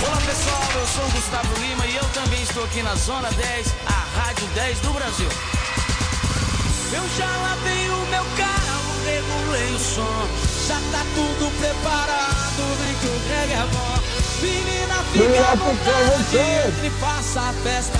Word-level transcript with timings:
Olá 0.00 0.16
pessoal, 0.24 0.62
eu 0.74 0.86
sou 0.86 1.04
o 1.04 1.10
Gustavo 1.10 1.60
Lima 1.60 1.84
e 1.86 1.96
eu 1.96 2.04
também 2.14 2.40
estou 2.42 2.62
aqui 2.64 2.82
na 2.82 2.94
Zona 2.94 3.30
10, 3.32 3.74
a 3.86 4.20
Rádio 4.20 4.46
10 4.54 4.78
do 4.80 4.92
Brasil. 4.92 5.28
Eu 6.92 7.02
já 7.16 7.26
lavei 7.26 7.90
o 7.90 8.06
meu 8.06 8.24
carro, 8.36 8.92
regulei 9.04 9.74
o 9.74 9.78
som, 9.78 10.28
já 10.68 10.76
tá 10.92 11.04
tudo 11.14 11.50
preparado, 11.58 12.62
vem 12.78 12.94
que 12.94 13.06
o 13.06 13.20
Greg 13.28 13.52
é 13.52 13.66
bom. 13.72 13.98
Menina, 14.40 14.94
fica 15.12 15.50
à 15.50 15.54
vontade, 15.56 16.38
entre 16.68 16.90
faça 17.00 17.40
a 17.40 17.52
festa. 17.64 17.98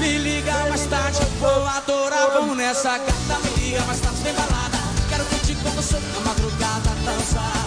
Me 0.00 0.18
liga 0.18 0.52
mais 0.68 0.86
tarde, 0.86 1.20
vou 1.38 1.66
adorar, 1.66 2.30
vamos 2.32 2.56
nessa 2.56 2.98
gata. 2.98 3.38
Me 3.44 3.62
liga 3.62 3.80
mais 3.84 4.00
tarde, 4.00 4.22
vem 4.22 4.34
balada. 4.34 4.78
Quero 5.08 5.24
curtir 5.26 5.54
com 5.56 5.70
você 5.70 5.98
na 5.98 6.20
madrugada, 6.20 6.90
dançar, 7.04 7.57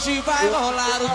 hoje 0.00 0.22
vai 0.22 0.48
rolar 0.48 1.02
o 1.02 1.08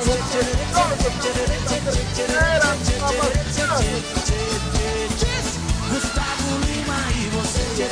Gustavo 5.89 6.51
Lima 6.67 6.97
e 7.15 7.29
você. 7.29 7.89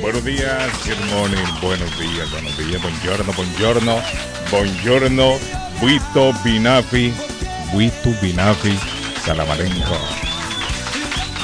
Buenos 0.00 0.24
días, 0.24 0.72
good 0.84 1.04
morning, 1.10 1.60
buenos 1.60 1.96
días, 1.98 2.30
buenos 2.30 2.56
días, 2.56 2.82
buongiorno, 2.82 3.32
buongiorno, 3.32 4.02
buongiorno, 4.50 5.38
Buito 5.80 6.32
Binafi, 6.42 7.14
Buito 7.72 8.10
Binafi, 8.20 8.78
Salamarenco, 9.24 9.98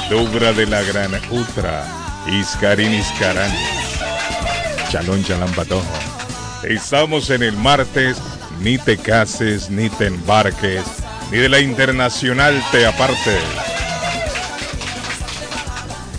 Dubra 0.09 0.51
de 0.53 0.65
la 0.65 0.81
Gran 0.83 1.13
Utra, 1.31 1.85
Iscarín 2.27 2.93
Iscarán 2.93 3.74
chalón 4.89 5.23
chalán 5.23 5.51
patojo. 5.53 5.85
Estamos 6.63 7.29
en 7.29 7.43
el 7.43 7.55
martes, 7.57 8.17
ni 8.61 8.77
te 8.77 8.97
cases, 8.97 9.69
ni 9.69 9.89
te 9.89 10.07
embarques, 10.07 10.83
ni 11.31 11.37
de 11.37 11.49
la 11.49 11.59
internacional 11.59 12.63
te 12.71 12.85
apartes. 12.85 13.43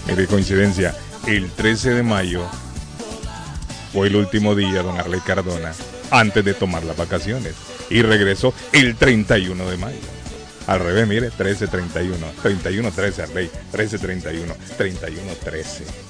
Mire 0.07 0.27
coincidencia, 0.27 0.95
el 1.27 1.51
13 1.51 1.91
de 1.91 2.03
mayo 2.03 2.47
fue 3.93 4.09
el 4.09 4.17
último 4.17 4.55
día, 4.55 4.83
don 4.83 4.99
Arley 4.99 5.21
Cardona, 5.21 5.73
antes 6.11 6.45
de 6.45 6.55
tomar 6.55 6.85
las 6.85 6.97
vacaciones. 6.97 7.55
Y 7.91 8.03
regresó 8.03 8.53
el 8.73 8.97
31 8.97 9.69
de 9.71 9.77
mayo. 9.77 9.99
Al 10.67 10.81
revés, 10.81 11.07
mire, 11.07 11.31
13-31, 11.31 12.17
31-13 12.43 13.23
Arley, 13.23 13.51
13-31, 13.73 14.55
31-13. 14.77 16.06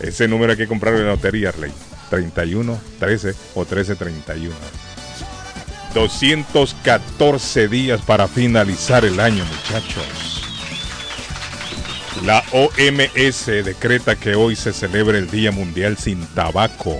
Ese 0.00 0.28
número 0.28 0.52
hay 0.52 0.58
que 0.58 0.66
comprarlo 0.66 1.00
en 1.00 1.06
la 1.06 1.12
lotería, 1.12 1.50
Arley. 1.50 1.72
31, 2.10 2.78
13 2.98 3.34
o 3.54 3.64
13, 3.64 3.96
31. 3.96 4.54
214 5.94 7.68
días 7.68 8.00
para 8.02 8.28
finalizar 8.28 9.04
el 9.04 9.20
año, 9.20 9.44
muchachos. 9.44 10.42
La 12.24 12.42
OMS 12.52 13.46
decreta 13.46 14.16
que 14.16 14.34
hoy 14.34 14.54
se 14.54 14.72
celebra 14.72 15.18
el 15.18 15.30
Día 15.30 15.50
Mundial 15.50 15.96
sin 15.96 16.24
Tabaco. 16.28 16.96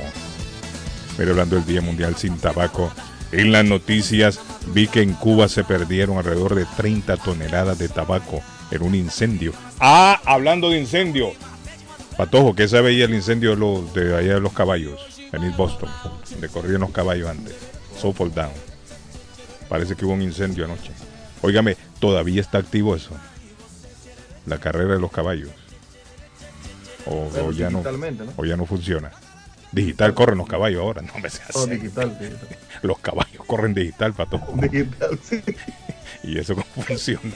Pero 1.17 1.31
hablando 1.31 1.57
del 1.57 1.67
Día 1.67 1.81
Mundial 1.81 2.17
sin 2.17 2.39
Tabaco, 2.39 2.91
en 3.31 3.53
las 3.53 3.65
noticias 3.65 4.41
vi 4.69 4.89
que 4.89 5.03
en 5.03 5.13
Cuba 5.15 5.49
se 5.49 5.65
perdieron 5.65 6.19
alrededor 6.19 6.55
de 6.55 6.67
30 6.77 7.17
toneladas 7.19 7.79
de 7.79 7.89
tabaco 7.89 8.43
en 8.71 8.83
un 8.83 8.95
incendio. 8.95 9.53
Ah, 9.81 10.21
hablando 10.25 10.71
de 10.71 10.81
incendio. 10.81 11.33
Patojo, 12.17 12.55
¿qué 12.55 12.69
sabe 12.69 12.91
ella 12.93 13.07
el 13.07 13.15
incendio 13.15 13.51
de, 13.51 13.57
los, 13.57 13.95
de 13.95 14.17
allá 14.17 14.35
de 14.35 14.41
los 14.41 14.53
caballos? 14.53 15.21
En 15.33 15.45
East 15.45 15.57
Boston, 15.57 15.89
donde 16.31 16.49
corrían 16.49 16.83
los 16.83 16.91
caballos 16.91 17.31
antes. 17.31 17.55
So 17.99 18.13
fall 18.13 18.33
down. 18.35 18.53
Parece 19.69 19.97
que 19.97 20.05
hubo 20.05 20.13
un 20.13 20.23
incendio 20.23 20.67
anoche. 20.67 20.93
Óigame, 21.41 21.77
todavía 21.99 22.41
está 22.41 22.59
activo 22.59 22.95
eso. 22.95 23.11
La 24.47 24.59
carrera 24.59 24.95
de 24.95 25.01
los 25.01 25.11
caballos. 25.11 25.51
O, 27.07 27.51
ya 27.51 27.71
no, 27.71 27.83
¿no? 27.83 28.33
o 28.37 28.45
ya 28.45 28.57
no 28.57 28.67
funciona. 28.67 29.11
Digital 29.73 30.13
corren 30.13 30.37
los 30.39 30.47
caballos 30.47 30.83
ahora, 30.83 31.01
no 31.01 31.19
me 31.19 31.31
seas 31.31 31.49
Oh, 31.55 31.67
digital, 31.67 32.17
digital. 32.19 32.49
Los 32.83 32.99
caballos 32.99 33.43
corren 33.47 33.73
digital, 33.73 34.13
patojo. 34.13 34.53
Digital, 34.55 35.19
sí. 35.23 35.43
¿Y 36.23 36.39
eso 36.39 36.55
cómo 36.55 36.85
funciona? 36.87 37.33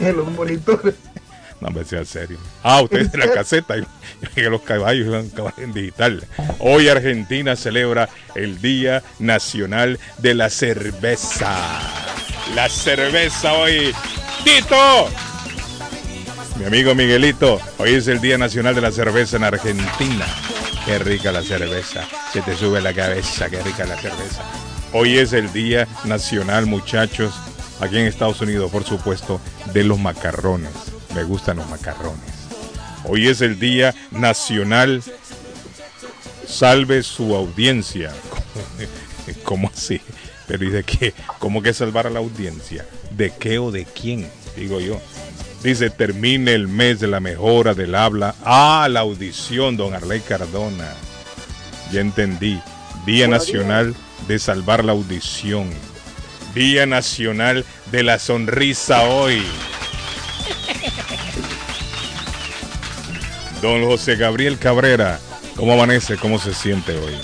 En 0.00 0.16
los 0.16 0.28
monitores. 0.32 0.96
No 1.60 1.70
me 1.70 1.84
sea 1.84 2.04
serio. 2.04 2.38
Ah, 2.62 2.82
ustedes 2.82 3.10
de 3.12 3.18
la 3.18 3.30
caseta. 3.34 3.74
Que 4.34 4.42
los 4.50 4.60
caballos 4.62 5.06
iban 5.06 5.28
caballos 5.30 5.58
en 5.58 5.72
digital. 5.72 6.24
Hoy 6.58 6.88
Argentina 6.88 7.56
celebra 7.56 8.08
el 8.34 8.60
Día 8.60 9.02
Nacional 9.18 9.98
de 10.18 10.34
la 10.34 10.50
Cerveza. 10.50 11.56
La 12.54 12.68
cerveza 12.68 13.52
hoy. 13.54 13.94
¡Tito! 14.44 15.08
Mi 16.58 16.64
amigo 16.64 16.94
Miguelito, 16.94 17.60
hoy 17.78 17.94
es 17.94 18.08
el 18.08 18.20
Día 18.20 18.38
Nacional 18.38 18.74
de 18.74 18.80
la 18.80 18.90
Cerveza 18.92 19.36
en 19.36 19.44
Argentina. 19.44 20.26
Qué 20.86 20.98
rica 20.98 21.32
la 21.32 21.42
cerveza. 21.42 22.04
Se 22.32 22.40
te 22.40 22.56
sube 22.56 22.80
la 22.80 22.94
cabeza, 22.94 23.50
qué 23.50 23.60
rica 23.62 23.84
la 23.84 23.96
cerveza. 23.96 24.42
Hoy 24.92 25.18
es 25.18 25.32
el 25.32 25.52
Día 25.52 25.86
Nacional, 26.04 26.66
muchachos, 26.66 27.34
aquí 27.80 27.98
en 27.98 28.06
Estados 28.06 28.40
Unidos, 28.40 28.70
por 28.70 28.84
supuesto, 28.84 29.40
de 29.74 29.84
los 29.84 29.98
macarrones. 29.98 30.70
Me 31.16 31.24
gustan 31.24 31.56
los 31.56 31.68
macarrones. 31.70 32.20
Hoy 33.04 33.28
es 33.28 33.40
el 33.40 33.58
Día 33.58 33.94
Nacional. 34.10 35.02
Salve 36.46 37.02
su 37.02 37.34
audiencia. 37.34 38.12
¿Cómo 39.42 39.70
así? 39.74 39.98
Pero 40.46 40.66
¿y 40.66 40.68
de 40.68 40.84
qué? 40.84 41.14
¿Cómo 41.38 41.62
que 41.62 41.72
salvar 41.72 42.06
a 42.06 42.10
la 42.10 42.18
audiencia? 42.18 42.84
¿De 43.12 43.30
qué 43.30 43.58
o 43.58 43.70
de 43.70 43.86
quién? 43.86 44.28
Digo 44.56 44.78
yo. 44.78 45.00
Dice, 45.62 45.88
termine 45.88 46.52
el 46.52 46.68
mes 46.68 47.00
de 47.00 47.06
la 47.06 47.20
mejora 47.20 47.72
del 47.72 47.94
habla. 47.94 48.34
Ah, 48.44 48.86
la 48.90 49.00
audición, 49.00 49.78
don 49.78 49.94
Arley 49.94 50.20
Cardona. 50.20 50.92
Ya 51.92 52.02
entendí. 52.02 52.60
Día 53.06 53.26
Nacional 53.26 53.94
de 54.28 54.38
Salvar 54.38 54.84
la 54.84 54.92
Audición. 54.92 55.70
Día 56.54 56.84
Nacional 56.84 57.64
de 57.90 58.02
la 58.02 58.18
Sonrisa 58.18 59.04
hoy. 59.04 59.42
Don 63.66 63.84
José 63.84 64.14
Gabriel 64.14 64.58
Cabrera, 64.60 65.18
¿cómo 65.56 65.72
amanece? 65.72 66.16
¿Cómo 66.16 66.38
se 66.38 66.54
siente 66.54 66.92
hoy? 66.96 67.16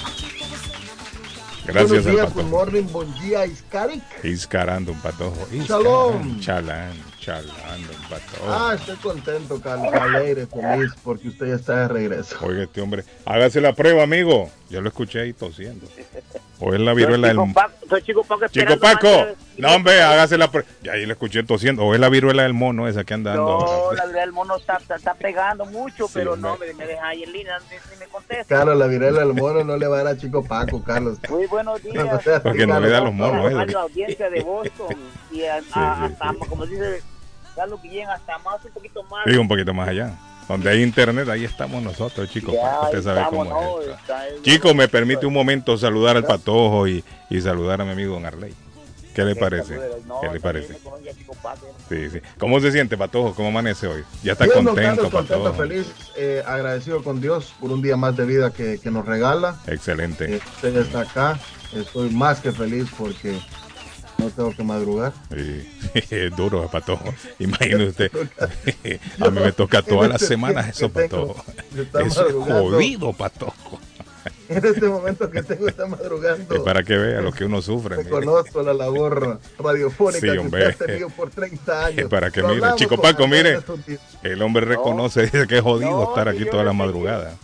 Gracias 1.64 1.88
Buenos 1.88 2.06
al 2.06 2.12
días, 2.12 2.26
patojo. 2.26 2.42
good 2.42 2.50
morning, 2.50 2.82
buen 2.91 3.14
día, 3.20 3.47
Iscaric. 3.47 4.03
Iscarando 4.25 4.91
un 4.91 4.98
patojo. 5.00 5.47
Shalom. 5.53 6.41
Chalán, 6.41 6.94
chalando 7.22 7.93
un 7.93 8.09
patojo. 8.09 8.47
Ah, 8.53 8.75
estoy 8.75 8.97
contento, 8.97 9.60
Carlos, 9.60 9.93
alegre, 9.94 10.47
feliz, 10.47 10.91
porque 11.05 11.28
usted 11.28 11.47
ya 11.47 11.55
está 11.55 11.77
de 11.83 11.88
regreso. 11.88 12.36
Oiga, 12.42 12.65
este 12.65 12.80
hombre, 12.80 13.04
hágase 13.24 13.60
la 13.60 13.72
prueba, 13.74 14.03
amigo. 14.03 14.51
Yo 14.69 14.80
lo 14.80 14.89
escuché 14.89 15.21
ahí 15.21 15.33
tosiendo. 15.33 15.86
O 16.59 16.72
es 16.74 16.80
la 16.80 16.95
viruela 16.95 17.28
del... 17.28 17.36
Chico 17.36 17.53
Paco, 17.54 17.72
soy 17.89 18.03
Chico 18.03 18.24
Paco 18.24 18.47
Chico 18.48 18.78
Paco, 18.78 19.09
de- 19.09 19.36
no 19.59 19.74
hombre, 19.74 20.01
hágase 20.03 20.39
la 20.39 20.51
prueba. 20.51 20.66
Y 20.83 20.89
ahí 20.89 21.04
le 21.07 21.13
escuché 21.13 21.42
tosiendo. 21.42 21.84
O 21.84 21.95
es 21.95 22.01
la 22.01 22.09
viruela 22.09 22.42
del 22.45 22.54
mono 22.54 22.89
esa 22.89 23.04
que 23.04 23.15
anda 23.15 23.30
dando 23.34 23.45
No, 23.45 23.59
ahora. 23.66 23.98
la 23.98 24.07
verdad 24.07 24.24
el 24.24 24.33
mono 24.33 24.57
está, 24.57 24.77
está, 24.78 24.97
está 24.97 25.15
pegando 25.15 25.65
mucho, 25.66 26.07
Sí, 26.07 26.13
pero 26.15 26.36
no, 26.36 26.57
me, 26.57 26.72
me 26.74 26.86
deja 26.86 27.07
ahí 27.07 27.22
en 27.24 27.33
línea, 27.33 27.59
ni, 27.71 27.98
me 27.98 28.07
contesta. 28.07 28.57
Carlos, 28.57 28.78
la 28.78 28.86
viruela 28.86 29.21
del 29.21 29.34
mono 29.34 29.63
no 29.63 29.77
le 29.77 29.86
va 29.86 30.01
a 30.01 30.04
dar 30.04 30.15
a 30.15 30.19
Chico 30.19 30.42
Paco, 30.45 30.83
Carlos. 30.83 31.19
Muy 31.28 31.47
buenos 31.47 31.83
días. 31.84 32.09
Porque 32.42 32.66
no 32.66 32.80
le 32.80 32.89
da 32.89 33.01
los 33.01 33.13
monos, 33.13 33.45
a 33.53 33.63
¿eh? 33.63 33.66
la 33.66 33.80
audiencia 33.80 34.30
de 34.30 34.41
Boston 34.42 34.97
y 35.30 35.45
a- 35.45 35.60
Sí, 35.60 35.66
a- 35.74 35.97
sí, 36.09 36.13
hasta, 36.15 36.30
sí. 36.30 36.36
como 36.48 36.65
dice 36.66 37.03
Carlos 37.54 37.81
Guillén, 37.83 38.09
hasta 38.09 38.39
más, 38.39 38.65
un 38.65 38.71
poquito 38.72 39.03
más. 39.04 39.25
Digo 39.27 39.41
un 39.41 39.49
poquito 39.49 39.72
más 39.75 39.89
allá. 39.89 40.15
Donde 40.49 40.71
hay 40.71 40.83
internet, 40.83 41.28
ahí 41.28 41.45
estamos 41.45 41.83
nosotros, 41.83 42.28
chicos. 42.28 42.54
Ya, 42.54 42.81
Usted 42.83 43.03
sabe 43.03 43.21
estamos, 43.22 43.49
cómo 43.49 43.60
¿no? 43.60 43.81
es 43.81 43.87
esto. 43.89 43.99
Está 44.01 44.28
el- 44.28 44.43
Chicos, 44.43 44.75
me 44.75 44.89
permite 44.89 45.25
un 45.25 45.33
momento 45.33 45.78
saludar 45.78 46.16
al 46.16 46.25
patojo 46.25 46.89
y, 46.89 47.03
y 47.31 47.41
saludar 47.41 47.81
a 47.81 47.84
mi 47.84 47.93
amigo 47.93 48.15
Don 48.15 48.27
Arley. 48.27 48.53
¿Qué 49.15 49.25
le 49.25 49.37
parece? 49.37 49.78
No, 50.07 50.21
¿Qué 50.22 50.28
le 50.31 50.41
parece? 50.41 50.78
Sí, 51.89 52.10
sí. 52.10 52.21
¿Cómo 52.39 52.60
se 52.60 52.72
siente, 52.72 52.97
Patojo? 52.97 53.34
¿Cómo 53.34 53.49
amanece 53.49 53.87
hoy? 53.87 54.05
Ya 54.22 54.33
está 54.33 54.45
Bien, 54.45 54.65
contento, 54.65 54.81
Carlos, 54.81 55.10
contento, 55.13 55.43
Patojo. 55.45 55.63
feliz, 55.63 55.87
eh, 56.16 56.43
agradecido 56.47 57.05
con 57.05 57.21
Dios 57.21 57.53
por 57.60 57.71
un 57.72 57.83
día 57.83 57.97
más 57.98 58.16
de 58.16 58.25
vida 58.25 58.51
que, 58.53 58.78
que 58.83 58.91
nos 58.91 59.05
regala. 59.05 59.57
Excelente. 59.66 60.37
Eh, 60.37 60.41
usted 60.57 60.77
está 60.78 61.01
acá, 61.03 61.39
estoy 61.75 62.09
más 62.10 62.41
que 62.41 62.53
feliz 62.53 62.87
porque 62.97 63.39
no 64.22 64.30
tengo 64.30 64.54
que 64.54 64.63
madrugar. 64.63 65.13
Sí, 65.30 65.69
es 66.10 66.36
duro, 66.36 66.69
Patojo. 66.69 67.13
Imagine 67.39 67.89
usted. 67.89 68.10
A 69.21 69.30
mí 69.30 69.41
me 69.41 69.53
toca 69.53 69.83
todas 69.83 70.09
las 70.10 70.22
semanas 70.22 70.69
eso, 70.69 70.86
está 70.86 72.03
Eso 72.03 72.28
es 72.28 72.34
jodido, 72.34 73.13
Patojo. 73.13 73.80
En 74.48 74.65
este 74.65 74.86
momento 74.86 75.30
que 75.30 75.42
tengo 75.42 75.66
está 75.66 75.86
madrugando. 75.86 76.54
Es 76.54 76.60
para 76.60 76.83
que 76.83 76.97
vea 76.97 77.21
lo 77.22 77.33
que 77.33 77.45
uno 77.45 77.63
sufre. 77.63 77.97
Reconozco 77.97 78.63
la 78.63 78.74
labor 78.74 79.41
radiofónica 79.59 80.21
Sí, 80.21 80.33
que 80.33 80.39
hombre. 80.39 80.66
ha 80.66 80.72
tenido 80.72 81.09
por 81.10 81.30
30 81.30 81.86
años. 81.86 81.98
Es 81.98 82.07
para 82.09 82.30
que 82.30 82.42
mire. 82.42 82.60
Chico 82.77 83.01
Paco, 83.01 83.27
mire. 83.27 83.60
El 84.22 84.42
hombre 84.42 84.66
reconoce, 84.66 85.22
dice 85.22 85.47
que 85.47 85.57
es 85.59 85.63
jodido 85.63 85.91
No, 85.91 86.09
estar 86.10 86.28
aquí 86.28 86.45
toda 86.45 86.65
la 86.65 86.72
madrugada. 86.72 87.33
¿eh? 87.33 87.34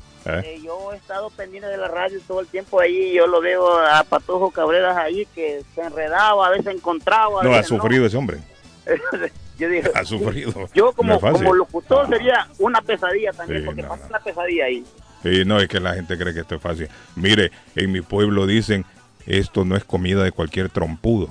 Eh, 0.45 0.61
yo 0.63 0.93
he 0.93 0.97
estado 0.97 1.31
pendiente 1.31 1.69
de 1.69 1.77
la 1.77 1.89
radio 1.89 2.19
todo 2.27 2.41
el 2.41 2.47
tiempo 2.47 2.81
ahí. 2.81 3.13
Yo 3.15 3.27
lo 3.27 3.41
veo 3.41 3.79
a 3.79 4.05
Patojo 4.05 4.51
Cabreras 4.51 4.97
ahí 4.97 5.27
que 5.35 5.63
se 5.75 5.81
enredaba, 5.81 6.47
a 6.47 6.51
veces 6.51 6.75
encontraba. 6.75 7.41
a 7.41 7.45
No, 7.45 7.55
ha 7.55 7.63
sufrido 7.63 8.07
ese 8.07 8.17
hombre. 8.17 8.39
Yo 9.59 9.69
dije, 9.69 9.91
Ha 9.95 10.05
sufrido. 10.05 10.69
yo 10.73 10.93
como, 10.93 11.21
como 11.21 11.53
locutor 11.53 12.09
sería 12.09 12.47
una 12.61 12.81
pesadilla 12.81 13.33
también, 13.33 13.63
Sí, 13.63 13.67
porque 13.67 13.83
pasa 13.83 14.07
una 14.09 14.21
pesadilla 14.21 14.67
ahí. 14.67 14.85
Sí, 15.25 15.43
no, 15.45 15.59
es 15.59 15.67
que 15.67 15.81
la 15.81 15.95
gente 15.95 16.17
cree 16.17 16.33
que 16.33 16.41
esto 16.41 16.55
es 16.55 16.63
fácil. 16.63 16.89
Mire, 17.17 17.51
en 17.75 17.91
mi 17.91 18.01
pueblo 18.01 18.47
dicen, 18.47 18.85
esto 19.27 19.65
no 19.65 19.75
es 19.77 19.83
comida 19.83 20.23
de 20.23 20.31
cualquier 20.31 20.69
trompudo. 20.69 21.29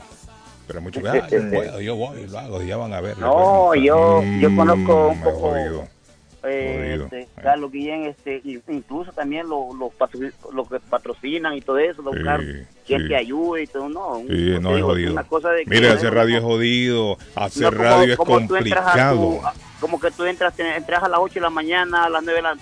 Pero 0.67 0.81
muchos 0.81 1.01
ah, 1.05 1.25
yo 1.29 1.39
puedo, 1.53 1.79
yo 1.79 1.95
voy 1.95 2.19
y 2.23 2.27
lo 2.27 2.37
hago, 2.37 2.61
ya 2.61 2.75
van 2.75 2.93
a 2.93 2.99
ver. 2.99 3.17
No, 3.17 3.73
yo- 3.75 4.21
yo 4.41 4.53
conozco 4.57 5.07
un 5.07 5.19
Mm, 5.19 5.23
poco- 5.23 5.39
jodido. 5.39 5.87
Eh, 6.43 6.99
este, 7.03 7.27
Carlos 7.41 7.71
Guillén, 7.71 8.05
este, 8.05 8.41
incluso 8.69 9.11
también 9.11 9.49
los 9.49 9.75
los 9.75 9.91
patro- 9.93 10.29
los 10.53 10.69
que 10.69 10.79
patrocinan 10.79 11.55
y 11.55 11.61
todo 11.61 11.77
eso, 11.79 12.01
los 12.01 12.13
Sí, 12.13 12.19
buscar 12.19 12.41
quien 12.85 13.01
sí. 13.01 13.07
te 13.07 13.15
ayude 13.15 13.63
y 13.63 13.67
todo, 13.67 13.89
no. 13.89 14.21
Sí, 14.27 14.51
es 14.53 14.63
jodido. 14.83 15.11
una 15.13 15.23
cosa 15.23 15.49
de 15.51 15.65
no 15.65 15.89
hacer 15.93 16.13
radio 16.13 16.37
es 16.37 16.43
jodido, 16.43 17.17
hacer 17.35 17.63
no 17.63 17.69
como- 17.71 17.83
radio 17.83 18.11
es 18.13 18.17
como 18.17 18.35
a 18.35 18.39
tu- 18.41 18.47
complicado. 18.47 19.39
a- 19.45 19.53
como 19.79 19.99
que 19.99 20.09
tú 20.11 20.25
entras, 20.25 20.55
te- 20.55 20.75
entras 20.75 21.03
a 21.03 21.09
las 21.09 21.19
8 21.19 21.35
de 21.35 21.41
la 21.41 21.49
mañana, 21.49 22.05
a 22.05 22.09
las 22.09 22.23
9 22.23 22.37
de 22.37 22.43
la, 22.43 22.53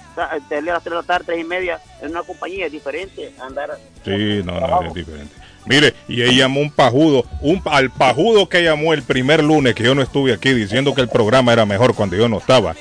lees 0.49 0.69
a 0.69 0.73
las 0.73 0.83
3 0.83 0.91
de 0.91 0.95
la 0.95 1.03
tarde, 1.03 1.25
3 1.27 1.41
y 1.41 1.43
media, 1.43 1.79
en 2.01 2.11
una 2.11 2.23
compañía 2.23 2.65
es 2.65 2.71
diferente. 2.71 3.31
Andar. 3.39 3.71
Sí, 4.03 4.41
no, 4.43 4.59
no, 4.59 4.83
es 4.83 4.93
diferente. 4.93 5.33
Mire, 5.67 5.93
y 6.07 6.21
él 6.21 6.35
llamó 6.37 6.59
un 6.61 6.69
pajudo, 6.71 7.23
un, 7.41 7.59
al 7.65 7.89
pajudo 7.89 8.47
que 8.47 8.63
llamó 8.63 8.93
el 8.93 9.01
primer 9.01 9.43
lunes 9.43 9.73
que 9.75 9.83
yo 9.83 9.95
no 9.95 10.01
estuve 10.03 10.31
aquí 10.33 10.53
diciendo 10.53 10.93
que 10.93 11.01
el 11.01 11.07
programa 11.09 11.53
era 11.53 11.65
mejor 11.65 11.95
cuando 11.95 12.15
yo 12.15 12.29
no 12.29 12.37
estaba. 12.37 12.75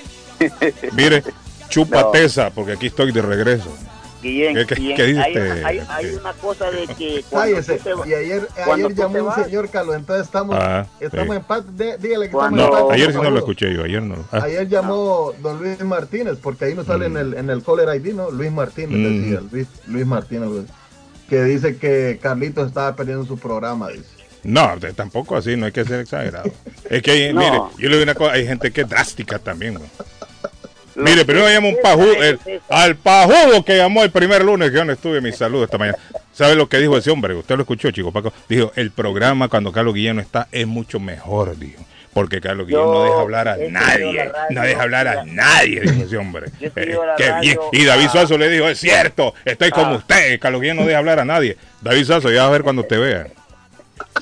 Mire, 0.93 1.23
chupa 1.69 2.03
No. 2.03 2.11
tesa, 2.11 2.51
porque 2.51 2.73
aquí 2.73 2.87
estoy 2.87 3.13
de 3.13 3.23
regreso. 3.23 3.75
Guillén, 4.23 4.55
¿Qué- 4.55 4.65
qué- 4.67 4.75
Guillén, 4.77 4.97
qué 4.97 5.03
hay, 5.67 5.81
hay, 5.87 6.15
una 6.15 6.33
cosa 6.33 6.71
de 6.71 6.87
que 6.87 7.23
cuando 7.31 7.57
Cállese. 7.57 7.77
te 7.77 7.91
Y 8.09 8.15
ayer, 8.15 8.49
ayer 8.73 8.95
llamó 8.95 9.19
un 9.19 9.27
vas- 9.27 9.45
señor, 9.45 9.69
Carlos. 9.69 9.97
Entonces 9.97 10.25
estamos, 10.25 10.57
Ah, 10.59 10.87
estamos 10.99 11.29
sí. 11.29 11.37
en 11.37 11.43
paz. 11.43 11.77
De- 11.77 11.99
dígale 11.99 12.27
que 12.27 12.33
Cuando- 12.33 12.57
estamos 12.63 12.79
en 12.79 12.83
No, 12.85 12.89
paz. 12.89 12.95
ayer 12.97 13.13
sí 13.13 13.19
no 13.23 13.31
lo 13.31 13.39
escuché 13.39 13.75
yo, 13.75 13.85
ayer 13.85 14.03
no. 14.03 14.25
Ah, 14.33 14.41
Ayer 14.45 14.67
llamó 14.67 15.35
don 15.43 15.59
Luis 15.63 15.79
Martínez, 15.85 16.39
porque 16.43 16.65
ahí 16.65 16.75
no 16.75 16.85
sale 16.85 17.11
Mm. 17.11 17.17
en 17.17 17.27
el, 17.27 17.35
en 17.35 17.51
el 17.51 17.63
caller 17.63 17.95
ID, 17.97 18.15
¿no? 18.15 18.31
Luis 18.31 18.51
Martínez 18.51 18.97
Mm. 18.99 19.23
decía, 19.23 19.41
Luis, 19.53 19.67
Luis 19.89 20.07
Martínez, 20.07 20.49
que 21.29 21.43
dice 21.45 21.77
que 21.77 22.19
Carlitos 22.23 22.69
estaba 22.69 22.97
perdiendo 22.97 23.27
su 23.27 23.39
programa, 23.39 23.91
dice. 23.91 24.07
No, 24.43 24.73
tampoco 24.95 25.37
así, 25.37 25.57
no 25.57 25.67
hay 25.67 25.73
que 25.73 25.85
ser 25.87 26.01
exagerado. 26.01 26.51
Es 26.89 27.03
que, 27.03 27.11
hay- 27.11 27.33
No. 27.35 27.41
mire, 27.41 27.59
yo 27.79 27.89
le 27.91 27.97
digo 27.97 28.03
una 28.03 28.15
cosa, 28.15 28.33
hay 28.33 28.47
gente 28.47 28.71
que 28.73 28.83
es 28.83 28.89
drástica 28.89 29.39
también, 29.39 29.75
güey. 29.75 29.89
Mire, 30.97 31.25
primero 31.25 31.47
que 31.47 31.53
llamó 31.55 31.69
un 31.71 31.77
es- 32.23 32.39
el- 32.47 32.61
al 32.69 32.97
pajudo 32.97 33.65
que 33.65 33.77
llamó 33.77 34.03
el 34.05 34.11
primer 34.11 34.45
lunes 34.45 34.71
que 34.71 34.77
yo 34.77 34.85
no 34.85 34.93
estuve, 34.93 35.21
mi 35.21 35.33
saludo 35.33 35.65
esta 35.65 35.79
mañana. 35.79 35.99
¿Sabe 36.33 36.55
lo 36.55 36.69
que 36.69 36.79
dijo 36.79 36.97
ese 36.97 37.11
hombre? 37.11 37.35
Usted 37.35 37.57
lo 37.57 37.63
escuchó, 37.63 37.91
chico 37.91 38.13
Paco. 38.13 38.33
Dijo, 38.49 38.73
el 38.77 38.91
programa 38.91 39.49
cuando 39.49 39.73
Carlos 39.73 39.95
Guillén 39.95 40.17
no 40.17 40.23
está 40.23 40.49
es 40.53 40.67
mucho 40.67 41.01
mejor, 41.01 41.57
dijo. 41.59 41.83
Porque 42.13 42.41
Carlos 42.41 42.69
Guillén 42.69 42.85
no 42.85 43.03
deja 43.03 43.21
hablar 43.21 43.49
a 43.49 43.57
nadie, 43.57 44.31
no 44.51 44.61
deja 44.63 44.83
hablar 44.83 45.09
a 45.09 45.25
nadie, 45.25 45.81
dijo 45.81 46.05
ese 46.05 46.17
hombre. 46.17 46.47
Eh, 46.61 46.71
qué 47.17 47.33
bien. 47.41 47.59
Y 47.73 47.85
David 47.85 48.05
ah. 48.09 48.13
Suazo 48.13 48.39
le 48.39 48.49
dijo, 48.49 48.69
es 48.69 48.79
cierto, 48.79 49.35
estoy 49.45 49.71
como 49.71 49.87
Ah. 49.95 49.97
usted, 49.97 50.39
Carlos 50.39 50.61
Guillén 50.61 50.77
no 50.77 50.85
deja 50.87 50.99
hablar 50.99 51.19
a 51.19 51.25
nadie. 51.25 51.57
David 51.81 52.05
Suazo, 52.05 52.31
ya 52.31 52.43
va 52.43 52.49
a 52.49 52.53
ver 52.53 52.63
cuando 52.63 52.85
te 52.85 52.99
vea. 52.99 53.27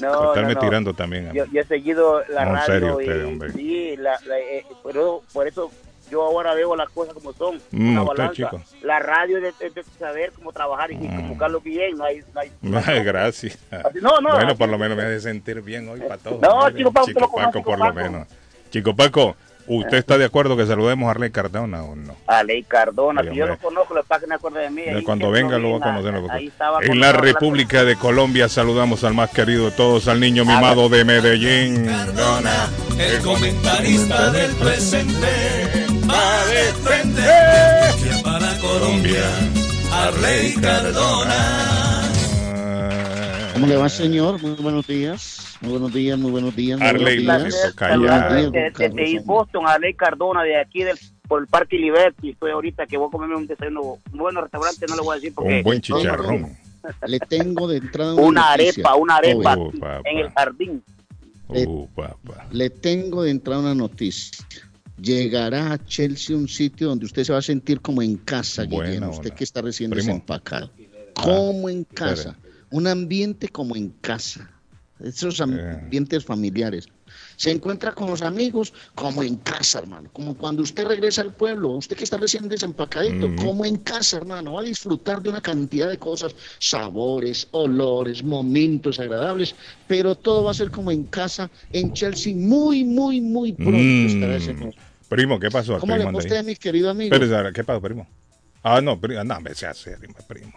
No, 0.00 0.28
estarme 0.28 0.54
no, 0.54 0.60
no. 0.60 0.66
tirando 0.66 0.94
también. 0.94 1.32
Yo, 1.34 1.44
yo 1.52 1.60
he 1.60 1.64
seguido 1.64 2.22
la 2.28 2.44
No, 2.46 2.52
radio 2.54 2.66
serio 2.66 3.00
y 3.00 3.04
usted, 3.08 3.24
hombre. 3.26 3.52
sí, 3.52 3.96
la, 3.98 4.18
la- 4.26 4.38
eh, 4.38 4.64
pero 4.84 5.22
por 5.32 5.46
eso 5.46 5.70
yo 6.12 6.22
ahora 6.22 6.54
veo 6.54 6.76
las 6.76 6.88
cosas 6.90 7.14
como 7.14 7.32
son, 7.32 7.60
Mm, 7.72 7.92
una 7.92 8.02
balanza. 8.04 8.50
La 8.82 8.98
radio 9.00 9.38
es 9.38 9.58
de, 9.58 9.66
es 9.66 9.74
de 9.74 9.82
saber 9.98 10.30
cómo 10.32 10.52
trabajar 10.52 10.92
y, 10.92 10.96
Mm. 10.96 11.36
Carlos 11.38 11.64
Guillén, 11.64 11.96
no 11.96 12.04
hay... 12.04 12.22
No 12.60 12.78
hay 12.78 12.84
Ay, 12.86 13.02
gracias. 13.04 13.58
Así- 13.70 13.98
no, 14.00 14.20
no, 14.20 14.34
bueno, 14.34 14.54
por 14.56 14.68
lo 14.68 14.78
menos 14.78 14.96
me 14.96 15.02
hace 15.04 15.20
sentir 15.20 15.60
bien 15.62 15.88
hoy, 15.88 16.00
Pato. 16.00 16.38
No, 16.40 16.66
Mire, 16.66 16.78
Chico 16.78 16.92
Paco, 16.92 17.06
Chico 17.06 17.32
Paco, 17.34 17.62
por 17.62 17.78
lo 17.78 17.92
menos. 17.94 18.28
Chico 18.70 18.94
Paco, 18.94 19.36
¿usted 19.66 19.98
está 19.98 20.18
de 20.18 20.24
acuerdo 20.24 20.56
que 20.56 20.66
saludemos 20.66 21.08
a 21.08 21.10
Arley 21.12 21.30
Cardona 21.30 21.82
o 21.82 21.94
no? 21.94 22.16
A 22.26 22.42
Ley 22.42 22.62
Cardona, 22.62 23.22
si 23.22 23.34
yo 23.34 23.46
lo 23.46 23.58
conozco, 23.58 23.94
lo 23.94 24.02
que 24.02 24.26
me 24.26 24.34
acuerdo 24.34 24.58
de 24.58 24.70
mí. 24.70 24.82
ahí 24.82 25.02
Cuando 25.02 25.30
venga 25.30 25.58
lo 25.58 25.72
va 25.72 25.76
a 25.78 25.80
conocer. 25.80 26.14
lo 26.14 26.30
ahí 26.32 26.46
estaba 26.48 26.80
En 26.82 27.00
la 27.00 27.12
República 27.12 27.84
de 27.84 27.96
Colombia 27.96 28.48
saludamos 28.48 29.04
al 29.04 29.14
más 29.14 29.30
querido 29.30 29.66
de 29.66 29.72
todos, 29.72 30.08
al 30.08 30.20
niño 30.20 30.44
mimado 30.44 30.88
de 30.88 31.04
Medellín. 31.04 31.86
Cardona, 31.86 32.68
el 32.98 33.22
comentarista 33.22 34.30
del 34.30 34.50
presente, 34.56 35.26
va 36.08 36.46
de 36.46 36.72
frente 36.82 37.22
hacia 37.22 38.22
para 38.22 38.58
Colombia, 38.58 39.24
Arley 39.92 40.54
Cardona. 40.54 41.91
¿Cómo 43.52 43.66
le 43.66 43.76
va, 43.76 43.88
señor? 43.88 44.40
Muy 44.42 44.52
buenos 44.52 44.86
días. 44.86 45.56
Muy 45.60 45.72
buenos 45.72 45.92
días, 45.92 46.18
muy 46.18 46.30
buenos 46.30 46.56
días. 46.56 46.78
Muy 46.78 46.88
Arley, 46.88 47.24
buenos 47.24 47.42
Placer, 47.42 47.62
días. 47.62 47.74
calla. 47.74 47.96
Buenos 47.96 48.10
Saludar 48.10 48.30
días, 48.30 48.36
de, 48.38 48.42
don 48.44 48.52
de, 48.52 48.60
de 48.60 48.72
Carlos. 48.72 49.08
East 49.12 49.26
Boston 49.26 49.66
a 49.66 49.78
Ley 49.78 49.94
Cardona, 49.94 50.42
de 50.42 50.56
aquí 50.60 50.82
del, 50.82 50.98
por 51.28 51.42
el 51.42 51.46
Parque 51.48 51.76
Liberty. 51.76 52.30
Estoy 52.30 52.50
ahorita 52.50 52.86
que 52.86 52.96
voy 52.96 53.08
a 53.08 53.10
comerme 53.10 53.36
un 53.36 53.46
desayuno, 53.46 53.80
un 54.12 54.18
buen 54.18 54.34
restaurante, 54.36 54.86
no 54.88 54.96
le 54.96 55.02
voy 55.02 55.12
a 55.12 55.14
decir 55.16 55.34
porque... 55.34 55.56
Un 55.58 55.62
buen 55.62 55.80
chicharrón. 55.80 56.56
Le 57.06 57.18
tengo 57.20 57.68
de 57.68 57.76
entrada 57.76 58.14
Una 58.14 58.50
noticia. 58.56 58.72
arepa, 58.72 58.94
una 58.96 59.16
arepa 59.16 59.54
Oh, 59.56 59.72
en 60.04 60.18
el 60.18 60.30
jardín. 60.30 60.82
Uh, 61.48 61.86
papá. 61.88 62.46
Le 62.50 62.70
tengo 62.70 63.22
de 63.22 63.30
entrada 63.30 63.60
una 63.60 63.74
noticia. 63.74 64.44
Llegará 65.00 65.72
a 65.74 65.84
Chelsea 65.84 66.34
un 66.36 66.48
sitio 66.48 66.88
donde 66.88 67.04
usted 67.06 67.24
se 67.24 67.32
va 67.32 67.38
a 67.38 67.42
sentir 67.42 67.80
como 67.80 68.02
en 68.02 68.16
casa, 68.16 68.64
Guillermo. 68.64 69.10
Usted 69.10 69.24
onda. 69.26 69.34
que 69.36 69.44
está 69.44 69.60
recién 69.60 69.90
Primo. 69.90 70.06
desempacado. 70.06 70.70
Como 71.14 71.68
en 71.68 71.84
casa. 71.84 72.30
espere. 72.30 72.51
Un 72.72 72.86
ambiente 72.86 73.48
como 73.48 73.76
en 73.76 73.90
casa. 74.00 74.50
Esos 74.98 75.40
ambientes 75.40 76.24
familiares. 76.24 76.86
Se 77.36 77.50
encuentra 77.50 77.92
con 77.92 78.08
los 78.08 78.22
amigos 78.22 78.72
como 78.94 79.22
en 79.22 79.36
casa, 79.36 79.80
hermano. 79.80 80.08
Como 80.12 80.36
cuando 80.36 80.62
usted 80.62 80.86
regresa 80.86 81.22
al 81.22 81.34
pueblo, 81.34 81.70
usted 81.70 81.96
que 81.96 82.04
está 82.04 82.16
recién 82.16 82.48
desempacadito, 82.48 83.34
como 83.36 83.64
en 83.64 83.76
casa, 83.76 84.18
hermano. 84.18 84.54
Va 84.54 84.60
a 84.60 84.64
disfrutar 84.64 85.22
de 85.22 85.30
una 85.30 85.40
cantidad 85.40 85.88
de 85.88 85.98
cosas, 85.98 86.34
sabores, 86.58 87.48
olores, 87.50 88.22
momentos 88.22 88.98
agradables, 88.98 89.54
pero 89.86 90.14
todo 90.14 90.44
va 90.44 90.52
a 90.52 90.54
ser 90.54 90.70
como 90.70 90.90
en 90.90 91.04
casa 91.04 91.50
en 91.72 91.92
Chelsea 91.92 92.34
muy, 92.34 92.84
muy, 92.84 93.20
muy 93.20 93.52
pronto. 93.52 93.78
ese 93.78 94.54
Mm. 94.54 94.70
Primo, 95.08 95.38
¿qué 95.38 95.50
pasó? 95.50 95.78
¿Cómo 95.78 95.94
le 95.94 96.04
Primo, 96.04 96.18
ahí. 96.18 96.24
usted, 96.24 96.44
mi 96.44 96.56
querido 96.56 96.88
amigo? 96.88 97.14
Ahora, 97.14 97.52
¿qué 97.52 97.64
pasó, 97.64 97.82
primo? 97.82 98.08
Ah, 98.62 98.80
no, 98.80 98.98
primo, 98.98 99.22
no, 99.24 99.40
me 99.40 99.54
sea 99.54 99.74
serio, 99.74 100.08
primo. 100.26 100.52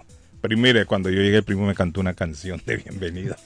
Pero 0.47 0.59
mire, 0.59 0.85
cuando 0.85 1.09
yo 1.09 1.21
llegué, 1.21 1.37
el 1.37 1.43
primo 1.43 1.65
me 1.65 1.73
cantó 1.73 1.99
una 2.01 2.13
canción 2.13 2.61
de 2.67 2.77
bienvenida. 2.77 3.35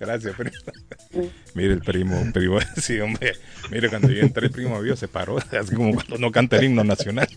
Gracias, 0.00 0.34
primo. 0.34 0.56
Mire, 1.54 1.74
el 1.74 1.80
primo, 1.80 2.20
primo, 2.32 2.58
sí, 2.82 2.98
hombre. 3.00 3.34
Mire, 3.70 3.88
cuando 3.88 4.08
yo 4.10 4.22
entré, 4.22 4.46
el 4.46 4.52
primo 4.52 4.80
vio, 4.80 4.96
se 4.96 5.06
paró, 5.06 5.38
así 5.38 5.74
como 5.74 5.94
cuando 5.94 6.18
no 6.18 6.32
canta 6.32 6.56
el 6.56 6.64
himno 6.64 6.82
nacional. 6.82 7.28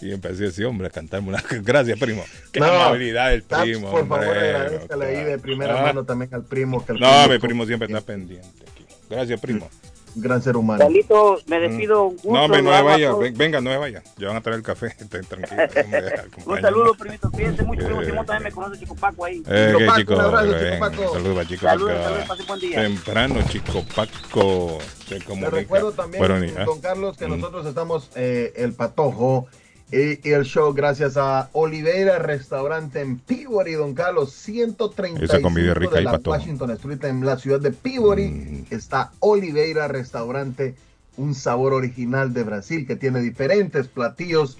Y 0.00 0.10
empecé 0.12 0.46
así, 0.46 0.64
hombre, 0.64 0.88
a 0.88 0.90
cantarme 0.90 1.28
una. 1.28 1.42
Gracias, 1.62 1.96
primo. 1.98 2.24
Qué 2.52 2.58
No, 2.60 2.66
amabilidad 2.66 3.30
del 3.30 3.44
Taps, 3.44 3.62
primo. 3.62 3.90
por 3.92 4.08
favor, 4.08 4.26
agradezcale 4.36 5.04
ahí 5.06 5.24
de 5.24 5.38
primera 5.38 5.78
Ah. 5.80 5.82
mano 5.84 6.04
también 6.04 6.34
al 6.34 6.44
primo. 6.44 6.84
Que 6.84 6.92
el 6.92 7.00
No, 7.00 7.28
mi 7.28 7.38
primo 7.38 7.64
siempre 7.64 7.86
está 7.86 8.00
pendiente 8.00 8.64
aquí. 8.72 8.84
Gracias, 9.08 9.40
primo. 9.40 9.70
Gran 10.14 10.42
ser 10.42 10.56
humano. 10.56 10.78
Carlito, 10.80 11.38
me 11.46 11.58
despido. 11.60 12.04
Un 12.04 12.14
gusto, 12.16 12.32
No, 12.32 12.44
hombre, 12.44 12.62
no 12.62 12.74
se 12.76 12.82
vaya. 12.82 13.12
Venga, 13.34 13.60
no 13.60 13.70
se 13.70 13.76
vaya. 13.78 14.02
Ya 14.16 14.28
van 14.28 14.36
a 14.36 14.40
traer 14.40 14.58
el 14.58 14.64
café. 14.64 14.86
Estén 14.98 15.24
tranquilos. 15.24 15.70
hombre, 15.76 16.42
Un 16.46 16.60
saludo, 16.60 16.94
primito. 16.94 17.30
Cuídense 17.30 17.62
mucho. 17.62 17.84
Primo 17.84 18.02
Eh. 18.02 18.06
Simón 18.06 18.26
también 18.26 18.44
me 18.44 18.52
conoce, 18.52 18.78
Chico 18.80 18.94
Paco 18.94 19.24
ahí. 19.24 19.42
Eh, 19.46 19.74
Chico 19.76 19.86
Paco, 19.86 19.98
chico. 20.00 20.14
un 20.14 20.20
abrazo, 20.20 20.52
Chico 20.58 20.78
Paco. 20.80 21.12
Saludos 21.14 21.34
para 21.36 21.48
Chico 21.48 21.66
Saludos, 21.66 21.92
Paco. 21.92 22.04
saludos, 22.04 22.26
pase 22.28 22.42
buen 22.44 22.60
día. 22.60 22.82
Temprano, 22.82 23.34
Chico 23.48 23.84
Paco. 23.94 24.78
Se 25.08 25.18
Te 25.20 25.50
recuerdo 25.50 25.92
también, 25.92 26.20
Bueno, 26.26 26.46
ah. 26.58 26.64
don 26.64 26.80
Carlos, 26.80 27.16
que 27.16 27.26
Mm. 27.26 27.30
nosotros 27.40 27.66
estamos, 27.66 28.10
eh, 28.14 28.52
el 28.56 28.72
Patojo, 28.72 29.46
Y, 29.94 30.28
y 30.28 30.32
el 30.32 30.44
show 30.44 30.74
gracias 30.74 31.16
a 31.16 31.50
Oliveira 31.52 32.18
Restaurante 32.18 33.00
en 33.00 33.20
Peabody, 33.20 33.74
Don 33.74 33.94
Carlos, 33.94 34.32
135 34.32 35.24
Esa 35.24 35.40
comida 35.40 35.72
rica 35.72 35.94
de 35.96 36.02
la. 36.02 36.20
Washington 36.24 36.72
Street 36.72 37.04
en 37.04 37.24
la 37.24 37.38
ciudad 37.38 37.60
de 37.60 37.70
Peabody. 37.70 38.26
Mm. 38.26 38.64
Está 38.70 39.12
Oliveira 39.20 39.86
Restaurante, 39.86 40.74
un 41.16 41.36
sabor 41.36 41.74
original 41.74 42.34
de 42.34 42.42
Brasil 42.42 42.88
que 42.88 42.96
tiene 42.96 43.20
diferentes 43.20 43.86
platillos 43.86 44.56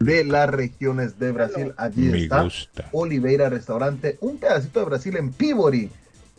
de 0.00 0.24
las 0.24 0.50
regiones 0.50 1.18
de 1.18 1.32
Brasil. 1.32 1.72
Allí 1.78 2.10
Me 2.10 2.24
está 2.24 2.42
gusta. 2.42 2.90
Oliveira 2.92 3.48
Restaurante, 3.48 4.18
un 4.20 4.36
pedacito 4.36 4.80
de 4.80 4.86
Brasil 4.86 5.16
en 5.16 5.32
Peabody. 5.32 5.88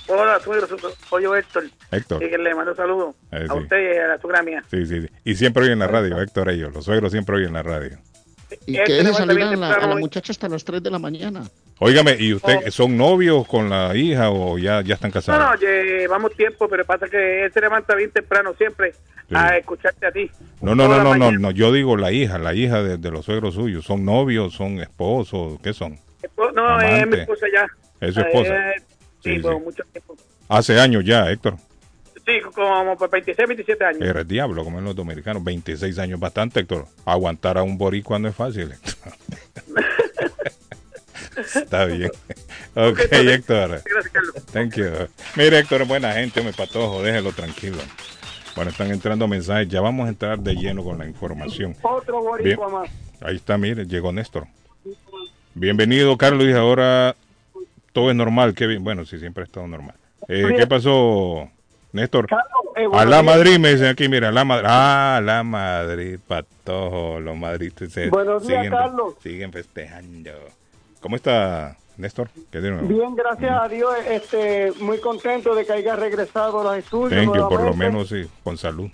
Hola, 0.08 0.40
suegro, 0.40 0.68
su- 0.68 0.78
soy 1.10 1.24
yo, 1.24 1.36
Héctor. 1.36 1.66
Héctor. 1.92 2.24
Y 2.24 2.30
que 2.30 2.38
le 2.38 2.54
mando 2.54 2.76
saludos 2.76 3.16
Eh, 3.32 3.46
a 3.50 3.54
sí. 3.54 3.60
usted 3.60 3.78
y 3.94 3.98
a 3.98 4.08
la 4.08 4.20
suegra 4.22 4.44
mía. 4.44 4.64
Sí, 4.70 4.86
sí, 4.86 5.02
sí. 5.02 5.08
Y 5.24 5.36
siempre 5.36 5.64
oyen 5.64 5.80
la 5.80 5.88
radio, 5.88 6.20
Héctor 6.22 6.50
ellos. 6.50 6.74
Los 6.74 6.86
suegros 6.86 7.12
siempre 7.12 7.36
oyen 7.38 7.54
la 7.54 7.64
radio. 7.64 7.98
Y 8.66 8.78
Este 8.78 8.98
que 9.04 9.14
salir 9.14 9.36
bien 9.38 9.50
a 9.54 9.56
la, 9.56 9.74
a 9.76 9.88
la 9.88 9.96
muchacha 9.96 10.32
hasta 10.32 10.48
las 10.50 10.64
3 10.64 10.82
de 10.84 10.90
la 10.92 11.00
mañana. 11.00 11.44
Óigame, 11.80 12.16
¿y 12.20 12.34
usted 12.34 12.60
Oh. 12.68 12.72
son 12.72 12.96
novios 12.98 13.48
con 13.48 13.70
la 13.70 13.96
hija 13.96 14.30
o 14.30 14.58
ya, 14.58 14.82
ya 14.82 14.96
están 14.96 15.10
No, 15.10 15.14
casados? 15.14 15.62
no, 15.62 15.68
llevamos 15.68 16.32
tiempo, 16.36 16.68
pero 16.70 16.86
pasa 16.86 17.08
que 17.08 17.46
él 17.46 17.52
se 17.54 17.62
levanta 17.62 17.96
bien 17.96 18.12
temprano 18.12 18.54
siempre 18.58 18.94
a 19.34 19.58
escucharte 19.58 20.06
a 20.08 20.12
ti. 20.12 20.30
No, 20.62 20.74
no, 20.76 20.88
no, 20.88 21.04
no, 21.04 21.16
no, 21.16 21.32
no, 21.32 21.52
yo 21.52 21.72
digo 21.72 21.98
la 21.98 22.12
hija, 22.12 22.38
la 22.38 22.54
hija 22.54 22.82
de, 22.84 22.98
de 22.98 23.12
los 23.12 23.26
suegros 23.26 23.56
suyos. 23.56 23.84
¿Son 23.86 24.06
novios, 24.06 24.54
son 24.54 24.80
esposos? 24.80 25.60
¿Qué 25.62 25.74
son? 25.74 25.98
No, 26.56 26.80
es 26.82 27.08
mi 27.08 27.18
esposa 27.18 27.46
ya. 27.54 27.66
Es 28.00 28.14
su 28.14 28.20
esposa. 28.22 28.54
Eh, 28.72 28.74
sí, 29.24 29.36
Sí, 29.36 29.40
por 29.40 29.56
sí. 29.58 29.62
mucho 29.64 29.84
tiempo. 29.92 30.16
Hace 30.48 30.80
años 30.80 31.04
ya, 31.04 31.30
Héctor. 31.32 31.56
Sí, 32.26 32.40
como 32.54 32.98
por 32.98 33.10
26, 33.10 33.48
27 33.48 33.86
años. 33.86 34.02
Eres 34.02 34.28
diablo, 34.28 34.64
como 34.64 34.80
en 34.80 34.86
los 34.86 34.96
dominicanos. 34.96 35.44
26 35.44 36.00
años 36.00 36.20
bastante, 36.20 36.62
Héctor. 36.62 36.88
Aguantar 37.06 37.58
a 37.58 37.64
un 37.64 37.78
boricua 37.78 38.18
no 38.18 38.28
es 38.28 38.36
fácil. 38.36 38.72
Héctor. 38.72 39.14
Está 41.56 41.86
bien. 41.86 42.10
Ok, 42.74 43.00
Héctor. 43.12 43.82
Gracias, 43.86 44.10
Carlos. 44.12 44.46
Thank 44.52 44.76
you. 44.76 44.86
Mire, 45.36 45.60
Héctor 45.60 45.86
buena 45.86 46.14
gente, 46.14 46.42
me 46.42 46.54
patojo, 46.54 47.04
déjelo 47.04 47.32
tranquilo. 47.32 47.78
Bueno, 48.56 48.72
están 48.72 48.90
entrando 48.90 49.28
mensajes. 49.28 49.68
Ya 49.68 49.82
vamos 49.82 50.08
a 50.08 50.10
entrar 50.10 50.40
de 50.40 50.56
lleno 50.56 50.84
con 50.84 50.98
la 50.98 51.06
información. 51.06 51.76
Otro 51.82 52.22
boricua 52.22 52.70
más. 52.70 52.90
Ahí 53.22 53.36
está, 53.36 53.58
mire, 53.58 53.86
llegó 53.86 54.12
Néstor. 54.12 54.48
Bienvenido, 55.54 56.18
Carlos. 56.18 56.46
Y 56.46 56.54
ahora 56.54 57.16
todo 57.92 58.10
es 58.10 58.16
normal. 58.16 58.54
Bien. 58.54 58.84
Bueno, 58.84 59.06
sí, 59.06 59.20
siempre 59.20 59.44
ha 59.44 59.46
estado 59.46 59.68
normal. 59.68 59.96
Eh, 60.28 60.56
¿Qué 60.58 60.68
pasó, 60.68 61.50
Néstor? 61.96 62.28
eh, 62.76 62.88
A 62.94 63.06
la 63.06 63.24
Madrid 63.24 63.58
me 63.58 63.72
dicen 63.72 63.88
aquí, 63.88 64.10
mira, 64.10 64.28
a 64.28 64.32
la 64.32 64.44
Madrid. 64.44 64.68
Ah, 64.70 65.22
la 65.24 65.44
Madrid, 65.44 66.20
patojo. 66.28 67.20
Los 67.22 67.38
madridistas 67.38 67.92
se 67.92 68.10
Buenos 68.10 68.46
días, 68.46 68.64
siguen, 68.64 68.72
Carlos. 68.78 69.14
siguen 69.24 69.52
festejando. 69.54 70.32
¿Cómo 71.00 71.16
está, 71.16 71.78
Néstor? 71.98 72.30
¿Qué 72.52 72.60
de 72.60 72.72
nuevo? 72.72 72.88
Bien, 72.88 73.16
gracias 73.16 73.52
a 73.62 73.68
Dios, 73.70 73.94
este, 74.10 74.74
muy 74.82 75.00
contento 75.00 75.56
de 75.56 75.66
que 75.66 75.72
haya 75.72 75.96
regresado 75.96 76.60
a 76.62 76.64
los 76.66 76.78
estudios. 76.78 77.24
Thank 77.24 77.36
you, 77.36 77.48
por 77.48 77.64
lo 77.64 77.74
menos 77.74 78.10
sí, 78.10 78.28
con 78.44 78.58
salud. 78.58 78.90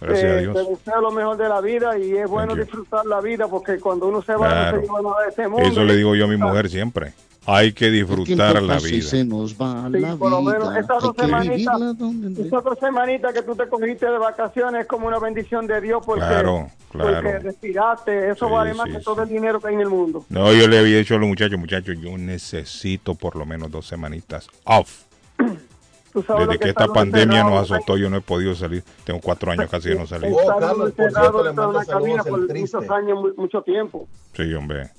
Gracias 0.00 0.24
a 0.24 0.36
Eh, 0.36 0.40
Dios. 0.40 0.54
Te 0.54 0.70
deseo 0.70 1.00
lo 1.02 1.10
mejor 1.10 1.36
de 1.36 1.48
la 1.48 1.60
vida 1.60 1.98
y 1.98 2.16
es 2.16 2.28
bueno 2.28 2.54
disfrutar 2.54 3.04
la 3.06 3.20
vida 3.20 3.48
porque 3.48 3.78
cuando 3.78 4.06
uno 4.06 4.22
se 4.22 4.32
va 4.34 4.48
Claro. 4.48 4.76
no 4.76 4.80
se 4.82 4.86
lleva 4.86 5.02
nada 5.02 5.22
de 5.24 5.28
este 5.28 5.48
mundo. 5.48 5.68
Eso 5.68 5.84
le 5.84 5.94
digo 5.96 6.14
yo 6.14 6.24
a 6.24 6.28
mi 6.28 6.36
mujer 6.36 6.68
siempre. 6.70 7.12
Hay 7.46 7.72
que 7.72 7.90
disfrutar 7.90 8.62
la 8.62 8.78
vida. 8.78 9.02
se 9.06 9.24
nos 9.24 9.54
va 9.54 9.88
Sí, 9.92 9.98
la 10.00 10.16
por 10.16 10.30
lo 10.30 10.40
menos 10.40 10.74
estas 10.76 11.02
dos 11.02 11.14
que 11.14 11.22
semanitas- 11.22 11.78
dos 11.98 12.78
semanitas 12.80 13.34
que 13.34 13.42
tú 13.42 13.54
te 13.54 13.68
cogiste 13.68 14.06
de 14.06 14.16
vacaciones 14.18 14.82
es 14.82 14.86
como 14.86 15.08
una 15.08 15.18
bendición 15.18 15.66
de 15.66 15.80
Dios 15.82 16.02
porque, 16.06 16.20
Claro, 16.24 16.70
claro. 16.90 17.12
porque 17.22 17.38
respiraste. 17.40 18.30
Eso 18.30 18.46
Sí, 18.46 18.52
vale 18.52 18.72
más 18.74 18.86
sí, 18.86 18.92
que 18.92 18.98
sí. 18.98 19.04
todo 19.04 19.22
el 19.22 19.28
dinero 19.28 19.60
que 19.60 19.68
hay 19.68 19.74
en 19.74 19.80
el 19.80 19.90
mundo. 19.90 20.24
No, 20.30 20.52
yo 20.54 20.66
le 20.68 20.78
había 20.78 20.96
dicho 20.98 21.14
a 21.16 21.18
los 21.18 21.28
muchachos, 21.28 21.58
muchachos, 21.58 21.96
yo 22.00 22.16
necesito 22.16 23.14
por 23.14 23.36
lo 23.36 23.44
menos 23.44 23.70
dos 23.70 23.86
semanitas 23.86 24.48
off. 24.64 25.02
Desde 26.14 26.58
que 26.60 26.68
esta 26.68 26.84
estar 26.84 26.92
pandemia 26.92 27.42
nos 27.42 27.68
azotó, 27.70 27.96
yo 27.96 28.08
no 28.08 28.18
he 28.18 28.20
podido 28.20 28.54
salir. 28.54 28.84
Tengo 29.02 29.20
cuatro 29.20 29.50
años 29.50 29.68
casi 29.68 29.88
que 29.88 29.96
no 29.96 30.06
salí. 30.06 30.28
Oh, 30.30 30.46
Carlos, 30.60 30.92
por 30.92 31.10
cierto, 31.12 31.42
le 31.44 31.52
mando 31.52 31.82
saludos 31.82 32.26
por 32.28 32.38
el 32.40 32.46
triste. 32.46 32.76
muchos 32.76 32.90
años, 32.92 33.18
mu- 33.20 33.34
mucho 33.36 33.62
tiempo. 33.62 34.08
Sí, 34.32 34.54
hombre. 34.54 34.90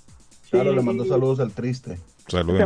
Carlos 0.51 0.83
le 0.85 1.03
y- 1.05 1.07
saludos 1.09 1.39
al 1.39 1.51
triste. 1.53 1.97
Saludos 2.27 2.59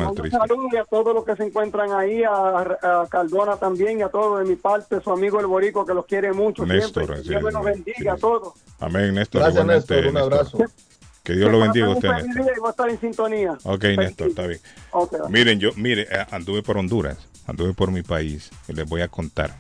y 0.73 0.77
a 0.77 0.85
todos 0.85 1.13
los 1.13 1.25
que 1.25 1.35
se 1.35 1.43
encuentran 1.43 1.91
ahí, 1.91 2.23
a, 2.23 2.59
a 2.59 3.07
Cardona 3.09 3.57
también 3.57 3.99
y 3.99 4.03
a 4.03 4.09
todos 4.09 4.39
de 4.39 4.45
mi 4.45 4.55
parte, 4.55 5.01
su 5.01 5.11
amigo 5.11 5.39
el 5.39 5.47
Borico 5.47 5.85
que 5.85 5.93
los 5.93 6.05
quiere 6.05 6.31
mucho 6.31 6.65
Néstor, 6.65 7.03
siempre. 7.05 7.23
sí, 7.23 7.29
Dios 7.29 7.43
me 7.43 7.51
los 7.51 7.63
bendiga 7.65 7.97
sí. 7.97 8.07
a 8.07 8.15
todos. 8.15 8.53
Amén, 8.79 9.13
Néstor. 9.15 9.41
Gracias, 9.41 9.65
Néstor. 9.65 9.97
Un 10.07 10.13
Néstor. 10.13 10.33
abrazo. 10.33 10.57
Que 11.23 11.33
Dios 11.33 11.51
lo 11.51 11.59
bendiga 11.59 11.87
a 11.87 11.89
usted, 11.89 12.09
Néstor. 12.09 12.33
día 12.45 12.53
y 12.55 12.59
voy 12.59 12.67
a 12.67 12.71
estar 12.71 12.89
en 12.89 12.99
sintonía. 13.01 13.57
Ok, 13.63 13.81
Feliz 13.81 13.97
Néstor, 13.97 14.27
está 14.29 14.47
bien. 14.47 14.59
Miren, 15.29 15.59
yo, 15.59 15.71
mire, 15.75 16.03
eh, 16.09 16.25
anduve 16.31 16.63
por 16.63 16.77
Honduras, 16.77 17.17
anduve 17.45 17.73
por 17.73 17.91
mi 17.91 18.01
país, 18.01 18.49
y 18.67 18.73
les 18.73 18.87
voy 18.87 19.01
a 19.01 19.09
contar. 19.09 19.55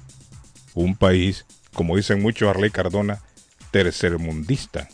Un 0.75 0.95
país, 0.95 1.45
como 1.73 1.97
dicen 1.97 2.21
muchos, 2.21 2.47
Arley 2.49 2.69
Cardona, 2.71 3.19
tercermundista. 3.71 4.87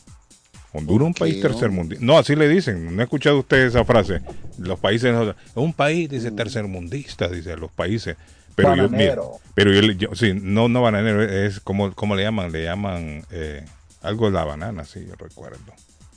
Honduras 0.78 1.02
es 1.02 1.08
un 1.08 1.14
país 1.14 1.36
¿no? 1.38 1.42
tercermundista. 1.50 2.06
No, 2.06 2.18
así 2.18 2.36
le 2.36 2.48
dicen. 2.50 2.96
¿No 2.96 3.02
ha 3.02 3.04
escuchado 3.04 3.40
usted 3.40 3.66
esa 3.66 3.84
frase? 3.86 4.22
Los 4.58 4.80
países, 4.80 5.14
es 5.16 5.36
un 5.56 5.74
país, 5.74 6.10
dice 6.10 6.32
Mm. 6.32 6.36
tercermundista, 6.36 7.28
dice 7.28 7.56
los 7.58 7.72
países. 7.72 8.16
Pero 8.56 8.70
yo, 8.76 8.84
mire, 8.84 9.10
Bananero. 9.10 9.32
pero 9.54 9.74
yo, 9.74 9.82
yo- 9.92 10.16
sí, 10.16 10.34
no, 10.34 10.70
no 10.70 10.82
bananero, 10.82 11.22
es 11.22 11.60
como, 11.60 11.94
¿cómo 11.94 12.16
le 12.16 12.24
llaman? 12.24 12.52
Le 12.54 12.64
llaman 12.64 13.26
eh, 13.32 13.66
algo 14.02 14.28
de 14.28 14.32
la 14.32 14.46
banana, 14.46 14.86
sí, 14.86 15.06
yo 15.06 15.16
recuerdo. 15.16 15.60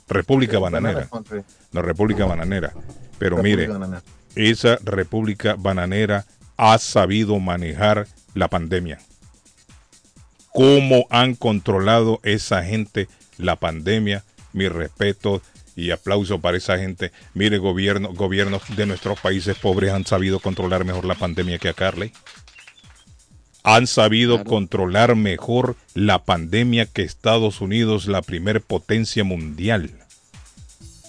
República 0.07 0.57
Bananera. 0.57 1.07
Country. 1.07 1.41
No, 1.73 1.81
República 1.81 2.25
Bananera. 2.25 2.71
Pero 3.19 3.35
República 3.37 3.57
mire, 3.63 3.67
Bananera. 3.67 4.03
esa 4.35 4.77
República 4.83 5.55
Bananera 5.59 6.25
ha 6.57 6.77
sabido 6.77 7.37
manejar 7.39 8.07
la 8.33 8.47
pandemia. 8.47 8.99
¿Cómo 10.53 11.05
han 11.09 11.35
controlado 11.35 12.19
esa 12.23 12.63
gente 12.63 13.07
la 13.37 13.55
pandemia? 13.57 14.23
Mi 14.53 14.67
respeto 14.67 15.41
y 15.75 15.91
aplauso 15.91 16.39
para 16.39 16.57
esa 16.57 16.77
gente. 16.77 17.11
Mire, 17.33 17.57
gobierno, 17.57 18.13
gobiernos 18.13 18.63
de 18.75 18.85
nuestros 18.85 19.19
países 19.19 19.57
pobres 19.57 19.91
han 19.93 20.05
sabido 20.05 20.39
controlar 20.39 20.83
mejor 20.85 21.05
la 21.05 21.15
pandemia 21.15 21.57
que 21.57 21.69
a 21.69 21.73
Carly. 21.73 22.11
Han 23.63 23.87
sabido 23.87 24.35
Claro. 24.37 24.49
controlar 24.49 25.15
mejor 25.15 25.75
la 25.93 26.23
pandemia 26.23 26.85
que 26.85 27.03
Estados 27.03 27.61
Unidos, 27.61 28.07
la 28.07 28.21
primer 28.21 28.61
potencia 28.61 29.23
mundial. 29.23 29.91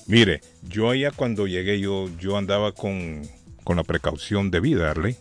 Mire, 0.06 0.40
yo 0.68 0.90
allá 0.90 1.12
cuando 1.12 1.46
llegué, 1.46 1.78
yo, 1.80 2.10
yo 2.18 2.36
andaba 2.36 2.72
con, 2.72 3.22
con 3.64 3.76
la 3.76 3.84
precaución 3.84 4.50
debida, 4.50 4.90
Arley. 4.90 5.16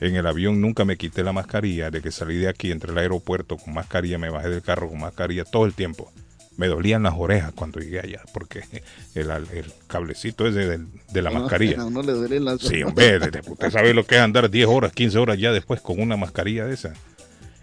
En 0.00 0.14
el 0.14 0.26
avión 0.26 0.60
nunca 0.60 0.84
me 0.84 0.98
quité 0.98 1.24
la 1.24 1.32
mascarilla. 1.32 1.90
De 1.90 2.02
que 2.02 2.12
salí 2.12 2.36
de 2.36 2.48
aquí, 2.48 2.70
entre 2.70 2.92
el 2.92 2.98
aeropuerto 2.98 3.56
con 3.56 3.72
mascarilla, 3.72 4.18
me 4.18 4.28
bajé 4.28 4.50
del 4.50 4.62
carro 4.62 4.88
con 4.90 5.00
mascarilla 5.00 5.44
todo 5.44 5.64
el 5.64 5.72
tiempo. 5.72 6.12
Me 6.56 6.68
dolían 6.68 7.02
las 7.02 7.14
orejas 7.16 7.52
cuando 7.54 7.80
llegué 7.80 8.00
allá, 8.00 8.22
porque 8.32 8.62
el, 9.14 9.30
el 9.30 9.72
cablecito 9.86 10.46
es 10.46 10.54
de, 10.54 10.80
de 11.12 11.22
la 11.22 11.30
mascarilla. 11.30 11.80
A 11.82 11.86
uno 11.86 12.02
le 12.02 12.12
duelen 12.12 12.44
las 12.44 12.60
Sí, 12.60 12.82
hombre, 12.82 13.18
usted 13.46 13.70
sabe 13.70 13.94
lo 13.94 14.06
que 14.06 14.16
es 14.16 14.20
andar 14.20 14.50
10 14.50 14.66
horas, 14.66 14.92
15 14.92 15.18
horas 15.18 15.38
ya 15.38 15.52
después 15.52 15.80
con 15.80 16.00
una 16.00 16.16
mascarilla 16.16 16.64
de 16.64 16.74
esa. 16.74 16.94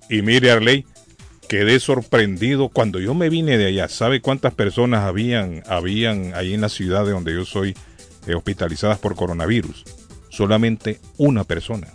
Y 0.10 0.22
mire, 0.22 0.52
Arley, 0.52 0.86
quedé 1.48 1.80
sorprendido 1.80 2.70
cuando 2.70 3.00
yo 3.00 3.14
me 3.14 3.30
vine 3.30 3.58
de 3.58 3.68
allá. 3.68 3.88
¿Sabe 3.88 4.22
cuántas 4.22 4.54
personas 4.54 5.04
habían, 5.04 5.64
habían 5.68 6.34
ahí 6.36 6.54
en 6.54 6.62
la 6.62 6.70
ciudad 6.70 7.06
de 7.06 7.12
donde 7.12 7.34
yo 7.34 7.46
soy 7.46 7.76
eh, 8.28 8.36
hospitalizadas 8.36 9.00
por 9.00 9.16
coronavirus? 9.16 9.86
Solamente 10.30 11.00
una 11.18 11.44
persona. 11.44 11.88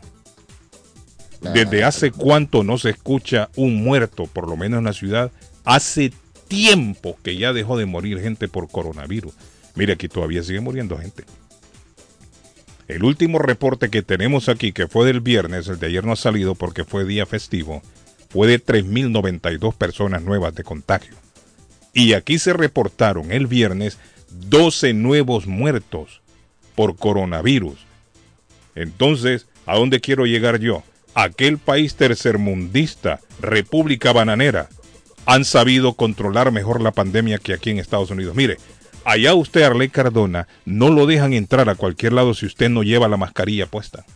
¿Desde 1.40 1.84
hace 1.84 2.10
cuánto 2.10 2.64
no 2.64 2.78
se 2.78 2.90
escucha 2.90 3.48
un 3.56 3.82
muerto, 3.82 4.26
por 4.26 4.48
lo 4.48 4.56
menos 4.56 4.78
en 4.78 4.84
la 4.84 4.92
ciudad? 4.92 5.30
Hace 5.64 6.12
tiempo 6.48 7.16
que 7.22 7.36
ya 7.36 7.52
dejó 7.52 7.76
de 7.76 7.86
morir 7.86 8.20
gente 8.20 8.48
por 8.48 8.68
coronavirus. 8.68 9.34
Mire, 9.74 9.92
aquí 9.92 10.08
todavía 10.08 10.42
sigue 10.42 10.60
muriendo 10.60 10.98
gente. 10.98 11.24
El 12.88 13.04
último 13.04 13.38
reporte 13.38 13.90
que 13.90 14.02
tenemos 14.02 14.48
aquí, 14.48 14.72
que 14.72 14.88
fue 14.88 15.06
del 15.06 15.20
viernes, 15.20 15.68
el 15.68 15.78
de 15.78 15.88
ayer 15.88 16.04
no 16.04 16.12
ha 16.12 16.16
salido 16.16 16.54
porque 16.54 16.84
fue 16.84 17.04
día 17.04 17.26
festivo, 17.26 17.82
fue 18.30 18.48
de 18.48 18.64
3.092 18.64 19.74
personas 19.74 20.22
nuevas 20.22 20.54
de 20.54 20.64
contagio. 20.64 21.14
Y 21.92 22.14
aquí 22.14 22.38
se 22.38 22.54
reportaron 22.54 23.30
el 23.30 23.46
viernes 23.46 23.98
12 24.30 24.94
nuevos 24.94 25.46
muertos 25.46 26.22
por 26.74 26.96
coronavirus. 26.96 27.78
Entonces, 28.74 29.46
¿a 29.66 29.76
dónde 29.76 30.00
quiero 30.00 30.24
llegar 30.24 30.58
yo? 30.58 30.82
Aquel 31.14 31.58
país 31.58 31.96
tercermundista, 31.96 33.20
República 33.40 34.12
Bananera, 34.12 34.68
han 35.28 35.44
sabido 35.44 35.92
controlar 35.92 36.52
mejor 36.52 36.80
la 36.80 36.90
pandemia 36.90 37.36
que 37.36 37.52
aquí 37.52 37.68
en 37.68 37.78
Estados 37.78 38.10
Unidos. 38.10 38.34
Mire, 38.34 38.56
allá 39.04 39.34
usted, 39.34 39.62
Arley 39.62 39.90
Cardona, 39.90 40.48
no 40.64 40.88
lo 40.88 41.04
dejan 41.04 41.34
entrar 41.34 41.68
a 41.68 41.74
cualquier 41.74 42.14
lado 42.14 42.32
si 42.32 42.46
usted 42.46 42.70
no 42.70 42.82
lleva 42.82 43.08
la 43.08 43.18
mascarilla 43.18 43.66
puesta. 43.66 44.06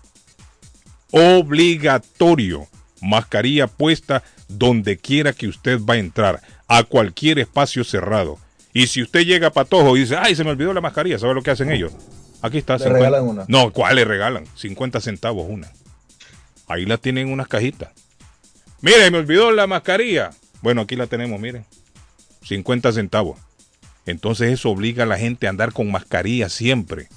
Obligatorio. 1.11 2.67
Mascarilla 3.03 3.67
puesta 3.67 4.23
donde 4.49 4.97
quiera 4.97 5.35
que 5.35 5.49
usted 5.49 5.79
va 5.81 5.95
a 5.95 5.99
entrar, 5.99 6.41
a 6.67 6.83
cualquier 6.83 7.41
espacio 7.41 7.85
cerrado. 7.85 8.39
Y 8.73 8.87
si 8.87 9.03
usted 9.03 9.27
llega 9.27 9.49
a 9.49 9.53
Patojo 9.53 9.99
y 9.99 10.01
dice, 10.01 10.17
ay, 10.17 10.35
se 10.35 10.45
me 10.45 10.51
olvidó 10.51 10.73
la 10.73 10.81
mascarilla, 10.81 11.19
¿sabe 11.19 11.35
lo 11.35 11.43
que 11.43 11.51
hacen 11.51 11.71
ellos? 11.71 11.93
Aquí 12.41 12.57
está. 12.57 12.79
Le 12.79 12.89
regalan 12.89 13.25
una. 13.25 13.45
No, 13.49 13.71
¿cuál 13.71 13.97
le 13.97 14.07
regalan? 14.07 14.47
50 14.57 14.99
centavos 15.03 15.45
una. 15.47 15.71
Ahí 16.69 16.87
la 16.87 16.97
tienen 16.97 17.27
en 17.27 17.35
unas 17.35 17.49
cajitas. 17.49 17.91
Mire, 18.81 19.11
me 19.11 19.19
olvidó 19.19 19.51
la 19.51 19.67
mascarilla. 19.67 20.31
Bueno, 20.63 20.83
aquí 20.83 20.97
la 20.97 21.07
tenemos, 21.07 21.41
miren. 21.41 21.67
50 22.45 22.93
centavos. 22.93 23.39
Entonces 24.07 24.53
eso 24.53 24.71
obliga 24.71 25.05
a 25.05 25.07
la 25.07 25.19
gente 25.19 25.47
a 25.47 25.51
andar 25.51 25.73
con 25.73 25.91
mascarilla 25.91 26.49
siempre. 26.49 27.09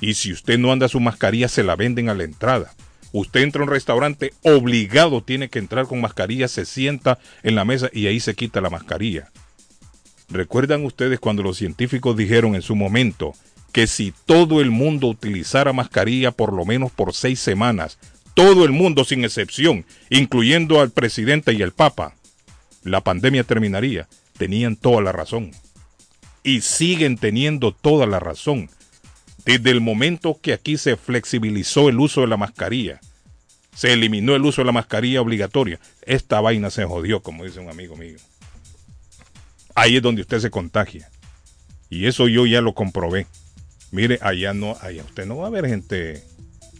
Y 0.00 0.14
si 0.14 0.32
usted 0.32 0.58
no 0.58 0.72
anda 0.72 0.88
su 0.88 0.98
mascarilla, 1.00 1.48
se 1.48 1.62
la 1.62 1.76
venden 1.76 2.08
a 2.08 2.14
la 2.14 2.24
entrada. 2.24 2.74
Usted 3.12 3.42
entra 3.42 3.60
a 3.60 3.64
un 3.64 3.70
restaurante, 3.70 4.32
obligado 4.42 5.22
tiene 5.22 5.48
que 5.48 5.58
entrar 5.58 5.86
con 5.86 6.00
mascarilla, 6.00 6.48
se 6.48 6.64
sienta 6.64 7.18
en 7.42 7.54
la 7.54 7.64
mesa 7.64 7.90
y 7.92 8.06
ahí 8.06 8.20
se 8.20 8.34
quita 8.34 8.60
la 8.60 8.70
mascarilla. 8.70 9.30
¿Recuerdan 10.30 10.84
ustedes 10.84 11.20
cuando 11.20 11.42
los 11.42 11.58
científicos 11.58 12.16
dijeron 12.16 12.54
en 12.54 12.62
su 12.62 12.74
momento 12.74 13.34
que 13.70 13.86
si 13.86 14.14
todo 14.24 14.60
el 14.60 14.70
mundo 14.70 15.08
utilizara 15.08 15.72
mascarilla 15.72 16.30
por 16.30 16.52
lo 16.54 16.64
menos 16.64 16.90
por 16.90 17.12
seis 17.12 17.38
semanas, 17.38 17.98
todo 18.34 18.64
el 18.64 18.72
mundo 18.72 19.04
sin 19.04 19.24
excepción, 19.24 19.84
incluyendo 20.08 20.80
al 20.80 20.90
presidente 20.90 21.52
y 21.52 21.60
el 21.60 21.72
papa, 21.72 22.14
la 22.82 23.00
pandemia 23.00 23.44
terminaría? 23.44 24.08
Tenían 24.36 24.76
toda 24.76 25.02
la 25.02 25.12
razón. 25.12 25.52
Y 26.42 26.62
siguen 26.62 27.16
teniendo 27.16 27.72
toda 27.72 28.06
la 28.06 28.18
razón. 28.18 28.70
Desde 29.44 29.70
el 29.70 29.80
momento 29.80 30.38
que 30.40 30.52
aquí 30.52 30.76
se 30.76 30.96
flexibilizó 30.96 31.88
el 31.88 31.98
uso 32.00 32.20
de 32.20 32.28
la 32.28 32.36
mascarilla, 32.36 33.00
se 33.74 33.92
eliminó 33.92 34.34
el 34.34 34.44
uso 34.44 34.60
de 34.60 34.66
la 34.66 34.72
mascarilla 34.72 35.20
obligatoria, 35.20 35.80
esta 36.02 36.40
vaina 36.40 36.70
se 36.70 36.84
jodió, 36.84 37.22
como 37.22 37.44
dice 37.44 37.60
un 37.60 37.70
amigo 37.70 37.96
mío. 37.96 38.18
Ahí 39.74 39.96
es 39.96 40.02
donde 40.02 40.22
usted 40.22 40.40
se 40.40 40.50
contagia. 40.50 41.08
Y 41.88 42.06
eso 42.06 42.28
yo 42.28 42.46
ya 42.46 42.60
lo 42.60 42.74
comprobé. 42.74 43.26
Mire, 43.90 44.18
allá 44.22 44.54
no, 44.54 44.76
allá 44.80 45.02
usted 45.02 45.26
no 45.26 45.38
va 45.38 45.48
a 45.48 45.50
ver 45.50 45.66
gente 45.66 46.22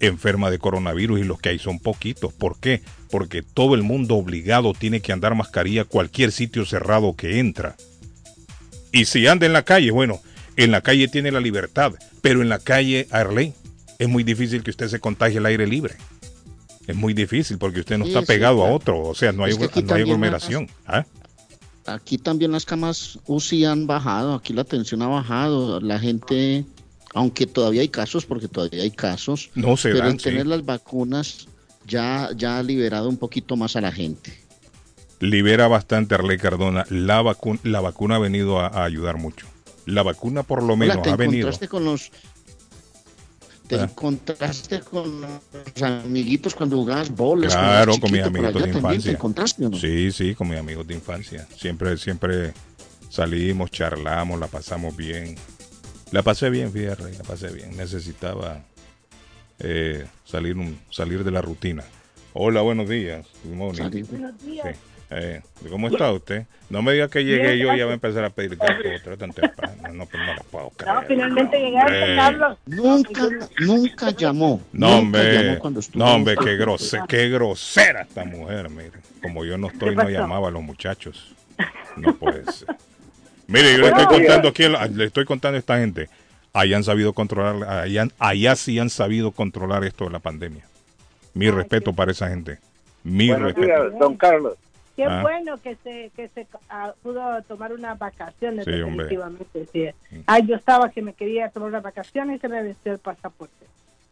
enferma 0.02 0.50
de 0.50 0.58
coronavirus 0.58 1.20
y 1.20 1.24
los 1.24 1.40
que 1.40 1.50
hay 1.50 1.58
son 1.58 1.78
poquitos. 1.78 2.32
¿Por 2.32 2.58
qué? 2.58 2.82
Porque 3.10 3.42
todo 3.42 3.74
el 3.74 3.82
mundo 3.82 4.16
obligado 4.16 4.74
tiene 4.74 5.00
que 5.00 5.12
andar 5.12 5.34
mascarilla 5.34 5.84
cualquier 5.84 6.32
sitio 6.32 6.66
cerrado 6.66 7.14
que 7.16 7.38
entra. 7.38 7.76
Y 8.92 9.06
si 9.06 9.26
anda 9.26 9.46
en 9.46 9.52
la 9.52 9.62
calle, 9.62 9.90
bueno, 9.90 10.20
en 10.56 10.70
la 10.70 10.82
calle 10.82 11.08
tiene 11.08 11.30
la 11.30 11.40
libertad, 11.40 11.94
pero 12.20 12.42
en 12.42 12.48
la 12.48 12.58
calle, 12.58 13.06
Arley, 13.10 13.54
es 13.98 14.08
muy 14.08 14.24
difícil 14.24 14.62
que 14.62 14.70
usted 14.70 14.88
se 14.88 15.00
contagie 15.00 15.38
al 15.38 15.46
aire 15.46 15.66
libre. 15.66 15.94
Es 16.86 16.96
muy 16.96 17.14
difícil 17.14 17.58
porque 17.58 17.80
usted 17.80 17.96
no 17.96 18.04
Sí, 18.04 18.10
está 18.10 18.20
sí, 18.20 18.26
pegado 18.26 18.64
a 18.64 18.70
otro, 18.70 19.00
o 19.00 19.14
sea, 19.14 19.32
no 19.32 19.44
hay, 19.44 19.52
Es 19.52 19.58
no 19.84 19.94
hay 19.94 20.02
aglomeración. 20.02 20.68
¿ah? 20.86 21.06
Aquí 21.86 22.18
también 22.18 22.52
las 22.52 22.64
camas 22.64 23.18
UCI 23.26 23.64
han 23.64 23.86
bajado, 23.86 24.34
aquí 24.34 24.52
la 24.52 24.64
tensión 24.64 25.02
ha 25.02 25.06
bajado, 25.06 25.80
la 25.80 25.98
gente, 25.98 26.64
aunque 27.14 27.46
todavía 27.46 27.80
hay 27.82 27.88
casos, 27.88 28.24
porque 28.26 28.48
todavía 28.48 28.82
hay 28.82 28.90
casos, 28.90 29.50
No 29.54 29.76
se 29.76 29.90
pero 29.90 30.04
dan, 30.04 30.12
el 30.16 30.22
tener 30.22 30.42
sí. 30.42 30.48
las 30.48 30.64
vacunas 30.64 31.46
ya, 31.86 32.30
ya 32.36 32.58
ha 32.58 32.62
liberado 32.62 33.08
un 33.08 33.16
poquito 33.16 33.56
más 33.56 33.76
a 33.76 33.80
la 33.80 33.92
gente. 33.92 34.38
libera 35.20 35.68
bastante 35.68 36.14
Arley 36.16 36.36
Cardona. 36.38 36.84
La, 36.90 37.22
vacu- 37.22 37.60
la 37.62 37.80
vacuna 37.80 38.16
ha 38.16 38.18
venido 38.18 38.58
a, 38.58 38.66
a 38.66 38.84
ayudar 38.84 39.18
mucho. 39.18 39.46
La 39.86 40.02
vacuna 40.02 40.42
por 40.42 40.62
lo 40.64 40.76
menos 40.76 40.96
Hola, 40.96 41.02
te 41.02 41.10
ha 41.10 41.16
venido. 41.16 41.48
encontraste 41.48 41.68
con 41.68 41.84
los 41.84 42.10
te 43.68 43.76
Ah. 43.76 43.84
encontraste 43.84 44.80
con 44.80 45.20
los 45.22 45.82
amiguitos 45.82 46.54
cuando 46.54 46.76
jugabas 46.76 47.08
bolas 47.10 47.54
Claro, 47.54 47.92
con 47.98 48.10
mis 48.12 48.22
amiguitos 48.22 48.62
de 48.64 48.68
infancia. 48.70 49.12
te 49.56 49.62
no? 49.70 49.76
Sí, 49.78 50.10
sí, 50.12 50.34
con 50.34 50.48
mis 50.50 50.58
amigos 50.58 50.86
de 50.86 50.94
infancia. 50.94 51.46
Siempre, 51.56 51.96
siempre 51.96 52.52
salimos, 53.08 53.70
charlamos, 53.70 54.38
la 54.40 54.46
pasamos 54.48 54.94
bien. 54.96 55.36
La 56.12 56.22
pasé 56.22 56.50
bien, 56.50 56.70
fíjate, 56.72 57.04
la 57.16 57.24
pasé 57.24 57.48
bien. 57.52 57.76
Necesitaba 57.76 58.60
eh, 59.58 60.06
salir, 60.24 60.56
un, 60.58 60.78
salir 60.90 61.24
de 61.24 61.30
la 61.30 61.40
rutina. 61.40 61.84
Hola, 62.34 62.60
buenos 62.60 62.88
días. 62.88 63.26
Good 63.44 63.54
morning. 63.54 63.82
Salir. 63.82 64.06
Sí. 64.06 64.60
Eh, 65.14 65.42
¿Cómo 65.68 65.88
está 65.88 66.10
usted? 66.10 66.46
No 66.70 66.80
me 66.80 66.92
diga 66.94 67.08
que 67.08 67.22
llegué 67.22 67.58
yo 67.58 67.74
y 67.74 67.78
ya 67.78 67.84
va 67.84 67.90
a 67.90 67.94
empezar 67.94 68.24
a 68.24 68.30
pedir 68.30 68.58
otra 69.00 69.16
tan 69.18 69.30
temprano. 69.32 69.74
No, 69.92 70.06
pues 70.06 70.22
no 70.26 70.34
lo 70.34 70.42
puedo 70.44 70.70
creer. 70.70 70.94
No, 70.94 71.02
finalmente 71.02 71.58
llegaste. 71.60 72.16
Carlos. 72.16 72.58
Nunca, 72.66 73.28
nunca 73.60 74.10
llamó. 74.10 74.62
No, 74.72 74.98
hombre, 74.98 75.58
no, 75.94 76.14
hombre, 76.14 76.34
qué, 76.42 76.56
grose- 76.56 77.00
qué 77.08 77.28
grosera 77.28 78.02
esta 78.02 78.24
mujer, 78.24 78.70
mire. 78.70 78.92
Como 79.22 79.44
yo 79.44 79.58
no 79.58 79.66
estoy, 79.68 79.90
¿Qué 79.90 79.96
no 79.96 80.08
llamaba 80.08 80.48
a 80.48 80.50
los 80.50 80.62
muchachos. 80.62 81.34
No 81.96 82.16
puede 82.16 82.50
ser. 82.50 82.68
Mire, 83.46 83.72
yo 83.72 83.78
le 83.78 83.88
estoy 83.88 84.06
contando 84.06 84.48
aquí, 84.48 84.64
le 84.94 85.04
estoy 85.04 85.24
contando 85.24 85.56
a 85.56 85.58
esta 85.58 85.78
gente. 85.78 86.08
Allá 86.52 86.76
han 86.76 86.84
sabido 86.84 87.12
controlar, 87.12 87.68
allá, 87.68 88.08
allá 88.18 88.56
sí 88.56 88.78
han 88.78 88.90
sabido 88.90 89.32
controlar 89.32 89.84
esto 89.84 90.04
de 90.04 90.10
la 90.10 90.18
pandemia. 90.18 90.64
Mi 91.34 91.50
respeto 91.50 91.92
para 91.94 92.12
esa 92.12 92.28
gente. 92.28 92.58
Mi 93.04 93.28
Buenos 93.28 93.48
respeto. 93.54 93.66
días, 93.66 93.98
don 93.98 94.16
Carlos. 94.16 94.54
Qué 94.94 95.04
Ah. 95.04 95.22
bueno 95.22 95.56
que 95.56 95.76
se 95.82 96.10
que 96.14 96.28
se 96.28 96.46
ah, 96.68 96.92
pudo 97.02 97.42
tomar 97.44 97.72
unas 97.72 97.98
vacaciones 97.98 98.66
Sí, 98.66 98.70
hombre. 98.82 99.06
definitivamente. 99.06 99.66
Sí. 99.72 100.22
Ah, 100.26 100.38
yo 100.40 100.54
estaba 100.56 100.90
que 100.90 101.00
me 101.00 101.14
quería 101.14 101.48
tomar 101.48 101.70
unas 101.70 101.82
vacaciones 101.82 102.36
y 102.36 102.40
se 102.40 102.48
me 102.48 102.62
venció 102.62 102.92
el 102.92 102.98
pasaporte. 102.98 103.64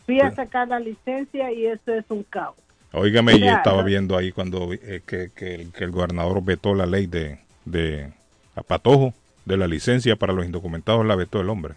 Fui 0.07 0.19
a 0.21 0.31
sacar 0.35 0.69
la 0.69 0.81
licencia 0.81 1.53
y 1.53 1.67
eso 1.67 1.93
es 1.93 2.05
un 2.09 2.23
caos. 2.25 2.57
Óigame, 2.93 3.39
yo 3.39 3.47
estaba 3.51 3.83
viendo 3.83 4.17
ahí 4.17 4.33
cuando 4.33 4.73
eh, 4.73 5.03
que, 5.07 5.31
que 5.37 5.55
el, 5.55 5.71
que 5.73 5.85
el 5.85 5.91
gobernador 5.91 6.43
vetó 6.43 6.75
la 6.75 6.87
ley 6.87 7.07
de, 7.07 7.39
de 7.67 8.11
a 8.57 8.63
Patojo, 8.63 9.13
de 9.51 9.57
la 9.57 9.67
licencia 9.67 10.17
para 10.17 10.33
los 10.33 10.45
indocumentados, 10.47 11.05
la 11.05 11.17
vetó 11.17 11.41
el 11.41 11.51
hombre. 11.51 11.75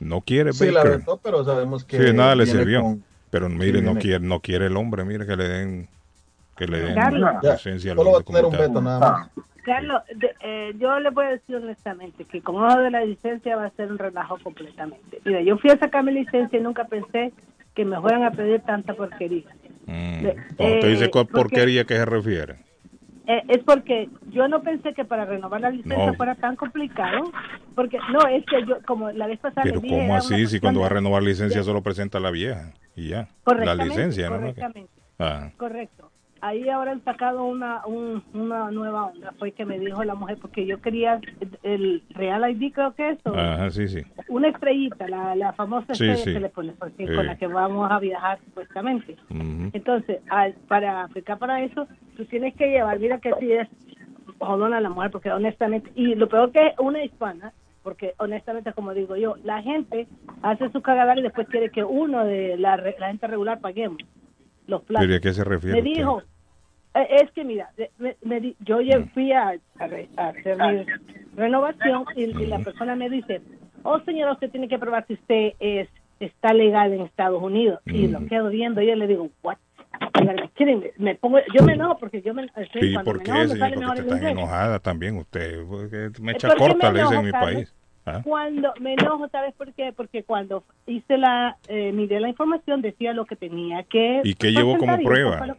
No 0.00 0.20
quiere 0.20 0.52
Sí, 0.52 0.70
la 0.70 0.84
Baker. 0.84 0.98
vetó, 0.98 1.16
pero 1.22 1.44
sabemos 1.44 1.84
que. 1.84 1.96
Sí, 1.98 2.02
de 2.04 2.12
nada 2.12 2.34
le 2.36 2.46
sirvió. 2.46 2.82
con- 2.82 3.04
Pero 3.30 3.48
mire, 3.48 3.82
no 3.82 3.96
quiere, 3.96 4.20
no 4.24 4.40
quiere 4.40 4.66
el 4.66 4.76
hombre, 4.76 5.04
mire 5.04 5.26
que 5.26 5.36
le 5.36 5.48
den, 5.48 5.88
que 6.56 6.66
le 6.66 6.80
den 6.80 6.94
Carlos. 6.94 7.30
Ya, 7.42 7.52
licencia 7.54 7.92
a 7.92 7.94
los 7.94 8.04
solo 8.04 8.14
va 8.16 8.20
a 8.20 8.22
tener 8.24 8.44
un 8.44 8.52
veto 8.52 8.80
nada 8.80 8.98
más. 9.00 9.28
Carlos, 9.64 10.02
de- 10.14 10.34
eh, 10.40 10.72
yo 10.78 10.98
le 11.00 11.10
voy 11.10 11.26
a 11.26 11.30
decir 11.30 11.56
honestamente 11.56 12.24
que 12.24 12.40
con 12.40 12.64
eso 12.66 12.78
de 12.80 12.90
la 12.90 13.04
licencia 13.04 13.54
va 13.56 13.66
a 13.66 13.70
ser 13.70 13.90
un 13.92 13.98
relajo 13.98 14.38
completamente. 14.42 15.20
Mira, 15.26 15.42
yo 15.42 15.58
fui 15.58 15.70
a 15.70 15.78
sacar 15.78 16.02
mi 16.04 16.12
licencia 16.12 16.58
y 16.58 16.62
nunca 16.62 16.84
pensé 16.84 17.32
que 17.74 17.84
me 17.84 18.00
fueran 18.00 18.22
a 18.24 18.30
pedir 18.30 18.60
tanta 18.62 18.94
porquería. 18.94 19.44
Mm. 19.86 20.22
Cuando 20.56 20.74
usted 20.76 20.88
dice 20.88 21.04
eh, 21.06 21.10
cuál 21.10 21.26
porque- 21.26 21.32
porquería 21.56 21.84
que 21.84 21.96
se 21.96 22.04
refiere. 22.06 22.56
Eh, 23.28 23.42
es 23.48 23.58
porque 23.64 24.08
yo 24.30 24.48
no 24.48 24.62
pensé 24.62 24.94
que 24.94 25.04
para 25.04 25.24
renovar 25.26 25.60
la 25.60 25.70
licencia 25.70 26.06
No. 26.06 26.14
fuera 26.14 26.34
tan 26.34 26.56
complicado, 26.56 27.30
porque 27.76 27.98
no, 28.10 28.20
es 28.28 28.44
que 28.46 28.64
yo, 28.66 28.78
como 28.86 29.10
la 29.12 29.26
vez 29.28 29.38
pasada 29.38 29.62
Pero 29.62 29.80
¿cómo 29.80 30.16
así? 30.16 30.46
Si 30.46 30.58
cuando 30.58 30.80
va 30.80 30.86
a 30.86 30.90
renovar 30.90 31.22
licencia 31.22 31.58
de- 31.60 31.64
solo 31.64 31.82
presenta 31.82 32.18
la 32.20 32.30
vieja 32.30 32.72
y 32.96 33.10
ya. 33.10 33.16
La 33.18 33.26
Correctamente, 33.44 33.84
licencia, 33.84 34.30
¿no? 34.30 34.36
correctamente. 34.38 34.92
Ah, 35.18 35.50
Correcto. 35.56 36.07
Ahí 36.40 36.68
ahora 36.68 36.92
han 36.92 37.02
sacado 37.04 37.44
una, 37.44 37.84
un- 37.86 38.22
una 38.32 38.70
nueva 38.70 39.06
onda, 39.06 39.32
fue 39.38 39.52
que 39.52 39.64
me 39.64 39.78
dijo 39.78 40.04
la 40.04 40.14
mujer, 40.14 40.38
porque 40.40 40.64
yo 40.66 40.80
quería 40.80 41.20
el 41.62 42.02
Real 42.10 42.48
ID, 42.50 42.72
creo 42.72 42.94
que 42.94 43.10
es, 43.10 43.18
o 43.26 43.34
ajá, 43.34 43.70
sí, 43.70 43.88
sí. 43.88 44.02
una 44.28 44.48
estrellita, 44.48 45.08
la, 45.08 45.34
la 45.34 45.52
famosa 45.54 45.94
Sí, 45.94 46.04
estrella 46.04 46.16
sí. 46.24 46.32
que 46.34 46.40
le 46.40 46.48
pones, 46.50 46.76
porque 46.76 47.06
Sí. 47.08 47.14
con 47.14 47.26
la 47.26 47.36
que 47.36 47.46
vamos 47.48 47.90
a 47.90 47.98
viajar 47.98 48.38
supuestamente. 48.44 49.16
Entonces, 49.72 50.20
al- 50.30 50.54
para 50.68 51.04
aplicar 51.04 51.38
para 51.38 51.60
eso, 51.62 51.88
tú 52.16 52.24
tienes 52.26 52.54
que 52.54 52.68
llevar, 52.68 52.98
mira 53.00 53.18
que 53.18 53.32
sí 53.40 53.52
es 53.52 53.68
jodona 54.38 54.80
la 54.80 54.90
mujer, 54.90 55.10
porque 55.10 55.32
honestamente, 55.32 55.90
y 55.96 56.14
lo 56.14 56.28
peor 56.28 56.52
que 56.52 56.68
es 56.68 56.74
una 56.78 57.02
hispana, 57.02 57.52
porque 57.82 58.14
honestamente, 58.18 58.72
como 58.72 58.94
digo 58.94 59.16
yo, 59.16 59.36
la 59.42 59.62
gente 59.62 60.06
hace 60.42 60.68
su 60.70 60.82
cagadal 60.82 61.18
y 61.18 61.22
después 61.22 61.48
quiere 61.48 61.70
que 61.70 61.82
uno 61.82 62.24
de 62.24 62.56
la, 62.58 62.76
la 62.76 63.08
gente 63.08 63.26
regular 63.26 63.60
paguemos 63.60 63.98
los 64.68 64.82
platos. 64.84 65.06
¿Pero 65.06 65.16
a 65.16 65.20
qué 65.20 65.32
se 65.32 65.42
refiere 65.44 65.82
Me 65.82 65.88
usted? 65.88 66.00
dijo, 66.00 66.22
eh, 66.94 67.08
es 67.22 67.30
que 67.32 67.42
mira, 67.44 67.70
me- 67.98 68.16
me 68.22 68.54
yo 68.60 68.80
ya 68.80 69.00
Mm. 69.00 69.08
fui 69.14 69.32
a, 69.32 69.58
a 69.78 69.86
re- 69.88 70.08
a 70.16 70.28
hacer 70.28 70.56
mi 70.56 70.86
renovación 71.36 72.04
y, 72.14 72.24
y 72.24 72.46
la 72.46 72.58
persona 72.60 72.94
me 72.94 73.10
dice, 73.10 73.40
oh 73.82 73.98
señora, 74.00 74.32
usted 74.32 74.50
tiene 74.50 74.68
que 74.68 74.78
probar 74.78 75.04
si 75.06 75.14
usted 75.14 75.54
es 75.58 75.88
está 76.20 76.52
legal 76.52 76.92
en 76.92 77.02
Estados 77.02 77.40
Unidos. 77.42 77.80
Y 77.86 78.06
Mm. 78.08 78.12
lo 78.12 78.26
quedo 78.26 78.48
viendo 78.50 78.82
y 78.82 78.86
yo 78.88 78.94
le 78.96 79.06
digo, 79.06 79.30
what? 79.42 79.56
Me? 80.24 80.92
Me 80.98 81.14
pongo, 81.14 81.38
yo 81.54 81.64
me 81.64 81.72
enojo 81.74 81.98
porque 81.98 82.20
yo 82.22 82.34
me, 82.34 82.46
sí, 82.48 82.50
¿Y 82.80 82.92
cuando 82.92 83.04
por 83.04 83.18
me 83.18 83.24
qué, 83.24 83.32
me 83.32 83.46
sale 83.46 83.76
Porque 83.76 84.00
está 84.00 84.30
enojada 84.30 84.78
también 84.80 85.16
usted. 85.16 85.64
porque 85.66 86.10
me 86.20 86.32
echa 86.32 86.48
¿Por 86.48 86.56
qué 86.56 86.62
corta, 86.64 86.88
me 86.88 86.92
le 86.98 87.02
dicen 87.04 87.18
en 87.20 87.24
mi 87.24 87.32
país. 87.32 87.74
Ah, 88.16 88.20
Cuando 88.24 88.72
me 88.80 88.94
enojo, 88.94 89.28
¿sabes 89.28 89.54
por 89.54 89.72
qué? 89.74 89.92
Porque 89.96 90.22
cuando 90.22 90.64
hice 90.86 91.18
la, 91.18 91.56
eh, 91.68 91.92
miré 91.92 92.20
la 92.20 92.28
información, 92.28 92.80
decía 92.82 93.12
lo 93.12 93.24
que 93.26 93.36
tenía 93.36 93.82
que... 93.84 94.20
¿Y 94.24 94.34
qué 94.34 94.52
llevó 94.52 94.76
como 94.78 94.98
prueba? 94.98 95.46
lo- 95.46 95.56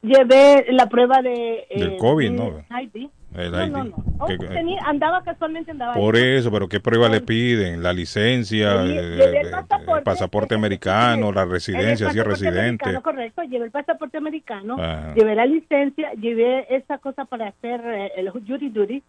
Llevé 0.00 0.66
la 0.70 0.86
prueba 0.88 1.22
de... 1.22 1.66
eh, 1.70 1.78
Del 1.80 1.96
COVID, 1.96 2.30
¿no? 2.30 2.64
ID. 2.70 3.08
El 3.34 3.50
no, 3.52 3.62
ID. 3.64 3.70
no, 3.70 3.84
no. 3.84 3.94
Oh, 4.20 4.26
¿Qué- 4.26 4.38
tenía- 4.38 4.80
andaba 4.86 5.22
casualmente, 5.24 5.72
andaba 5.72 5.94
Por 5.94 6.14
ahí. 6.16 6.22
eso, 6.36 6.50
pero 6.52 6.68
¿qué 6.68 6.78
prueba 6.80 7.08
le 7.08 7.20
piden? 7.20 7.82
¿La 7.82 7.92
licencia? 7.92 8.76
Llevé- 8.84 8.96
eh, 8.96 9.16
llevé 9.16 9.40
el 9.40 9.46
eh, 9.48 9.50
pasaporte, 9.50 9.98
el 9.98 10.02
pasaporte 10.04 10.54
americano? 10.54 11.32
¿La 11.32 11.44
residencia? 11.44 12.10
Si 12.10 12.18
es 12.18 12.24
residente. 12.24 13.00
correcto, 13.02 13.42
llevé 13.42 13.64
el 13.66 13.70
pasaporte 13.72 14.16
americano, 14.18 14.74
Ajá. 14.80 15.14
llevé 15.14 15.34
la 15.34 15.46
licencia, 15.46 16.12
llevé 16.12 16.74
esa 16.74 16.98
cosa 16.98 17.24
para 17.24 17.48
hacer 17.48 17.80
eh, 17.84 18.12
el 18.16 18.30
jury 18.30 18.70
duty 18.70 19.02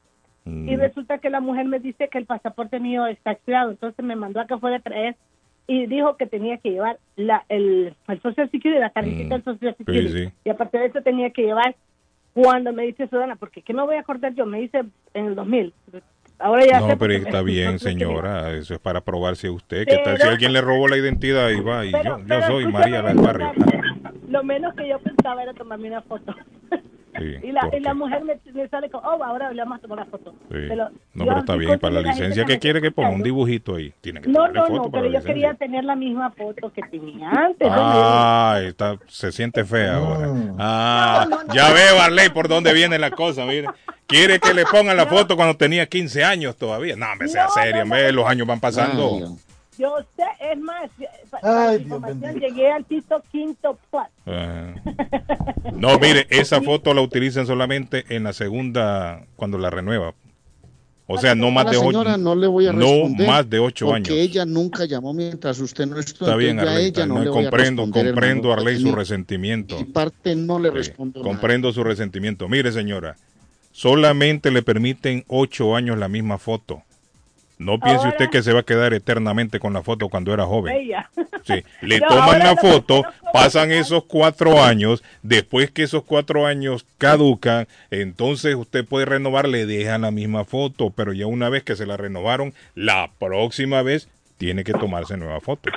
y 0.50 0.76
Mm. 0.76 0.80
resulta 0.80 1.18
que 1.20 1.30
la 1.30 1.40
mujer 1.40 1.66
me 1.66 1.80
dice 1.80 2.08
que 2.10 2.18
el 2.18 2.26
pasaporte 2.26 2.80
mío 2.80 3.08
está 3.08 3.32
expirado, 3.32 3.72
entonces 3.72 4.04
me 4.04 4.16
mandó 4.16 4.40
a 4.42 4.48
que 4.48 4.58
fuera 4.58 4.78
a 4.78 4.82
traer 4.82 5.16
y 5.68 5.86
dijo 5.86 6.18
que 6.18 6.26
tenía 6.26 6.58
que 6.58 6.72
llevar 6.72 6.98
la, 7.16 7.46
el, 7.50 7.94
el 8.08 8.22
Social 8.22 8.50
Security, 8.50 8.80
la 8.80 8.90
tarjetita 8.90 9.36
del 9.36 9.44
Social 9.44 9.76
Security. 9.78 10.08
Mm. 10.08 10.28
sí. 10.30 10.34
Y 10.46 10.50
aparte 10.50 10.78
de 10.80 10.86
eso 10.88 11.02
tenía 11.02 11.30
que 11.30 11.44
llevar 11.44 11.76
cuando 12.34 12.72
me 12.74 12.84
dice 12.84 13.08
Sudana, 13.08 13.36
porque 13.36 13.62
¿qué 13.62 13.74
me 13.74 13.84
voy 13.84 13.96
a 13.96 14.02
acordar 14.02 14.34
yo? 14.34 14.46
Me 14.46 14.60
dice 14.62 14.84
en 15.14 15.26
el 15.28 15.36
2000. 15.36 15.74
Ahora 16.42 16.64
ya 16.66 16.80
No, 16.80 16.98
pero 16.98 17.14
está 17.14 17.42
bien, 17.42 17.80
señora. 17.80 18.54
Eso 18.54 18.74
es 18.74 18.80
para 18.80 19.02
probar 19.02 19.36
si 19.36 19.50
usted. 19.50 19.86
¿Qué 19.86 19.98
tal 20.06 20.18
si 20.18 20.28
alguien 20.28 20.54
le 20.54 20.62
robó 20.62 20.88
la 20.88 20.96
identidad 20.98 21.50
y 21.50 21.60
va? 21.60 21.86
Y 21.86 21.92
Pero- 21.92 22.18
yo, 22.18 22.20
yo 22.20 22.26
pero 22.28 22.48
soy 22.48 22.66
María 22.72 23.02
la 23.02 23.10
del 23.10 23.18
barrio. 23.18 23.52
Lo 24.30 24.44
menos 24.44 24.74
que 24.76 24.88
yo 24.88 25.00
pensaba 25.00 25.44
era 25.44 25.54
tomarme 25.54 25.90
una 25.90 26.02
foto. 26.02 26.34
Sí, 27.20 27.48
Y 27.48 27.52
la, 27.52 27.62
¿por 27.62 27.76
y 27.76 27.80
la 27.82 27.94
mujer 27.94 28.24
me, 28.24 28.40
me 28.54 28.68
sale 28.70 28.90
con, 28.90 29.02
oh, 29.04 29.24
ahora 29.24 29.52
le 29.52 29.62
vamos 29.62 29.78
a 29.78 29.82
tomar 29.82 30.00
la 30.00 30.06
foto. 30.06 30.32
Sí. 30.32 30.38
Pero 30.50 30.90
No, 31.14 31.26
yo 31.26 31.26
pero 31.26 31.40
está 31.40 31.56
bien. 31.56 31.80
Para 31.80 31.94
la 31.96 32.02
licencia, 32.02 32.46
¿qué 32.46 32.54
que 32.54 32.60
quiere 32.60 32.82
que 32.82 32.92
ponga? 32.92 33.10
Un 33.10 33.22
dibujito 33.24 33.76
ahí. 33.76 33.94
Tiene 34.02 34.22
que 34.22 34.30
No, 34.30 34.48
no, 34.48 34.66
foto 34.66 34.84
no, 34.84 34.92
pero 34.92 35.12
yo 35.12 35.22
quería 35.24 35.54
tener 35.54 35.84
la 35.84 35.96
misma 35.96 36.32
foto 36.32 36.72
que 36.74 36.82
tenía 36.84 37.30
antes. 37.30 37.68
¿no? 37.68 37.76
Ah, 37.78 38.60
está, 38.64 38.98
se 39.08 39.32
siente 39.32 39.66
fea 39.66 39.98
ahora. 39.98 40.30
Ah, 40.58 41.28
ya 41.54 41.72
ve, 41.74 41.82
Barley, 41.96 42.30
por 42.30 42.48
dónde 42.48 42.74
viene 42.74 42.98
la 42.98 43.12
cosa, 43.12 43.46
mire. 43.46 43.68
Quiere 44.08 44.40
que 44.40 44.54
le 44.56 44.66
pongan 44.66 44.98
la 44.98 45.06
foto 45.06 45.36
cuando 45.36 45.56
tenía 45.56 45.86
15 45.86 46.24
años 46.24 46.56
todavía. 46.58 46.96
No, 46.96 47.06
me 47.16 47.28
sea 47.28 47.44
No, 47.46 47.50
serio, 47.52 47.76
no, 47.78 47.82
hombre, 47.84 48.08
no. 48.08 48.22
los 48.22 48.26
años 48.28 48.48
van 48.48 48.60
pasando. 48.60 49.38
Yo 49.80 49.96
sé, 50.18 50.24
es 50.52 50.60
más, 50.60 50.90
Ay, 51.42 51.86
Dios 51.86 52.36
llegué 52.36 52.70
al 52.70 52.84
piso 52.84 53.24
quinto 53.32 53.80
plus. 53.90 54.04
Ah. 54.28 54.74
No, 55.74 55.98
mire, 56.00 56.28
esa 56.30 56.62
foto 56.62 56.94
la 56.94 57.02
utilizan 57.02 57.48
solamente 57.48 58.04
en 58.10 58.24
la 58.26 58.34
segunda, 58.34 59.26
cuando 59.38 59.58
la 59.58 59.70
renueva. 59.70 60.14
O 61.12 61.18
sea, 61.18 61.34
no 61.34 61.50
más 61.50 61.66
la 61.66 61.72
de 61.72 61.78
ocho, 61.78 62.18
no 62.20 62.36
le 62.36 62.46
voy 62.46 62.68
a 62.68 62.74
no 62.74 63.08
más 63.26 63.50
de 63.50 63.58
ocho 63.58 63.88
porque 63.88 64.12
años. 64.12 64.12
ella 64.12 64.46
nunca 64.46 64.86
llamó 64.86 65.12
mientras 65.14 65.58
usted 65.60 65.88
no 65.88 65.98
estuvo. 65.98 66.28
Está 66.28 66.36
bien, 66.38 66.60
Arley, 66.60 66.86
ella 66.88 67.08
no, 67.08 67.16
no, 67.16 67.24
le 67.24 67.30
voy 67.32 67.40
a 67.40 67.50
comprendo, 67.50 67.82
comprendo, 67.84 68.50
hermano. 68.52 68.54
Arley, 68.54 68.80
su 68.80 68.90
mi- 68.90 68.92
resentimiento. 68.96 69.78
mi 69.80 69.86
parte 69.86 70.36
no 70.36 70.60
le 70.60 70.70
Sí, 70.70 70.76
respondo 70.76 71.22
nada. 71.22 71.32
comprendo 71.32 71.72
su 71.74 71.84
resentimiento. 71.84 72.48
Mire, 72.48 72.72
señora, 72.72 73.16
solamente 73.72 74.52
le 74.52 74.62
permiten 74.62 75.24
ocho 75.28 75.76
años 75.76 75.98
la 75.98 76.10
misma 76.10 76.38
foto. 76.38 76.84
No 77.60 77.78
piense 77.78 77.98
Ahora- 78.06 78.10
usted 78.12 78.30
que 78.30 78.42
se 78.42 78.54
va 78.54 78.62
a 78.62 78.64
quedar 78.64 78.94
eternamente 78.94 79.60
con 79.60 79.74
la 79.74 79.84
foto 79.84 80.08
cuando 80.10 80.34
era 80.34 80.46
joven. 80.46 80.74
Bella. 80.76 81.10
Sí, 81.44 81.62
le 81.82 82.00
No, 82.00 82.08
toman 82.08 82.40
la 82.40 82.56
foto, 82.56 83.04
pasan 83.34 83.72
esos 83.72 84.06
cuatro 84.06 84.64
años, 84.64 85.04
después 85.24 85.70
que 85.70 85.84
esos 85.84 86.04
cuatro 86.04 86.46
años 86.46 86.86
caducan, 86.98 87.68
entonces 87.92 88.56
usted 88.56 88.86
puede 88.86 89.06
renovar, 89.06 89.48
le 89.48 89.66
dejan 89.66 90.02
la 90.02 90.12
misma 90.12 90.46
foto, 90.46 90.90
pero 90.92 91.12
ya 91.14 91.28
una 91.28 91.50
vez 91.50 91.64
que 91.64 91.76
se 91.76 91.86
la 91.86 91.98
renovaron, 91.98 92.54
la 92.76 93.12
próxima 93.20 93.82
vez 93.82 94.10
tiene 94.38 94.64
que 94.64 94.72
tomarse 94.74 95.18
nueva 95.18 95.42
foto. 95.42 95.70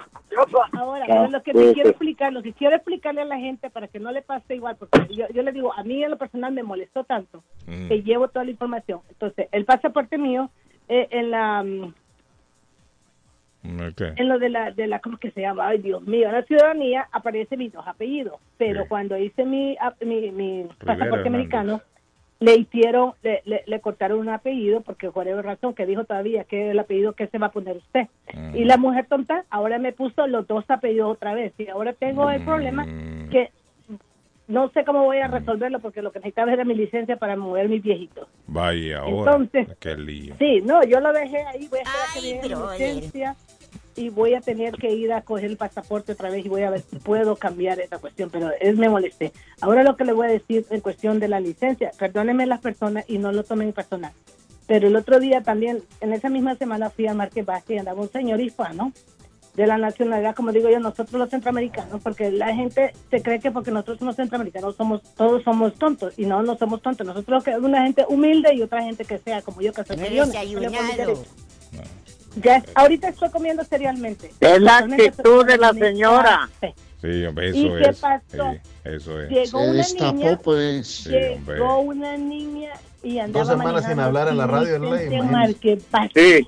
Ahora, 0.72 1.28
lo 1.28 1.42
que 1.42 1.52
te 1.52 1.72
quiero 1.74 1.90
explicar, 1.90 2.32
lo 2.32 2.42
que 2.42 2.52
quiero 2.52 2.74
explicarle 2.76 3.20
a 3.22 3.24
la 3.24 3.38
gente 3.38 3.70
para 3.70 3.88
que 3.88 3.98
no 3.98 4.10
le 4.12 4.22
pase 4.22 4.54
igual, 4.54 4.76
porque 4.76 5.14
yo, 5.14 5.26
yo 5.34 5.42
le 5.42 5.52
digo, 5.52 5.72
a 5.74 5.82
mí 5.84 6.02
en 6.02 6.10
lo 6.10 6.16
personal 6.16 6.52
me 6.52 6.62
molestó 6.62 7.04
tanto 7.04 7.42
Mm. 7.66 7.88
que 7.88 8.02
llevo 8.02 8.26
toda 8.28 8.44
la 8.44 8.50
información. 8.50 9.00
Entonces, 9.08 9.46
el 9.52 9.64
pasaporte 9.64 10.18
mío, 10.18 10.50
eh, 10.88 11.08
en 11.10 11.30
la 11.30 11.62
mm, 11.62 11.94
en 13.64 14.28
lo 14.28 14.38
de 14.40 14.48
la, 14.48 14.72
de 14.72 14.88
la, 14.88 14.98
¿cómo 14.98 15.18
que 15.18 15.30
se 15.30 15.40
llama? 15.40 15.68
Ay, 15.68 15.78
Dios 15.78 16.02
mío, 16.02 16.26
en 16.26 16.32
la 16.34 16.42
ciudadanía 16.42 17.08
aparece 17.12 17.56
mis 17.56 17.72
dos 17.72 17.86
apellidos, 17.86 18.40
pero 18.58 18.82
Sí. 18.82 18.88
cuando 18.88 19.16
hice 19.16 19.44
mi, 19.44 19.76
mi, 20.04 20.32
mi 20.32 20.66
pasaporte 20.84 21.28
americano, 21.28 21.80
le 22.40 22.56
hicieron, 22.56 23.12
le, 23.22 23.40
le, 23.44 23.62
le 23.66 23.80
cortaron 23.80 24.18
un 24.18 24.28
apellido, 24.30 24.80
porque 24.80 25.10
por 25.12 25.28
alguna 25.28 25.42
razón 25.42 25.74
que 25.74 25.86
dijo 25.86 26.02
todavía 26.04 26.42
que 26.42 26.72
el 26.72 26.78
apellido 26.80 27.12
que 27.12 27.28
se 27.28 27.38
va 27.38 27.46
a 27.48 27.52
poner 27.52 27.76
usted. 27.76 28.08
Mm. 28.34 28.56
Y 28.56 28.64
la 28.64 28.78
mujer 28.78 29.06
tonta 29.06 29.44
ahora 29.48 29.78
me 29.78 29.92
puso 29.92 30.26
los 30.26 30.44
dos 30.48 30.64
apellidos 30.68 31.12
otra 31.12 31.32
vez, 31.34 31.52
y 31.58 31.68
ahora 31.68 31.92
tengo 31.92 32.28
el 32.30 32.44
problema 32.44 32.84
Mm. 32.84 33.28
que 33.30 33.52
no 34.52 34.68
sé 34.70 34.84
cómo 34.84 35.04
voy 35.04 35.18
a 35.18 35.28
resolverlo, 35.28 35.80
porque 35.80 36.02
lo 36.02 36.12
que 36.12 36.18
necesitaba 36.18 36.52
era 36.52 36.64
mi 36.64 36.74
licencia 36.74 37.16
para 37.16 37.36
mover 37.36 37.70
mis 37.70 37.82
viejitos. 37.82 38.28
Vaya, 38.46 39.00
ahora. 39.00 39.32
Entonces- 39.32 39.76
qué 39.80 39.96
lío. 39.96 40.34
Sí, 40.38 40.60
no, 40.62 40.84
yo 40.84 41.00
lo 41.00 41.10
dejé 41.12 41.38
ahí, 41.38 41.66
voy 41.68 41.78
a 41.78 41.82
esperar 41.82 42.06
que 42.12 42.18
Ay, 42.20 42.34
me 42.34 42.48
den 42.48 42.58
mi 42.58 43.00
licencia 43.00 43.36
y 43.96 44.10
voy 44.10 44.34
a 44.34 44.40
tener 44.40 44.74
que 44.74 44.92
ir 44.92 45.12
a 45.12 45.22
coger 45.22 45.46
el 45.46 45.56
pasaporte 45.56 46.12
otra 46.12 46.28
vez 46.30 46.44
y 46.44 46.50
voy 46.50 46.62
a 46.62 46.70
ver 46.70 46.80
si 46.80 46.96
puedo 46.96 47.36
cambiar 47.36 47.80
esa 47.80 47.98
cuestión, 47.98 48.28
pero 48.30 48.50
es 48.60 48.76
me 48.76 48.90
molesté. 48.90 49.32
Ahora 49.62 49.82
lo 49.82 49.96
que 49.96 50.04
le 50.04 50.12
voy 50.12 50.26
a 50.26 50.30
decir 50.30 50.66
en 50.70 50.80
cuestión 50.80 51.18
de 51.18 51.28
la 51.28 51.40
licencia, 51.40 51.90
perdónenme 51.98 52.44
las 52.46 52.60
personas 52.60 53.08
y 53.08 53.16
no 53.16 53.32
lo 53.32 53.44
tomen 53.44 53.72
personal, 53.72 54.12
pero 54.66 54.86
el 54.86 54.96
otro 54.96 55.18
día 55.18 55.42
también, 55.42 55.82
en 56.02 56.12
esa 56.12 56.28
misma 56.28 56.56
semana 56.56 56.90
fui 56.90 57.06
a 57.06 57.14
Marque 57.14 57.42
Basti 57.42 57.74
y 57.74 57.78
andaba 57.78 58.02
un 58.02 58.10
señor 58.10 58.40
hispano 58.40 58.92
de 59.54 59.66
la 59.66 59.76
nacionalidad, 59.76 60.34
como 60.34 60.50
digo 60.50 60.70
yo, 60.70 60.80
nosotros 60.80 61.12
los 61.12 61.28
centroamericanos, 61.28 62.00
porque 62.02 62.30
la 62.30 62.54
gente 62.54 62.94
se 63.10 63.22
cree 63.22 63.38
que 63.38 63.50
porque 63.50 63.70
nosotros 63.70 63.98
somos 63.98 64.16
centroamericanos 64.16 64.76
somos 64.76 65.02
todos 65.14 65.42
somos 65.42 65.74
tontos 65.74 66.14
y 66.16 66.24
no, 66.24 66.42
no 66.42 66.56
somos 66.56 66.80
tontos. 66.80 67.06
Nosotros 67.06 67.44
que 67.44 67.56
una 67.56 67.82
gente 67.82 68.04
humilde 68.08 68.54
y 68.54 68.62
otra 68.62 68.82
gente 68.82 69.04
que 69.04 69.18
sea 69.18 69.42
como 69.42 69.60
yo 69.60 69.72
que 69.72 69.82
meter- 69.96 71.16
Ya, 72.36 72.62
ahorita 72.74 73.08
estoy 73.08 73.28
comiendo 73.30 73.62
serialmente. 73.64 74.32
Es 74.40 74.60
la 74.60 74.78
actitud 74.78 75.44
de 75.44 75.58
la 75.58 75.72
señora. 75.74 76.48
Sí. 76.60 76.68
Sí, 77.02 77.24
hombre, 77.26 77.50
¿Y 77.50 77.66
eso 77.66 77.74
qué 77.76 77.88
es. 77.90 77.98
pasó? 77.98 78.52
Sí, 78.52 78.60
eso 78.84 79.20
es. 79.20 79.28
Llegó 79.28 79.58
Se 79.58 79.64
una 79.64 79.72
destapó, 79.72 80.12
niña, 80.14 80.38
pues. 80.42 80.86
Sí, 80.86 81.10
llegó 81.10 81.80
una 81.80 82.16
niña 82.16 82.70
y 83.02 83.18
andaba 83.18 83.44
Dos 83.44 83.52
semanas 83.58 83.84
sin 83.84 83.98
hablar 83.98 84.28
en 84.28 84.36
la 84.38 84.46
radio, 84.46 84.76
en. 84.76 84.82
Sí. 86.14 86.46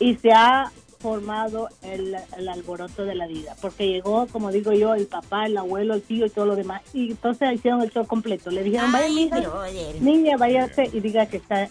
y 0.00 0.16
se 0.16 0.32
ha 0.32 0.70
formado 1.00 1.68
el, 1.82 2.14
el 2.36 2.48
alboroto 2.48 3.04
de 3.04 3.14
la 3.14 3.26
vida, 3.26 3.56
porque 3.60 3.88
llegó, 3.88 4.26
como 4.26 4.52
digo 4.52 4.72
yo, 4.72 4.94
el 4.94 5.06
papá, 5.06 5.46
el 5.46 5.56
abuelo, 5.56 5.94
el 5.94 6.02
tío 6.02 6.26
y 6.26 6.30
todo 6.30 6.44
lo 6.46 6.56
demás, 6.56 6.82
y 6.92 7.10
entonces 7.12 7.52
hicieron 7.52 7.80
el 7.82 7.90
show 7.90 8.06
completo. 8.06 8.50
Le 8.50 8.62
dijeron, 8.62 8.92
vaya, 8.92 9.08
brother. 9.40 10.00
niña, 10.02 10.36
váyase 10.36 10.90
y 10.92 11.00
diga 11.00 11.26
que 11.26 11.38
está 11.38 11.68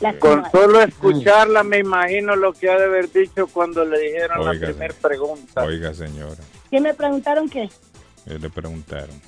la 0.00 0.18
Con 0.18 0.50
solo 0.50 0.80
escucharla 0.80 1.62
me 1.62 1.78
imagino 1.78 2.34
lo 2.34 2.52
que 2.54 2.68
ha 2.70 2.76
de 2.78 2.86
haber 2.86 3.12
dicho 3.12 3.46
cuando 3.46 3.84
le 3.84 4.00
dijeron 4.00 4.44
la 4.44 4.52
primera 4.52 4.94
pregunta. 5.00 5.62
Oiga, 5.64 5.94
señora, 5.94 6.42
¿Qué 6.70 6.80
me 6.80 6.94
preguntaron 6.94 7.48
qué? 7.48 7.68
eh, 8.26 8.38
le 8.40 8.50
preguntaron. 8.50 9.20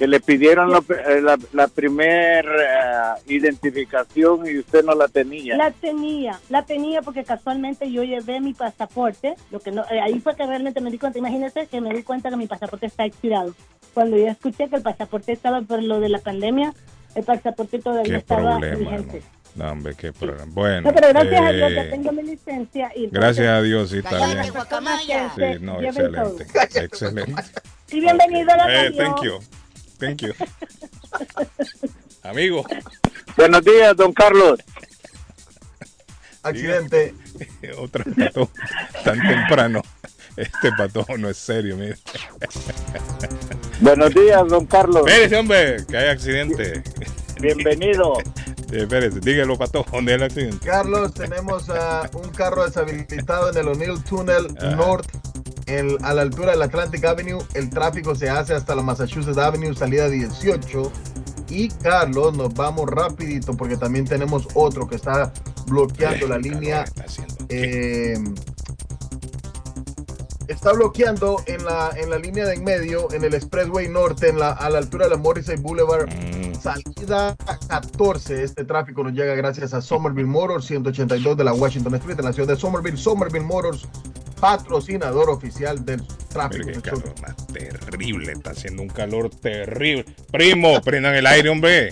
Que 0.00 0.06
le 0.06 0.18
pidieron 0.18 0.70
la, 0.70 0.78
eh, 0.78 1.20
la, 1.20 1.38
la 1.52 1.68
primer 1.68 2.46
eh, 2.46 3.20
identificación 3.26 4.46
y 4.46 4.56
usted 4.56 4.82
no 4.82 4.94
la 4.94 5.08
tenía. 5.08 5.58
La 5.58 5.72
tenía, 5.72 6.40
la 6.48 6.64
tenía 6.64 7.02
porque 7.02 7.22
casualmente 7.22 7.92
yo 7.92 8.02
llevé 8.02 8.40
mi 8.40 8.54
pasaporte, 8.54 9.34
lo 9.50 9.60
que 9.60 9.72
no, 9.72 9.82
eh, 9.90 10.00
ahí 10.00 10.18
fue 10.20 10.34
que 10.36 10.46
realmente 10.46 10.80
me 10.80 10.90
di 10.90 10.96
cuenta, 10.96 11.18
imagínese 11.18 11.66
que 11.66 11.82
me 11.82 11.92
di 11.92 12.02
cuenta 12.02 12.30
que 12.30 12.36
mi 12.36 12.46
pasaporte 12.46 12.86
está 12.86 13.04
expirado. 13.04 13.54
Cuando 13.92 14.16
yo 14.16 14.28
escuché 14.28 14.70
que 14.70 14.76
el 14.76 14.82
pasaporte 14.82 15.32
estaba 15.32 15.60
por 15.60 15.82
lo 15.82 16.00
de 16.00 16.08
la 16.08 16.20
pandemia, 16.20 16.72
el 17.14 17.24
pasaporte 17.24 17.78
todavía 17.78 18.10
Qué 18.10 18.16
estaba 18.20 18.52
problema, 18.52 18.78
vigente. 18.78 19.16
hermano. 19.18 19.40
No, 19.54 19.72
hombre, 19.72 19.94
qué 19.98 20.14
problema. 20.14 20.46
Bueno. 20.46 20.80
No, 20.80 20.94
pero 20.94 21.08
gracias 21.08 21.40
a 21.42 21.52
Dios 21.52 21.72
ya 21.74 21.90
tengo 21.90 22.12
mi 22.12 22.22
licencia 22.22 22.90
y 22.96 23.08
Gracias 23.08 23.48
a 23.48 23.60
Dios, 23.60 23.90
sí, 23.90 23.98
está 23.98 24.16
bien. 24.16 24.44
Sí, 25.36 25.42
no, 25.60 25.82
excelente. 25.82 26.46
Excelente. 26.74 27.42
Y 27.92 28.00
bienvenido 28.00 28.50
a 28.50 28.56
la 28.56 28.86
Eh, 28.86 28.92
thank 28.92 29.22
you. 29.24 29.40
Thank 30.00 30.22
you. 30.22 30.32
Amigo. 32.22 32.64
Buenos 33.36 33.62
días, 33.64 33.96
don 33.96 34.12
Carlos. 34.12 34.58
Accidente. 36.42 37.14
Otra 37.78 38.04
pato 38.04 38.50
tan 39.04 39.20
temprano. 39.20 39.82
Este 40.36 40.72
pato 40.72 41.04
no 41.18 41.28
es 41.28 41.36
serio, 41.36 41.76
mire. 41.76 41.96
Buenos 43.80 44.14
días, 44.14 44.48
don 44.48 44.64
Carlos. 44.66 45.06
Espérese, 45.06 45.36
hombre, 45.36 45.84
que 45.86 45.96
hay 45.96 46.08
accidente. 46.08 46.82
Bienvenido. 47.40 48.14
Espérese, 48.72 49.20
dígalo, 49.20 49.58
pato, 49.58 49.84
¿dónde 49.90 50.12
es 50.12 50.16
el 50.16 50.22
accidente? 50.22 50.66
Carlos, 50.66 51.12
tenemos 51.12 51.68
a 51.68 52.08
un 52.14 52.30
carro 52.30 52.64
deshabilitado 52.64 53.50
en 53.50 53.58
el 53.58 53.68
O'Neill 53.68 54.02
Tunnel 54.04 54.46
Ah. 54.60 54.66
North, 54.76 55.08
en- 55.78 56.04
a 56.04 56.12
la 56.14 56.22
altura 56.22 56.52
del 56.52 56.62
Atlantic 56.62 57.04
Avenue. 57.04 57.38
El 57.54 57.70
tráfico 57.70 58.14
se 58.14 58.28
hace 58.28 58.54
hasta 58.54 58.74
la 58.74 58.82
Massachusetts 58.82 59.38
Avenue, 59.38 59.74
salida 59.74 60.08
18. 60.08 60.90
Y 61.48 61.68
Carlos, 61.68 62.36
nos 62.36 62.54
vamos 62.54 62.88
rapidito 62.88 63.56
porque 63.56 63.76
también 63.76 64.04
tenemos 64.04 64.46
otro 64.54 64.86
que 64.88 64.96
está 64.96 65.32
bloqueando 65.66 66.26
la 66.28 66.38
línea. 66.38 66.84
eh, 67.48 68.14
está 70.48 70.72
bloqueando 70.72 71.42
en 71.46 71.64
la, 71.64 71.90
en 71.96 72.10
la 72.10 72.18
línea 72.18 72.44
de 72.46 72.54
en 72.54 72.64
medio, 72.64 73.10
en 73.12 73.24
el 73.24 73.34
Expressway 73.34 73.88
Norte, 73.88 74.28
en 74.28 74.38
la, 74.38 74.50
a 74.52 74.68
la 74.70 74.78
altura 74.78 75.04
de 75.04 75.10
la 75.12 75.16
Morrissey 75.16 75.56
Boulevard. 75.56 76.08
Mm. 76.08 76.54
Salida 76.60 77.36
14. 77.68 78.42
Este 78.44 78.64
tráfico 78.64 79.02
nos 79.02 79.12
llega 79.12 79.34
gracias 79.34 79.72
a 79.74 79.80
Somerville 79.80 80.28
Motors, 80.28 80.66
182 80.66 81.36
de 81.36 81.44
la 81.44 81.52
Washington 81.54 81.94
Street, 81.94 82.18
en 82.18 82.24
la 82.26 82.32
ciudad 82.32 82.48
de 82.48 82.56
Somerville. 82.56 82.96
Somerville 82.98 83.44
Motors, 83.46 83.88
patrocinador 84.40 85.30
oficial 85.30 85.84
del 85.84 86.00
tráfico. 86.28 86.66
Qué 86.72 86.80
calor 86.80 87.14
más 87.20 87.46
terrible, 87.48 88.32
está 88.32 88.50
haciendo 88.50 88.82
un 88.82 88.88
calor 88.88 89.30
terrible. 89.30 90.04
Primo, 90.32 90.80
prendan 90.80 91.14
el 91.14 91.26
aire, 91.26 91.48
hombre. 91.48 91.90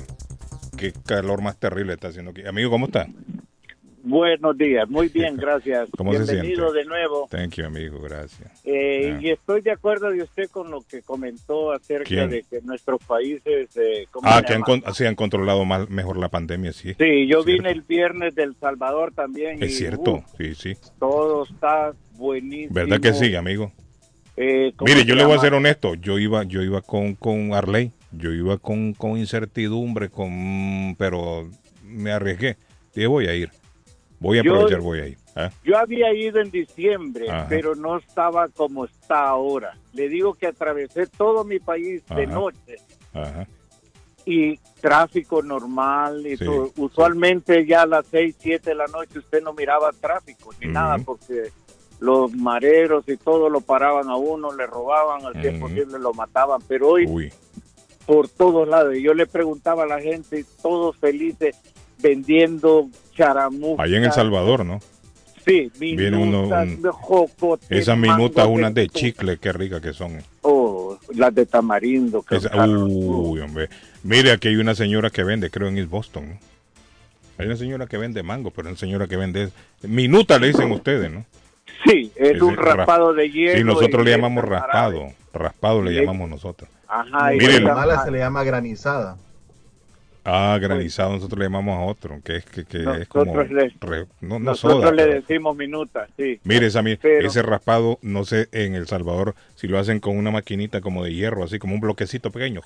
Qué 0.76 0.92
calor 1.06 1.42
más 1.42 1.58
terrible 1.58 1.94
está 1.94 2.08
haciendo 2.08 2.30
aquí. 2.30 2.46
Amigo, 2.46 2.70
¿cómo 2.70 2.86
está? 2.86 3.06
Buenos 4.00 4.56
días, 4.56 4.88
muy 4.88 5.08
bien, 5.08 5.36
gracias. 5.36 5.90
¿Cómo 5.98 6.14
se 6.14 6.20
Bienvenido 6.32 6.72
de 6.72 6.84
nuevo. 6.86 7.26
Thank 7.30 7.56
you, 7.56 7.66
amigo, 7.66 8.00
gracias. 8.00 8.50
Eh. 8.64 9.18
Y 9.20 9.28
estoy 9.30 9.60
de 9.60 9.72
acuerdo 9.72 10.10
de 10.10 10.22
usted 10.22 10.48
con 10.50 10.70
lo 10.70 10.80
que 10.82 11.02
comentó 11.02 11.72
acerca 11.72 12.04
¿Quién? 12.04 12.30
de 12.30 12.44
que 12.48 12.62
nuestros 12.62 13.00
países... 13.04 13.68
eh, 13.76 14.06
¿cómo 14.10 14.26
Ah, 14.30 14.40
que 14.42 14.54
han, 14.54 14.62
llama? 14.66 14.82
con- 14.82 14.94
sí, 14.94 15.04
han 15.04 15.14
controlado 15.16 15.64
más, 15.66 15.90
mejor 15.90 16.16
la 16.16 16.30
pandemia, 16.30 16.72
sí. 16.72 16.94
Sí, 16.98 17.26
yo 17.26 17.44
vine 17.44 17.70
el 17.70 17.82
viernes 17.82 18.34
del 18.34 18.54
Salvador 18.56 19.12
también. 19.14 19.62
Es 19.62 19.72
y, 19.72 19.74
cierto, 19.74 20.12
uh, 20.12 20.24
sí, 20.38 20.54
sí. 20.54 20.74
todo 20.98 21.44
está 21.44 21.92
buenísimo. 22.18 22.74
¿Verdad 22.74 23.00
que 23.00 23.14
sí, 23.14 23.34
amigo? 23.34 23.72
Eh, 24.36 24.72
¿cómo 24.76 24.92
Mire, 24.92 25.04
yo 25.06 25.14
le 25.14 25.24
voy 25.24 25.36
a 25.36 25.40
ser 25.40 25.54
honesto. 25.54 25.94
Yo 25.94 26.18
iba, 26.18 26.44
yo 26.44 26.62
iba 26.62 26.82
con, 26.82 27.14
con 27.14 27.54
Arley. 27.54 27.92
Yo 28.12 28.32
iba 28.32 28.56
con, 28.58 28.92
con 28.94 29.18
incertidumbre, 29.18 30.08
con, 30.10 30.94
pero 30.98 31.50
me 31.82 32.10
arriesgué. 32.12 32.56
Dije, 32.94 33.06
voy 33.06 33.26
a 33.28 33.34
ir. 33.34 33.50
Voy 34.20 34.38
a 34.38 34.42
Yo- 34.42 34.52
aprovechar, 34.54 34.80
voy 34.80 35.00
a 35.00 35.06
ir. 35.08 35.18
¿ah? 35.36 35.50
Yo 35.64 35.76
había 35.78 36.12
ido 36.14 36.40
en 36.40 36.50
diciembre, 36.50 37.30
Ajá. 37.30 37.46
pero 37.48 37.74
no 37.74 37.98
estaba 37.98 38.48
como 38.48 38.84
está 38.86 39.28
ahora. 39.28 39.76
Le 39.92 40.08
digo 40.08 40.34
que 40.34 40.46
atravesé 40.46 41.06
todo 41.06 41.44
mi 41.44 41.58
país 41.60 42.02
de 42.16 42.26
noche 42.26 42.76
Ajá. 43.12 43.46
y 44.24 44.56
tráfico 44.80 45.42
normal. 45.42 46.26
Y 46.26 46.36
Sí, 46.36 46.44
todo. 46.44 46.72
Usualmente 46.78 47.66
ya 47.66 47.82
a 47.82 47.86
las 47.86 48.06
6, 48.06 48.36
7 48.38 48.70
de 48.70 48.74
la 48.76 48.86
noche 48.86 49.18
usted 49.18 49.42
no 49.42 49.52
miraba 49.52 49.90
tráfico 49.92 50.50
ni 50.60 50.68
nada 50.72 50.98
porque 50.98 51.50
los 52.00 52.32
mareros 52.34 53.04
y 53.08 53.16
todo 53.16 53.48
lo 53.48 53.60
paraban 53.60 54.08
a 54.08 54.16
uno, 54.16 54.54
le 54.54 54.66
robaban, 54.66 55.24
al 55.26 55.32
Ujú. 55.36 55.68
100% 55.68 55.98
lo 55.98 56.12
mataban. 56.14 56.60
Pero 56.68 56.88
hoy 56.90 57.06
Uy. 57.06 57.32
por 58.06 58.28
todos 58.28 58.68
lados. 58.68 58.94
Yo 59.02 59.14
le 59.14 59.26
preguntaba 59.26 59.82
a 59.84 59.86
la 59.86 60.00
gente, 60.00 60.44
todos 60.62 60.96
felices, 60.96 61.56
vendiendo 62.00 62.88
charamuscas. 63.16 63.84
Allá 63.86 63.96
en 63.98 64.04
El 64.04 64.12
Salvador, 64.12 64.64
¿no? 64.64 64.80
Sí, 65.44 65.70
Viene 65.78 66.16
uno, 66.16 66.42
minutas, 66.42 66.68
un- 66.68 66.82
de 66.82 66.90
jocote, 66.90 67.78
Esas 67.78 67.96
minutas, 67.96 68.46
unas 68.46 68.74
de 68.74 68.86
chicle, 68.88 69.38
qué 69.38 69.50
ricas 69.52 69.80
que 69.80 69.94
son. 69.94 70.18
Oh, 70.42 70.98
las 71.14 71.34
de 71.34 71.46
tamarindo. 71.46 72.22
que 72.22 72.36
Esa- 72.36 72.50
uy, 72.66 73.40
hombre. 73.40 73.70
Mire, 74.02 74.32
aquí 74.32 74.48
hay 74.48 74.56
una 74.56 74.74
señora 74.74 75.08
que 75.10 75.24
vende, 75.24 75.48
creo 75.50 75.68
en 75.68 75.78
East 75.78 75.88
Boston. 75.90 76.28
¿no? 76.28 76.38
Hay 77.38 77.46
una 77.46 77.56
señora 77.56 77.86
que 77.86 77.96
vende 77.96 78.22
mango, 78.22 78.50
pero 78.50 78.68
una 78.68 78.76
señora 78.76 79.06
que 79.06 79.16
vende... 79.16 79.48
Minuta 79.82 80.38
le 80.38 80.48
dicen 80.48 80.70
ustedes, 80.70 81.10
¿no? 81.10 81.24
Sí, 81.84 82.12
es 82.16 82.30
Ese 82.32 82.42
un 82.44 82.56
raspado 82.56 83.12
de 83.14 83.30
hielo. 83.30 83.58
Sí, 83.58 83.64
nosotros 83.64 84.04
le 84.04 84.10
es 84.12 84.16
llamamos 84.16 84.44
raspado. 84.44 85.12
Raspado 85.32 85.82
le 85.82 85.92
llamamos 85.92 86.28
nosotros. 86.28 86.68
Ajá, 86.88 87.34
y 87.34 87.38
Mire, 87.38 87.56
En 87.56 87.62
esa- 87.62 87.72
Guatemala 87.72 88.04
se 88.04 88.10
le 88.10 88.18
llama 88.18 88.44
granizada. 88.44 89.16
Ah, 90.30 90.58
granizado, 90.60 91.12
nosotros 91.12 91.38
le 91.38 91.46
llamamos 91.46 91.78
a 91.78 91.80
otro, 91.82 92.20
que 92.22 92.36
es 92.36 92.44
que, 92.44 92.64
que 92.64 92.82
es 93.00 93.08
como... 93.08 93.24
Nosotros 93.34 93.50
le- 93.50 93.72
re- 93.80 94.06
no, 94.20 94.38
no 94.38 94.50
Nosotros 94.50 94.82
soda, 94.82 94.92
le 94.92 95.04
pero- 95.04 95.20
decimos 95.22 95.56
minutas, 95.56 96.10
sí. 96.18 96.38
Mire, 96.44 96.68
Pero- 97.00 97.26
ese 97.26 97.42
raspado, 97.42 97.98
no 98.02 98.24
sé, 98.24 98.48
en 98.52 98.74
El 98.74 98.86
Salvador, 98.86 99.34
si 99.54 99.68
lo 99.68 99.78
hacen 99.78 100.00
con 100.00 100.16
una 100.18 100.30
maquinita 100.30 100.80
como 100.82 101.02
de 101.02 101.14
hierro, 101.14 101.44
así 101.44 101.58
como 101.58 101.74
un 101.74 101.80
bloquecito 101.80 102.30
pequeño. 102.30 102.60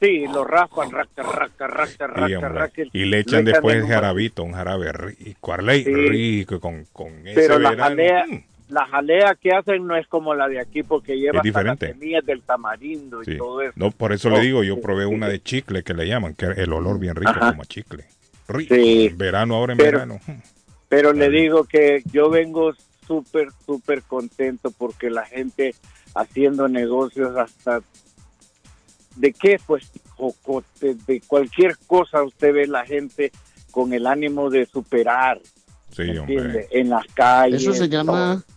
Sí, 0.00 0.26
lo 0.32 0.44
raspan, 0.44 0.90
raca, 0.90 1.22
raca, 1.22 1.66
raca, 1.66 2.04
Y, 2.04 2.06
raca, 2.06 2.36
hombre, 2.46 2.48
raca, 2.60 2.82
y 2.92 3.04
le 3.04 3.18
echan 3.18 3.44
después 3.44 3.76
el 3.76 3.86
jarabito, 3.86 4.42
un 4.44 4.52
jarabe 4.52 4.92
rico, 4.92 5.52
Arley, 5.52 5.84
Sí. 5.84 5.92
rico, 5.92 6.60
con, 6.60 6.84
con 6.92 7.08
ese 7.26 7.34
Pero 7.34 7.58
la 7.58 7.70
verano. 7.70 7.84
jalea, 7.88 8.24
mm, 8.26 8.42
la 8.68 8.84
jalea 8.86 9.36
que 9.40 9.50
hacen 9.52 9.86
no 9.86 9.96
es 9.96 10.06
como 10.08 10.34
la 10.34 10.48
de 10.48 10.58
aquí 10.60 10.82
porque 10.82 11.16
lleva 11.16 11.38
hasta 11.38 11.62
las 11.62 11.78
diferente. 11.78 11.92
semillas 11.92 12.24
del 12.26 12.42
tamarindo 12.42 13.22
y 13.22 13.36
todo 13.36 13.62
eso. 13.62 13.72
No, 13.76 13.90
por 13.92 14.12
eso 14.12 14.28
Oh, 14.28 14.32
le 14.32 14.40
digo, 14.40 14.62
yo 14.64 14.80
probé 14.80 15.06
sí, 15.06 15.14
una 15.14 15.28
de 15.28 15.40
chicle 15.40 15.82
que 15.84 15.94
le 15.94 16.06
llaman, 16.08 16.34
que 16.34 16.46
el 16.46 16.72
olor 16.72 16.98
bien 16.98 17.14
rico, 17.14 17.30
Ajá. 17.30 17.50
como 17.50 17.62
a 17.62 17.66
chicle. 17.66 18.04
Rico. 18.48 18.74
Sí. 18.74 19.10
Verano, 19.16 19.54
ahora 19.56 19.72
en 19.72 19.78
Pero- 19.78 19.98
verano. 19.98 20.20
Pero 20.88 21.12
le 21.12 21.28
digo 21.30 21.64
que 21.64 22.02
yo 22.12 22.30
vengo 22.30 22.72
súper, 23.06 23.48
súper 23.64 24.02
contento 24.02 24.70
porque 24.70 25.10
la 25.10 25.24
gente 25.24 25.74
haciendo 26.14 26.68
negocios 26.68 27.36
hasta 27.36 27.80
de 29.16 29.32
qué, 29.32 29.58
pues, 29.66 29.90
jocote, 30.10 30.94
de 31.06 31.20
cualquier 31.26 31.76
cosa 31.86 32.22
usted 32.22 32.52
ve 32.52 32.66
la 32.66 32.84
gente 32.84 33.32
con 33.70 33.92
el 33.92 34.06
ánimo 34.06 34.48
de 34.50 34.66
superar, 34.66 35.40
Sí, 35.90 36.02
¿me 36.02 36.18
hombre. 36.20 36.34
entiende? 36.36 36.68
En 36.70 36.90
las 36.90 37.06
calles. 37.14 37.62
Eso 37.62 37.72
se 37.74 37.88
llama, 37.88 38.42
todo. 38.44 38.55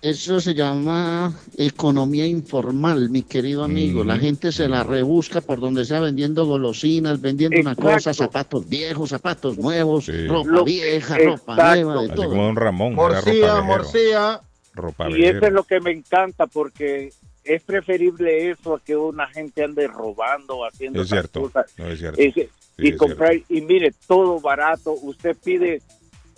Eso 0.00 0.40
se 0.40 0.54
llama 0.54 1.34
economía 1.56 2.24
informal, 2.26 3.10
mi 3.10 3.22
querido 3.22 3.64
amigo. 3.64 4.04
La 4.04 4.14
Ujú. 4.14 4.22
gente 4.22 4.52
se 4.52 4.68
la 4.68 4.84
rebusca 4.84 5.40
por 5.40 5.58
donde 5.58 5.84
sea 5.84 6.00
vendiendo 6.00 6.46
golosinas, 6.46 7.20
vendiendo 7.20 7.60
una 7.60 7.74
cosa, 7.74 8.14
zapatos 8.14 8.68
viejos, 8.68 9.10
zapatos 9.10 9.58
nuevos, 9.58 10.04
Sí. 10.06 10.26
ropa 10.28 10.50
Lo- 10.50 10.64
vieja, 10.64 11.18
ropa 11.18 11.56
nueva, 11.56 12.02
de 12.02 12.06
Así 12.06 12.14
todo. 12.14 12.28
como 12.28 12.44
Don 12.44 12.56
Ramón, 12.56 12.96
ropa 14.74 15.10
Y 15.10 15.24
eso 15.24 15.46
es 15.46 15.52
lo 15.52 15.64
que 15.64 15.80
me 15.80 15.90
encanta 15.90 16.46
porque 16.46 17.12
es 17.42 17.62
preferible 17.62 18.50
eso 18.50 18.74
a 18.76 18.80
que 18.80 18.94
una 18.96 19.26
gente 19.26 19.64
ande 19.64 19.88
robando, 19.88 20.64
haciendo 20.64 21.00
Es 21.00 21.06
esas 21.08 21.18
cierto, 21.22 21.40
cosas. 21.42 21.66
no 21.76 21.88
es 21.88 21.98
cierto. 21.98 22.20
Es- 22.20 22.34
Sí, 22.78 22.84
y 22.84 22.88
es 22.90 22.96
comprar, 22.96 23.34
y 23.48 23.60
mire, 23.62 23.92
todo 24.06 24.38
barato. 24.38 24.92
Usted 24.92 25.36
pide 25.42 25.82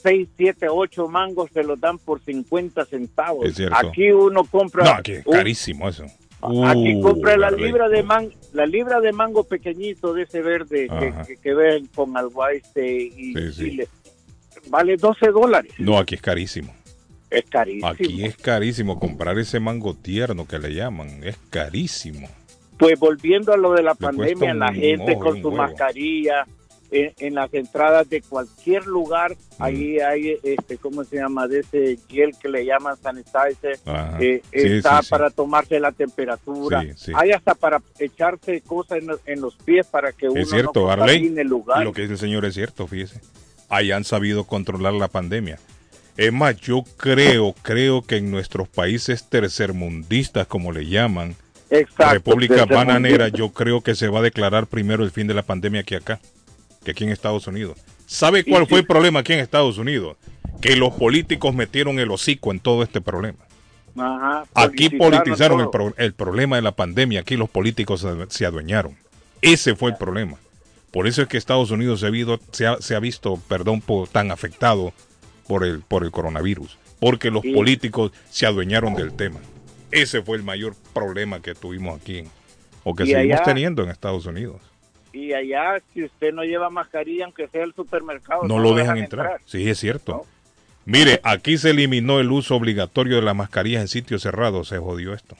6, 0.02 0.28
7, 0.36 0.66
8 0.70 1.08
mangos, 1.08 1.50
se 1.52 1.62
los 1.62 1.78
dan 1.80 1.98
por 1.98 2.20
50 2.20 2.84
centavos. 2.86 3.46
Es 3.46 3.54
cierto. 3.56 3.76
Aquí 3.76 4.10
uno 4.10 4.44
compra. 4.44 4.84
No, 4.84 4.90
aquí 4.92 5.12
es 5.12 5.24
carísimo 5.24 5.88
eso. 5.88 6.04
Aquí 6.04 6.94
Uh, 6.94 7.02
compra 7.02 7.36
la 7.36 7.50
libra 7.50 7.88
de 7.90 8.02
man, 8.02 8.30
la 8.54 8.64
libra 8.64 8.98
de 9.00 9.12
mango 9.12 9.44
pequeñito 9.44 10.14
de 10.14 10.22
ese 10.22 10.40
verde 10.40 10.88
que, 10.88 11.12
que, 11.26 11.36
que 11.36 11.52
ven 11.54 11.86
con 11.94 12.16
alguaiste 12.16 12.96
y 12.96 13.34
Sí, 13.34 13.52
sí. 13.52 13.64
chile. 13.70 13.88
Vale 14.68 14.96
12 14.96 15.26
dólares. 15.32 15.72
No, 15.78 15.98
aquí 15.98 16.14
es 16.14 16.22
carísimo. 16.22 16.74
Es 17.28 17.44
carísimo. 17.44 17.86
Aquí 17.88 18.24
es 18.24 18.36
carísimo 18.36 18.98
comprar 18.98 19.38
ese 19.38 19.60
mango 19.60 19.94
tierno 19.94 20.48
que 20.48 20.58
le 20.58 20.72
llaman. 20.74 21.22
Es 21.22 21.36
carísimo. 21.50 22.26
Pues 22.78 22.98
volviendo 22.98 23.52
a 23.52 23.58
lo 23.58 23.72
de 23.72 23.82
la 23.82 23.90
Le 23.92 23.96
pandemia, 23.96 24.54
la 24.54 24.72
gente 24.72 25.14
con 25.16 25.40
su 25.42 25.48
huevo. 25.48 25.56
mascarilla, 25.62 26.46
en, 26.90 27.12
en 27.18 27.34
las 27.34 27.52
entradas 27.54 28.08
de 28.08 28.20
cualquier 28.22 28.86
lugar, 28.86 29.36
Mm. 29.58 29.62
ahí 29.62 29.98
hay, 30.00 30.36
este, 30.42 30.78
¿cómo 30.78 31.04
se 31.04 31.16
llama? 31.16 31.46
De 31.46 31.60
ese 31.60 31.98
gel 32.08 32.30
que 32.40 32.48
le 32.48 32.64
llaman 32.64 32.96
sanitizer, 32.96 33.78
eh, 34.18 34.40
Sí, 34.52 34.58
está 34.58 34.98
sí, 34.98 35.04
sí. 35.04 35.10
para 35.10 35.28
tomarse 35.30 35.78
la 35.78 35.92
temperatura, 35.92 36.82
hay 37.14 37.30
hasta 37.32 37.54
para 37.54 37.82
echarse 37.98 38.60
cosas 38.62 38.98
en, 38.98 39.06
los- 39.08 39.20
en 39.26 39.40
los 39.40 39.54
pies 39.56 39.86
para 39.86 40.12
que 40.12 40.28
uno 40.28 40.40
Es 40.40 40.48
cierto, 40.50 40.82
no 40.86 40.90
Arley. 40.90 41.34
el 41.36 41.46
lugar. 41.46 41.84
Lo 41.84 41.92
que 41.92 42.02
dice 42.02 42.14
el 42.14 42.18
señor 42.18 42.44
es 42.46 42.54
cierto, 42.54 42.86
fíjese. 42.86 43.20
Ahí 43.68 43.92
han 43.92 44.04
sabido 44.04 44.44
controlar 44.44 44.94
la 44.94 45.08
pandemia. 45.08 45.58
Es 46.16 46.32
más, 46.32 46.56
yo 46.56 46.82
creo, 46.96 47.54
creo 47.62 48.02
que 48.02 48.16
en 48.16 48.30
nuestros 48.30 48.66
países 48.68 49.28
tercermundistas, 49.28 50.46
como 50.46 50.72
le 50.72 50.86
llaman, 50.86 51.36
Exacto, 51.70 52.14
República. 52.14 52.64
Bananera, 52.64 53.28
yo 53.28 53.50
creo 53.50 53.80
que 53.80 53.94
se 53.94 54.08
va 54.08 54.18
a 54.18 54.22
declarar 54.22 54.66
primero 54.66 55.04
el 55.04 55.10
fin 55.12 55.26
de 55.28 55.34
la 55.34 55.42
pandemia 55.42 55.82
que 55.84 55.96
acá, 55.96 56.18
que 56.84 56.92
aquí 56.92 57.04
en 57.04 57.10
Estados 57.10 57.46
Unidos. 57.46 57.78
¿Sabe 58.06 58.44
cuál 58.44 58.66
fue 58.66 58.80
el 58.80 58.86
problema 58.86 59.20
aquí 59.20 59.32
en 59.32 59.40
Estados 59.40 59.78
Unidos? 59.78 60.16
Que 60.60 60.76
los 60.76 60.92
políticos 60.94 61.54
metieron 61.54 61.98
el 61.98 62.10
hocico 62.10 62.50
en 62.50 62.60
todo 62.60 62.82
este 62.82 63.00
problema. 63.00 63.38
Ajá, 63.96 64.44
Aquí 64.54 64.88
politizaron 64.90 65.60
el, 65.60 65.64
todo. 65.70 65.70
pro- 65.70 65.94
el 65.96 66.12
problema 66.14 66.56
de 66.56 66.62
la 66.62 66.72
pandemia, 66.72 67.20
aquí 67.20 67.36
los 67.36 67.48
políticos 67.50 68.06
se, 68.28 68.46
adueñaron. 68.46 68.96
Ese 69.42 69.74
fue 69.74 69.90
el 69.90 69.96
problema. 69.96 70.36
Por 70.90 71.06
eso 71.06 71.22
es 71.22 71.28
que 71.28 71.36
Estados 71.36 71.70
Unidos 71.70 72.00
se 72.00 72.06
ha, 72.06 72.10
visto- 72.10 72.40
se 72.52 72.66
ha- 72.66 72.80
se 72.80 72.94
ha 72.94 73.00
visto, 73.00 73.40
perdón, 73.48 73.82
tan 74.12 74.30
afectado 74.30 74.92
por 75.46 75.64
el, 75.64 75.80
por 75.80 76.04
el 76.04 76.10
coronavirus, 76.10 76.78
porque 76.98 77.30
los 77.30 77.42
políticos 77.54 78.12
se 78.30 78.46
adueñaron 78.46 78.94
del 78.94 79.12
tema. 79.12 79.40
Ese 79.90 80.22
fue 80.22 80.36
el 80.36 80.42
mayor 80.44 80.74
problema 80.94 81.40
que 81.40 81.54
tuvimos 81.54 82.00
aquí, 82.00 82.24
o 82.84 82.94
que 82.94 83.04
seguimos 83.06 83.40
allá- 83.40 83.42
teniendo 83.44 83.82
en 83.82 83.90
Estados 83.90 84.26
Unidos. 84.26 84.60
Y 85.12 85.32
allá, 85.32 85.80
si 85.92 86.04
usted 86.04 86.32
no 86.32 86.44
lleva 86.44 86.70
mascarilla, 86.70 87.24
aunque 87.24 87.48
sea 87.48 87.64
el 87.64 87.74
supermercado, 87.74 88.44
No 88.46 88.58
lo 88.58 88.74
dejan 88.74 88.98
entrar. 88.98 89.40
Sí, 89.44 89.68
es 89.68 89.78
cierto. 89.78 90.24
Mire, 90.86 91.20
aquí 91.24 91.58
se 91.58 91.70
eliminó 91.70 92.20
el 92.20 92.30
uso 92.32 92.56
obligatorio 92.56 93.16
de 93.16 93.22
las 93.22 93.36
mascarillas 93.36 93.82
en 93.82 93.88
sitios 93.88 94.22
cerrados, 94.22 94.68
se 94.68 94.78
jodió 94.78 95.12
esto. 95.14 95.36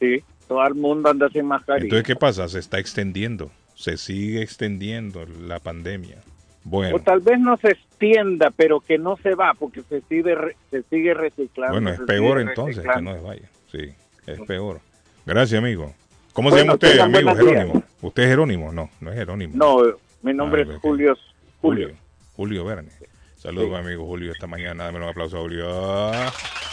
Sí, 0.00 0.22
todo 0.48 0.66
el 0.66 0.74
mundo 0.74 1.10
anda 1.10 1.28
sin 1.30 1.46
mascarilla. 1.46 1.84
Entonces, 1.84 2.06
¿qué 2.06 2.16
pasa? 2.16 2.48
Se 2.48 2.58
está 2.58 2.78
extendiendo, 2.78 3.50
se 3.74 3.96
sigue 3.96 4.42
extendiendo 4.42 5.24
la 5.46 5.60
pandemia. 5.60 6.16
Bueno, 6.64 6.96
O 6.96 6.98
tal 6.98 7.20
vez 7.20 7.38
no 7.38 7.56
se 7.58 7.68
extienda, 7.68 8.50
pero 8.50 8.80
que 8.80 8.98
no 8.98 9.16
se 9.22 9.34
va, 9.36 9.54
porque 9.54 9.82
se 9.82 10.00
sigue, 10.02 10.34
re- 10.34 10.56
se 10.70 10.82
sigue 10.84 11.14
reciclando. 11.14 11.74
bueno, 11.74 11.90
es 11.90 12.00
peor 12.00 12.40
entonces 12.40 12.84
que 12.84 13.02
no 13.02 13.14
se 13.14 13.20
vaya. 13.20 13.48
Sí, 13.70 13.92
es 14.26 14.40
peor. 14.40 14.80
Gracias, 15.24 15.58
amigo. 15.58 15.94
¿Cómo 16.36 16.50
se 16.50 16.58
llama 16.58 16.74
usted, 16.74 16.98
amigo? 16.98 17.34
días. 17.34 17.36
Jerónimo. 17.38 17.82
¿Usted 18.02 18.22
es 18.22 18.28
Jerónimo? 18.28 18.72
No, 18.72 18.90
no 19.00 19.10
es 19.10 19.16
Jerónimo. 19.16 19.52
No, 19.56 19.78
mi 20.22 20.34
nombre 20.34 20.66
Ah, 20.68 20.72
es. 20.74 20.80
Julio. 20.80 21.16
Julio. 21.62 21.90
Julio. 22.36 22.64
Verne. 22.64 22.90
Saludos, 23.36 23.70
Sí. 23.70 23.74
amigo 23.86 24.04
Julio, 24.06 24.32
esta 24.32 24.46
mañana. 24.46 24.84
Dame 24.84 24.98
un 24.98 25.04
aplauso 25.04 25.38
a 25.38 25.40
Julio. 25.40 26.10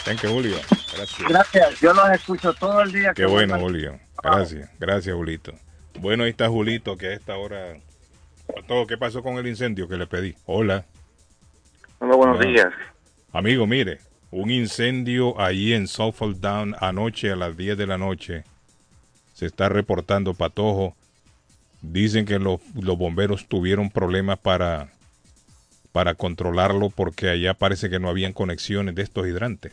Thank 0.04 0.22
you, 0.22 0.28
Julio. 0.30 0.56
Gracias. 0.94 1.28
Gracias, 1.28 1.80
yo 1.80 1.94
los 1.94 2.10
escucho 2.10 2.52
todo 2.52 2.82
el 2.82 2.92
día. 2.92 3.14
Qué 3.14 3.22
que 3.22 3.26
bueno. 3.26 3.58
Julio. 3.58 3.98
Gracias, 4.22 4.70
gracias, 4.78 5.14
Julito. 5.16 5.52
Bueno, 5.98 6.24
ahí 6.24 6.30
está 6.30 6.48
Julito, 6.48 6.96
que 6.98 7.06
a 7.08 7.12
esta 7.14 7.36
hora... 7.36 7.78
todo, 8.68 8.86
¿Qué 8.86 8.98
pasó 8.98 9.22
con 9.22 9.36
el 9.38 9.46
incendio 9.46 9.88
que 9.88 9.96
le 9.96 10.06
pedí? 10.06 10.34
Hola. 10.44 10.84
Hola, 12.00 12.16
buenos 12.16 12.40
días. 12.40 12.68
Amigo, 13.32 13.66
mire, 13.66 14.00
un 14.30 14.50
incendio 14.50 15.40
ahí 15.40 15.72
en 15.72 15.86
Suffolk 15.88 16.36
Down 16.38 16.74
anoche 16.80 17.30
a 17.30 17.36
las 17.36 17.56
10 17.56 17.78
de 17.78 17.86
la 17.86 17.96
noche. 17.96 18.44
Se 19.34 19.46
está 19.46 19.68
reportando 19.68 20.32
patojo. 20.34 20.96
Dicen 21.82 22.24
que 22.24 22.38
los, 22.38 22.60
los 22.74 22.96
bomberos 22.96 23.46
tuvieron 23.46 23.90
problemas 23.90 24.38
para, 24.38 24.88
para 25.92 26.14
controlarlo 26.14 26.88
porque 26.88 27.28
allá 27.28 27.54
parece 27.54 27.90
que 27.90 28.00
no 28.00 28.08
habían 28.08 28.32
conexiones 28.32 28.94
de 28.94 29.02
estos 29.02 29.26
hidrantes. 29.26 29.72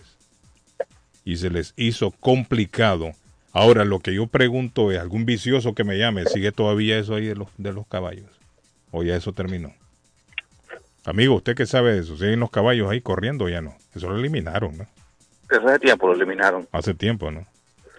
Y 1.23 1.37
se 1.37 1.49
les 1.49 1.73
hizo 1.77 2.11
complicado. 2.11 3.13
Ahora, 3.53 3.85
lo 3.85 3.99
que 3.99 4.13
yo 4.13 4.27
pregunto 4.27 4.91
es, 4.91 4.99
¿algún 4.99 5.25
vicioso 5.25 5.73
que 5.73 5.83
me 5.83 5.97
llame 5.97 6.25
sigue 6.25 6.51
todavía 6.51 6.97
eso 6.97 7.15
ahí 7.15 7.25
de 7.25 7.35
los, 7.35 7.47
de 7.57 7.71
los 7.71 7.87
caballos? 7.87 8.29
¿O 8.91 9.03
ya 9.03 9.15
eso 9.15 9.31
terminó? 9.33 9.73
Amigo, 11.05 11.35
¿usted 11.35 11.55
qué 11.55 11.65
sabe 11.65 11.93
de 11.93 12.01
eso? 12.01 12.15
¿Siguen 12.17 12.39
los 12.39 12.51
caballos 12.51 12.89
ahí 12.91 13.01
corriendo 13.01 13.45
o 13.45 13.49
ya 13.49 13.61
no? 13.61 13.75
Eso 13.95 14.09
lo 14.09 14.17
eliminaron, 14.17 14.77
¿no? 14.77 14.87
Hace 15.49 15.79
tiempo 15.79 16.07
lo 16.07 16.13
eliminaron. 16.13 16.67
Hace 16.71 16.93
tiempo, 16.93 17.31
¿no? 17.31 17.45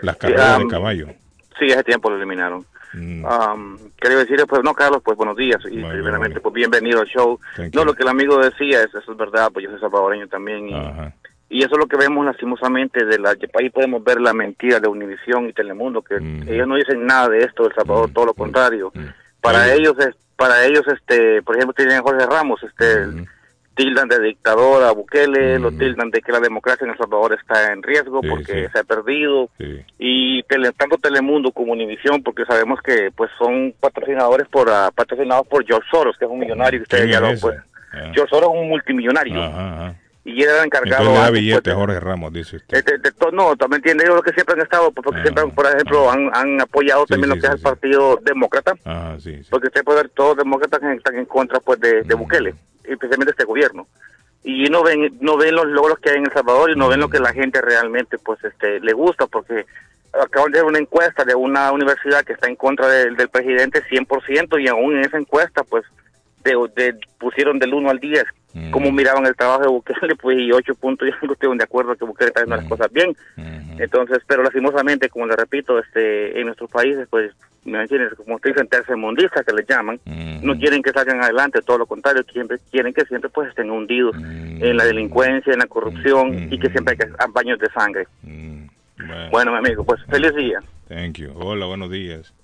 Las 0.01 0.16
carreras 0.16 0.59
de 0.59 0.64
um, 0.64 0.70
caballo. 0.70 1.09
Sí, 1.58 1.66
hace 1.72 1.84
tiempo 1.84 2.10
lo 2.10 2.16
eliminaron. 2.16 2.64
Mm. 2.94 3.24
Um, 3.24 3.78
quería 4.00 4.18
decirle, 4.18 4.46
pues, 4.46 4.62
no, 4.62 4.74
Carlos, 4.74 5.00
pues, 5.04 5.16
buenos 5.16 5.36
días. 5.36 5.60
Y 5.70 5.82
primeramente, 5.82 6.40
pues, 6.40 6.54
bienvenido 6.54 7.00
al 7.00 7.06
show. 7.06 7.38
Thank 7.56 7.74
No, 7.74 7.82
you. 7.82 7.86
lo 7.86 7.94
que 7.94 8.02
el 8.02 8.08
amigo 8.08 8.38
decía, 8.38 8.82
es, 8.82 8.94
eso 8.94 9.12
es 9.12 9.16
verdad, 9.16 9.50
pues 9.52 9.64
yo 9.64 9.70
soy 9.70 9.80
salvadoreño 9.80 10.28
también. 10.28 10.68
Y, 10.68 10.74
Ajá. 10.74 11.12
y 11.48 11.62
eso 11.62 11.72
es 11.72 11.78
lo 11.78 11.86
que 11.86 11.96
vemos 11.96 12.24
lastimosamente 12.26 13.04
de 13.04 13.18
la 13.18 13.34
ahí 13.58 13.70
podemos 13.70 14.02
ver 14.04 14.20
la 14.20 14.32
mentira 14.34 14.78
de 14.80 14.88
Univisión 14.88 15.48
y 15.48 15.52
Telemundo, 15.52 16.02
que 16.02 16.16
ellos 16.16 16.68
no 16.68 16.76
dicen 16.76 17.06
nada 17.06 17.28
de 17.28 17.38
esto 17.44 17.64
del 17.64 17.74
Salvador, 17.74 18.10
todo 18.12 18.26
lo 18.26 18.34
contrario. 18.34 18.92
Para 19.40 19.72
ellos, 19.72 19.94
es, 19.98 20.14
para 20.36 20.64
ellos, 20.64 20.84
este, 20.88 21.42
por 21.42 21.56
ejemplo, 21.56 21.74
tienen 21.74 22.02
Jorge 22.02 22.26
Ramos, 22.26 22.62
este, 22.62 23.06
tildan 23.74 24.08
de 24.08 24.20
dictador 24.20 24.82
a 24.85 24.92
Bukele, 24.92 25.58
lo 25.58 25.70
tildan 25.72 26.11
de 26.11 26.20
que 26.20 26.30
la 26.32 26.40
democracia 26.40 26.85
en 26.85 26.90
El 26.90 26.98
Salvador 26.98 27.32
está 27.32 27.72
en 27.72 27.82
riesgo 27.82 28.20
porque 28.20 28.68
se 28.70 28.78
ha 28.78 28.85
perdido. 28.85 29.48
Y 29.98 30.42
tele- 30.44 30.72
tanto 30.76 30.98
Telemundo 30.98 31.52
como 31.52 31.72
Univisión, 31.72 32.22
porque 32.22 32.44
sabemos 32.44 32.80
que 32.82 33.11
pues 33.16 33.30
son 33.38 33.74
patrocinadores 33.80 34.46
por 34.48 34.68
ah, 34.70 34.90
patrocinados 34.94 35.46
por 35.46 35.64
George 35.64 35.88
Soros, 35.90 36.16
que 36.18 36.24
es 36.26 36.30
un 36.30 36.38
millonario 36.40 36.80
que 36.80 36.85
ustedes 36.85 37.04
¿Quién 37.04 37.12
ya 37.12 37.20
lo 37.20 37.38
pues. 37.40 37.56
Ah. 37.94 38.11
George 38.14 38.30
Soros 38.30 38.50
es 38.54 38.61
un 38.61 38.68
multimillonario 38.68 39.42
Ajá, 39.42 39.72
ajá. 39.74 39.94
Y 40.24 40.42
él 40.42 40.48
era 40.50 40.64
encargado 40.64 41.02
Entonces 41.02 41.12
le 41.14 41.18
da 41.20 41.26
antes, 41.26 41.40
billete 41.40 41.62
pues, 41.62 41.74
Jorge 41.76 42.00
Ramos, 42.00 42.32
dice 42.32 42.56
usted. 42.56 42.85
de, 42.85 42.92
de- 42.98 43.11
de 43.11 43.12
no, 43.32 43.56
también 43.56 43.78
entiende 43.80 44.04
yo 44.06 44.14
lo 44.14 44.22
que 44.22 44.32
siempre 44.32 44.54
han 44.54 44.61
estado, 44.62 44.92
pues, 44.92 45.04
porque 45.04 45.22
siempre, 45.22 45.42
han, 45.42 45.50
por 45.50 45.66
ejemplo, 45.66 46.11
han, 46.11 46.30
han 46.35 46.61
apoyado 46.61 47.04
también 47.06 47.30
lo 47.30 47.35
que 47.37 47.46
es 47.46 47.52
el 47.54 47.61
Partido 47.61 48.18
Demócrata, 48.22 48.74
sí, 49.18 49.42
sí. 49.42 49.48
porque 49.50 49.66
usted 49.68 49.82
puede 49.85 50.02
ver 50.02 50.11
todos 50.11 50.37
los 50.37 50.44
demócratas 50.44 50.80
que 50.80 50.92
están 50.94 51.16
en 51.16 51.26
contra 51.26 51.58
pues 51.61 51.80
de, 51.80 52.02
de 52.02 52.14
Bukele, 52.14 52.54
especialmente 52.85 53.32
este 53.32 53.44
gobierno. 53.44 53.87
Y 54.44 54.64
no 54.70 54.82
ven 54.82 55.16
no 55.20 55.37
ven 55.37 55.54
los 55.54 55.66
logros 55.66 55.98
que 56.00 56.11
hay 56.11 56.16
en 56.16 56.26
El 56.26 56.32
Salvador 56.32 56.70
y 56.70 56.76
no 56.76 56.88
ven 56.88 56.98
lo 57.00 57.08
que 57.08 57.20
la 57.20 57.32
gente 57.32 57.61
realmente 57.61 58.18
pues 58.18 58.42
este 58.44 58.80
le 58.80 58.92
gusta, 58.92 59.26
porque 59.28 59.66
acaban 60.12 60.50
de 60.52 60.58
hacer 60.58 60.68
una 60.68 60.78
encuesta 60.80 61.24
de 61.24 61.35
una 61.37 61.70
universidad 61.72 62.24
que 62.24 62.32
está 62.32 62.48
en 62.48 62.56
contra 62.56 62.88
del, 62.88 63.16
del 63.16 63.28
presidente 63.28 63.82
100% 63.85 64.61
y 64.61 64.66
aún 64.68 64.96
en 64.96 65.04
esa 65.04 65.16
encuesta 65.16 65.62
pues 65.62 65.85
de, 66.42 66.56
de- 66.74 66.98
pusieron 67.18 67.58
del 67.61 67.72
1 67.72 67.88
al 67.88 67.98
10 68.00 68.24
cómo 68.70 68.92
miraban 68.92 69.26
el 69.26 69.34
trabajo 69.34 69.62
de 69.62 69.68
Bukele, 69.68 70.16
pues 70.16 70.38
y 70.38 70.52
8 70.52 70.74
puntos 70.74 71.08
y 71.08 71.12
algo 71.12 71.34
estuvieron 71.34 71.58
de 71.58 71.64
acuerdo 71.64 71.96
que 71.96 72.04
Bukele 72.04 72.28
está 72.28 72.40
haciendo 72.40 72.56
las 72.56 72.68
cosas 72.68 72.92
bien. 72.92 73.16
Entonces, 73.78 74.18
pero 74.26 74.42
lastimosamente, 74.42 75.08
como 75.08 75.26
le 75.26 75.36
repito, 75.36 75.78
este 75.78 76.38
en 76.38 76.46
nuestros 76.46 76.70
países, 76.70 77.06
pues. 77.10 77.32
Como 78.16 78.34
usted 78.34 78.50
dicen, 78.50 78.66
tercermundistas 78.66 79.46
que 79.46 79.52
les 79.52 79.64
llaman, 79.68 80.00
no 80.42 80.58
quieren 80.58 80.82
que 80.82 80.90
salgan 80.90 81.22
adelante, 81.22 81.62
todo 81.62 81.78
lo 81.78 81.86
contrario, 81.86 82.24
siempre 82.32 82.58
quieren 82.72 82.92
que 82.92 83.04
siempre 83.04 83.30
pues 83.30 83.50
estén 83.50 83.70
hundidos 83.70 84.16
en 84.16 84.76
la 84.76 84.84
delincuencia, 84.84 85.52
en 85.52 85.60
la 85.60 85.66
corrupción 85.66 86.52
y 86.52 86.58
que 86.58 86.70
siempre 86.70 86.96
hay 86.98 87.06
que 87.06 87.14
baños 87.28 87.60
de 87.60 87.70
sangre. 87.70 88.08
Bueno, 89.30 89.52
mi 89.52 89.58
amigo, 89.58 89.84
pues 89.84 90.00
feliz 90.06 90.34
día. 90.34 90.60
Thank 90.88 91.18
you. 91.18 91.32
Hola, 91.36 91.66
buenos 91.66 91.90
días. 91.90 92.34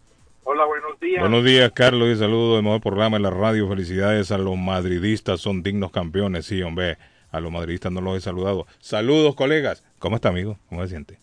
Hola, 0.51 0.65
buenos 0.65 0.99
días. 0.99 1.21
Buenos 1.21 1.45
días, 1.45 1.71
Carlos, 1.75 2.09
y 2.09 2.17
saludos 2.17 2.57
del 2.57 2.65
mejor 2.65 2.81
programa 2.81 3.19
en 3.19 3.23
la 3.23 3.29
radio. 3.29 3.69
Felicidades 3.69 4.33
a 4.33 4.39
los 4.39 4.57
madridistas, 4.57 5.43
son 5.43 5.63
dignos 5.63 5.91
campeones. 5.91 6.47
Sí, 6.47 6.63
hombre, 6.63 6.97
a 7.31 7.39
los 7.41 7.53
madridistas 7.53 7.93
no 7.93 8.01
los 8.01 8.17
he 8.17 8.23
saludado. 8.23 8.67
Saludos, 8.79 9.35
colegas. 9.35 9.85
¿Cómo 9.99 10.17
está, 10.17 10.31
amigo? 10.31 10.59
¿Cómo 10.71 10.81
se 10.81 10.89
siente? 10.89 11.19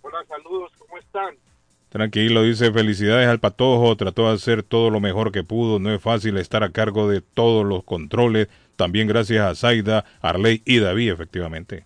Hola, 0.00 0.24
saludos, 0.26 0.72
¿cómo 0.78 0.96
están? 0.96 1.34
Tranquilo, 1.90 2.42
dice 2.42 2.72
felicidades 2.72 3.28
al 3.28 3.38
Patojo, 3.38 3.94
trató 3.98 4.28
de 4.28 4.36
hacer 4.36 4.62
todo 4.62 4.88
lo 4.88 4.98
mejor 4.98 5.30
que 5.30 5.44
pudo, 5.44 5.78
no 5.78 5.92
es 5.92 6.00
fácil 6.00 6.38
estar 6.38 6.64
a 6.64 6.70
cargo 6.70 7.06
de 7.06 7.20
todos 7.20 7.66
los 7.66 7.84
controles, 7.84 8.48
también 8.76 9.08
gracias 9.08 9.44
a 9.44 9.54
Zaida, 9.54 10.06
Arley 10.22 10.62
y 10.64 10.78
David, 10.78 11.12
efectivamente. 11.12 11.84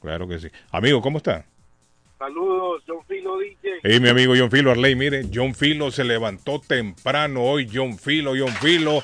Claro 0.00 0.26
que 0.26 0.40
sí. 0.40 0.48
Amigo, 0.72 1.02
¿cómo 1.02 1.18
está? 1.18 1.46
Saludos, 2.20 2.82
John 2.86 3.02
Filo 3.06 3.38
DJ. 3.38 3.80
Hey, 3.82 3.98
mi 3.98 4.10
amigo 4.10 4.34
John 4.36 4.50
Filo, 4.50 4.70
Arley, 4.72 4.94
mire, 4.94 5.22
John 5.32 5.54
Filo 5.54 5.90
se 5.90 6.04
levantó 6.04 6.60
temprano 6.60 7.42
hoy, 7.42 7.66
John 7.72 7.96
Filo, 7.96 8.32
John 8.38 8.52
Filo. 8.60 9.00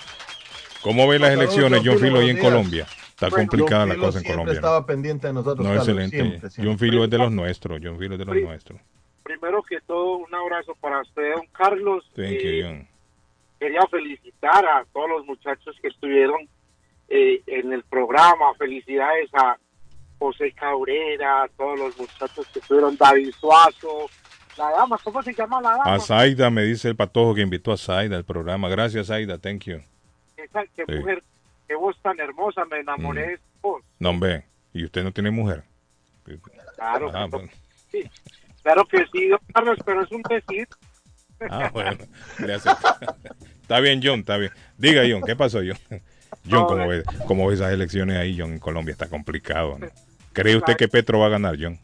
¿Cómo 0.83 1.09
ve 1.09 1.19
las 1.19 1.31
Saludos, 1.31 1.55
elecciones, 1.57 1.81
John 1.83 1.95
John 1.95 1.99
Filo, 1.99 2.19
ahí 2.21 2.29
en 2.29 2.37
días. 2.37 2.45
Colombia? 2.45 2.87
Está 3.09 3.31
Bueno, 3.31 3.49
complicada 3.49 3.81
John 3.81 3.89
la 3.89 3.95
Filo 3.95 4.07
cosa 4.07 4.19
en 4.19 4.25
Colombia. 4.25 4.45
¿no? 4.53 4.53
estaba 4.53 4.85
pendiente 4.87 5.27
de 5.29 5.33
nosotros, 5.33 5.59
No, 5.59 5.65
Carlos, 5.65 5.89
excelente. 5.89 6.17
siempre, 6.17 6.51
siempre. 6.51 6.65
John 6.71 6.79
Filo 6.79 7.05
es 7.05 7.11
de 7.11 7.19
los 7.19 7.33
nuestros, 7.33 7.81
John 7.83 7.99
Filo 7.99 8.13
es 8.13 8.19
de 8.19 8.25
los 8.27 8.37
nuestros. 8.37 8.81
Primero 9.23 9.63
que 9.63 9.81
todo, 9.87 10.19
un 10.19 10.35
abrazo 10.35 10.75
para 10.79 11.01
usted, 11.01 11.35
don 11.37 11.47
Carlos. 11.53 12.05
Thank 12.15 12.33
y 12.33 12.59
you, 12.61 12.67
John. 12.67 12.89
Quería 13.59 13.81
felicitar 13.91 14.63
a 14.67 14.85
todos 14.93 15.09
los 15.09 15.25
muchachos 15.25 15.75
que 15.81 15.89
estuvieron 15.89 16.47
eh, 17.09 17.41
en 17.47 17.73
el 17.73 17.83
programa. 17.85 18.53
Felicidades 18.59 19.31
a 19.33 19.57
José 20.19 20.53
Cabrera, 20.53 21.49
todos 21.57 21.79
los 21.79 21.99
muchachos 21.99 22.47
que 22.53 22.59
estuvieron, 22.61 22.97
David 22.97 23.31
Suazo, 23.39 24.09
la 24.57 24.71
dama, 24.71 24.99
¿cómo 25.05 25.23
se 25.23 25.35
llama 25.35 25.61
la 25.61 25.71
dama? 25.73 25.95
A 25.95 26.01
Zaida 26.01 26.49
me 26.51 26.63
dice 26.63 26.89
el 26.89 26.97
Patojo 26.97 27.35
que 27.35 27.43
invitó 27.43 27.73
a 27.73 27.77
Zaida 27.77 28.17
al 28.17 28.25
programa. 28.25 28.69
Gracias, 28.69 29.09
Zaida, 29.09 29.39
thank 29.39 29.65
you. 29.65 29.81
Esa, 30.37 30.63
qué 30.75 30.85
Sí. 30.87 30.93
mujer, 30.95 31.23
qué 31.69 31.75
voz 31.75 31.97
tan 32.03 32.19
hermosa, 32.21 32.65
me 32.65 32.81
enamoré 32.81 33.27
Mm. 33.27 33.29
de 33.31 33.39
voz. 33.63 33.83
No, 33.99 34.11
hombre. 34.11 34.45
¿Y 34.73 34.85
usted 34.85 35.03
no 35.05 35.13
tiene 35.13 35.31
mujer? 35.31 35.63
Claro, 36.77 37.11
Ah, 37.15 37.25
que- 37.25 37.31
bueno. 37.37 37.49
sí. 37.91 38.03
claro 38.63 38.85
que 38.87 39.05
sí, 39.13 39.29
don 39.29 39.41
Carlos, 39.55 39.79
pero 39.85 40.03
es 40.03 40.13
un 40.13 40.23
decir. 40.23 40.69
Ah, 41.51 41.71
bueno. 41.73 41.99
Le 42.39 42.55
está 42.55 43.81
bien, 43.81 44.01
John, 44.03 44.21
está 44.21 44.37
bien. 44.39 44.51
Diga, 44.79 45.03
John, 45.09 45.23
¿qué 45.23 45.37
pasó, 45.37 45.59
John? 45.59 45.79
John, 46.49 46.61
No, 46.63 46.67
¿cómo 46.67 46.93
eh. 46.93 46.99
ve, 46.99 47.05
cómo 47.27 47.47
ve 47.47 47.55
esas 47.55 47.73
elecciones 47.73 48.17
ahí, 48.17 48.37
John? 48.39 48.53
En 48.53 48.59
Colombia 48.59 48.93
está 48.93 49.09
complicado, 49.09 49.79
¿no? 49.79 49.87
¿Cree 50.43 50.57
usted 50.57 50.77
que 50.77 50.89
Petro 50.89 51.19
va 51.19 51.27
a 51.27 51.31
ganar, 51.31 51.57
John? 51.61 51.79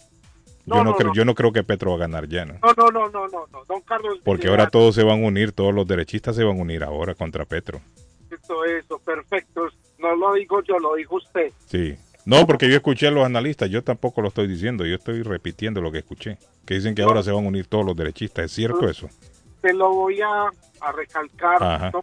Yo 0.65 0.85
No, 0.85 0.95
creo, 0.95 1.13
yo 1.13 1.25
no 1.25 1.35
creo 1.35 1.53
que 1.53 1.65
Petro 1.65 1.91
va 1.91 1.97
a 1.97 2.01
ganar 2.01 2.29
ya, 2.29 2.45
¿no? 2.45 2.55
No, 2.63 2.91
no, 2.91 3.09
no, 3.09 3.29
no, 3.29 3.47
no, 3.51 3.65
don 3.67 3.81
Carlos. 3.83 4.21
Porque 4.25 4.43
mire, 4.45 4.51
ahora 4.51 4.71
todos 4.71 4.95
se 4.95 5.03
van 5.03 5.23
a 5.23 5.27
unir, 5.27 5.53
todos 5.53 5.75
los 5.75 5.87
derechistas 5.87 6.37
se 6.37 6.45
van 6.45 6.59
a 6.59 6.63
unir 6.63 6.85
ahora 6.85 7.15
contra 7.15 7.45
Petro. 7.45 7.81
Esto, 8.31 8.65
eso, 8.65 8.99
perfecto. 9.01 9.69
No 9.99 10.15
lo 10.15 10.35
digo 10.35 10.63
yo, 10.63 10.79
lo 10.79 10.95
dijo 10.95 11.17
usted. 11.17 11.53
Sí. 11.67 11.97
No, 12.25 12.47
porque 12.47 12.69
yo 12.69 12.77
escuché 12.77 13.09
a 13.09 13.11
los 13.11 13.25
analistas, 13.27 13.69
yo 13.71 13.83
tampoco 13.83 14.23
lo 14.23 14.29
estoy 14.29 14.47
diciendo, 14.47 14.87
yo 14.87 14.95
estoy 14.95 15.23
repitiendo 15.23 15.81
lo 15.81 15.91
que 15.91 15.99
escuché. 15.99 16.39
Que 16.65 16.75
dicen 16.75 16.95
que 16.95 17.03
ahora 17.03 17.23
se 17.25 17.33
van 17.33 17.45
a 17.45 17.49
unir 17.49 17.67
todos 17.67 17.85
los 17.85 17.97
derechistas, 17.97 18.45
¿es 18.45 18.53
cierto 18.53 18.89
eso? 18.89 19.09
Te 19.61 19.73
lo 19.75 19.93
voy 19.93 20.21
a, 20.21 20.45
a 20.81 20.93
recalcar. 20.93 21.61
Ajá. 21.61 21.91
¿no? 21.93 22.01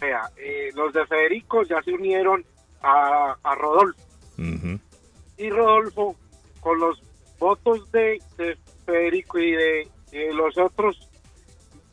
Vea, 0.00 0.30
eh, 0.36 0.68
los 0.74 0.92
de 0.92 1.06
Federico 1.06 1.62
ya 1.64 1.82
se 1.82 1.92
unieron 1.92 2.44
a, 2.82 3.36
a 3.42 3.54
Rodolfo. 3.54 3.98
Ujú. 4.36 4.78
Y 5.38 5.50
Rodolfo, 5.50 6.16
con 6.60 6.78
los 6.78 7.00
votos 7.38 7.90
de, 7.92 8.20
de 8.36 8.56
Federico 8.84 9.38
y 9.38 9.52
de, 9.52 9.88
de 10.10 10.34
los 10.34 10.56
otros, 10.58 11.08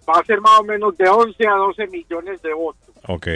va 0.07 0.19
a 0.19 0.25
ser 0.25 0.41
más 0.41 0.59
o 0.59 0.63
menos 0.63 0.97
de 0.97 1.07
11 1.07 1.47
a 1.47 1.53
12 1.53 1.87
millones 1.87 2.41
de 2.41 2.53
votos. 2.53 2.95
Ok. 3.07 3.27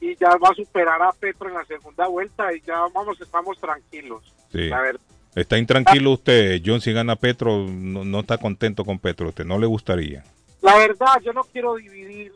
Y 0.00 0.16
ya 0.16 0.36
va 0.36 0.50
a 0.50 0.54
superar 0.54 1.02
a 1.02 1.12
Petro 1.12 1.48
en 1.48 1.54
la 1.54 1.64
segunda 1.64 2.06
vuelta 2.06 2.52
y 2.54 2.60
ya 2.60 2.80
vamos, 2.94 3.20
estamos 3.20 3.58
tranquilos. 3.58 4.22
Sí. 4.52 4.68
La 4.68 4.80
verdad. 4.80 5.00
¿Está 5.34 5.58
intranquilo 5.58 6.12
usted, 6.12 6.60
John, 6.64 6.80
si 6.80 6.92
gana 6.92 7.14
Petro, 7.14 7.66
no, 7.68 8.04
no 8.04 8.20
está 8.20 8.38
contento 8.38 8.84
con 8.84 8.98
Petro, 8.98 9.28
usted 9.28 9.44
no 9.44 9.58
le 9.58 9.66
gustaría? 9.66 10.24
La 10.62 10.76
verdad, 10.76 11.20
yo 11.22 11.32
no 11.32 11.44
quiero 11.44 11.76
dividir, 11.76 12.32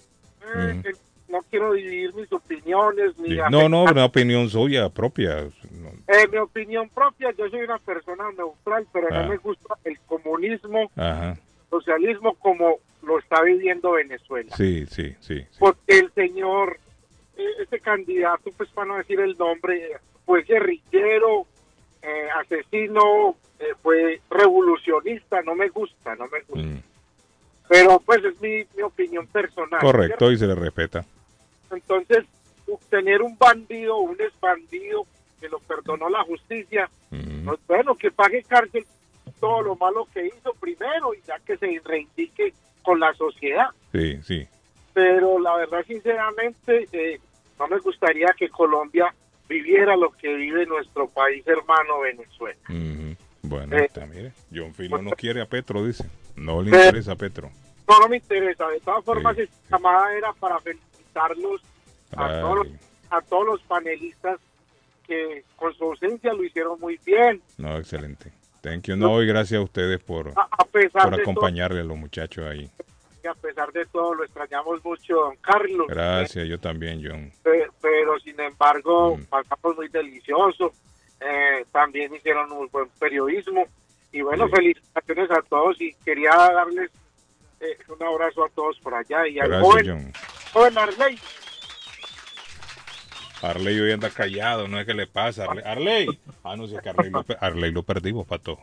eh, 0.55 0.83
eh, 0.85 0.93
no 1.33 1.39
quiero 1.51 1.73
dividir 1.73 2.15
mis 2.15 2.31
opiniones 2.33 3.19
ni 3.19 3.31
Sí. 3.31 3.39
No, 3.51 3.69
no, 3.69 3.85
una 3.85 4.05
opinión 4.05 4.49
suya 4.51 4.89
propia. 4.91 5.45
No. 5.71 5.89
Eh, 6.07 6.29
mi 6.31 6.37
opinión 6.39 6.89
propia, 6.91 7.33
yo 7.37 7.49
soy 7.49 7.63
una 7.63 7.79
persona 7.79 8.25
neutral, 8.37 8.87
pero 8.93 9.09
Ah. 9.11 9.23
no 9.23 9.29
me 9.31 9.37
gusta 9.39 9.75
el 9.85 9.99
comunismo, 10.07 10.91
Ajá. 10.95 11.37
socialismo 11.71 12.35
como 12.35 12.77
lo 13.03 13.19
está 13.19 13.43
viviendo 13.43 13.93
Venezuela. 13.93 14.55
Sí, 14.57 14.87
sí, 14.87 15.17
sí. 15.21 15.45
Porque 15.59 15.99
el 15.99 16.13
señor, 16.13 16.79
eh, 17.37 17.45
este 17.63 17.81
candidato, 17.81 18.51
pues 18.57 18.69
para 18.71 18.89
no 18.89 18.97
decir 18.99 19.19
el 19.19 19.37
nombre, 19.39 19.93
fue 20.27 20.43
guerrillero, 20.45 21.47
eh, 22.03 22.29
asesino, 22.41 23.37
eh, 23.59 23.65
fue 23.83 24.21
revolucionista, 24.31 25.41
no 25.43 25.55
me 25.55 25.69
gusta, 25.71 26.15
no 26.17 26.27
me 26.29 26.41
gusta. 26.43 26.69
Mm. 26.69 26.83
Pero 27.69 28.01
pues 28.05 28.23
es 28.25 28.39
mi, 28.41 28.65
mi 28.77 28.83
opinión 28.83 29.27
personal. 29.29 29.81
Correcto, 29.81 30.31
y 30.31 30.37
se 30.37 30.47
le 30.47 30.55
respeta. 30.55 31.05
Entonces, 31.73 32.25
tener 32.89 33.23
un 33.23 33.37
bandido, 33.39 33.99
un 33.99 34.21
expandido 34.21 35.07
que 35.41 35.49
lo 35.49 35.59
perdonó 35.61 36.09
la 36.09 36.23
justicia, 36.25 36.89
pues, 37.45 37.59
bueno, 37.67 37.95
que 37.97 38.11
pague 38.11 38.43
cárcel 38.45 38.87
todo 39.41 39.63
lo 39.63 39.77
malo 39.77 40.07
que 40.15 40.27
hizo 40.27 40.55
primero 40.61 41.15
y 41.15 41.21
ya 41.27 41.39
que 41.41 41.57
se 41.57 41.81
reivindique 41.85 42.55
con 42.83 43.01
la 43.01 43.13
sociedad. 43.15 43.67
Sí, 43.93 44.21
sí. 44.23 44.47
Pero 44.95 45.39
la 45.41 45.57
verdad, 45.57 45.85
sinceramente, 45.87 46.87
eh, 46.93 47.21
no 47.59 47.67
me 47.69 47.79
gustaría 47.79 48.29
que 48.39 48.49
Colombia 48.49 49.13
viviera 49.49 49.97
lo 49.97 50.11
que 50.13 50.33
vive 50.35 50.65
nuestro 50.67 51.09
país 51.09 51.47
hermano 51.47 52.01
Venezuela. 52.01 52.59
Bueno, 53.45 53.77
Eh, 53.77 53.85
está, 53.87 54.07
mire. 54.07 54.33
John 54.55 54.73
Filo 54.75 55.03
no 55.03 55.11
quiere 55.11 55.43
a 55.43 55.47
Petro, 55.47 55.85
dice. 55.85 56.05
No 56.37 56.63
le 56.63 56.71
Eh, 56.71 56.85
interesa 56.87 57.13
a 57.13 57.17
Petro. 57.17 57.51
No, 57.89 57.99
no 57.99 58.09
me 58.09 58.17
interesa. 58.17 58.69
De 58.69 58.81
todas 58.81 59.05
formas, 59.05 59.37
esta 59.37 59.57
llamada 59.77 60.17
era 60.17 60.33
para 60.35 60.59
felicitarlos 61.13 61.63
a 62.17 62.27
Ay. 62.27 62.41
todos, 62.41 62.57
los, 62.57 62.69
a 63.11 63.21
todos 63.23 63.47
los 63.47 63.63
panelistas 63.63 64.39
que 65.07 65.45
con 65.57 65.75
su 65.75 65.85
ausencia 65.85 66.33
lo 66.33 66.45
hicieron 66.45 66.79
muy 66.81 66.99
bien. 67.05 67.43
No, 67.59 67.77
excelente. 67.77 68.33
Thank 68.61 68.85
you. 68.85 68.97
No, 68.97 69.21
y 69.23 69.27
gracias 69.27 69.59
a 69.61 69.65
ustedes 69.65 70.01
por, 70.03 70.29
A, 70.37 70.49
a 70.51 70.65
pesar 70.65 71.11
por 71.11 71.21
acompañarle 71.21 71.81
a 71.81 71.85
los 71.85 71.97
muchachos 71.97 72.45
ahí. 72.47 72.69
todo, 72.69 72.87
y 73.25 73.27
a 73.27 73.35
pesar 73.35 73.73
de 73.73 73.85
todo, 73.87 74.15
lo 74.15 74.25
extrañamos 74.25 74.85
mucho, 74.85 75.15
don 75.17 75.37
Carlos. 75.37 75.87
Gracias, 75.89 76.47
yo 76.49 76.59
también, 76.61 77.03
John. 77.05 77.33
Pe- 77.43 77.69
pero 77.81 78.19
sin 78.21 78.39
embargo 78.41 79.17
Mm. 79.17 79.25
pasamos 79.25 79.77
muy 79.77 79.89
delicioso 79.89 80.73
Eh, 81.25 81.65
también 81.71 82.13
hicieron 82.13 82.49
muy 82.51 82.67
buen 82.67 82.89
periodismo 82.99 83.65
y 84.11 84.23
bueno 84.23 84.47
Sí. 84.49 84.55
felicitaciones 84.57 85.31
a 85.31 85.41
todos 85.43 85.81
y 85.81 85.95
quería 86.05 86.31
darles 86.35 86.91
eh, 87.61 87.79
un 87.97 88.03
abrazo 88.05 88.45
a 88.45 88.49
todos 88.49 88.77
por 88.81 88.93
allá 88.93 89.29
y 89.29 89.39
al 89.39 89.47
Gracias, 89.51 89.63
joven, 89.73 89.87
John. 89.87 90.13
Joven 90.53 90.79
Arley 90.79 91.19
Arley 93.43 93.81
hoy 93.81 93.93
anda 93.93 94.09
callado, 94.11 94.69
no 94.69 94.79
es 94.79 94.87
que 94.87 94.95
le 94.95 95.09
pasa. 95.09 95.47
Arley, 95.47 95.65
Arley. 95.65 96.21
Ah, 96.45 96.55
no 96.57 96.69
sé 96.69 96.77
que 96.81 96.91
Arley 96.91 97.11
lo, 97.11 97.25
Arley 97.41 97.73
lo 97.73 97.83
perdimos, 97.83 98.25
pato. 98.25 98.59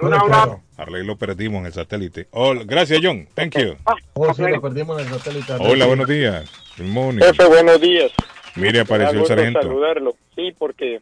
un 0.00 0.14
abrazo 0.14 0.62
Arley 0.78 1.04
lo 1.04 1.16
perdimos 1.16 1.60
en 1.60 1.66
el 1.66 1.72
satélite. 1.74 2.28
Hola, 2.30 2.62
gracias, 2.64 3.00
John. 3.02 3.28
Thank 3.34 3.58
you. 3.58 3.76
Oh, 4.14 4.32
sí, 4.32 4.42
lo 4.42 4.60
perdimos 4.62 5.00
en 5.00 5.12
el 5.12 5.20
satélite. 5.20 5.52
Hola, 5.60 5.84
buenos 5.84 6.08
días. 6.08 6.50
Good 6.78 6.86
morning. 6.86 7.22
Jefe, 7.22 7.44
buenos 7.44 7.80
días. 7.80 8.10
Mire, 8.56 8.80
apareció 8.80 9.20
el 9.20 9.26
sargento. 9.26 9.60
saludarlo. 9.60 10.14
Sí, 10.34 10.54
porque 10.58 11.00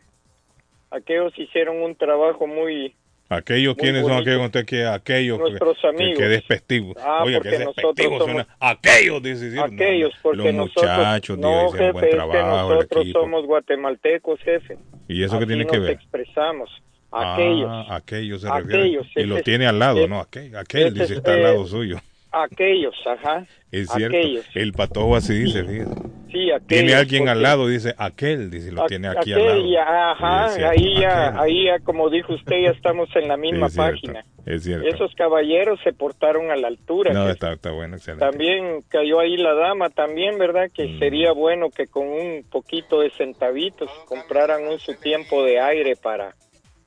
aquellos 0.90 1.32
hicieron 1.38 1.82
un 1.82 1.94
trabajo 1.94 2.46
muy... 2.46 2.96
Aquellos, 3.34 3.74
¿quiénes 3.76 4.02
son 4.02 4.12
aquellos? 4.12 4.44
Usted 4.46 4.64
que 4.66 4.86
aquellos. 4.86 5.38
que- 5.38 5.42
Nuestros 5.44 5.78
que- 5.80 5.86
amigos. 5.88 6.18
Que, 6.18 6.28
despectivo. 6.28 6.94
Ah, 7.00 7.22
Oye, 7.24 7.36
porque 7.36 7.50
que 7.50 7.58
nosotros 7.60 7.76
despectivo 7.76 8.18
somos- 8.18 8.24
suena. 8.32 8.56
Aquellos, 8.60 9.22
dice. 9.22 9.60
Aquellos, 9.60 10.12
porque 10.22 10.36
Los 10.38 10.54
nosotros... 10.54 10.84
muchachos, 10.96 11.38
no, 11.38 11.48
dice, 11.48 11.66
hicieron 11.68 11.78
jefe, 11.78 11.92
buen 11.92 12.04
es 12.04 12.10
que 12.10 12.16
trabajo, 12.16 12.74
nosotros 12.74 13.06
somos 13.12 13.46
guatemaltecos, 13.46 14.40
jefe. 14.40 14.78
¿Y 15.08 15.22
eso 15.22 15.38
qué 15.38 15.44
Así 15.44 15.46
tiene 15.54 15.66
que 15.66 15.78
ver? 15.78 15.90
expresamos. 15.92 16.70
Aquellos. 17.10 17.68
Ah, 17.70 17.96
aquellos 17.96 18.40
se 18.40 18.48
Aquellos, 18.48 19.04
refiere. 19.06 19.22
Y 19.22 19.26
lo 19.26 19.42
tiene 19.42 19.66
al 19.66 19.78
lado, 19.78 20.06
¿no? 20.08 20.20
Aquel, 20.20 20.56
aquel 20.56 20.94
dice, 20.94 21.04
es, 21.04 21.10
está 21.12 21.34
al 21.34 21.42
lado 21.42 21.66
suyo. 21.66 21.98
Aquellos, 22.32 22.94
ajá. 23.06 23.46
Es 23.70 23.88
cierto. 23.90 24.16
Aquellos. 24.16 24.46
El 24.54 24.72
patojo 24.72 25.16
así 25.16 25.34
dice, 25.34 25.64
fíjate. 25.64 26.00
Sí, 26.32 26.50
aquellos. 26.50 26.66
Tiene 26.66 26.94
alguien 26.94 27.28
al 27.28 27.42
lado, 27.42 27.68
dice 27.68 27.94
aquel, 27.98 28.50
dice, 28.50 28.72
lo 28.72 28.86
tiene 28.86 29.08
aquí 29.08 29.32
aquel, 29.34 29.48
al 29.48 29.58
lado. 29.58 29.70
ya, 29.70 30.10
ajá, 30.12 30.48
cierto, 30.48 30.70
ahí 30.70 31.00
ya, 31.00 31.26
aquel. 31.28 31.40
ahí 31.40 31.64
ya, 31.66 31.78
como 31.80 32.08
dijo 32.08 32.32
usted, 32.32 32.56
ya 32.62 32.70
estamos 32.70 33.08
en 33.16 33.28
la 33.28 33.36
misma 33.36 33.66
Es 33.66 33.74
cierto, 33.74 33.90
página. 33.92 34.24
Es 34.46 34.62
cierto. 34.64 34.88
Esos 34.88 35.14
caballeros 35.14 35.78
se 35.84 35.92
portaron 35.92 36.50
a 36.50 36.56
la 36.56 36.68
altura. 36.68 37.12
No, 37.12 37.28
está, 37.28 37.52
está 37.52 37.70
bueno, 37.70 37.96
excelente. 37.96 38.24
También 38.24 38.80
cayó 38.88 39.20
ahí 39.20 39.36
la 39.36 39.52
dama, 39.52 39.90
también, 39.90 40.38
¿verdad? 40.38 40.70
Que 40.74 40.88
Mm. 40.88 40.98
sería 40.98 41.32
bueno 41.32 41.68
que 41.68 41.86
con 41.86 42.08
un 42.08 42.44
poquito 42.50 43.00
de 43.00 43.10
centavitos 43.10 43.90
compraran 44.06 44.66
un 44.66 44.78
su 44.78 44.94
tiempo 44.94 45.44
de 45.44 45.60
aire 45.60 45.96
para, 45.96 46.34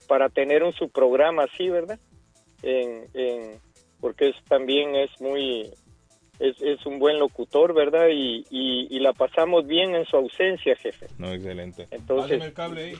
para 0.08 0.30
tener 0.30 0.64
un 0.64 0.74
su 0.74 0.90
programa 0.90 1.44
así, 1.44 1.70
¿verdad? 1.70 2.00
En, 2.64 3.06
en, 3.14 3.60
porque 4.06 4.30
es, 4.30 4.36
también 4.48 4.96
es 4.96 5.10
muy, 5.20 5.64
es, 6.38 6.62
es 6.62 6.86
un 6.86 7.00
buen 7.00 7.18
locutor, 7.18 7.74
¿verdad? 7.74 8.06
Y, 8.14 8.46
y, 8.52 8.86
y 8.96 9.00
la 9.00 9.14
pasamos 9.14 9.66
bien 9.66 9.96
en 9.96 10.06
su 10.06 10.16
ausencia, 10.16 10.76
jefe. 10.76 11.08
No, 11.18 11.34
excelente. 11.34 11.88
Entonces, 11.90 12.40
el 12.40 12.54
cable 12.54 12.84
ahí. 12.84 12.94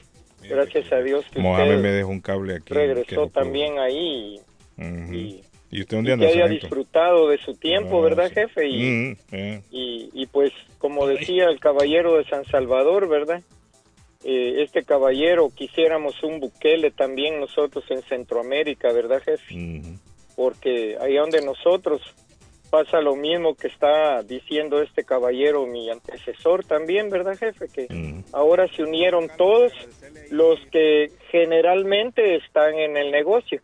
gracias 0.50 0.92
a 0.92 0.96
Dios 0.96 1.24
que 1.32 1.38
Mohamed 1.38 1.78
me 1.78 1.90
dejó 1.92 2.08
un 2.08 2.20
cable 2.20 2.56
aquí. 2.56 2.74
regresó 2.74 3.28
también 3.28 3.78
ahí 3.78 4.40
y, 4.78 5.42
¿Y 5.70 5.80
usted 5.82 5.98
y 5.98 6.06
dónde 6.08 6.16
que 6.18 6.26
haya 6.32 6.48
disfrutado 6.48 7.28
de 7.28 7.38
su 7.38 7.52
tiempo, 7.54 8.00
Ah, 8.00 8.02
¿verdad, 8.02 8.28
sí. 8.30 8.34
jefe? 8.34 8.68
Y, 8.68 8.82
Mm, 8.82 9.16
eh. 9.30 9.62
y, 9.70 10.10
y 10.12 10.26
pues, 10.26 10.50
como 10.78 11.06
decía 11.06 11.44
el 11.44 11.60
caballero 11.60 12.16
de 12.16 12.24
San 12.24 12.44
Salvador, 12.46 13.08
¿verdad? 13.08 13.42
Eh, 14.24 14.64
este 14.64 14.82
caballero, 14.82 15.50
quisiéramos 15.54 16.20
un 16.24 16.40
Bukele 16.40 16.90
también 16.90 17.38
nosotros 17.38 17.84
en 17.90 18.02
Centroamérica, 18.02 18.92
¿verdad, 18.92 19.22
jefe? 19.22 19.54
Porque 20.36 20.96
allá 21.00 21.22
donde 21.22 21.40
nosotros 21.40 22.00
pasa 22.70 23.00
lo 23.00 23.16
mismo 23.16 23.54
que 23.54 23.68
está 23.68 24.22
diciendo 24.22 24.82
este 24.82 25.04
caballero, 25.04 25.66
mi 25.66 25.90
antecesor 25.90 26.64
también, 26.64 27.10
¿verdad, 27.10 27.36
jefe? 27.36 27.68
Que 27.68 27.86
ahora 28.32 28.68
se 28.68 28.82
unieron 28.82 29.28
todos 29.36 29.72
los 30.30 30.58
que 30.70 31.10
generalmente 31.30 32.36
están 32.36 32.74
en 32.74 32.96
el 32.96 33.10
negocio, 33.10 33.60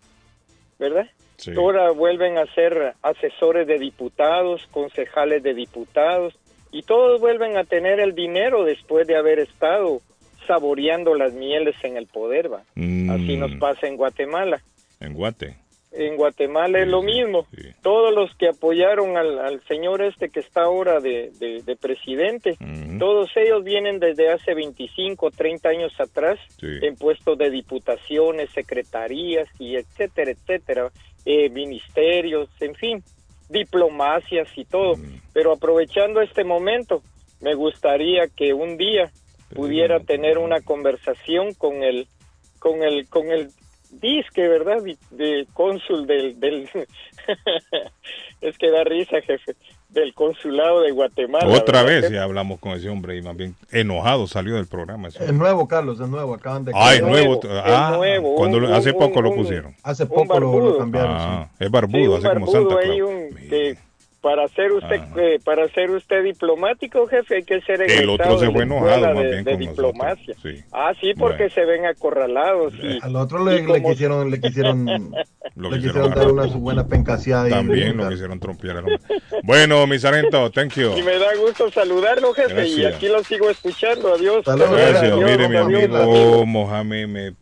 ¿verdad? 0.79 1.07
Sí. 1.37 1.53
Ahora 1.57 1.91
vuelven 1.91 2.39
a 2.39 2.47
ser 2.55 2.95
asesores 3.03 3.67
de 3.67 3.79
diputados, 3.79 4.67
concejales 4.71 5.43
de 5.43 5.55
diputados, 5.55 6.35
y 6.71 6.83
todos 6.83 7.21
vuelven 7.21 7.59
a 7.59 7.65
tener 7.65 8.01
el 8.01 8.15
dinero 8.15 8.65
después 8.65 9.07
de 9.07 9.17
haber 9.17 9.41
estado 9.41 10.01
saboreando 10.47 11.15
las 11.15 11.33
mieles 11.33 11.75
en 11.83 11.97
el 11.97 12.07
poder, 12.07 12.53
¿va? 12.53 12.63
Mm. 12.75 13.11
Así 13.11 13.37
nos 13.37 13.55
pasa 13.57 13.87
en 13.87 13.97
Guatemala. 13.97 14.63
En 15.01 15.15
Guate. 15.15 15.57
En 15.93 16.17
Guatemala 16.17 16.81
es 16.81 16.89
lo 16.89 17.03
mismo. 17.03 17.47
Todos 17.83 18.15
los 18.15 18.35
que 18.37 18.49
apoyaron 18.49 19.17
al, 19.17 19.39
al 19.39 19.61
señor 19.67 20.03
este 20.03 20.29
que 20.31 20.41
está 20.41 20.63
ahora 20.63 21.01
de, 21.01 21.31
de- 21.39 21.63
de 21.63 21.77
presidente, 21.77 22.57
todos 22.99 23.31
ellos 23.37 23.63
vienen 23.65 23.99
desde 23.99 24.31
hace 24.31 24.55
25, 24.55 25.31
30 25.31 25.69
años 25.69 25.93
atrás 26.01 26.39
en 26.87 26.97
puestos 26.97 27.37
de 27.39 27.51
diputaciones, 27.51 28.51
secretarías 28.51 29.49
y 29.59 29.77
etcétera, 29.77 30.31
etcétera, 30.33 30.91
eh, 31.25 31.49
ministerios, 31.51 32.49
en 32.61 32.75
fin, 32.75 33.03
diplomacias 33.49 34.49
y 34.57 34.65
todo. 34.65 34.95
Pero 35.33 35.53
aprovechando 35.53 36.21
este 36.21 36.45
momento, 36.45 37.03
me 37.41 37.55
gustaría 37.55 38.29
que 38.29 38.53
un 38.55 38.77
día 38.77 39.11
pudiera 39.55 40.01
tener 40.01 40.39
una 40.39 40.61
conversación 40.61 41.55
con 41.55 41.83
el 41.83 42.07
con 42.59 42.83
el 42.83 43.09
con 43.09 43.31
el 43.31 43.49
disque, 43.93 44.49
¿verdad? 44.49 44.79
De, 45.11 45.47
cónsul 45.53 46.07
del, 46.07 46.39
del 46.41 46.69
es 48.41 48.59
que 48.59 48.71
da 48.71 48.85
risa, 48.85 49.21
jefe, 49.21 49.55
del 49.91 50.15
consulado 50.15 50.81
de 50.81 50.91
Guatemala. 50.91 51.47
Otra 51.47 51.83
¿verdad, 51.83 52.03
vez 52.03 52.11
ya 52.11 52.23
hablamos 52.25 52.59
con 52.59 52.73
ese 52.73 52.89
hombre 52.89 53.17
y 53.17 53.23
más 53.23 53.37
bien 53.37 53.55
enojado 53.71 54.27
salió 54.27 54.55
del 54.57 54.67
programa. 54.67 55.09
ese 55.09 55.25
Es 55.25 55.33
nuevo, 55.33 55.69
Carlos, 55.69 56.01
es 56.01 56.09
nuevo. 56.09 56.35
Acaban 56.35 56.65
de 56.65 56.73
Ah, 56.75 56.95
es 56.95 57.01
cambiar. 57.01 57.25
nuevo. 57.27 57.41
Ah, 57.65 57.99
cuando 58.37 58.61
lo- 58.61 58.75
hace 58.75 58.93
poco 58.95 59.21
lo 59.23 59.35
pusieron. 59.35 59.75
Hace 59.83 60.07
poco 60.07 60.39
lo, 60.41 60.59
lo 60.59 60.79
cambiaron. 60.79 61.13
Ah, 61.19 61.49
sí. 61.59 61.65
es 61.65 61.71
barbudo, 61.71 61.99
Sí, 62.03 62.07
un 62.09 62.15
así 62.17 62.23
como 62.35 62.47
barbudo 62.53 62.71
Santa 62.71 62.91
ahí, 62.91 62.97
Claus. 62.99 63.11
un- 63.11 63.49
que 63.49 63.77
para 64.23 64.47
ser 64.49 64.71
usted 64.73 65.01
eh, 65.17 65.41
para 65.45 65.69
ser 65.71 65.91
usted 65.91 66.23
diplomático, 66.23 67.07
jefe, 67.09 67.37
hay 67.37 67.43
que 67.43 67.61
ser 67.63 67.83
El 67.83 67.91
egresado 67.91 68.13
otro 68.13 68.39
se 68.39 68.51
fue 68.53 68.63
enojado 68.63 69.01
más 69.01 69.15
de, 69.17 69.31
bien 69.31 69.45
de 69.45 69.51
con 69.51 69.61
diplomacia. 69.61 70.35
Sí. 70.41 70.63
Ah, 70.73 70.93
sí, 71.01 71.13
porque 71.19 71.37
Bueno. 71.49 71.55
se 71.55 71.65
ven 71.65 71.87
acorralados. 71.87 72.73
Y, 72.81 72.99
Al 73.03 73.17
otro 73.17 73.45
le, 73.45 73.57
y 73.57 73.63
como- 73.65 73.75
le 73.75 73.83
quisieron, 73.83 74.31
le 74.31 74.41
quisieron, 74.41 74.87
Lo 75.57 75.71
le 75.71 75.77
quisieron 75.77 75.81
quisieron 75.81 76.11
dar 76.15 76.31
una 76.31 76.49
su 76.49 76.59
buena 76.61 76.87
pencaseada. 76.87 77.49
y- 77.49 77.51
También 77.51 77.97
lo 77.97 78.09
quisieron 78.09 78.39
trompear 78.39 78.77
al. 78.79 79.01
Bueno, 79.43 79.87
mi 79.89 79.99
sargento, 79.99 80.51
thank 80.53 80.75
you. 80.75 80.93
Y 80.97 81.03
me 81.03 81.19
da 81.19 81.35
gusto 81.37 81.69
saludarlo, 81.73 82.33
jefe, 82.33 82.69
y 82.69 82.85
aquí 82.85 83.09
lo 83.09 83.25
sigo 83.25 83.51
escuchando. 83.51 84.15
Adiós. 84.15 84.45
Gracias. 84.47 85.03
Adiós, 85.03 85.21
Mire, 85.25 85.49
mi 85.49 85.57
amigo. 85.57 86.47
Mohamed 86.47 87.09
me 87.09 87.35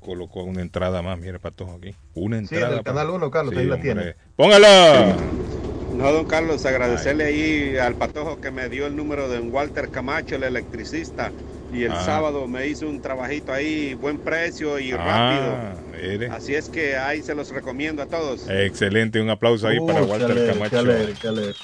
colocó 0.00 0.42
una 0.42 0.60
entrada 0.60 1.00
más. 1.00 1.18
Mire, 1.18 1.38
patojo 1.38 1.72
aquí. 1.76 1.94
Una 2.14 2.36
Sí, 2.40 2.54
entrada. 2.54 2.74
del 2.74 2.84
canal 2.84 3.08
1, 3.10 3.30
Carlos, 3.30 3.54
Sí, 3.54 3.60
ahí 3.60 3.66
la 3.66 3.80
tiene. 3.80 4.14
Póngala. 4.36 5.16
No, 6.02 6.12
don 6.12 6.24
Carlos, 6.26 6.66
agradecerle 6.66 7.24
ahí 7.24 7.76
al 7.78 7.94
patojo 7.94 8.40
que 8.40 8.50
me 8.50 8.68
dio 8.68 8.86
el 8.86 8.96
número 8.96 9.28
de 9.28 9.36
don 9.38 9.54
Walter 9.54 9.88
Camacho, 9.88 10.34
el 10.34 10.42
electricista. 10.42 11.32
Y 11.72 11.84
el 11.84 11.92
Ah. 11.92 12.04
sábado 12.04 12.46
me 12.48 12.66
hizo 12.66 12.88
un 12.88 13.00
trabajito 13.00 13.52
ahí, 13.52 13.94
buen 13.94 14.18
precio 14.18 14.78
y 14.78 14.92
Ah, 14.92 15.74
mire. 15.92 16.18
rápido. 16.28 16.34
Así 16.34 16.54
es 16.54 16.68
que 16.68 16.96
ahí 16.96 17.22
se 17.22 17.34
los 17.34 17.50
recomiendo 17.50 18.02
a 18.02 18.06
todos. 18.06 18.48
Excelente, 18.48 19.20
un 19.20 19.30
aplauso 19.30 19.68
ahí 19.68 19.78
Uh, 19.78 19.86
para 19.86 20.00
qué 20.00 20.06
Walter 20.06 20.30
alegre, 20.32 20.46
qué 20.46 20.52
Camacho. 20.58 20.78
alegre, 20.78 21.14
qué 21.20 21.28
alegre. 21.28 21.54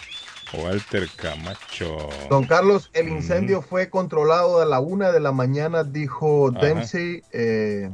Walter 0.54 1.08
Camacho. 1.16 2.08
Don 2.30 2.46
Carlos, 2.46 2.90
el 2.94 3.08
incendio 3.08 3.60
fue 3.60 3.90
controlado 3.90 4.62
a 4.62 4.64
la 4.64 4.80
una 4.80 5.10
de 5.12 5.20
la 5.20 5.32
mañana, 5.32 5.84
dijo 5.84 6.48
Ajá. 6.54 6.60
Dempsey. 6.66 7.22
eh, 7.32 7.90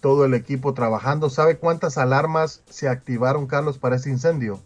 todo 0.00 0.24
el 0.24 0.32
equipo 0.32 0.72
trabajando. 0.72 1.28
¿Sabe 1.28 1.58
cuántas 1.58 1.98
alarmas 1.98 2.62
se 2.70 2.88
activaron, 2.88 3.46
Carlos, 3.46 3.76
para 3.76 3.96
ese 3.96 4.08
incendio? 4.08 4.58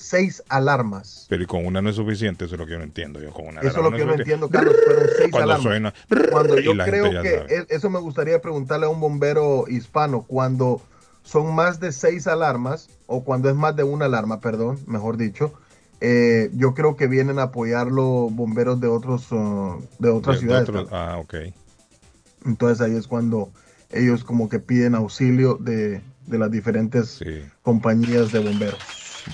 Seis 0.00 0.44
alarmas. 0.48 1.26
Pero 1.28 1.42
y 1.42 1.46
con 1.46 1.66
una 1.66 1.82
no 1.82 1.90
es 1.90 1.96
suficiente, 1.96 2.44
eso 2.44 2.54
es 2.54 2.58
lo 2.60 2.66
que 2.66 2.72
yo 2.72 2.78
no 2.78 2.84
entiendo. 2.84 3.20
Yo 3.20 3.32
con 3.32 3.48
una 3.48 3.62
Eso 3.62 3.78
es 3.78 3.84
lo 3.84 3.90
que 3.90 3.98
yo 3.98 4.06
no 4.06 4.14
entiendo, 4.14 4.48
Carlos. 4.48 4.76
Fueron 4.84 5.08
seis 5.08 5.32
Cuando 5.32 5.52
alarmas. 5.54 5.62
suena, 5.64 5.94
Cuando 6.30 6.56
yo 6.60 6.72
creo 6.76 7.10
que 7.20 7.36
sabe. 7.38 7.56
e- 7.56 7.66
eso 7.68 7.90
me 7.90 7.98
gustaría 7.98 8.40
preguntarle 8.40 8.86
a 8.86 8.90
un 8.90 9.00
bombero 9.00 9.64
hispano. 9.66 10.22
Cuando 10.22 10.80
son 11.24 11.52
más 11.52 11.80
de 11.80 11.90
seis 11.90 12.28
alarmas, 12.28 12.88
o 13.08 13.24
cuando 13.24 13.50
es 13.50 13.56
más 13.56 13.74
de 13.74 13.82
una 13.82 14.04
alarma, 14.04 14.40
perdón, 14.40 14.78
mejor 14.86 15.16
dicho, 15.16 15.52
eh, 16.00 16.48
yo 16.54 16.74
creo 16.74 16.94
que 16.94 17.08
vienen 17.08 17.40
a 17.40 17.44
apoyarlo 17.50 18.28
bomberos 18.30 18.80
de 18.80 18.86
otros 18.86 19.32
uh, 19.32 19.82
de 19.98 20.10
otras 20.10 20.40
De- 20.40 20.46
de 20.46 20.64
ciudades. 20.64 20.88
ah, 20.92 21.16
ok. 21.18 21.34
Entonces 22.46 22.80
ahí 22.80 22.94
es 22.94 23.08
cuando 23.08 23.50
ellos 23.90 24.22
como 24.22 24.48
que 24.48 24.60
piden 24.60 24.94
auxilio 24.94 25.56
de, 25.56 26.00
de 26.28 26.38
las 26.38 26.52
diferentes 26.52 27.20
compañías 27.62 28.30
de 28.30 28.38
bomberos. 28.38 28.78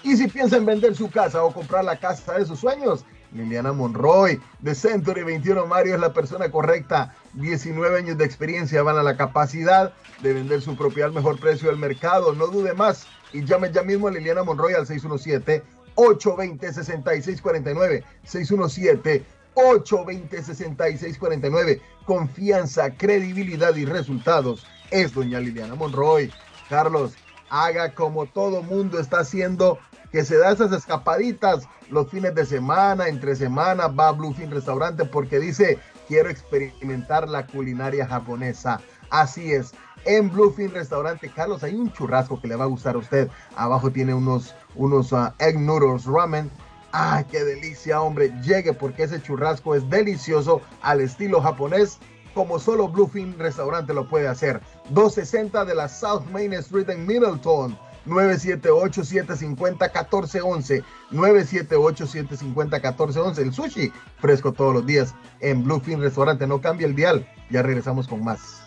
y 0.06 0.16
si 0.16 0.28
piensa 0.28 0.56
en 0.56 0.64
vender 0.64 0.94
su 0.94 1.10
casa 1.10 1.42
o 1.42 1.52
comprar 1.52 1.84
la 1.84 1.96
casa 1.96 2.34
de 2.34 2.46
sus 2.46 2.60
sueños, 2.60 3.04
Liliana 3.32 3.72
Monroy 3.72 4.40
de 4.60 4.74
Century 4.74 5.22
21 5.22 5.66
Mario 5.66 5.94
es 5.94 6.00
la 6.00 6.12
persona 6.12 6.50
correcta. 6.50 7.14
19 7.34 7.98
años 7.98 8.18
de 8.18 8.24
experiencia 8.24 8.82
van 8.82 8.96
a 8.96 9.02
la 9.02 9.16
capacidad 9.16 9.92
de 10.22 10.32
vender 10.32 10.62
su 10.62 10.76
propiedad 10.76 11.08
al 11.08 11.14
mejor 11.14 11.38
precio 11.38 11.68
del 11.68 11.78
mercado. 11.78 12.34
No 12.34 12.46
dude 12.48 12.74
más 12.74 13.06
y 13.32 13.44
llame 13.44 13.72
ya 13.72 13.82
mismo 13.82 14.08
a 14.08 14.10
Liliana 14.10 14.42
Monroy 14.42 14.74
al 14.74 14.86
617 14.86 15.62
820 15.94 16.72
6649 16.72 18.04
617 18.24 19.24
820 19.54 20.42
6649 20.42 21.80
Confianza, 22.04 22.90
credibilidad 22.90 23.74
y 23.74 23.84
resultados 23.84 24.64
es 24.90 25.12
doña 25.12 25.40
Liliana 25.40 25.74
Monroy. 25.74 26.30
Carlos, 26.68 27.14
haga 27.50 27.94
como 27.94 28.26
todo 28.26 28.62
mundo 28.62 28.98
está 29.00 29.20
haciendo, 29.20 29.78
que 30.16 30.24
se 30.24 30.38
da 30.38 30.50
esas 30.50 30.72
escapaditas 30.72 31.68
los 31.90 32.08
fines 32.08 32.34
de 32.34 32.46
semana, 32.46 33.06
entre 33.06 33.36
semana, 33.36 33.86
va 33.86 34.08
a 34.08 34.12
Bluefin 34.12 34.50
Restaurante 34.50 35.04
porque 35.04 35.38
dice, 35.38 35.78
quiero 36.08 36.30
experimentar 36.30 37.28
la 37.28 37.46
culinaria 37.46 38.06
japonesa. 38.06 38.80
Así 39.10 39.52
es, 39.52 39.74
en 40.06 40.32
Bluefin 40.32 40.72
Restaurante, 40.72 41.28
Carlos, 41.28 41.62
hay 41.62 41.74
un 41.74 41.92
churrasco 41.92 42.40
que 42.40 42.48
le 42.48 42.56
va 42.56 42.64
a 42.64 42.68
gustar 42.68 42.94
a 42.94 43.00
usted. 43.00 43.28
Abajo 43.56 43.90
tiene 43.90 44.14
unos, 44.14 44.54
unos 44.74 45.12
ah, 45.12 45.34
egg 45.38 45.60
noodles 45.60 46.06
ramen. 46.06 46.50
¡Ay, 46.92 47.26
qué 47.30 47.44
delicia, 47.44 48.00
hombre! 48.00 48.32
Llegue 48.40 48.72
porque 48.72 49.02
ese 49.02 49.20
churrasco 49.20 49.74
es 49.74 49.86
delicioso 49.90 50.62
al 50.80 51.02
estilo 51.02 51.42
japonés 51.42 51.98
como 52.32 52.58
solo 52.58 52.88
Bluefin 52.88 53.38
Restaurante 53.38 53.92
lo 53.92 54.08
puede 54.08 54.28
hacer. 54.28 54.62
260 54.90 55.66
de 55.66 55.74
la 55.74 55.88
South 55.88 56.24
Main 56.32 56.54
Street 56.54 56.88
en 56.88 57.06
Middleton. 57.06 57.78
978-750-1411. 58.06 60.82
978-750-1411. 61.12 63.38
El 63.38 63.52
sushi 63.52 63.92
fresco 64.18 64.52
todos 64.52 64.74
los 64.74 64.86
días 64.86 65.14
en 65.40 65.64
Bluefin 65.64 66.00
Restaurante. 66.00 66.46
No 66.46 66.60
cambia 66.60 66.86
el 66.86 66.94
dial. 66.94 67.28
Ya 67.50 67.62
regresamos 67.62 68.06
con 68.08 68.22
más. 68.24 68.62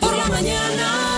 Por 0.00 0.16
la 0.16 0.26
mañana. 0.28 1.17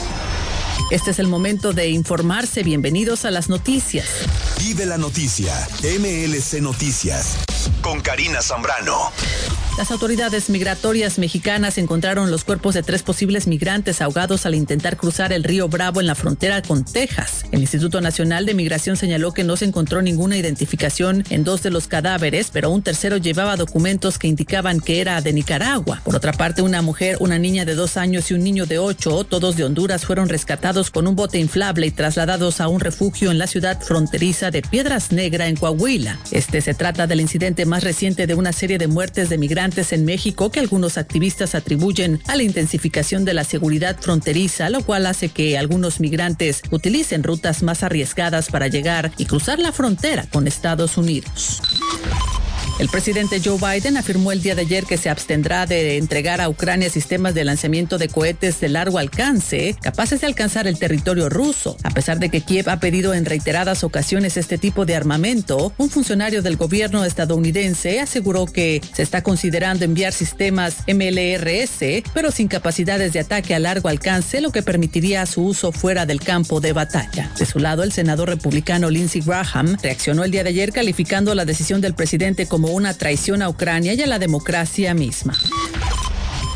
Este 0.91 1.13
es 1.13 1.19
el 1.19 1.29
momento 1.29 1.73
de 1.73 1.89
informarse. 1.89 2.63
Bienvenidos 2.63 3.25
a 3.25 3.31
las 3.31 3.49
noticias. 3.49 4.07
Vive 4.59 4.85
la 4.85 4.99
noticia. 4.99 5.55
MLC 5.83 6.61
Noticias. 6.61 7.39
Con 7.83 8.01
Karina 8.01 8.41
Zambrano. 8.41 9.11
Las 9.79 9.91
autoridades 9.91 10.51
migratorias 10.51 11.19
mexicanas 11.19 11.79
encontraron 11.79 12.31
los 12.31 12.45
cuerpos 12.45 12.75
de 12.75 12.83
tres 12.83 13.03
posibles 13.03 13.47
migrantes 13.47 14.03
ahogados 14.03 14.45
al 14.45 14.55
intentar 14.55 14.99
cruzar 14.99 15.33
el 15.33 15.45
río 15.45 15.67
Bravo 15.67 15.99
en 15.99 16.07
la 16.07 16.15
frontera 16.15 16.61
con 16.61 16.85
Texas. 16.85 17.47
El 17.53 17.63
Instituto 17.63 18.03
Nacional 18.03 18.45
de 18.45 18.53
Migración 18.53 18.99
señaló 18.99 19.33
que 19.33 19.45
no 19.45 19.57
se 19.57 19.65
encontró 19.65 20.03
ninguna 20.03 20.37
identificación 20.37 21.25
en 21.31 21.43
dos 21.43 21.63
de 21.63 21.71
los 21.71 21.89
cadáveres, 21.89 22.51
pero 22.53 22.69
un 22.69 22.83
tercero 22.83 23.17
llevaba 23.17 23.57
documentos 23.57 24.19
que 24.19 24.29
indicaban 24.29 24.79
que 24.79 25.01
era 25.01 25.23
de 25.23 25.33
Nicaragua. 25.33 26.03
Por 26.05 26.17
otra 26.17 26.35
parte, 26.35 26.61
una 26.61 26.83
mujer, 26.83 27.17
una 27.21 27.39
niña 27.39 27.65
de 27.65 27.75
dos 27.75 27.97
años 27.97 28.31
y 28.31 28.35
un 28.35 28.45
niño 28.45 28.67
de 28.67 28.79
ocho, 28.79 29.25
todos 29.25 29.57
de 29.57 29.65
Honduras, 29.65 30.05
fueron 30.05 30.29
rescatados 30.29 30.91
con 30.91 31.07
un 31.07 31.17
bote 31.17 31.39
inflable 31.39 31.87
y 31.87 31.93
trasladados 31.93 32.61
a 32.61 32.69
un 32.69 32.81
refugio 32.81 33.31
en 33.31 33.39
la 33.39 33.47
ciudad 33.47 33.81
fronteriza 33.81 34.51
de 34.51 34.61
Piedras 34.61 35.13
Negra, 35.13 35.47
en 35.47 35.57
Coahuila. 35.57 36.19
Este 36.31 36.61
se 36.61 36.75
trata 36.75 37.07
del 37.07 37.23
incidente 37.23 37.65
más 37.65 37.72
reciente 37.81 38.27
de 38.27 38.35
una 38.35 38.53
serie 38.53 38.79
de 38.79 38.87
muertes 38.87 39.29
de 39.29 39.39
migrantes 39.39 39.93
en 39.93 40.05
México 40.05 40.51
que 40.51 40.61
algunos 40.61 40.99
activistas 40.99 41.55
atribuyen 41.55 42.21
a 42.29 42.37
la 42.37 42.43
intensificación 42.43 43.25
de 43.25 43.35
la 43.35 43.45
seguridad 43.45 43.97
fronteriza, 44.01 44.69
lo 44.71 44.83
cual 44.83 45.07
hace 45.07 45.29
que 45.29 45.57
algunos 45.57 46.01
migrantes 46.01 46.63
utilicen 46.71 47.23
rutas 47.23 47.63
más 47.63 47.83
arriesgadas 47.83 48.49
para 48.49 48.69
llegar 48.69 49.13
y 49.17 49.25
cruzar 49.25 49.59
la 49.59 49.73
frontera 49.73 50.27
con 50.31 50.47
Estados 50.47 50.99
Unidos. 50.99 51.63
El 52.79 52.89
presidente 52.89 53.41
Joe 53.45 53.59
Biden 53.59 53.97
afirmó 53.97 54.33
el 54.33 54.43
día 54.43 54.55
de 54.55 54.63
ayer 54.63 54.85
que 54.85 54.97
se 54.97 55.09
abstendrá 55.09 55.67
de 55.67 55.99
entregar 55.99 56.41
a 56.41 56.49
Ucrania 56.49 56.91
sistemas 56.91 57.35
de 57.35 57.45
lanzamiento 57.45 57.99
de 57.99 58.09
cohetes 58.09 58.61
de 58.61 58.69
largo 58.69 58.99
alcance 58.99 59.77
capaces 59.81 60.21
de 60.21 60.27
alcanzar 60.27 60.67
el 60.67 60.79
territorio 60.79 61.29
ruso. 61.29 61.77
A 61.85 61.91
pesar 61.91 62.19
de 62.19 62.29
que 62.29 62.41
Kiev 62.41 62.69
ha 62.71 62.81
pedido 62.81 63.15
en 63.15 63.25
reiteradas 63.25 63.85
ocasiones 63.85 64.37
este 64.37 64.59
tipo 64.59 64.85
de 64.85 64.97
armamento, 64.97 65.73
un 65.79 65.91
funcionario 65.91 66.43
del 66.43 66.57
gobierno 66.57 67.05
estadounidense 67.05 68.01
aseguró 68.01 68.47
que 68.47 68.81
se 68.95 69.03
está 69.03 69.23
considerando 69.23 69.85
enviar 69.85 70.13
sistemas 70.13 70.79
MLRS, 70.89 72.03
pero 72.15 72.31
sin 72.31 72.49
capacidades 72.49 73.13
de 73.13 73.21
ataque 73.21 73.55
a 73.55 73.61
largo 73.61 73.89
alcance, 73.89 74.41
lo 74.41 74.51
que 74.51 74.63
permitiría 74.63 75.25
su 75.27 75.45
uso 75.45 75.73
fuera 75.73 76.07
del 76.07 76.21
campo 76.21 76.61
de 76.61 76.73
batalla. 76.73 77.31
De 77.39 77.47
su 77.47 77.59
lado, 77.59 77.83
el 77.83 77.93
senador 77.93 78.29
republicano 78.29 78.91
Lindsey 78.91 79.21
Graham 79.21 79.77
reaccionó 79.83 80.25
el 80.25 80.31
día 80.31 80.43
de 80.43 80.51
ayer 80.51 80.73
calificando 80.73 81.35
la 81.35 81.45
decisión 81.45 81.81
del 81.81 81.95
presidente 81.95 82.47
como 82.47 82.62
una 82.71 82.95
traición 82.95 83.43
a 83.43 83.49
Ucrania 83.49 83.95
y 83.95 84.03
a 84.03 84.07
la 84.07 84.19
democracia 84.19 84.95
misma. 84.95 85.35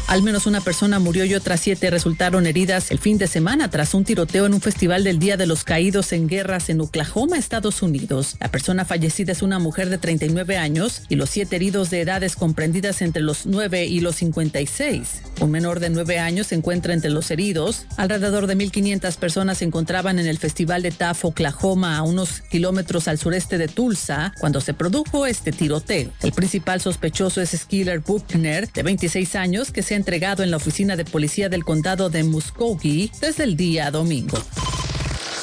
Al 0.09 0.23
menos 0.23 0.47
una 0.47 0.61
persona 0.61 1.01
murió 1.01 1.25
y 1.25 1.35
otras 1.35 1.59
siete 1.59 1.91
resultaron 1.91 2.47
heridas 2.47 2.93
el 2.93 3.01
fin 3.01 3.19
de 3.19 3.27
semana 3.27 3.71
tras 3.71 3.93
un 3.93 4.05
tiroteo 4.05 4.47
en 4.47 4.55
un 4.55 4.61
festival 4.61 5.03
del 5.03 5.19
Día 5.19 5.37
de 5.37 5.47
los 5.47 5.65
Caídos 5.65 6.13
en 6.13 6.29
Guerras 6.29 6.71
en 6.71 6.81
Oklahoma, 6.81 7.37
Estados 7.37 7.83
Unidos. 7.83 8.37
La 8.39 8.49
persona 8.49 8.85
fallecida 8.85 9.33
es 9.33 9.43
una 9.43 9.59
mujer 9.59 9.89
de 9.89 9.99
39 9.99 10.59
años 10.59 11.03
y 11.09 11.17
los 11.17 11.31
siete 11.31 11.57
heridos 11.57 11.91
de 11.91 12.03
edades 12.03 12.37
comprendidas 12.37 13.03
entre 13.03 13.21
los 13.21 13.47
9 13.47 13.87
y 13.87 13.99
los 13.99 14.15
56. 14.17 15.23
Un 15.41 15.51
menor 15.51 15.81
de 15.81 15.91
9 15.91 16.21
años 16.21 16.47
se 16.47 16.55
encuentra 16.55 16.95
entre 16.95 17.11
los 17.11 17.29
heridos. 17.33 17.87
Alrededor 17.97 18.47
de 18.47 18.57
1.500 18.57 19.17
personas 19.17 19.59
se 19.59 19.65
encontraban 19.65 20.21
en 20.21 20.29
el 20.29 20.39
festival 20.39 20.83
de 20.83 20.93
Taft, 20.93 21.25
Oklahoma, 21.25 21.99
a 21.99 22.03
unos 22.03 22.43
kilómetros 22.43 23.09
al 23.09 23.19
sureste 23.19 23.59
de 23.59 23.67
Tulsa, 23.67 24.33
cuando 24.39 24.61
se 24.61 24.73
produjo 24.73 25.27
este 25.27 25.51
tiroteo. 25.51 26.11
El 26.23 26.33
principal 26.33 26.81
sospechoso 26.81 27.43
es 27.43 27.51
Skiller 27.51 27.99
Buckner, 27.99 28.73
de 28.73 28.83
26 28.85 29.35
años, 29.35 29.73
que 29.73 29.83
se 29.83 29.96
entregado 29.97 30.43
en 30.43 30.51
la 30.51 30.57
oficina 30.57 30.97
de 30.97 31.05
policía 31.05 31.49
del 31.49 31.65
condado 31.65 32.11
de 32.11 32.25
Muskogee 32.25 33.11
desde 33.21 33.45
el 33.45 33.57
día 33.57 33.91
domingo. 33.91 34.39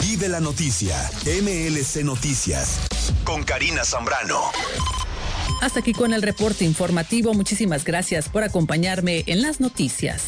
Vive 0.02 0.30
la 0.30 0.40
noticia. 0.40 0.96
MLC 1.26 2.04
Noticias. 2.04 2.80
Con 3.24 3.44
Karina 3.44 3.84
Zambrano. 3.84 4.52
Hasta 5.62 5.80
aquí 5.80 5.94
con 5.94 6.14
el 6.14 6.22
reporte 6.22 6.66
informativo. 6.66 7.34
Muchísimas 7.34 7.86
gracias 7.86 8.30
por 8.30 8.44
acompañarme 8.44 9.24
en 9.28 9.42
las 9.42 9.60
noticias. 9.60 10.28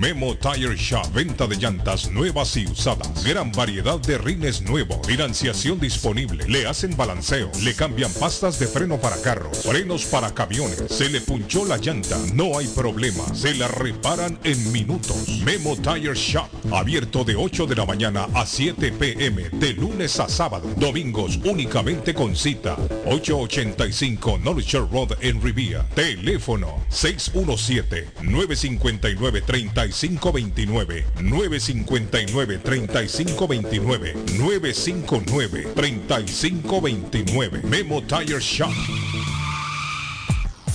Memo 0.00 0.34
Tire 0.34 0.74
Shop, 0.76 1.12
venta 1.12 1.46
de 1.46 1.56
llantas 1.56 2.10
nuevas 2.10 2.56
y 2.56 2.64
usadas. 2.64 3.22
Gran 3.22 3.52
variedad 3.52 4.00
de 4.00 4.16
rines 4.16 4.62
nuevos. 4.62 5.06
Financiación 5.06 5.78
disponible. 5.78 6.48
Le 6.48 6.66
hacen 6.66 6.96
balanceo. 6.96 7.50
Le 7.62 7.74
cambian 7.74 8.10
pastas 8.14 8.58
de 8.58 8.66
freno 8.66 8.98
para 8.98 9.20
carros. 9.20 9.58
Frenos 9.58 10.06
para 10.06 10.32
camiones. 10.32 10.84
Se 10.88 11.10
le 11.10 11.20
punchó 11.20 11.66
la 11.66 11.76
llanta. 11.76 12.16
No 12.32 12.56
hay 12.56 12.66
problema. 12.68 13.34
Se 13.34 13.54
la 13.54 13.68
reparan 13.68 14.38
en 14.42 14.72
minutos. 14.72 15.28
Memo 15.44 15.76
Tire 15.76 16.14
Shop. 16.14 16.48
Abierto 16.72 17.24
de 17.24 17.36
8 17.36 17.66
de 17.66 17.76
la 17.76 17.86
mañana 17.86 18.28
a 18.34 18.44
7 18.44 18.92
pm. 18.92 19.48
De 19.50 19.72
lunes 19.72 20.20
a 20.20 20.28
sábado. 20.28 20.68
Domingos 20.76 21.38
únicamente 21.44 22.14
con 22.14 22.36
cita. 22.36 22.76
885 23.06 24.38
North 24.38 24.60
Shore 24.60 24.88
Road 24.92 25.16
en 25.20 25.40
Rivia. 25.40 25.86
Teléfono 25.94 26.84
617 26.90 28.08
959 28.22 29.40
30 29.42 29.80
3529 29.80 31.04
959 31.20 32.58
3529 32.58 34.14
959 34.38 35.68
3529 35.74 37.62
Memo 37.64 38.02
Tire 38.02 38.40
Shop 38.40 38.72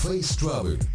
Face 0.02 0.36
Travel. 0.36 0.95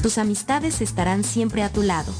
Tus 0.00 0.18
amistades 0.18 0.80
estarán 0.80 1.24
siempre 1.24 1.64
a 1.64 1.68
tu 1.68 1.82
lado. 1.82 2.12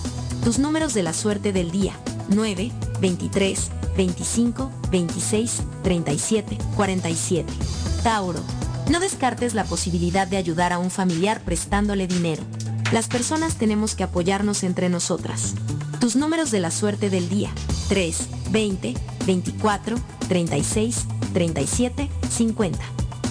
Tus 0.43 0.59
números 0.59 0.93
de 0.93 1.05
la 1.05 1.12
suerte 1.12 1.53
del 1.53 1.70
día. 1.70 1.95
9, 2.31 2.73
23, 3.01 3.70
25, 3.97 4.73
26, 4.91 5.62
37, 5.85 6.59
47. 6.75 7.53
Tauro. 8.03 8.41
No 8.91 8.99
descartes 8.99 9.55
la 9.55 9.62
posibilidad 9.62 10.27
de 10.27 10.37
ayudar 10.37 10.73
a 10.73 10.81
un 10.81 10.91
familiar 10.91 11.43
prestándole 11.43 12.09
dinero. 12.09 12.43
Las 12.93 13.09
personas 13.09 13.57
tenemos 13.57 13.95
que 13.95 14.05
apoyarnos 14.05 14.62
entre 14.64 14.90
nosotras. 14.90 15.55
Tus 15.99 16.14
números 16.14 16.51
de 16.51 16.61
la 16.61 16.70
suerte 16.70 17.09
del 17.09 17.30
día. 17.30 17.51
3, 17.88 18.28
20, 18.51 18.95
24, 19.24 19.97
36, 20.28 21.07
37, 21.32 22.11
50. 22.28 22.78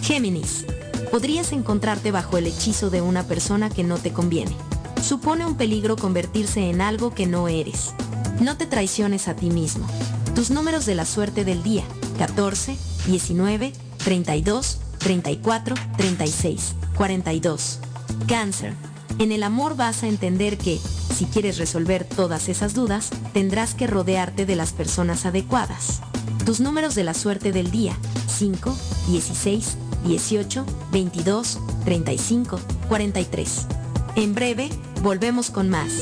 Géminis. 0.01 0.65
Podrías 1.11 1.51
encontrarte 1.51 2.09
bajo 2.11 2.39
el 2.39 2.47
hechizo 2.47 2.89
de 2.89 3.01
una 3.01 3.23
persona 3.23 3.69
que 3.69 3.83
no 3.83 3.99
te 3.99 4.11
conviene. 4.11 4.55
Supone 5.03 5.45
un 5.45 5.57
peligro 5.57 5.95
convertirse 5.95 6.67
en 6.71 6.81
algo 6.81 7.13
que 7.13 7.27
no 7.27 7.47
eres. 7.47 7.93
No 8.39 8.57
te 8.57 8.65
traiciones 8.65 9.27
a 9.27 9.35
ti 9.35 9.51
mismo. 9.51 9.85
Tus 10.33 10.49
números 10.49 10.87
de 10.87 10.95
la 10.95 11.05
suerte 11.05 11.45
del 11.45 11.61
día. 11.61 11.83
14, 12.17 12.75
19, 13.05 13.73
32, 14.03 14.79
34, 14.97 15.75
36, 15.97 16.73
42. 16.95 17.79
Cáncer. 18.27 18.90
En 19.21 19.31
el 19.31 19.43
amor 19.43 19.75
vas 19.75 20.01
a 20.01 20.07
entender 20.07 20.57
que, 20.57 20.79
si 21.15 21.25
quieres 21.25 21.59
resolver 21.59 22.05
todas 22.05 22.49
esas 22.49 22.73
dudas, 22.73 23.11
tendrás 23.33 23.75
que 23.75 23.85
rodearte 23.85 24.47
de 24.47 24.55
las 24.55 24.73
personas 24.73 25.27
adecuadas. 25.27 26.01
Tus 26.43 26.59
números 26.59 26.95
de 26.95 27.03
la 27.03 27.13
suerte 27.13 27.51
del 27.51 27.69
día. 27.69 27.95
5, 28.25 28.75
16, 29.09 29.77
18, 30.07 30.65
22, 30.91 31.59
35, 31.85 32.59
43. 32.89 33.67
En 34.15 34.33
breve, 34.33 34.69
volvemos 35.03 35.51
con 35.51 35.69
más. 35.69 36.01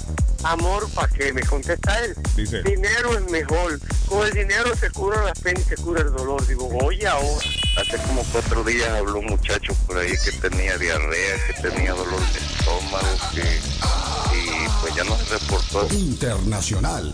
amor, 0.43 0.89
¿para 0.91 1.07
qué? 1.09 1.34
Me 1.34 1.41
contesta 1.41 1.99
él. 2.03 2.15
Dice. 2.36 2.61
Dinero 2.63 3.18
es 3.18 3.30
mejor. 3.30 3.80
Con 4.07 4.26
el 4.26 4.34
dinero 4.34 4.76
se 4.76 4.89
cura 4.91 5.24
las 5.24 5.39
penas 5.39 5.63
y 5.65 5.70
se 5.70 5.76
cura 5.76 6.01
el 6.01 6.11
dolor. 6.11 6.45
Digo, 6.47 6.70
oye 6.84 7.07
ahora. 7.07 7.45
Hace 7.78 7.97
como 8.07 8.24
cuatro 8.32 8.63
días 8.63 8.89
habló 8.89 9.20
un 9.20 9.26
muchacho 9.28 9.76
por 9.86 9.97
ahí 9.97 10.13
que 10.24 10.32
tenía 10.32 10.78
diarrea, 10.78 11.36
que 11.45 11.70
tenía 11.70 11.93
dolor 11.93 12.20
de 12.20 12.39
estómago, 12.39 13.07
que 13.34 13.59
y 14.36 14.70
pues 14.82 14.95
ya 14.95 15.03
no 15.03 15.15
se 15.18 15.38
reportó. 15.38 15.88
Internacional. 15.93 17.13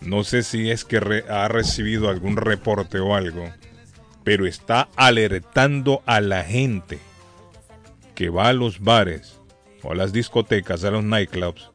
no 0.00 0.24
sé 0.24 0.42
si 0.42 0.70
es 0.70 0.84
que 0.84 1.00
re- 1.00 1.24
ha 1.28 1.48
recibido 1.48 2.08
algún 2.08 2.36
reporte 2.36 2.98
o 3.00 3.14
algo, 3.14 3.50
pero 4.24 4.46
está 4.46 4.88
alertando 4.96 6.02
a 6.06 6.20
la 6.20 6.44
gente 6.44 6.98
que 8.14 8.28
va 8.28 8.48
a 8.48 8.52
los 8.52 8.80
bares 8.80 9.38
o 9.82 9.92
a 9.92 9.94
las 9.94 10.12
discotecas, 10.12 10.84
a 10.84 10.90
los 10.90 11.04
nightclubs, 11.04 11.70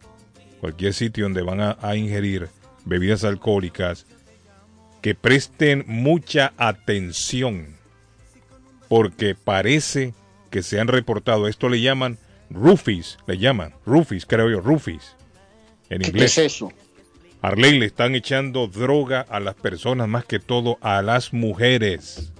cualquier 0.62 0.94
sitio 0.94 1.26
donde 1.26 1.42
van 1.42 1.60
a, 1.62 1.78
a 1.82 1.96
ingerir 1.96 2.50
bebidas 2.86 3.24
alcohólicas, 3.24 4.06
que 5.02 5.16
presten 5.16 5.84
mucha 5.88 6.54
atención, 6.58 7.76
porque 8.88 9.36
parece 9.36 10.14
que 10.52 10.64
se 10.64 10.80
han 10.80 10.88
reportado, 10.88 11.48
esto 11.48 11.70
le 11.70 11.82
llaman 11.82 12.18
roofies, 12.50 13.18
le 13.28 13.38
llaman 13.38 13.74
roofies, 13.86 14.26
creo 14.26 14.50
yo, 14.50 14.62
roofies, 14.62 15.16
en 15.90 16.02
¿Qué 16.02 16.08
inglés. 16.08 16.38
es 16.38 16.54
eso? 16.54 16.72
Arley 17.46 17.78
le 17.78 17.86
están 17.86 18.16
echando 18.16 18.66
droga 18.66 19.22
a 19.22 19.40
las 19.40 19.54
personas, 19.54 20.08
más 20.08 20.26
que 20.26 20.40
todo 20.40 20.80
a 20.82 21.04
las 21.04 21.32
mujeres. 21.32 22.34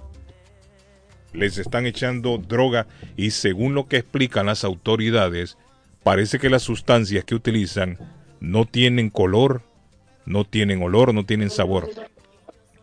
Les 1.32 1.58
están 1.58 1.86
echando 1.86 2.38
droga 2.38 2.88
y 3.16 3.30
según 3.30 3.72
lo 3.72 3.86
que 3.86 3.98
explican 3.98 4.46
las 4.46 4.64
autoridades, 4.64 5.58
parece 6.02 6.40
que 6.40 6.50
las 6.50 6.64
sustancias 6.64 7.24
que 7.24 7.36
utilizan 7.36 7.98
no 8.40 8.64
tienen 8.64 9.10
color, 9.10 9.62
no 10.24 10.44
tienen 10.44 10.82
olor, 10.82 11.14
no 11.14 11.24
tienen 11.24 11.50
sabor, 11.50 11.88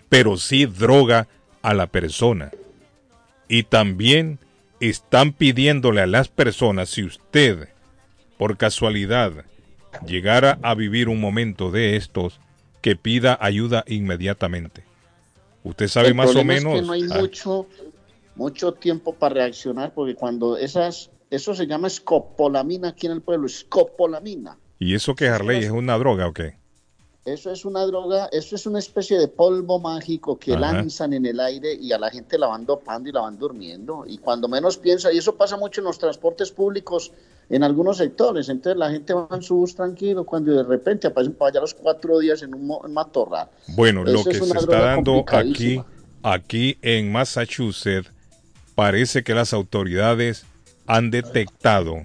pero 0.07 0.38
sí 0.38 0.65
droga 0.65 1.28
a 1.61 1.74
la 1.74 1.88
persona. 1.88 2.51
Y 3.49 3.63
también 3.63 4.39
están 4.80 5.34
pidiéndole 5.34 5.99
a 5.99 6.07
las 6.07 6.30
personas, 6.30 6.88
si 6.88 7.03
usted, 7.03 7.67
por 8.38 8.55
casualidad, 8.55 9.43
llegara 10.05 10.59
a 10.61 10.75
vivir 10.75 11.09
un 11.09 11.19
momento 11.19 11.71
de 11.71 11.95
estos, 11.95 12.39
que 12.81 12.95
pida 12.95 13.37
ayuda 13.39 13.83
inmediatamente. 13.87 14.83
Usted 15.63 15.87
sabe 15.87 16.09
El 16.09 16.15
más 16.15 16.29
o 16.29 16.33
problema 16.33 16.55
es 16.55 16.63
menos. 16.63 16.79
que 16.79 16.85
no 16.85 16.93
hay 16.93 17.03
ah, 17.09 17.19
mucho, 17.19 17.67
mucho 18.35 18.73
tiempo 18.73 19.13
para 19.13 19.35
reaccionar 19.35 19.93
porque 19.93 20.15
cuando 20.15 20.57
esas, 20.57 21.09
eso 21.29 21.55
se 21.55 21.65
llama 21.65 21.87
escopolamina 21.87 22.89
aquí 22.89 23.05
en 23.07 23.13
el 23.13 23.21
pueblo, 23.21 23.47
escopolamina. 23.47 24.57
¿Y 24.79 24.95
eso 24.95 25.15
que 25.15 25.29
Harley 25.29 25.63
es 25.63 25.71
una 25.71 25.97
droga 25.97 26.27
o 26.27 26.33
qué? 26.33 26.57
Eso 27.23 27.51
es 27.51 27.63
una 27.63 27.85
droga, 27.85 28.27
eso 28.33 28.57
es 28.57 28.65
una 28.65 28.79
especie 28.79 29.17
de 29.17 29.29
polvo 29.29 29.79
mágico 29.79 30.37
que 30.37 30.51
Ajá. 30.51 30.73
lanzan 30.73 31.13
en 31.13 31.25
el 31.25 31.39
aire 31.39 31.73
y 31.73 31.93
a 31.93 31.97
la 31.97 32.09
gente 32.09 32.37
la 32.37 32.47
van 32.47 32.65
dopando 32.65 33.07
y 33.07 33.13
la 33.13 33.21
van 33.21 33.39
durmiendo. 33.39 34.03
Y 34.05 34.17
cuando 34.17 34.49
menos 34.49 34.77
piensa, 34.77 35.13
y 35.13 35.19
eso 35.19 35.35
pasa 35.35 35.55
mucho 35.55 35.79
en 35.79 35.85
los 35.85 35.97
transportes 35.97 36.51
públicos 36.51 37.13
en 37.55 37.63
algunos 37.63 37.97
sectores. 37.97 38.49
Entonces 38.49 38.77
la 38.79 38.89
gente 38.89 39.13
va 39.13 39.27
en 39.31 39.41
su 39.41 39.55
bus 39.57 39.75
tranquilo 39.75 40.23
cuando 40.25 40.51
de 40.53 40.63
repente 40.63 41.07
aparecen 41.07 41.33
para 41.35 41.49
allá 41.49 41.59
los 41.61 41.73
cuatro 41.73 42.19
días 42.19 42.41
en 42.41 42.53
un 42.55 42.93
matorral. 42.93 43.47
Bueno, 43.75 44.03
lo 44.03 44.23
que 44.23 44.37
es 44.37 44.37
se 44.37 44.57
está 44.57 44.79
dando 44.95 45.23
aquí, 45.53 45.81
aquí 46.23 46.77
en 46.81 47.11
Massachusetts, 47.11 48.09
parece 48.75 49.23
que 49.23 49.35
las 49.35 49.53
autoridades 49.53 50.45
han 50.87 51.11
detectado 51.11 51.97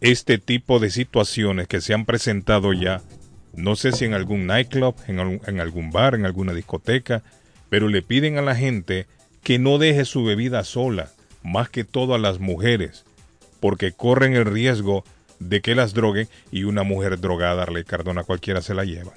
este 0.00 0.38
tipo 0.38 0.78
de 0.80 0.90
situaciones 0.90 1.68
que 1.68 1.80
se 1.80 1.94
han 1.94 2.04
presentado 2.04 2.72
ya. 2.72 3.00
No 3.54 3.76
sé 3.76 3.92
si 3.92 4.04
en 4.04 4.14
algún 4.14 4.46
nightclub, 4.46 4.96
en, 5.06 5.20
algún- 5.20 5.40
en 5.46 5.60
algún 5.60 5.90
bar, 5.90 6.14
en 6.14 6.26
alguna 6.26 6.52
discoteca, 6.52 7.22
pero 7.70 7.88
le 7.88 8.02
piden 8.02 8.36
a 8.36 8.42
la 8.42 8.56
gente 8.56 9.06
que 9.42 9.58
no 9.58 9.78
deje 9.78 10.04
su 10.04 10.24
bebida 10.24 10.64
sola, 10.64 11.10
más 11.42 11.68
que 11.68 11.84
todo 11.84 12.14
a 12.14 12.18
las 12.18 12.40
mujeres, 12.40 13.04
porque 13.64 13.92
corren 13.92 14.34
el 14.36 14.44
riesgo 14.44 15.04
de 15.38 15.62
que 15.62 15.74
las 15.74 15.94
droguen 15.94 16.28
y 16.52 16.64
una 16.64 16.82
mujer 16.82 17.18
drogada, 17.18 17.62
Arley 17.62 17.82
Cardona, 17.82 18.22
cualquiera 18.22 18.60
se 18.60 18.74
la 18.74 18.84
lleva 18.84 19.14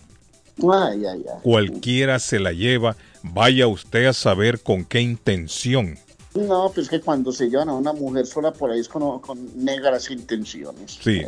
Ay, 0.59 1.03
ay, 1.05 1.25
ay. 1.27 1.39
cualquiera 1.43 2.17
se 2.17 2.39
la 2.39 2.53
lleva, 2.53 2.95
vaya 3.23 3.67
usted 3.67 4.05
a 4.05 4.13
saber 4.13 4.61
con 4.61 4.85
qué 4.85 5.01
intención. 5.01 5.99
No, 6.33 6.71
pues 6.73 6.87
que 6.87 7.01
cuando 7.01 7.33
se 7.33 7.49
llevan 7.49 7.67
a 7.67 7.73
una 7.73 7.91
mujer 7.91 8.25
sola 8.25 8.53
por 8.53 8.71
ahí 8.71 8.79
es 8.79 8.87
con, 8.87 9.19
con 9.19 9.37
negras 9.65 10.09
intenciones. 10.11 10.97
Sí, 11.01 11.23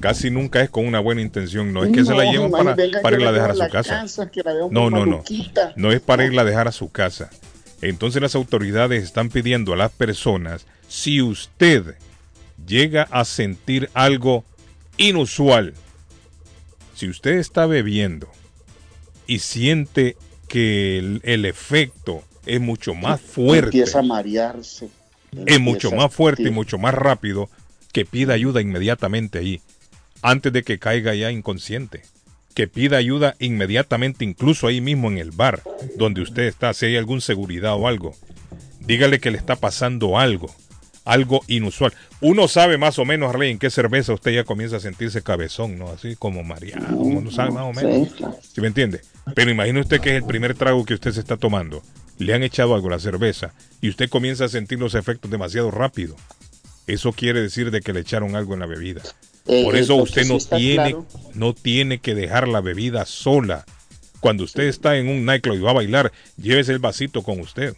casi 0.00 0.28
nunca 0.28 0.60
es 0.60 0.68
con 0.68 0.84
una 0.84 0.98
buena 0.98 1.20
intención, 1.20 1.72
no 1.72 1.84
es 1.84 1.92
que 1.92 2.04
se 2.04 2.12
la 2.12 2.24
llevan 2.24 2.48
imagínate, 2.48 2.64
para, 2.64 2.74
venga, 2.74 3.00
para 3.02 3.16
yo 3.16 3.20
irla 3.20 3.30
a 3.30 3.32
dejar 3.34 3.50
a 3.52 3.54
su 3.54 3.70
casa. 3.70 4.30
que 4.32 4.42
la 4.42 4.52
veo 4.52 4.68
No, 4.68 4.90
no, 4.90 5.06
no, 5.06 5.22
no 5.76 5.92
es 5.92 6.00
para 6.00 6.24
irla 6.24 6.42
a 6.42 6.44
dejar 6.44 6.66
a 6.66 6.72
su 6.72 6.90
casa. 6.90 7.30
Entonces 7.82 8.20
las 8.20 8.34
autoridades 8.34 9.04
están 9.04 9.28
pidiendo 9.28 9.74
a 9.74 9.76
las 9.76 9.92
personas, 9.92 10.66
si 10.88 11.22
usted 11.22 11.94
llega 12.68 13.02
a 13.10 13.24
sentir 13.24 13.90
algo 13.94 14.44
inusual, 14.96 15.74
si 16.94 17.08
usted 17.08 17.38
está 17.38 17.66
bebiendo 17.66 18.28
y 19.26 19.40
siente 19.40 20.16
que 20.48 20.98
el, 20.98 21.20
el 21.24 21.44
efecto 21.44 22.22
es 22.46 22.60
mucho 22.60 22.94
más 22.94 23.20
fuerte, 23.20 23.66
Empieza 23.78 23.98
a 24.00 24.02
marearse. 24.02 24.88
es 25.46 25.60
mucho 25.60 25.90
más 25.90 26.12
fuerte 26.12 26.44
y 26.44 26.50
mucho 26.50 26.78
más 26.78 26.94
rápido 26.94 27.48
que 27.92 28.04
pida 28.04 28.34
ayuda 28.34 28.60
inmediatamente 28.60 29.38
ahí, 29.38 29.60
antes 30.22 30.52
de 30.52 30.62
que 30.62 30.78
caiga 30.78 31.14
ya 31.14 31.30
inconsciente. 31.30 32.02
Que 32.54 32.66
pida 32.66 32.96
ayuda 32.96 33.36
inmediatamente, 33.38 34.24
incluso 34.24 34.66
ahí 34.66 34.80
mismo 34.80 35.08
en 35.08 35.18
el 35.18 35.30
bar 35.30 35.62
donde 35.96 36.22
usted 36.22 36.42
está, 36.44 36.74
si 36.74 36.86
hay 36.86 36.96
algún 36.96 37.20
seguridad 37.20 37.74
o 37.74 37.86
algo. 37.86 38.16
Dígale 38.80 39.20
que 39.20 39.30
le 39.30 39.38
está 39.38 39.54
pasando 39.56 40.18
algo, 40.18 40.52
algo 41.08 41.40
inusual. 41.46 41.92
Uno 42.20 42.48
sabe 42.48 42.78
más 42.78 42.98
o 42.98 43.04
menos, 43.04 43.30
Arley, 43.30 43.50
en 43.50 43.58
qué 43.58 43.70
cerveza 43.70 44.12
usted 44.12 44.32
ya 44.32 44.44
comienza 44.44 44.76
a 44.76 44.80
sentirse 44.80 45.22
cabezón, 45.22 45.78
¿no? 45.78 45.88
Así 45.90 46.16
como 46.16 46.42
mareado, 46.44 46.96
uno 46.96 47.30
sabe 47.30 47.50
más 47.50 47.64
o 47.64 47.72
menos. 47.72 48.08
Sí, 48.08 48.14
claro. 48.16 48.38
¿Sí 48.42 48.60
me 48.60 48.66
entiende? 48.68 49.00
Pero 49.34 49.50
imagine 49.50 49.80
usted 49.80 50.00
que 50.00 50.10
es 50.10 50.16
el 50.16 50.24
primer 50.24 50.54
trago 50.54 50.84
que 50.84 50.94
usted 50.94 51.12
se 51.12 51.20
está 51.20 51.36
tomando. 51.36 51.82
Le 52.18 52.34
han 52.34 52.42
echado 52.42 52.74
algo 52.74 52.88
a 52.88 52.92
la 52.92 52.98
cerveza 52.98 53.54
y 53.80 53.88
usted 53.88 54.08
comienza 54.08 54.44
a 54.44 54.48
sentir 54.48 54.78
los 54.78 54.94
efectos 54.94 55.30
demasiado 55.30 55.70
rápido. 55.70 56.16
Eso 56.86 57.12
quiere 57.12 57.40
decir 57.40 57.70
de 57.70 57.80
que 57.80 57.92
le 57.92 58.00
echaron 58.00 58.34
algo 58.36 58.54
en 58.54 58.60
la 58.60 58.66
bebida. 58.66 59.02
Eh, 59.46 59.62
Por 59.64 59.76
eso 59.76 59.94
usted 59.96 60.26
no 60.26 60.38
tiene, 60.38 60.90
claro- 60.90 61.06
no 61.34 61.54
tiene 61.54 61.98
que 61.98 62.14
dejar 62.14 62.48
la 62.48 62.60
bebida 62.60 63.04
sola. 63.06 63.64
Cuando 64.20 64.44
usted 64.44 64.64
está 64.64 64.96
en 64.96 65.08
un 65.08 65.24
nightclub 65.24 65.56
y 65.56 65.60
va 65.60 65.70
a 65.70 65.74
bailar, 65.74 66.12
llévese 66.36 66.72
el 66.72 66.80
vasito 66.80 67.22
con 67.22 67.38
usted. 67.40 67.74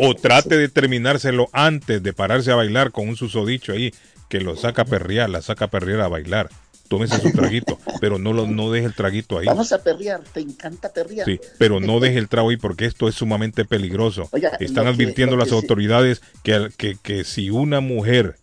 O 0.00 0.14
trate 0.14 0.56
de 0.56 0.68
terminárselo 0.68 1.48
antes 1.52 2.02
de 2.02 2.12
pararse 2.12 2.50
a 2.50 2.56
bailar 2.56 2.90
con 2.90 3.08
un 3.08 3.16
susodicho 3.16 3.72
ahí 3.72 3.92
que 4.28 4.40
lo 4.40 4.56
saca 4.56 4.82
a 4.82 4.84
perrear, 4.86 5.28
la 5.30 5.42
saca 5.42 5.66
a 5.66 5.70
perrear 5.70 6.00
a 6.00 6.08
bailar. 6.08 6.48
Tómese 6.88 7.18
su 7.20 7.32
traguito, 7.32 7.78
pero 8.00 8.18
no 8.18 8.32
lo 8.34 8.46
no 8.46 8.70
deje 8.70 8.86
el 8.86 8.94
traguito 8.94 9.38
ahí. 9.38 9.46
Vamos 9.46 9.72
a 9.72 9.82
perrear, 9.82 10.20
te 10.32 10.40
encanta 10.40 10.92
perrear. 10.92 11.24
Sí, 11.24 11.40
pero 11.58 11.80
no 11.80 12.00
deje 12.00 12.18
el 12.18 12.28
trago 12.28 12.50
ahí 12.50 12.56
porque 12.56 12.84
esto 12.86 13.08
es 13.08 13.14
sumamente 13.14 13.64
peligroso. 13.64 14.28
Oiga, 14.32 14.50
Están 14.60 14.84
que- 14.84 14.90
advirtiendo 14.90 15.36
las 15.36 15.48
que 15.48 15.54
autoridades 15.54 16.20
que, 16.42 16.96
que 17.02 17.24
si 17.24 17.48
una 17.50 17.80
mujer, 17.80 18.36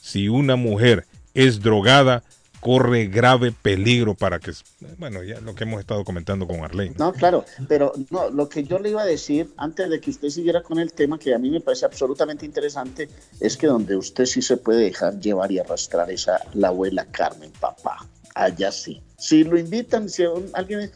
si 0.00 0.28
una 0.28 0.56
mujer 0.56 1.06
es 1.34 1.60
drogada, 1.60 2.22
corre 2.60 3.06
grave 3.06 3.52
peligro 3.52 4.14
para 4.14 4.38
que, 4.38 4.52
bueno, 4.98 5.22
ya 5.22 5.40
lo 5.40 5.54
que 5.54 5.64
hemos 5.64 5.80
estado 5.80 6.04
comentando 6.04 6.46
con 6.46 6.64
Arlene. 6.64 6.94
No, 6.98 7.12
claro, 7.12 7.44
pero 7.68 7.92
no, 8.10 8.30
lo 8.30 8.48
que 8.48 8.64
yo 8.64 8.78
le 8.78 8.90
iba 8.90 9.02
a 9.02 9.06
decir 9.06 9.52
antes 9.56 9.88
de 9.88 10.00
que 10.00 10.10
usted 10.10 10.28
siguiera 10.28 10.62
con 10.62 10.78
el 10.78 10.92
tema, 10.92 11.18
que 11.18 11.34
a 11.34 11.38
mí 11.38 11.50
me 11.50 11.60
parece 11.60 11.86
absolutamente 11.86 12.44
interesante, 12.44 13.08
es 13.40 13.56
que 13.56 13.66
donde 13.66 13.96
usted 13.96 14.26
sí 14.26 14.42
se 14.42 14.56
puede 14.56 14.84
dejar 14.84 15.18
llevar 15.20 15.52
y 15.52 15.58
arrastrar 15.58 16.10
es 16.10 16.28
a 16.28 16.40
la 16.54 16.68
abuela 16.68 17.06
Carmen, 17.10 17.52
papá. 17.60 18.06
Allá 18.34 18.70
sí. 18.70 19.02
Si 19.18 19.44
lo 19.44 19.58
invitan, 19.58 20.08
si 20.08 20.24
alguien 20.52 20.90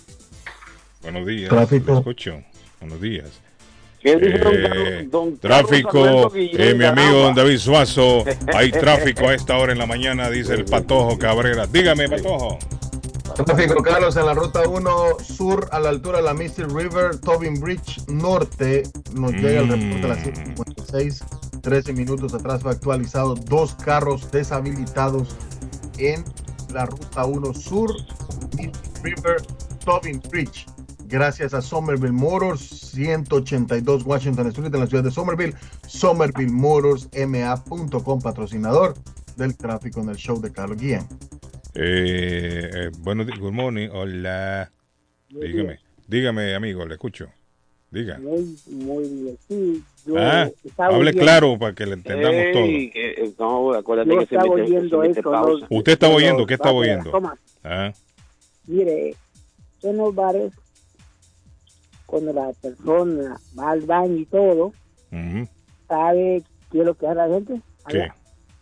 Buenos 1.02 1.28
días. 1.28 1.50
Tráfico. 1.50 1.92
lo 1.92 1.98
escucho. 2.00 2.44
Buenos 2.80 3.02
días. 3.02 3.30
¿Qué 4.02 4.16
dice 4.18 4.38
don 4.38 4.54
Eh, 4.56 5.08
don 5.10 5.38
tráfico, 5.38 6.32
eh, 6.36 6.74
mi 6.76 6.86
amigo 6.86 7.20
don 7.20 7.36
David 7.36 7.58
Suazo. 7.58 8.24
Hay 8.54 8.72
tráfico 8.72 9.28
a 9.28 9.34
esta 9.34 9.58
hora 9.58 9.74
en 9.74 9.80
la 9.80 9.86
mañana, 9.86 10.30
dice 10.30 10.54
el 10.54 10.66
Patojo 10.66 11.18
Cabrera. 11.18 11.68
Dígame, 11.68 12.08
Patojo. 12.08 12.60
Tráfico 13.46 13.84
Carlos 13.84 14.16
en 14.16 14.26
la 14.28 14.34
ruta 14.34 14.68
1 14.68 15.20
sur 15.22 15.68
a 15.72 15.80
la 15.80 15.90
altura 15.90 16.20
de 16.20 16.24
la 16.24 16.34
Misty 16.34 16.64
River, 16.64 17.20
Tobin 17.20 17.60
Bridge 17.60 18.00
norte. 18.08 18.84
Nos 19.14 19.34
llega 19.34 19.62
el 19.62 19.68
reporte 19.68 20.06
a 20.06 20.08
las 20.08 20.20
7.56. 20.20 21.45
13 21.66 21.94
minutos 21.94 22.32
atrás 22.36 22.62
fue 22.62 22.74
actualizado. 22.74 23.34
Dos 23.34 23.74
carros 23.74 24.32
deshabilitados 24.32 25.36
en 25.98 26.24
la 26.72 26.86
ruta 26.86 27.26
1 27.26 27.54
sur, 27.56 27.92
River, 29.02 29.42
Tobin 29.84 30.22
Bridge. 30.30 30.68
Gracias 31.08 31.56
a 31.56 31.64
Somerville 31.64 32.12
Motors, 32.12 32.62
182 32.62 34.06
Washington 34.06 34.48
Street 34.48 34.76
en 34.76 34.80
la 34.80 34.86
ciudad 34.86 35.04
de 35.04 35.10
Somerville. 35.10 35.56
Somerville 35.88 36.52
Motors, 36.52 37.10
ma.com, 37.28 38.22
patrocinador 38.22 38.94
del 39.36 39.58
tráfico 39.58 40.02
en 40.02 40.10
el 40.10 40.18
show 40.18 40.40
de 40.40 40.52
Carlos 40.52 40.78
Guillén. 40.78 41.08
Eh, 41.74 42.70
eh, 42.74 42.92
buenos 43.00 43.26
días, 43.26 43.40
good 43.40 43.54
morning. 43.54 43.90
Hola. 43.92 44.72
Dígame, 45.30 45.80
dígame, 46.08 46.54
amigo, 46.54 46.86
le 46.86 46.94
escucho. 46.94 47.28
Diga. 47.90 48.20
Muy, 48.20 48.56
muy 48.68 49.10
bien. 49.10 49.38
Sí, 49.48 49.84
yo 50.06 50.16
Ah, 50.18 50.50
hable 50.78 50.98
oyendo- 51.00 51.20
claro 51.22 51.58
para 51.60 51.74
que 51.74 51.86
le 51.86 51.94
entendamos 51.94 52.36
Ey, 52.36 52.92
que- 52.92 53.12
eh, 53.12 53.34
no, 53.40 53.74
acuérdate 53.74 54.10
Yo 54.12 54.20
que 54.20 54.26
se 54.28 54.38
mete, 54.38 54.50
oyendo 54.50 55.02
se 55.02 55.08
mete 55.08 55.20
eso, 55.20 55.32
pausa. 55.32 55.66
todo. 55.68 55.78
¿Usted 55.78 55.92
estaba 55.94 56.14
Pero, 56.16 56.26
oyendo? 56.26 56.46
¿Qué 56.46 56.58
vamos, 56.58 56.82
oyendo? 56.82 57.34
Ah, 57.64 57.92
mire, 58.68 59.16
en 59.84 59.98
los 59.98 60.14
bares, 60.16 60.54
cuando 62.06 62.34
la 62.34 62.52
persona 62.62 63.38
va 63.58 63.72
al 63.72 63.82
baño 63.82 64.16
y 64.16 64.26
todo, 64.26 64.74
ujú. 65.12 65.48
¿sabe 65.88 66.44
qué 66.72 66.80
es 66.80 66.86
lo 66.86 66.94
que 66.96 67.08
hace 67.08 67.16
la 67.16 67.28
gente? 67.30 67.62
¿Qué? 67.88 68.08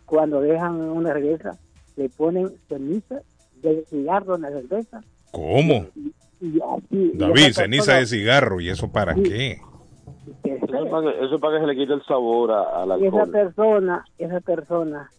Cuando 0.06 0.40
dejan 0.40 0.80
una 0.80 1.12
cerveza, 1.12 1.58
le 1.96 2.08
ponen 2.08 2.50
ceniza 2.68 3.20
de 3.62 3.84
cigarro 3.88 4.36
en 4.36 4.42
la 4.42 4.50
cerveza. 4.50 5.00
¿Cómo? 5.30 5.86
Y 6.40 6.58
y 6.90 7.16
David, 7.16 7.52
ceniza 7.52 7.84
persona- 7.86 7.98
de 8.00 8.06
cigarro. 8.06 8.60
¿Y 8.60 8.68
eso 8.68 8.90
para 8.92 9.14
qué? 9.14 9.58
Eso 10.44 10.84
es 10.84 10.90
para 10.90 11.02
que, 11.12 11.24
eso 11.24 11.34
es 11.34 11.40
para 11.40 11.54
que 11.56 11.60
se 11.60 11.66
le 11.66 11.76
quite 11.76 11.92
el 11.94 12.02
sabor 12.04 12.50
a- 12.52 12.82
al 12.82 13.00
Y 13.00 13.06
esa 13.06 13.16
alcohol. 13.22 13.30
persona, 13.30 14.04
esa 14.18 14.40
persona, 14.40 15.10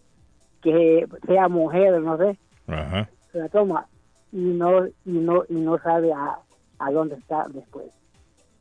que 0.62 1.06
sea 1.26 1.48
mujer, 1.48 2.00
no 2.00 2.16
sé, 2.18 2.38
Ajá. 2.66 3.08
se 3.32 3.38
la 3.38 3.48
toma 3.48 3.86
y 4.32 4.38
no 4.38 4.86
y 4.86 4.92
no 5.04 5.44
y 5.48 5.54
no 5.54 5.78
sabe 5.78 6.12
a, 6.12 6.38
a 6.78 6.90
dónde 6.90 7.14
está 7.16 7.46
después. 7.48 7.86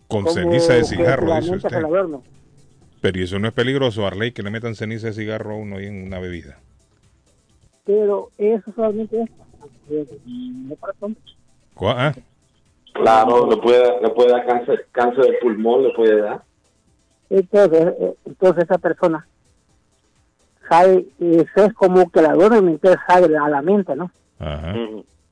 Con 0.08 0.22
como 0.24 0.34
ceniza 0.34 0.74
de 0.74 0.84
cigarro, 0.84 1.34
dice 1.36 1.56
usted. 1.56 1.82
Pero 3.02 3.20
¿y 3.20 3.24
eso 3.24 3.40
no 3.40 3.48
es 3.48 3.54
peligroso, 3.54 4.06
Arley, 4.06 4.32
que 4.32 4.44
le 4.44 4.52
metan 4.52 4.76
ceniza 4.76 5.08
de 5.08 5.14
cigarro 5.14 5.52
a 5.54 5.58
uno 5.58 5.78
ahí 5.78 5.86
en 5.88 6.06
una 6.08 6.20
bebida. 6.20 6.60
Pero 7.86 8.30
eso 8.38 8.72
solamente 8.76 9.30
es 9.90 10.08
no 10.26 10.76
para 10.76 10.94
hombres. 11.00 11.24
¿Cuá- 11.76 11.96
ah? 12.08 12.14
Claro, 12.96 13.50
le 13.50 13.58
puede, 13.58 14.02
le 14.02 14.10
puede 14.10 14.32
dar 14.32 14.46
cáncer, 14.46 14.88
cáncer 14.94 15.26
de 15.26 15.38
pulmón, 15.42 15.84
le 15.84 15.94
puede 15.94 16.22
dar. 16.22 16.42
Entonces, 17.30 17.94
eh, 18.00 18.14
entonces 18.26 18.64
esa 18.64 18.78
persona 18.78 19.28
sabe, 20.70 21.06
eso 21.20 21.66
es 21.66 21.74
como 21.74 22.10
que 22.10 22.22
la 22.22 22.34
duerme, 22.34 22.72
entonces 22.72 23.00
sabe 23.06 23.36
a 23.38 23.50
la 23.50 23.62
mente, 23.62 23.96
¿no? 23.96 24.10
Ajá. 24.40 24.74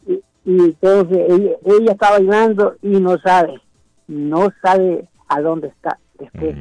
Y, 0.06 0.14
y 0.46 0.60
entonces 0.60 1.18
ella, 1.30 1.52
ella 1.64 1.92
está 1.94 2.12
bailando 2.12 2.76
y 2.82 3.00
no 3.00 3.18
sabe, 3.20 3.62
no 4.08 4.50
sabe 4.62 5.08
a 5.30 5.42
dónde 5.42 5.70
está 5.70 5.98
después. 6.20 6.56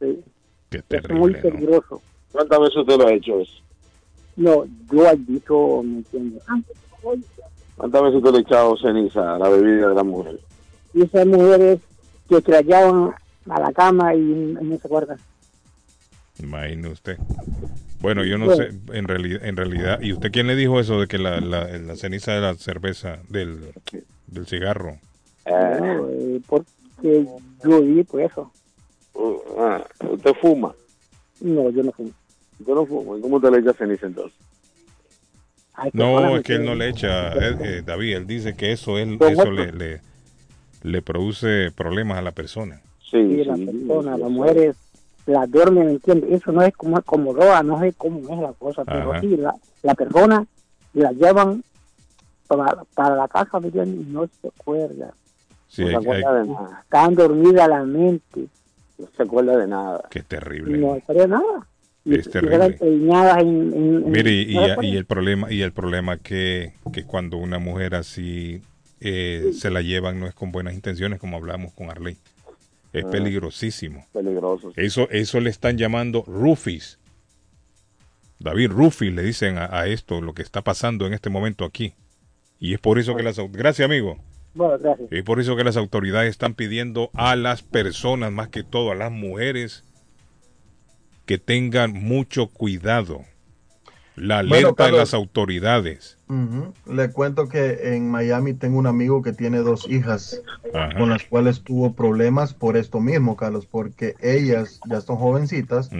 Sí, 0.00 0.24
Qué 0.68 0.82
es 0.90 1.10
muy 1.10 1.32
terrible, 1.32 1.42
¿no? 1.42 1.42
peligroso. 1.42 2.02
¿Cuántas 2.32 2.58
veces 2.58 2.76
usted 2.76 2.98
lo 2.98 3.06
ha 3.06 3.12
hecho 3.12 3.40
eso? 3.40 3.62
No, 4.34 4.64
yo 4.92 5.06
he 5.08 5.16
dicho, 5.16 5.82
¿me 5.84 5.98
entiendes? 5.98 6.42
Ah, 6.48 6.58
¿Cuántas 7.76 8.02
veces 8.02 8.16
usted 8.16 8.30
le 8.32 8.38
ha 8.38 8.40
echado 8.40 8.76
ceniza 8.78 9.34
a 9.34 9.38
la 9.38 9.48
bebida 9.48 9.88
de 9.88 9.94
la 9.94 10.02
mujer? 10.02 10.40
Y 10.94 11.02
esas 11.02 11.26
mujeres 11.26 11.80
que 12.28 12.40
se 12.40 12.50
la 12.50 12.60
llevan 12.62 13.14
a 13.48 13.60
la 13.60 13.72
cama 13.72 14.14
y, 14.14 14.18
y 14.18 14.64
no 14.64 14.76
se 14.78 14.86
acuerdan. 14.86 15.18
Imagine 16.38 16.88
usted. 16.88 17.18
Bueno, 18.00 18.24
yo 18.24 18.38
no 18.38 18.54
sé, 18.54 18.70
en 18.92 19.08
realidad, 19.08 19.44
en 19.44 19.56
realidad, 19.56 20.00
¿y 20.00 20.12
usted 20.12 20.30
quién 20.30 20.46
le 20.46 20.54
dijo 20.54 20.78
eso 20.80 21.00
de 21.00 21.06
que 21.06 21.18
la, 21.18 21.40
la, 21.40 21.66
la 21.78 21.96
ceniza 21.96 22.32
de 22.32 22.40
la 22.40 22.54
cerveza, 22.54 23.18
del, 23.28 23.72
del 24.26 24.46
cigarro? 24.46 24.98
No, 25.46 26.08
eh, 26.10 26.40
porque 26.46 27.26
yo 27.64 27.82
vi 27.82 28.02
por 28.04 28.20
eso. 28.20 28.52
Uh, 29.14 29.36
ah, 29.58 29.84
¿Usted 30.10 30.32
fuma? 30.40 30.74
No, 31.40 31.70
yo 31.70 31.82
no 31.82 31.92
fumo. 31.92 32.10
Yo 32.66 32.74
no 32.74 32.86
fumo. 32.86 33.16
¿Y 33.16 33.20
cómo 33.22 33.36
usted 33.36 33.50
le 33.50 33.58
echa 33.58 33.72
ceniza 33.72 34.06
entonces? 34.06 34.38
Hay 35.76 35.90
No, 35.92 36.36
es 36.36 36.42
que 36.42 36.54
él 36.54 36.64
no 36.64 36.74
le 36.74 36.88
echa, 36.88 37.32
eh, 37.34 37.56
eh, 37.60 37.82
David, 37.84 38.16
él 38.16 38.26
dice 38.26 38.56
que 38.56 38.72
eso, 38.72 38.98
él, 38.98 39.18
Don 39.18 39.30
eso 39.32 39.50
le, 39.50 39.72
le, 39.72 40.00
le 40.82 41.02
produce 41.02 41.70
problemas 41.72 42.18
a 42.18 42.22
la 42.22 42.32
persona. 42.32 42.80
Sí, 43.10 43.44
la 43.44 43.54
persona, 43.56 44.16
las 44.16 44.30
mujeres 44.30 44.76
la 45.26 45.46
duermen, 45.46 45.86
¿me 45.86 45.90
entiendes? 45.92 46.30
Eso 46.32 46.52
no 46.52 46.62
es 46.62 46.74
como, 46.76 47.00
como 47.02 47.32
droga, 47.34 47.62
no 47.62 47.78
sé 47.80 47.92
cómo 47.96 48.20
es 48.34 48.40
la 48.40 48.52
cosa, 48.52 48.84
pero 48.84 49.20
sí, 49.20 49.36
la, 49.36 49.54
la 49.82 49.94
persona 49.94 50.46
la 50.94 51.12
llevan 51.12 51.62
para, 52.46 52.84
para 52.94 53.16
la 53.16 53.28
casa, 53.28 53.58
¿me 53.60 53.66
entiendes? 53.66 54.06
Y 54.06 54.10
no 54.12 54.26
se 54.40 54.48
acuerda. 54.48 55.12
Sí, 55.68 55.82
no 55.82 55.88
se 55.88 55.96
hay- 55.96 56.02
acuerda 56.22 56.40
hay- 56.40 56.46
de 56.48 56.52
nada. 56.54 56.80
Están 56.84 57.14
dormida 57.16 57.68
la 57.68 57.82
mente. 57.84 58.46
No 58.98 59.06
se 59.16 59.22
acuerda 59.24 59.56
de 59.58 59.66
nada. 59.66 60.04
Qué 60.10 60.22
terrible. 60.22 60.78
No 60.78 60.94
se 60.94 60.98
acuerda 61.00 61.22
de 61.22 61.28
nada. 61.28 61.66
Y, 62.06 62.14
Es 62.20 62.26
y 62.28 62.30
terrible. 62.30 62.76
en, 62.80 64.10
Mire, 64.10 64.30
y, 64.32 64.54
¿no 64.54 64.64
se 64.66 64.86
y- 64.86 64.90
y 64.92 64.96
el 64.96 65.04
problema, 65.06 65.52
y 65.52 65.62
el 65.62 65.72
problema 65.72 66.18
que, 66.18 66.72
que 66.92 67.04
cuando 67.04 67.36
una 67.36 67.58
mujer 67.58 67.94
así 67.96 68.62
eh, 69.00 69.50
se 69.52 69.70
la 69.70 69.82
llevan 69.82 70.18
no 70.20 70.26
es 70.26 70.34
con 70.34 70.52
buenas 70.52 70.72
intenciones, 70.74 71.18
como 71.20 71.36
hablamos 71.36 71.72
con 71.74 71.90
Arley. 71.90 72.16
Es 72.92 73.04
Ah. 73.04 73.10
peligrosísimo. 73.10 74.06
Peligroso. 74.12 74.72
Eso, 74.76 75.08
eso 75.10 75.40
le 75.40 75.50
están 75.50 75.76
llamando 75.76 76.22
rufis. 76.26 76.98
David 78.38 78.70
Rufis 78.70 79.12
le 79.12 79.22
dicen 79.22 79.58
a, 79.58 79.64
a 79.80 79.86
esto 79.86 80.20
lo 80.20 80.32
que 80.34 80.42
está 80.42 80.62
pasando 80.62 81.06
en 81.06 81.12
este 81.14 81.30
momento 81.30 81.64
aquí. 81.64 81.94
Y 82.60 82.74
es 82.74 82.80
por 82.80 82.98
eso 82.98 83.16
que 83.16 83.22
las 83.22 83.38
gracias 83.50 83.84
amigo. 83.86 84.18
Bueno, 84.54 84.78
gracias. 84.78 85.08
Es 85.10 85.22
por 85.24 85.40
eso 85.40 85.56
que 85.56 85.64
las 85.64 85.76
autoridades 85.76 86.30
están 86.30 86.54
pidiendo 86.54 87.10
a 87.14 87.34
las 87.36 87.62
personas, 87.62 88.32
más 88.32 88.48
que 88.48 88.62
todo 88.62 88.92
a 88.92 88.94
las 88.94 89.10
mujeres, 89.12 89.84
que 91.26 91.38
tengan 91.38 91.92
mucho 91.92 92.48
cuidado. 92.48 93.22
La 94.14 94.36
Bueno, 94.42 94.68
alerta 94.68 94.86
de 94.86 94.92
las 94.92 95.12
autoridades. 95.12 96.16
Le 96.86 97.10
cuento 97.10 97.50
que 97.50 97.94
en 97.94 98.10
Miami 98.10 98.54
tengo 98.54 98.78
un 98.78 98.86
amigo 98.86 99.22
que 99.22 99.34
tiene 99.34 99.58
dos 99.58 99.86
hijas 99.90 100.40
Ajá. 100.72 100.96
con 100.98 101.10
las 101.10 101.24
cuales 101.24 101.60
tuvo 101.60 101.92
problemas 101.92 102.54
por 102.54 102.78
esto 102.78 102.98
mismo, 102.98 103.36
Carlos, 103.36 103.66
porque 103.66 104.14
ellas 104.22 104.80
ya 104.88 105.02
son 105.02 105.16
jovencitas, 105.16 105.90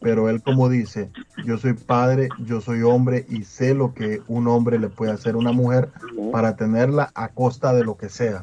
pero 0.00 0.28
él 0.28 0.42
como 0.42 0.68
dice, 0.68 1.10
yo 1.44 1.58
soy 1.58 1.74
padre, 1.74 2.28
yo 2.40 2.60
soy 2.60 2.82
hombre 2.82 3.24
y 3.28 3.44
sé 3.44 3.72
lo 3.72 3.94
que 3.94 4.20
un 4.26 4.48
hombre 4.48 4.80
le 4.80 4.88
puede 4.88 5.12
hacer 5.12 5.34
a 5.34 5.38
una 5.38 5.52
mujer 5.52 5.90
para 6.32 6.56
tenerla 6.56 7.12
a 7.14 7.28
costa 7.28 7.72
de 7.72 7.84
lo 7.84 7.96
que 7.96 8.08
sea. 8.08 8.42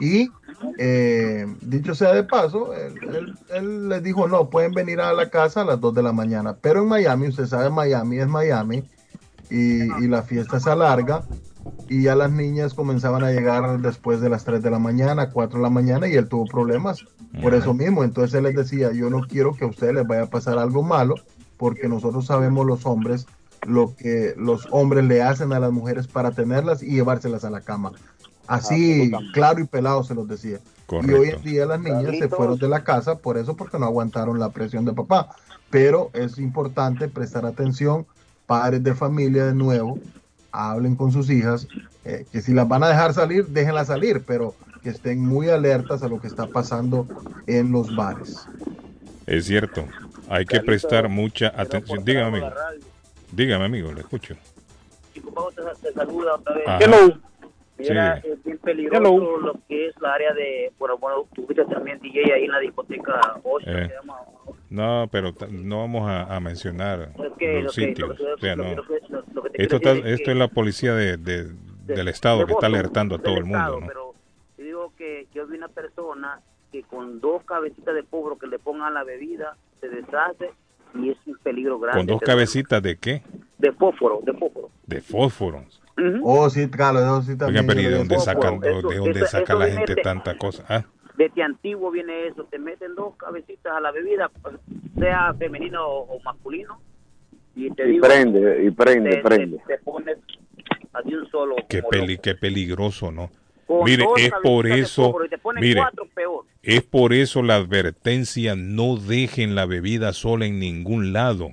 Y 0.00 0.30
eh, 0.78 1.46
dicho 1.62 1.94
sea 1.94 2.12
de 2.12 2.24
paso, 2.24 2.74
él, 2.74 2.94
él- 3.14 3.34
él 3.50 3.88
les 3.88 4.02
dijo, 4.02 4.28
no, 4.28 4.48
pueden 4.50 4.72
venir 4.72 5.00
a 5.00 5.12
la 5.12 5.30
casa 5.30 5.62
a 5.62 5.64
las 5.64 5.80
2 5.80 5.94
de 5.94 6.02
la 6.02 6.12
mañana. 6.12 6.56
Pero 6.60 6.82
en 6.82 6.88
Miami, 6.88 7.28
usted 7.28 7.46
sabe, 7.46 7.70
Miami 7.70 8.18
es 8.18 8.28
Miami 8.28 8.82
y, 9.50 9.82
y 10.04 10.08
la 10.08 10.22
fiesta 10.22 10.60
se 10.60 10.70
alarga 10.70 11.22
y 11.88 12.02
ya 12.04 12.14
las 12.14 12.30
niñas 12.30 12.74
comenzaban 12.74 13.24
a 13.24 13.32
llegar 13.32 13.80
después 13.80 14.20
de 14.20 14.28
las 14.30 14.44
3 14.44 14.62
de 14.62 14.70
la 14.70 14.78
mañana, 14.78 15.30
4 15.30 15.58
de 15.58 15.62
la 15.64 15.70
mañana 15.70 16.08
y 16.08 16.14
él 16.14 16.28
tuvo 16.28 16.46
problemas 16.46 17.04
por 17.42 17.54
eso 17.54 17.74
mismo. 17.74 18.04
Entonces 18.04 18.34
él 18.34 18.44
les 18.44 18.54
decía, 18.56 18.92
yo 18.92 19.10
no 19.10 19.22
quiero 19.22 19.54
que 19.54 19.64
a 19.64 19.68
ustedes 19.68 19.94
les 19.94 20.06
vaya 20.06 20.22
a 20.22 20.30
pasar 20.30 20.58
algo 20.58 20.82
malo 20.82 21.14
porque 21.56 21.88
nosotros 21.88 22.26
sabemos 22.26 22.66
los 22.66 22.86
hombres 22.86 23.26
lo 23.66 23.94
que 23.94 24.32
los 24.38 24.66
hombres 24.70 25.04
le 25.04 25.20
hacen 25.22 25.52
a 25.52 25.60
las 25.60 25.70
mujeres 25.70 26.06
para 26.06 26.30
tenerlas 26.30 26.82
y 26.82 26.92
llevárselas 26.92 27.44
a 27.44 27.50
la 27.50 27.60
cama. 27.60 27.92
Así, 28.50 29.12
claro 29.32 29.60
y 29.60 29.64
pelado 29.64 30.02
se 30.02 30.12
los 30.12 30.26
decía. 30.26 30.58
Y 30.90 31.12
hoy 31.12 31.28
en 31.28 31.42
día 31.42 31.66
las 31.66 31.78
niñas 31.78 32.18
se 32.18 32.28
fueron 32.28 32.58
de 32.58 32.66
la 32.66 32.82
casa 32.82 33.16
por 33.18 33.38
eso, 33.38 33.54
porque 33.54 33.78
no 33.78 33.86
aguantaron 33.86 34.40
la 34.40 34.48
presión 34.50 34.84
de 34.84 34.92
papá. 34.92 35.28
Pero 35.70 36.10
es 36.14 36.36
importante 36.36 37.06
prestar 37.06 37.46
atención, 37.46 38.06
padres 38.46 38.82
de 38.82 38.92
familia 38.96 39.46
de 39.46 39.54
nuevo, 39.54 40.00
hablen 40.50 40.96
con 40.96 41.12
sus 41.12 41.30
hijas, 41.30 41.68
eh, 42.04 42.26
que 42.32 42.42
si 42.42 42.52
las 42.52 42.66
van 42.66 42.82
a 42.82 42.88
dejar 42.88 43.14
salir, 43.14 43.46
déjenlas 43.46 43.86
salir, 43.86 44.24
pero 44.26 44.56
que 44.82 44.88
estén 44.88 45.20
muy 45.20 45.48
alertas 45.48 46.02
a 46.02 46.08
lo 46.08 46.20
que 46.20 46.26
está 46.26 46.48
pasando 46.48 47.06
en 47.46 47.70
los 47.70 47.94
bares. 47.94 48.48
Es 49.28 49.46
cierto. 49.46 49.84
Hay 50.28 50.44
que 50.44 50.58
prestar 50.58 51.08
mucha 51.08 51.52
atención. 51.56 52.04
Dígame, 52.04 52.26
amigo. 52.26 52.50
Dígame, 53.30 53.64
amigo, 53.64 53.92
le 53.92 54.00
escucho. 54.00 54.34
Chico 55.14 55.52
te, 55.54 55.62
te 55.86 55.94
saluda 55.94 56.34
otra 56.34 56.54
vez. 56.56 57.20
Sí. 57.84 58.28
es 58.28 58.44
bien 58.44 58.58
peligroso 58.58 59.00
Hello. 59.02 59.38
lo 59.38 59.54
que 59.68 59.86
es 59.88 60.00
la 60.00 60.14
área 60.14 60.32
de, 60.34 60.72
bueno, 60.78 60.98
bueno, 60.98 61.26
tú 61.34 61.44
fuiste 61.46 61.64
también 61.66 61.98
DJ 62.00 62.32
ahí 62.34 62.44
en 62.44 62.50
la 62.52 62.58
discoteca 62.60 63.20
Ocean, 63.42 63.76
Eh. 63.78 63.88
se 63.88 63.94
llama. 63.94 64.16
No, 64.70 65.08
pero 65.10 65.32
no 65.50 65.78
vamos 65.80 66.08
a, 66.08 66.34
a 66.34 66.40
mencionar 66.40 67.10
los 67.16 67.74
sitios. 67.74 68.16
Esto, 69.54 69.76
está, 69.76 69.92
es 69.92 70.04
esto 70.06 70.24
que- 70.26 70.30
es 70.32 70.36
la 70.36 70.48
policía 70.48 70.94
de, 70.94 71.16
de- 71.16 71.52
del 71.86 72.08
Estado 72.08 72.40
de 72.40 72.46
que 72.46 72.52
está 72.52 72.66
alertando 72.66 73.16
a 73.16 73.18
todo 73.18 73.36
el 73.36 73.44
mundo. 73.44 73.58
Estado, 73.58 73.80
¿no? 73.80 73.86
Pero 73.88 74.14
yo 74.58 74.64
digo 74.64 74.92
que 74.96 75.26
yo 75.34 75.46
vi 75.46 75.56
una 75.56 75.68
persona 75.68 76.40
que 76.72 76.82
con 76.84 77.20
dos 77.20 77.42
cabecitas 77.44 77.94
de 77.94 78.04
polvo 78.04 78.38
que 78.38 78.46
le 78.46 78.58
pongan 78.60 78.94
la 78.94 79.02
bebida 79.02 79.56
se 79.80 79.88
deshace 79.88 80.50
y 80.94 81.10
es 81.10 81.16
un 81.26 81.36
peligro 81.42 81.78
grande. 81.80 81.98
¿Con 81.98 82.06
dos 82.06 82.20
cabecitas 82.20 82.80
de 82.82 82.96
qué? 82.96 83.22
De 83.58 83.72
fósforo, 83.72 84.20
de 84.22 84.32
fósforo. 84.34 84.70
De 84.86 85.00
fósforos. 86.02 86.20
Oh, 86.24 86.50
sí, 86.50 86.68
claro, 86.70 86.98
eso 86.98 87.22
sí 87.22 87.36
también. 87.36 87.64
Oigan, 87.64 87.66
pero 87.66 87.80
¿y 87.80 87.84
yo 87.84 87.90
de 87.90 87.96
dónde 87.98 88.18
sacan, 88.18 88.54
Eso- 88.64 88.88
de 88.88 88.96
dónde 88.96 89.18
eso- 89.20 89.26
saca 89.26 89.52
eso 89.52 89.58
la 89.58 89.66
gente 89.68 89.94
de- 89.94 90.02
tanta 90.02 90.36
cosa? 90.36 90.64
Ah, 90.68 90.84
Desde 91.16 91.42
antiguo 91.42 91.90
viene 91.90 92.28
eso, 92.28 92.44
te 92.44 92.58
meten 92.58 92.94
dos 92.94 93.14
cabecitas 93.16 93.72
a 93.74 93.80
la 93.80 93.90
bebida, 93.92 94.30
sea 94.98 95.34
femenino 95.38 95.86
o, 95.86 96.16
o 96.16 96.20
masculino, 96.22 96.80
y 97.54 97.70
te 97.72 97.86
Y 97.86 97.92
digo, 97.92 98.06
prende, 98.06 98.64
y 98.64 98.70
prende, 98.70 99.10
te, 99.10 99.22
prende. 99.22 99.58
Te, 99.66 99.76
te 99.76 99.78
pones 99.84 100.16
así 100.94 101.14
un 101.14 101.28
solo. 101.30 101.56
qué, 101.68 101.82
peli, 101.82 102.16
qué 102.18 102.34
peligroso, 102.34 103.12
¿no? 103.12 103.30
Con 103.66 103.84
Mire, 103.84 104.04
es 104.16 104.32
por 104.42 104.66
eso, 104.66 105.14
mire, 105.60 105.80
peor. 106.14 106.44
es 106.62 106.82
por 106.82 107.12
eso 107.12 107.40
la 107.42 107.54
advertencia, 107.56 108.56
no 108.56 108.96
dejen 108.96 109.54
la 109.54 109.64
bebida 109.66 110.12
sola 110.12 110.46
en 110.46 110.58
ningún 110.58 111.12
lado. 111.12 111.50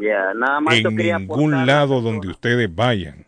Ya, 0.00 0.32
nada 0.34 0.60
más 0.60 0.76
En 0.78 0.94
ningún 0.96 1.66
lado 1.66 2.00
donde 2.00 2.28
ustedes 2.28 2.74
vayan. 2.74 3.26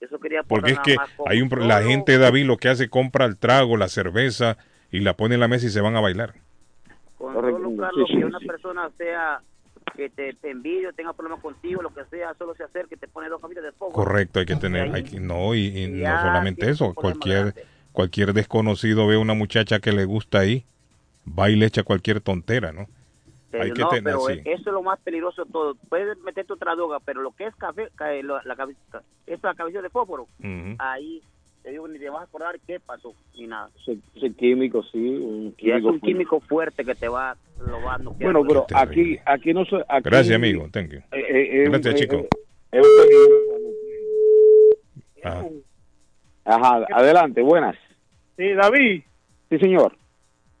Eso 0.00 0.18
quería 0.18 0.42
Porque 0.42 0.72
es 0.72 0.78
que 0.80 0.96
hay 1.26 1.42
un 1.42 1.48
pro- 1.48 1.64
la 1.66 1.82
gente 1.82 2.18
David 2.18 2.46
lo 2.46 2.56
que 2.56 2.68
hace 2.68 2.88
compra 2.88 3.26
el 3.26 3.36
trago, 3.36 3.76
la 3.76 3.88
cerveza 3.88 4.56
y 4.90 5.00
la 5.00 5.14
pone 5.14 5.34
en 5.34 5.40
la 5.40 5.48
mesa 5.48 5.66
y 5.66 5.70
se 5.70 5.80
van 5.80 5.96
a 5.96 6.00
bailar. 6.00 6.34
Con 7.18 7.34
Correcto. 7.34 7.58
solo, 7.62 7.76
Carlos, 7.76 8.06
Sí, 8.08 8.14
sí, 8.14 8.18
que 8.20 8.24
una 8.24 8.38
sí. 8.38 8.46
persona 8.46 8.90
sea 8.96 9.40
que 9.96 10.08
te, 10.08 10.32
te 10.34 10.50
envidie 10.50 10.88
o 10.88 10.92
tenga 10.92 11.12
problemas 11.12 11.42
contigo, 11.42 11.82
lo 11.82 11.92
que 11.92 12.04
sea, 12.06 12.32
solo 12.38 12.54
se 12.54 12.64
acerque, 12.64 12.96
te 12.96 13.08
pone 13.08 13.28
dos 13.28 13.40
cabecitas 13.40 13.64
de 13.64 13.72
fuego. 13.72 13.92
Correcto, 13.92 14.40
hay 14.40 14.46
que 14.46 14.56
tener, 14.56 14.94
hay 14.94 15.02
que- 15.02 15.20
no 15.20 15.54
y, 15.54 15.66
y 15.66 15.88
no 15.88 16.18
solamente 16.20 16.70
eso, 16.70 16.94
cualquier 16.94 17.54
cualquier 17.92 18.32
desconocido 18.32 19.06
ve 19.08 19.16
una 19.16 19.34
muchacha 19.34 19.80
que 19.80 19.92
le 19.92 20.04
gusta 20.04 20.38
ahí, 20.38 20.64
va 21.26 21.50
y 21.50 21.56
le 21.56 21.66
echa 21.66 21.82
cualquier 21.82 22.20
tontera, 22.20 22.72
¿no? 22.72 22.88
Pero 23.50 23.64
hay 23.64 23.72
que 23.72 23.82
no, 23.82 23.88
tener 23.88 24.04
pero 24.04 24.20
sí. 24.26 24.40
eso 24.44 24.70
es 24.70 24.72
lo 24.72 24.82
más 24.82 25.00
peligroso 25.00 25.44
de 25.44 25.50
todo. 25.50 25.74
Puedes 25.88 26.18
meterte 26.20 26.52
otra 26.52 26.74
droga, 26.74 26.98
pero 27.04 27.20
lo 27.22 27.32
que 27.32 27.46
es 27.46 27.54
café, 27.56 27.88
ca- 27.96 28.12
lo- 28.22 28.40
la, 28.42 28.56
cabeza, 28.56 29.02
esa 29.26 29.54
cabeza 29.54 29.82
de 29.82 29.88
fósforo, 29.90 30.28
ahí 30.78 31.20
te 31.62 31.70
digo, 31.72 31.86
ni 31.88 31.98
te 31.98 32.08
vas 32.08 32.20
a 32.22 32.24
acordar 32.24 32.58
qué 32.66 32.80
pasó, 32.80 33.12
ni 33.36 33.46
nada. 33.46 33.68
Ese, 33.82 33.98
ese 34.14 34.32
químico, 34.34 34.82
sí. 34.84 34.98
Un 34.98 35.54
Y 35.58 35.70
es 35.70 35.76
un 35.78 35.82
fuerte. 35.82 36.06
químico 36.06 36.40
fuerte 36.40 36.84
que 36.84 36.94
te 36.94 37.08
va, 37.08 37.36
lo 37.66 37.82
va 37.82 37.94
a 37.94 37.98
noquear. 37.98 38.32
Bueno, 38.32 38.46
pero 38.48 38.66
aquí, 38.74 39.18
aquí 39.26 39.52
no 39.52 39.64
se. 39.66 39.76
aquí- 39.88 40.08
Gracias, 40.08 40.36
amigo. 40.36 40.68
Thank 40.72 40.92
you. 40.92 40.98
Eh, 40.98 41.18
eh, 41.20 41.64
eh, 41.64 41.68
Gracias, 41.68 41.94
eh, 41.94 41.98
chico. 41.98 42.26
eh, 42.72 42.80
Ajá. 45.22 45.44
Ajá, 46.44 46.86
adelante, 46.94 47.42
buenas. 47.42 47.76
Sí, 48.36 48.52
David, 48.54 49.02
Sí, 49.50 49.58
señor. 49.58 49.92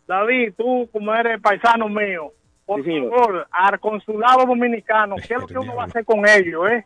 David, 0.08 0.52
tú 0.58 0.88
como 0.92 1.14
eres 1.14 1.40
paisano 1.40 1.88
mío, 1.88 2.32
por 2.76 2.84
favor, 2.84 3.48
al 3.50 3.80
consulado 3.80 4.46
dominicano, 4.46 5.16
¿qué 5.16 5.34
es 5.34 5.40
lo 5.40 5.46
que 5.48 5.58
uno 5.58 5.74
va 5.74 5.82
a 5.82 5.86
hacer 5.86 6.04
con 6.04 6.26
ellos, 6.28 6.70
eh? 6.70 6.84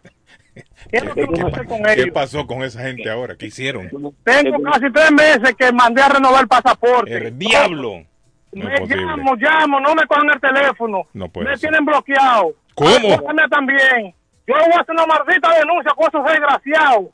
¿Qué 0.90 0.96
es 0.98 1.04
lo 1.04 1.14
que 1.14 1.24
uno 1.24 1.36
va 1.44 1.48
a 1.48 1.52
hacer 1.52 1.66
con 1.66 1.82
¿Qué 1.82 1.92
ellos? 1.92 2.08
pasó 2.14 2.46
con 2.46 2.62
esa 2.62 2.82
gente 2.82 3.10
ahora? 3.10 3.36
¿Qué 3.36 3.46
hicieron? 3.46 3.90
Tengo 4.24 4.62
casi 4.62 4.90
tres 4.92 5.12
meses 5.12 5.54
que 5.56 5.72
mandé 5.72 6.00
a 6.02 6.08
renovar 6.08 6.42
el 6.42 6.48
pasaporte. 6.48 7.14
El 7.14 7.38
diablo. 7.38 8.04
No 8.52 8.64
Me 8.68 8.86
llamo, 8.86 9.34
llamo, 9.34 9.80
no 9.80 9.94
me 9.94 10.06
cogen 10.06 10.30
el 10.30 10.40
teléfono. 10.40 11.02
No 11.12 11.28
puede 11.28 11.48
me 11.50 11.56
ser. 11.56 11.68
tienen 11.70 11.84
bloqueado. 11.84 12.52
¿Cómo? 12.74 13.34
También. 13.50 14.14
Yo 14.46 14.54
voy 14.54 14.72
a 14.76 14.80
hacer 14.80 14.94
una 14.94 15.06
maldita 15.06 15.58
denuncia 15.58 15.92
con 15.96 16.06
esos 16.06 16.24
desgraciados. 16.24 17.06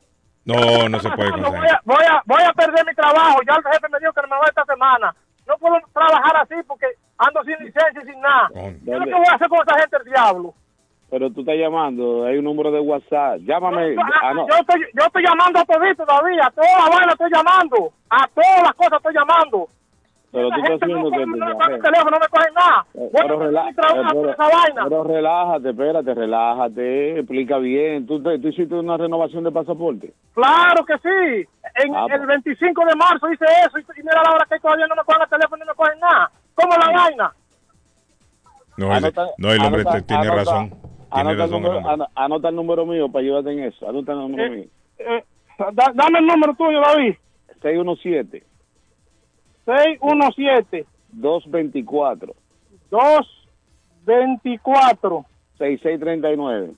No, 0.44 0.88
no 0.88 1.01
se 1.01 1.09
puede 1.10 1.30
Voy 1.30 1.40
conseguir. 1.42 1.70
a, 1.70 1.80
voy, 1.84 2.05
a, 2.09 2.22
voy 2.26 2.42
a 2.42 2.52
perder 2.52 2.84
mi 2.86 2.94
trabajo. 2.94 3.40
Ya 3.48 3.55
el 3.56 3.62
jefe 3.72 3.88
me 3.90 3.98
dijo 4.01 4.12
que 4.12 4.22
me 4.22 4.36
va 4.36 4.47
esta 4.48 4.64
semana. 4.66 5.14
No 5.51 5.59
puedo 5.59 5.77
trabajar 5.93 6.36
así 6.43 6.55
porque 6.68 6.86
ando 7.18 7.43
sin 7.43 7.56
licencia 7.59 8.01
y 8.05 8.06
sin 8.06 8.20
nada. 8.20 8.48
¿Qué 8.55 8.93
es 8.93 8.98
lo 8.98 9.05
que 9.05 9.14
voy 9.14 9.27
a 9.28 9.35
hacer 9.35 9.48
con 9.48 9.59
esa 9.66 9.81
gente, 9.81 9.97
el 9.97 10.05
diablo? 10.05 10.55
Pero 11.10 11.28
tú 11.32 11.40
estás 11.40 11.56
llamando, 11.56 12.24
hay 12.24 12.39
un 12.39 12.44
número 12.44 12.70
de 12.70 12.78
WhatsApp. 12.78 13.40
Llámame. 13.40 13.97
ah, 14.22 14.32
no. 14.32 14.47
Yo 14.47 14.55
estoy, 14.55 14.81
yo 14.94 15.05
estoy 15.05 15.24
llamando 15.24 15.59
a 15.59 15.64
todito 15.64 16.06
todavía, 16.06 16.47
a 16.47 16.51
todas 16.52 16.70
las 16.70 16.89
vainas 16.89 17.12
estoy 17.14 17.31
llamando, 17.35 17.93
a 18.10 18.28
todas 18.28 18.62
las 18.62 18.74
cosas 18.74 18.93
estoy 18.98 19.14
llamando. 19.14 19.68
Pero 20.32 20.48
tú 20.51 20.55
estás 20.62 20.70
no, 20.70 20.77
haciendo 20.77 21.11
que 21.11 21.19
no 21.19 21.27
me 21.27 21.39
llamen. 21.39 21.59
coge 21.59 21.74
el 21.74 21.82
teléfono, 21.82 22.11
no 22.11 22.19
me 22.20 22.28
cogen 22.28 22.55
nada. 22.55 22.78
A 22.78 22.85
Pero, 22.93 23.11
trabajo 23.74 24.28
eh, 24.31 24.35
pero- 24.89 25.05
relájate, 25.05 25.70
espérate, 25.70 26.15
relájate, 26.15 27.19
explica 27.19 27.59
bien. 27.59 28.07
¿Tú, 28.07 28.23
te- 28.23 28.39
tú 28.39 28.48
hiciste 28.48 28.74
una 28.74 28.97
renovación 28.97 29.43
de 29.43 29.51
pasaporte? 29.51 30.15
Claro 30.35 30.85
que 30.86 30.94
sí. 30.98 31.48
En 31.85 31.94
Ah, 31.97 32.07
el 32.11 32.27
25 32.27 32.85
de 32.86 32.94
marzo 32.94 33.31
hice 33.32 33.44
eso 33.66 33.78
y, 33.78 33.82
y 34.01 34.02
mira 34.05 34.23
la 34.24 34.31
hora 34.35 34.47
que 34.48 34.61
todavía 34.61 34.86
no 34.86 34.94
me 34.94 35.02
cogen 35.02 35.23
el 35.23 35.28
teléfono 35.28 35.65
y 35.65 35.66
no 35.66 35.73
me 35.73 35.77
cogen 35.77 35.98
nada. 36.01 36.31
¿Cómo 36.55 36.77
la 36.77 36.93
vaina? 36.93 37.32
No, 38.77 38.86
ese- 38.97 39.07
Anota- 39.09 39.27
no, 39.39 39.52
el 39.52 39.61
hombre 39.65 39.81
anota- 39.82 40.01
tiene 40.07 40.23
anota- 40.23 40.36
razón. 40.36 40.69
Tiene 40.70 40.86
Anota 41.11 41.31
el, 41.32 41.39
razón 41.39 41.55
el 41.57 41.62
número, 41.73 41.89
ano- 41.90 42.07
anota 42.15 42.48
el 42.51 42.55
número 42.57 42.86
mío 42.86 43.09
para 43.11 43.23
ayudarte 43.24 43.52
en 43.52 43.65
eso. 43.65 43.89
Anota 43.89 44.12
el 44.12 44.19
número 44.19 44.44
Eh, 44.44 44.51
mío. 44.51 44.65
Eh, 44.98 45.24
da- 45.73 45.93
dame 45.93 46.19
el 46.20 46.27
número 46.27 46.55
tuyo, 46.55 46.81
David. 46.81 47.15
617 47.61 48.44
617 49.78 50.86
224 51.12 52.34
224 52.90 55.24
6639. 55.59 56.72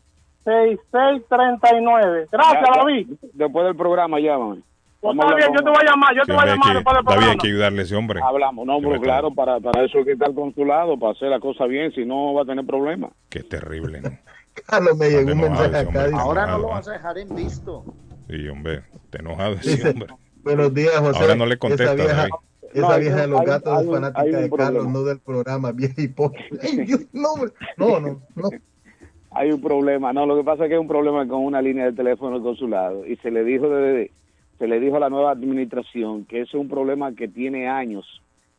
6639. 0.45 2.27
Gracias, 2.33 2.63
Ya. 2.63 2.71
David. 2.81 3.07
Después 3.33 3.67
del 3.67 3.77
programa, 3.77 4.19
llámame. 4.21 4.61
Pues 5.01 5.17
está 5.19 5.35
bien, 5.35 5.49
yo 5.53 5.59
te 5.65 5.71
voy 5.71 5.79
a 5.81 5.85
llamar, 5.91 6.15
yo 6.15 6.21
Sí, 6.23 6.27
te 6.27 6.33
voy 6.33 6.43
a 6.43 6.47
llamar 6.47 6.69
hay 6.69 6.73
que- 6.73 6.79
después 6.79 6.97
del 6.97 7.05
David, 7.05 7.29
hay 7.29 7.37
que 7.39 7.47
ayudarle 7.49 7.81
a 7.81 7.85
ese 7.85 7.97
hombre. 7.97 8.21
Hablamos, 8.23 8.67
no, 8.67 8.79
pero 8.81 9.01
claro, 9.01 9.31
para, 9.35 9.59
para 9.59 9.85
eso 9.85 9.99
hay 9.99 10.05
que 10.05 10.13
estar 10.13 10.29
al 10.29 10.35
consulado, 10.35 10.97
para 10.99 11.13
hacer 11.13 11.29
la 11.29 11.41
cosa 11.41 11.65
bien, 11.67 11.91
si 11.93 12.05
no 12.05 12.35
va 12.35 12.43
a 12.43 12.45
tener 12.45 12.65
problemas. 12.65 13.11
Qué 13.29 13.43
terrible, 13.43 14.01
¿no? 14.01 14.11
Carlos, 14.67 14.97
me 14.97 15.09
llegó 15.11 15.33
un 15.33 15.41
mensaje 15.41 15.77
acá. 15.77 16.07
Ahora 16.21 16.47
no 16.47 16.59
lo 16.59 16.69
vas 16.69 16.87
a 16.87 16.93
dejar 16.93 17.19
en 17.19 17.35
visto. 17.35 17.85
Sí, 18.29 18.49
hombre, 18.49 18.83
te 19.11 19.19
enojado 19.19 19.55
ese 19.55 19.91
hombre. 19.91 20.09
Buenos 20.45 20.73
días, 20.75 20.97
José. 20.99 21.19
Ahora 21.21 21.35
no 21.35 21.47
le 21.47 21.57
contesta, 21.57 21.97
David. 21.97 22.31
Esa 22.75 22.89
No, 22.95 22.99
vieja 22.99 23.21
de 23.23 23.27
los 23.29 23.41
un- 23.41 23.47
gatos 23.47 23.83
es 23.83 23.91
fanática 23.91 24.23
de 24.41 24.51
Carlos, 24.51 24.73
problema. 24.85 24.93
no 24.93 25.03
del 25.05 25.21
programa, 25.21 25.73
vieja 25.73 26.01
hipócrita. 26.03 26.57
Ay, 26.63 26.77
Dios, 26.87 27.07
no, 27.13 27.29
no, 27.77 28.01
no, 28.01 28.21
no. 28.35 28.51
Hay 29.35 29.51
un 29.51 29.63
problema, 29.63 30.13
no, 30.13 30.27
lo 30.27 30.37
que 30.37 30.45
pasa 30.45 30.65
es 30.65 30.69
que 30.69 30.75
hay 30.75 30.81
un 30.81 30.87
problema 30.89 31.27
con 31.27 31.43
una 31.43 31.63
línea 31.63 31.87
de 31.87 31.93
teléfono 31.95 32.33
del 32.35 32.43
consulado 32.43 33.07
y 33.07 33.17
se 33.17 33.31
le 33.31 33.43
dijo 33.45 33.67
de, 33.67 34.11
se 34.59 34.67
le 34.69 34.79
dijo 34.79 34.97
a 34.97 35.01
la 35.01 35.09
nueva 35.09 35.31
administración 35.31 36.27
que 36.27 36.43
ese 36.43 36.49
es 36.51 36.55
un 36.55 36.69
problema 36.69 37.15
que 37.15 37.29
tiene 37.29 37.67
años 37.67 38.05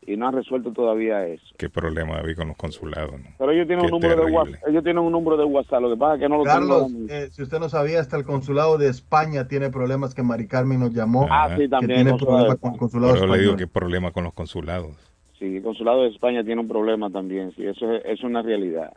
y 0.08 0.18
no 0.18 0.28
han 0.28 0.34
resuelto 0.36 0.72
todavía 0.72 1.26
eso. 1.26 1.44
Qué 1.58 1.70
problema, 1.70 2.18
David, 2.18 2.36
con 2.36 2.48
los 2.50 2.58
consulados. 2.58 3.20
¿no? 3.20 3.28
Pero 3.38 3.52
ellos 3.52 3.68
tienen 3.68 3.86
Qué 3.86 3.94
un 3.94 4.02
número 4.02 4.26
de. 4.26 4.32
WhatsApp, 4.32 4.68
ellos 4.68 4.84
tienen 4.84 5.04
un 5.04 5.12
número 5.12 5.38
de 5.38 5.44
WhatsApp, 5.46 5.82
lo 5.82 5.90
que 5.92 5.98
pasa 5.98 6.16
es 6.16 6.20
que 6.22 6.30
no 6.30 6.38
lo 6.38 6.44
Carlos, 6.44 6.88
tengo. 6.88 7.14
eh, 7.14 7.30
si 7.32 7.44
usted 7.44 7.60
no 7.60 7.70
sabía, 7.70 8.00
hasta 8.00 8.18
el 8.18 8.24
consulado 8.24 8.78
de 8.78 8.90
España 8.90 9.48
tiene 9.48 9.70
problemas 9.70 10.14
que 10.14 10.24
Mari 10.24 10.48
Carmen 10.48 10.80
nos 10.80 10.94
llamó. 10.94 11.28
Ah, 11.30 11.50
sí, 11.56 11.64
que 11.64 11.70
también 11.70 11.98
tiene 11.98 12.12
consulado 12.12 12.38
problemas 12.38 12.60
con 12.60 12.74
el 12.74 12.80
consulado 12.80 13.16
eso 13.16 13.28
le 13.28 13.40
digo 13.40 13.56
que 13.56 13.68
problema 13.68 14.12
con 14.12 14.24
los 14.24 14.34
consulados. 14.34 14.96
Sí, 15.40 15.58
el 15.58 15.64
consulado 15.64 16.04
de 16.04 16.10
España 16.10 16.44
tiene 16.44 16.62
un 16.62 16.68
problema 16.68 17.10
también, 17.10 17.52
sí, 17.56 17.66
eso 17.66 17.92
es, 17.92 18.04
es 18.06 18.24
una 18.24 18.42
realidad. 18.42 18.94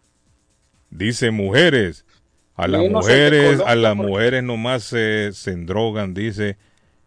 Dice 0.90 1.30
mujeres. 1.30 2.04
A 2.58 2.68
las 2.68 2.88
mujeres, 2.90 3.60
Colombia, 3.60 3.66
a 3.72 3.76
las 3.76 3.96
mujeres 3.96 4.42
nomás 4.42 4.82
se, 4.84 5.32
se 5.34 5.52
endrogan, 5.52 6.14
dice. 6.14 6.56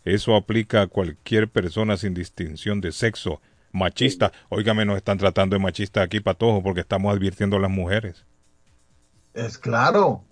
Eso 0.05 0.35
aplica 0.35 0.83
a 0.83 0.87
cualquier 0.87 1.47
persona 1.47 1.97
sin 1.97 2.13
distinción 2.13 2.81
de 2.81 2.91
sexo. 2.91 3.41
Machista. 3.71 4.31
Óigame, 4.49 4.85
nos 4.85 4.97
están 4.97 5.17
tratando 5.17 5.55
de 5.55 5.61
machista 5.61 6.01
aquí, 6.01 6.19
patojo, 6.19 6.63
porque 6.63 6.81
estamos 6.81 7.13
advirtiendo 7.13 7.57
a 7.57 7.59
las 7.59 7.71
mujeres. 7.71 8.25
Es 9.33 9.57
claro. 9.57 10.23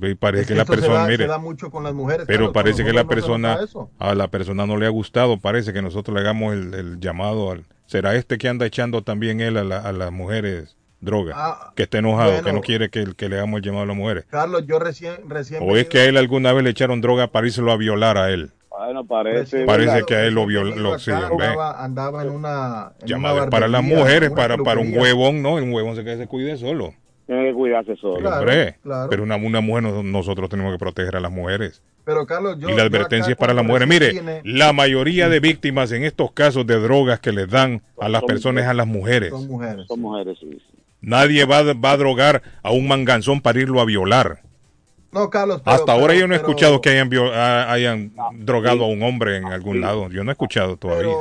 Y 0.00 0.14
parece 0.14 0.42
Es 0.42 0.46
que 0.46 0.54
que 0.54 0.58
la 0.58 0.64
se 0.64 0.70
persona, 0.72 1.04
se 1.06 1.10
mire, 1.10 1.26
da 1.26 1.38
mucho 1.38 1.70
con 1.72 1.82
las 1.82 1.92
mujeres, 1.92 2.24
pero 2.26 2.52
parece 2.52 2.84
que 2.84 2.92
la 2.92 3.02
no 3.02 3.08
persona, 3.08 3.58
a 3.98 4.14
la 4.14 4.28
persona 4.28 4.64
no 4.64 4.76
le 4.76 4.86
ha 4.86 4.90
gustado, 4.90 5.40
parece 5.40 5.72
que 5.72 5.82
nosotros 5.82 6.14
le 6.14 6.20
hagamos 6.20 6.54
el, 6.54 6.72
el 6.74 7.00
llamado 7.00 7.50
al, 7.50 7.64
será 7.86 8.14
este 8.14 8.38
que 8.38 8.48
anda 8.48 8.64
echando 8.64 9.02
también 9.02 9.40
él 9.40 9.56
a, 9.56 9.64
la- 9.64 9.80
a 9.80 9.92
las 9.92 10.12
mujeres 10.12 10.76
droga, 11.00 11.32
Ah, 11.36 11.72
que 11.74 11.82
está 11.84 11.98
enojado, 11.98 12.44
que 12.44 12.52
no 12.52 12.60
quiere 12.60 12.90
que, 12.90 13.12
que 13.16 13.28
le 13.28 13.36
hagamos 13.38 13.58
el 13.58 13.64
llamado 13.64 13.82
a 13.82 13.86
las 13.86 13.96
mujeres. 13.96 14.24
Carlos, 14.30 14.64
yo 14.68 14.78
recién, 14.78 15.28
recién 15.28 15.64
O 15.66 15.76
es 15.76 15.88
que 15.88 15.98
a 15.98 16.04
él 16.04 16.16
alguna 16.16 16.52
vez 16.52 16.62
le 16.62 16.70
echaron 16.70 17.00
droga 17.00 17.32
para 17.32 17.48
irse 17.48 17.60
a 17.68 17.76
violar 17.76 18.18
a 18.18 18.30
él. 18.30 18.52
Bueno, 18.78 19.04
parece. 19.04 19.64
Parece 19.64 20.02
que 20.06 20.14
a 20.14 20.24
él 20.24 20.34
lo 20.34 20.46
violó. 20.46 20.94
andaba, 20.94 21.84
andaba 21.84 22.22
en 22.22 22.30
una, 22.30 22.92
en 23.00 23.06
Llamado 23.08 23.36
una 23.36 23.44
es 23.44 23.50
para 23.50 23.68
las 23.68 23.82
mujeres, 23.82 24.30
para, 24.30 24.56
para 24.58 24.80
un 24.80 24.96
huevón, 24.96 25.42
¿no? 25.42 25.54
Un 25.54 25.72
huevón 25.72 25.96
se 25.96 26.04
que 26.04 26.16
se 26.16 26.26
cuide 26.26 26.56
solo. 26.56 26.94
Tiene 27.26 27.48
que 27.48 27.52
cuidarse 27.54 27.94
solo. 27.96 28.20
Claro, 28.20 28.38
hombre. 28.38 28.76
claro. 28.82 29.10
Pero 29.10 29.22
una, 29.22 29.36
una 29.36 29.60
mujer, 29.60 29.82
no- 29.82 30.02
nosotros 30.02 30.48
tenemos 30.48 30.72
que 30.72 30.78
proteger 30.78 31.14
a 31.16 31.20
las 31.20 31.30
mujeres. 31.30 31.82
Pero 32.04 32.24
Carlos, 32.24 32.56
yo, 32.58 32.70
y 32.70 32.74
la 32.74 32.84
advertencia 32.84 33.32
es 33.32 33.36
para 33.36 33.52
las 33.52 33.64
mujeres. 33.66 33.86
Mire, 33.86 34.40
la 34.44 34.72
mayoría 34.72 35.28
de 35.28 35.38
víctimas 35.40 35.92
en 35.92 36.04
estos 36.04 36.32
casos 36.32 36.66
de 36.66 36.80
drogas 36.80 37.20
que 37.20 37.32
les 37.32 37.50
dan 37.50 37.82
a 38.00 38.08
las 38.08 38.20
Son 38.20 38.28
personas 38.28 38.64
a 38.66 38.72
las 38.72 38.86
mujeres. 38.86 39.28
son 39.30 39.46
mujeres. 39.46 39.86
Son 39.88 40.00
mujeres, 40.00 40.38
sí. 40.40 40.58
Nadie 41.02 41.44
va, 41.44 41.58
a- 41.58 41.74
va 41.74 41.90
a 41.92 41.96
drogar 41.98 42.42
a 42.62 42.70
un 42.70 42.88
manganzón 42.88 43.40
para 43.42 43.60
irlo 43.60 43.80
a 43.80 43.84
violar. 43.84 44.40
No, 45.10 45.30
Carlos, 45.30 45.62
pero- 45.64 45.74
Hasta 45.76 45.92
ahora 45.92 46.08
pero- 46.08 46.20
yo 46.20 46.28
no 46.28 46.34
he 46.34 46.38
pero- 46.38 46.48
escuchado 46.50 46.80
que 46.82 46.90
hayan, 46.90 47.08
vio- 47.08 47.32
a- 47.32 47.72
hayan 47.72 48.12
drogado 48.34 48.84
a 48.84 48.88
un 48.88 49.02
hombre 49.02 49.38
en 49.38 49.46
algún 49.46 49.80
lado. 49.80 50.10
Yo 50.10 50.22
no 50.22 50.30
he 50.30 50.32
escuchado 50.32 50.76
todavía. 50.76 51.14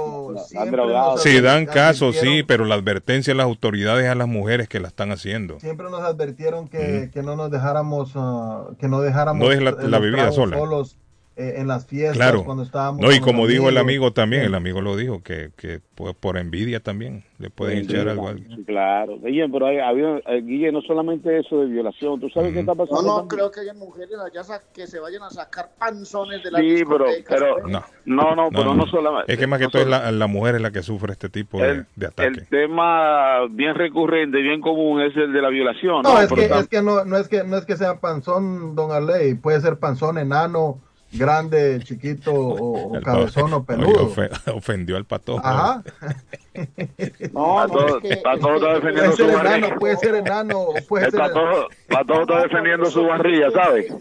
Sí, 1.18 1.40
dan 1.42 1.66
casos, 1.66 2.18
sí, 2.18 2.44
pero 2.44 2.66
la 2.66 2.76
advertencia 2.76 3.32
de 3.34 3.38
las 3.38 3.46
autoridades 3.46 4.06
es 4.06 4.12
a 4.12 4.16
las 4.16 4.28
mujeres 4.28 4.68
que 4.68 4.80
la 4.80 4.88
están 4.90 5.12
haciendo. 5.12 5.60
Siempre 5.60 5.90
nos 5.90 6.02
advirtieron 6.02 6.68
que, 6.68 7.10
que 7.14 7.24
no 7.24 7.36
nos 7.36 7.50
dejáramos, 7.50 8.12
ah, 8.16 8.66
que 8.80 8.88
no 8.88 9.02
dejáramos 9.02 9.42
No 9.44 9.50
dejes 9.50 9.64
la- 9.64 9.72
la 9.88 10.00
bebida 10.00 10.32
sola. 10.32 10.58
solos 10.58 10.98
en 11.38 11.68
las 11.68 11.86
fiestas 11.86 12.18
Claro. 12.18 12.44
cuando 12.44 12.64
estábamos. 12.64 13.02
No, 13.02 13.12
y 13.12 13.20
como 13.20 13.46
dijo 13.48 13.70
el 13.70 13.78
amigo 13.78 14.12
también, 14.12 14.42
Sí. 14.44 14.48
el 14.48 14.56
amigo 14.56 14.82
lo 14.82 14.96
dijo, 14.96 15.22
que, 15.24 15.52
que 15.56 15.80
por, 15.96 16.16
por 16.16 16.38
envidia 16.38 16.80
también 16.82 17.24
le 17.38 17.50
pueden 17.50 17.86
Sí, 17.86 17.92
echar 17.92 18.04
sí, 18.06 18.10
algo. 18.10 18.28
a 18.28 18.32
alguien. 18.32 18.56
sí, 18.58 18.64
Claro. 18.66 19.20
Guille, 19.20 19.48
pero 19.50 19.68
hay, 19.68 19.78
había, 19.80 20.18
eh, 20.26 20.42
Guille, 20.44 20.72
no 20.72 20.82
solamente 20.82 21.40
eso 21.40 21.60
de 21.62 21.68
violación. 21.68 22.20
¿Tú 22.20 22.30
sabes 22.30 22.54
qué 22.54 22.60
está 22.62 22.74
No, 22.74 22.86
pasando? 22.86 23.02
no, 23.04 23.16
también? 23.20 23.28
creo 23.30 23.52
que 23.52 23.60
hay 23.70 23.78
mujeres 23.78 24.16
allá 24.20 24.62
que 24.74 24.88
se 24.88 25.00
vayan 25.00 25.24
a 25.24 25.30
sacar 25.30 25.70
panzones 25.78 26.44
de 26.44 26.52
la 26.52 26.60
Sí, 26.60 26.84
pero, 26.90 27.06
pero 27.30 27.68
No. 27.68 27.84
no, 28.06 28.36
no, 28.36 28.50
pero 28.50 28.74
no, 28.74 28.86
solamente. 28.88 29.32
Es 29.32 29.38
que 29.40 29.48
más 29.48 29.60
que 29.60 29.66
no 29.66 29.70
todo 29.72 29.82
es 29.84 29.88
la, 29.88 30.12
la 30.12 30.28
mujer 30.28 30.56
es 30.56 30.62
la 30.62 30.72
que 30.72 30.82
sufre 30.82 31.12
este 31.14 31.30
tipo 31.30 31.60
de, 31.62 31.70
el, 31.70 31.86
de 31.96 32.08
ataque. 32.08 32.40
el 32.40 32.48
tema 32.48 33.46
bien 33.52 33.76
recurrente, 33.76 34.42
bien 34.42 34.62
común 34.62 35.02
es 35.02 35.16
el 35.16 35.32
de 35.34 35.42
la 35.42 35.50
violación. 35.50 36.02
No, 36.04 36.14
No, 36.14 36.22
es, 36.22 36.32
que, 36.32 36.46
es 36.46 36.68
que 36.68 36.82
no, 36.82 37.06
no 37.06 37.18
es 37.18 37.28
que 37.28 37.44
no 37.44 37.58
es 37.58 37.66
que 37.66 37.78
sea 37.78 38.00
panzón, 38.00 38.76
don 38.76 38.92
Arley, 38.92 39.36
puede 39.36 39.62
ser 39.62 39.78
panzón 39.78 40.18
enano, 40.18 40.80
grande, 41.12 41.80
chiquito 41.84 42.34
o, 42.34 42.98
o 42.98 43.02
cabezón 43.02 43.54
o 43.54 43.64
peludo. 43.66 44.08
ofe- 44.10 44.30
ofendió 44.54 44.98
al 44.98 45.06
pato. 45.06 45.40
Ajá. 45.44 45.84
No, 47.34 47.68
no, 47.68 47.74
Pato, 47.74 47.98
es 48.00 48.02
que- 48.02 48.18
Pato 48.18 48.56
está 48.56 48.60
Puede 48.60 48.74
defendiendo 48.74 49.12
su 49.12 49.18
ser 49.18 49.30
enano, 49.30 49.44
barriga. 49.44 49.76
puede 49.78 49.98
ser 49.98 50.16
enano, 50.16 50.66
puede 50.90 51.06
El 51.06 51.12
ser 51.12 51.20
Pato, 51.20 51.68
Pato 51.88 52.22
está 52.22 52.42
defendiendo 52.42 52.86
su 52.88 53.04
barriga, 53.06 53.52
¿sabes? 53.52 53.94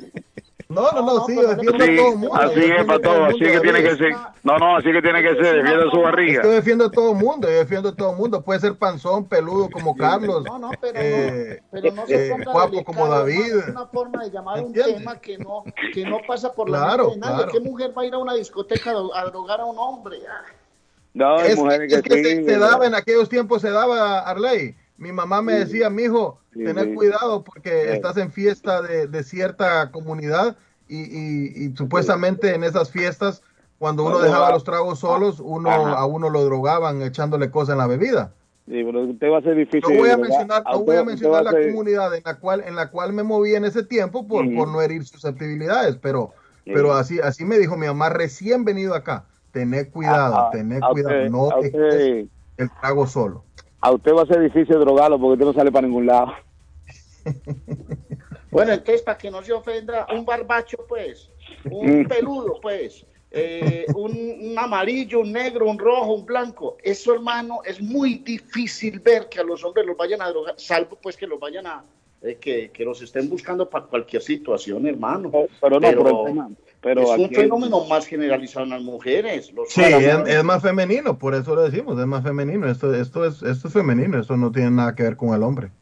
No, 0.68 0.90
no, 0.90 1.00
no, 1.02 1.26
sí, 1.26 1.36
yo 1.36 1.42
defiendo 1.54 1.84
a 1.84 1.86
todo 1.86 2.12
el 2.12 2.16
mundo. 2.18 2.34
así 2.34 2.48
es, 2.48 2.56
defiendo 2.56 2.92
a 2.94 2.98
todo 2.98 3.24
así 3.26 3.38
que 3.38 3.60
tiene 3.60 3.82
que 3.84 3.96
ser. 3.96 4.12
No, 4.42 4.58
no, 4.58 4.76
así 4.76 4.90
que 4.92 5.00
tiene 5.00 5.22
que 5.22 5.28
ser, 5.36 5.62
defiende 5.62 5.90
su 5.92 6.00
barriga. 6.00 6.42
Yo 6.42 6.50
defiendo 6.50 6.84
a 6.86 6.90
todo 6.90 7.12
el 7.12 7.18
mundo, 7.18 7.48
yo 7.48 7.54
defiendo 7.58 7.88
a 7.90 7.94
todo 7.94 8.10
el 8.10 8.16
mundo. 8.16 8.42
Puede 8.42 8.58
ser 8.58 8.74
panzón, 8.76 9.28
peludo 9.28 9.70
como 9.70 9.96
Carlos. 9.96 10.44
No, 10.44 10.58
no, 10.58 10.70
pero 10.80 10.98
eh, 11.00 11.60
no, 11.62 11.68
pero 11.70 11.92
no 11.94 12.06
se 12.08 12.26
eh, 12.26 12.30
ponga 12.32 12.50
guapo 12.52 12.70
delicado, 12.72 12.84
como 12.84 13.08
David. 13.08 13.56
Es 13.58 13.68
una 13.68 13.86
forma 13.86 14.24
de 14.24 14.30
llamar 14.32 14.60
un 14.64 14.72
tema 14.72 15.20
que 15.20 15.38
no, 15.38 15.62
que 15.94 16.04
no 16.04 16.18
pasa 16.26 16.52
por 16.52 16.68
la 16.68 16.78
Claro, 16.78 17.10
mente 17.10 17.14
de 17.14 17.20
nadie. 17.20 17.36
claro. 17.44 17.52
¿Qué 17.52 17.60
mujer 17.60 17.92
va 17.96 18.02
a 18.02 18.06
ir 18.06 18.14
a 18.14 18.18
una 18.18 18.34
discoteca 18.34 18.90
a 18.90 18.94
dro- 18.94 19.12
a 19.14 19.24
drogar 19.26 19.60
a 19.60 19.64
un 19.66 19.78
hombre? 19.78 20.18
Ah, 20.28 20.44
No, 21.14 21.40
es, 21.42 21.56
mujeres 21.56 21.92
es 21.92 22.02
que 22.02 22.10
que 22.10 22.16
sí, 22.16 22.24
se, 22.24 22.44
se 22.44 22.58
daba 22.58 22.86
en 22.86 22.94
aquellos 22.96 23.28
tiempos, 23.28 23.62
se 23.62 23.70
daba, 23.70 24.18
Arley. 24.20 24.74
Mi 24.98 25.12
mamá 25.12 25.42
me 25.42 25.54
decía, 25.54 25.90
mijo, 25.90 26.38
Sí, 26.52 26.64
tener 26.64 26.86
sí. 26.86 26.94
cuidado 26.94 27.44
porque 27.44 27.70
Sí. 27.84 27.88
estás 27.90 28.16
en 28.16 28.30
fiesta 28.32 28.80
de, 28.82 29.06
de 29.06 29.22
cierta 29.22 29.90
comunidad 29.90 30.56
y, 30.88 31.00
y- 31.02 31.66
y 31.66 31.76
supuestamente 31.76 32.54
en 32.54 32.64
esas 32.64 32.90
fiestas, 32.90 33.42
cuando 33.78 34.04
uno 34.06 34.20
dejaba 34.20 34.50
los 34.52 34.64
tragos 34.64 35.00
solos, 35.00 35.38
uno 35.38 35.68
Ajá. 35.70 35.98
a 35.98 36.06
uno 36.06 36.30
lo 36.30 36.44
drogaban 36.44 37.02
echándole 37.02 37.50
cosas 37.50 37.74
en 37.74 37.78
la 37.78 37.86
bebida. 37.86 38.32
Sí, 38.66 38.82
pero 38.84 39.02
usted 39.04 39.30
va 39.30 39.38
a 39.38 39.42
ser 39.42 39.54
difícil. 39.54 39.82
No 39.94 40.00
voy 40.00 40.10
a 40.10 40.16
mencionar, 40.16 40.62
no 40.64 40.80
voy 40.82 40.96
a 40.96 41.04
mencionar 41.04 41.44
la 41.44 41.50
ser- 41.52 41.68
comunidad 41.70 42.14
en 42.14 42.22
la 42.24 42.34
cual 42.38 42.64
en 42.66 42.74
la 42.74 42.90
cual 42.90 43.12
me 43.12 43.22
movía 43.22 43.58
en 43.58 43.64
ese 43.66 43.84
tiempo 43.84 44.26
por, 44.26 44.44
Ujú. 44.46 44.56
por 44.56 44.68
no 44.68 44.80
herir 44.80 45.04
susceptibilidades, 45.04 45.96
pero 45.96 46.32
Sí. 46.64 46.72
pero 46.74 46.94
así 46.94 47.20
así 47.20 47.44
me 47.44 47.58
dijo 47.58 47.76
mi 47.76 47.86
mamá 47.86 48.08
recién 48.08 48.64
venido 48.64 48.94
acá. 48.94 49.26
Tener 49.52 49.90
cuidado, 49.90 50.48
tener 50.52 50.80
cuidado, 50.80 51.14
usted- 51.16 51.30
no 51.30 51.42
usted- 51.48 52.26
el 52.56 52.70
trago 52.80 53.06
solo. 53.06 53.44
A 53.86 53.92
usted 53.92 54.12
va 54.12 54.22
a 54.22 54.26
ser 54.26 54.40
difícil 54.40 54.80
drogarlo 54.80 55.16
porque 55.16 55.34
usted 55.34 55.46
no 55.46 55.52
sale 55.52 55.70
para 55.70 55.86
ningún 55.86 56.06
lado. 56.06 56.32
Bueno, 58.50 58.72
entonces, 58.72 59.02
para 59.02 59.18
que 59.18 59.30
no 59.30 59.42
se 59.42 59.52
ofenda, 59.52 60.06
un 60.14 60.24
barbacho, 60.24 60.78
pues, 60.88 61.30
un 61.70 62.06
peludo, 62.08 62.58
pues, 62.62 63.04
eh, 63.30 63.84
un, 63.94 64.12
un 64.40 64.58
amarillo, 64.58 65.20
un 65.20 65.30
negro, 65.30 65.68
un 65.68 65.78
rojo, 65.78 66.14
un 66.14 66.24
blanco. 66.24 66.78
Eso, 66.82 67.12
hermano, 67.12 67.58
es 67.64 67.82
muy 67.82 68.14
difícil 68.14 68.98
ver 69.00 69.28
que 69.28 69.40
a 69.40 69.44
los 69.44 69.62
hombres 69.62 69.84
los 69.84 69.96
vayan 69.96 70.22
a 70.22 70.30
drogar, 70.30 70.54
salvo 70.56 70.96
pues 71.02 71.16
que 71.18 71.26
los 71.26 71.38
vayan 71.38 71.66
a, 71.66 71.84
eh, 72.22 72.38
que, 72.40 72.70
que 72.70 72.84
los 72.84 73.02
estén 73.02 73.28
buscando 73.28 73.68
para 73.68 73.84
cualquier 73.86 74.22
situación, 74.22 74.86
hermano. 74.86 75.30
Pero 75.60 75.78
no, 75.78 75.88
pero 75.88 76.24
tema- 76.24 76.50
pero 76.86 77.02
es 77.02 77.18
un 77.18 77.30
fenómeno 77.30 77.84
más 77.86 78.06
generalizado 78.06 78.64
en 78.64 78.70
las 78.70 78.80
mujeres. 78.80 79.52
Los 79.52 79.70
Sí, 79.70 79.82
hombres- 79.82 80.28
es, 80.28 80.36
es 80.36 80.44
más 80.44 80.62
femenino, 80.62 81.18
por 81.18 81.34
eso 81.34 81.56
lo 81.56 81.62
decimos, 81.62 81.98
es 81.98 82.06
más 82.06 82.22
femenino. 82.22 82.70
Esto, 82.70 82.94
esto 82.94 83.24
es, 83.24 83.42
esto 83.42 83.66
es 83.66 83.74
femenino, 83.74 84.20
esto 84.20 84.36
no 84.36 84.52
tiene 84.52 84.70
nada 84.70 84.94
que 84.94 85.02
ver 85.02 85.16
con 85.16 85.34
el 85.34 85.42
hombre. 85.42 85.72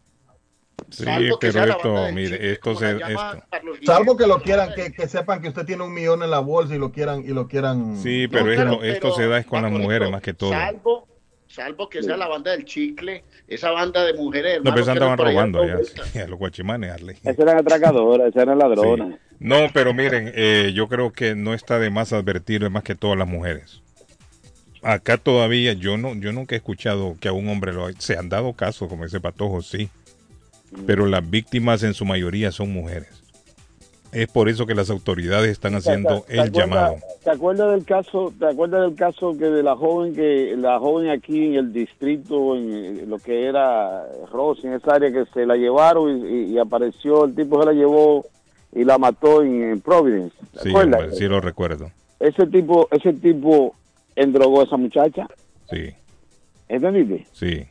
Sí, 0.88 1.04
Salvo 1.04 1.38
que 1.38 1.52
pero 1.52 1.64
esto, 1.72 1.94
mire, 2.14 2.52
esto 2.52 2.74
se, 2.74 2.92
esto. 2.92 3.42
Salvo 3.82 4.16
que 4.16 4.26
lo 4.26 4.40
quieran, 4.40 4.70
que, 4.74 4.92
que 4.92 5.06
sepan 5.06 5.42
que 5.42 5.48
usted 5.48 5.66
tiene 5.66 5.82
un 5.82 5.92
millón 5.92 6.22
en 6.22 6.30
la 6.30 6.38
bolsa 6.38 6.74
y 6.74 6.78
lo 6.78 6.90
quieran, 6.90 7.22
y 7.22 7.34
lo 7.34 7.48
quieran. 7.48 7.98
Sí, 7.98 8.26
pero 8.26 8.50
esto, 8.50 8.82
esto 8.82 9.12
se 9.12 9.28
da 9.28 9.38
es 9.38 9.44
con 9.46 9.60
las 9.60 9.72
mujeres 9.72 10.10
más 10.10 10.22
que 10.22 10.32
todo. 10.32 10.52
Salvo, 10.52 11.06
salvo 11.48 11.90
que 11.90 12.02
sea 12.02 12.16
la 12.16 12.28
banda 12.28 12.52
del 12.52 12.64
chicle, 12.64 13.24
esa 13.46 13.72
banda 13.72 14.04
de 14.04 14.14
mujeres, 14.14 14.62
No, 14.64 14.70
hermano, 14.74 15.16
pero 15.16 15.26
ahí 15.26 15.34
robando 15.34 15.62
allá, 15.62 15.76
a 15.76 16.26
los 16.28 16.38
guachimanes, 16.38 16.92
Arley. 16.92 17.16
Esas 17.16 17.38
eran 17.40 17.58
atracadoras, 17.58 18.28
esas 18.28 18.42
eran 18.44 18.58
ladronas. 18.58 19.18
No, 19.44 19.56
pero 19.74 19.92
miren, 19.92 20.32
eh, 20.34 20.72
yo 20.74 20.88
creo 20.88 21.12
que 21.12 21.34
no 21.34 21.52
está 21.52 21.78
de 21.78 21.90
más 21.90 22.14
advertir 22.14 22.68
más 22.70 22.82
que 22.82 22.94
todas 22.94 23.18
las 23.18 23.28
mujeres. 23.28 23.82
Acá 24.82 25.18
todavía 25.18 25.74
yo 25.74 25.98
no, 25.98 26.14
yo 26.14 26.32
nunca 26.32 26.54
he 26.54 26.58
escuchado 26.58 27.16
que 27.20 27.28
a 27.28 27.32
un 27.34 27.46
hombre 27.50 27.74
lo 27.74 27.86
se 27.98 28.16
han 28.16 28.30
dado 28.30 28.54
casos 28.54 28.88
como 28.88 29.04
ese 29.04 29.20
patojo, 29.20 29.60
sí. 29.60 29.90
Pero 30.86 31.04
las 31.06 31.28
víctimas 31.28 31.82
en 31.82 31.92
su 31.92 32.06
mayoría 32.06 32.52
son 32.52 32.72
mujeres. 32.72 33.22
Es 34.12 34.28
por 34.28 34.48
eso 34.48 34.64
que 34.64 34.74
las 34.74 34.88
autoridades 34.88 35.50
están 35.50 35.74
haciendo 35.74 36.22
¿Te 36.22 36.34
el 36.34 36.40
acuerdas- 36.40 36.54
llamado. 36.54 36.96
¿Te 37.22 37.30
acuerdas 37.30 37.72
del 37.72 37.84
caso? 37.84 38.32
¿Te 38.38 38.46
acuerdas 38.46 38.80
del 38.82 38.94
caso 38.94 39.36
que 39.36 39.44
de 39.44 39.62
la 39.62 39.76
joven 39.76 40.14
que 40.14 40.54
la 40.56 40.78
joven 40.78 41.10
aquí 41.10 41.48
en 41.48 41.54
el 41.56 41.72
distrito, 41.74 42.56
en 42.56 42.72
eh, 42.72 43.04
lo 43.06 43.18
que 43.18 43.44
era 43.46 44.06
Rossi, 44.32 44.68
en 44.68 44.72
esa 44.74 44.94
área 44.94 45.12
que 45.12 45.26
se 45.34 45.44
la 45.44 45.56
llevaron 45.56 46.26
y, 46.26 46.28
y- 46.32 46.54
y 46.54 46.58
apareció 46.58 47.26
el 47.26 47.34
tipo 47.34 47.60
se 47.60 47.66
la 47.66 47.72
llevó 47.72 48.24
y 48.74 48.84
la 48.84 48.98
mató 48.98 49.42
en, 49.42 49.62
en 49.62 49.80
Providence? 49.80 50.34
¿Te 50.52 50.60
Sí, 50.60 50.68
acuerdas? 50.70 51.00
hombre, 51.02 51.16
sí 51.16 51.24
lo 51.28 51.40
recuerdo. 51.40 51.90
Ese 52.20 52.46
tipo, 52.46 52.88
ese 52.90 53.12
tipo 53.14 53.74
endrogó 54.16 54.60
a 54.60 54.64
esa 54.64 54.76
muchacha, 54.76 55.26
Sí, 55.70 55.90
¿entendiste? 56.68 57.26
sí. 57.32 57.64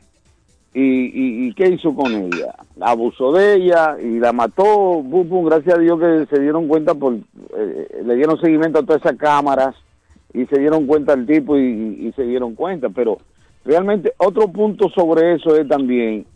¿Y, 0.76 0.80
y, 0.82 1.46
y 1.48 1.54
qué 1.54 1.68
hizo 1.68 1.94
con 1.94 2.12
ella? 2.12 2.52
Abusó 2.80 3.30
de 3.32 3.54
ella 3.54 3.96
y 4.02 4.18
la 4.18 4.32
mató. 4.32 4.64
Pum, 5.08 5.28
pum, 5.28 5.44
gracias 5.46 5.76
a 5.76 5.78
Dios 5.78 6.00
que 6.00 6.26
se 6.34 6.42
dieron 6.42 6.66
cuenta, 6.66 6.94
por, 6.96 7.14
eh, 7.14 8.02
le 8.04 8.16
dieron 8.16 8.40
seguimiento 8.40 8.80
a 8.80 8.82
todas 8.82 9.00
esas 9.00 9.16
cámaras 9.16 9.76
y 10.32 10.46
se 10.46 10.58
dieron 10.58 10.86
cuenta 10.88 11.12
el 11.12 11.26
tipo 11.26 11.56
y, 11.56 12.08
y 12.08 12.12
se 12.16 12.24
dieron 12.24 12.56
cuenta. 12.56 12.88
Pero 12.88 13.18
realmente 13.64 14.14
otro 14.18 14.48
punto 14.48 14.88
sobre 14.88 15.34
eso 15.36 15.54
es 15.56 15.68
también 15.68 16.26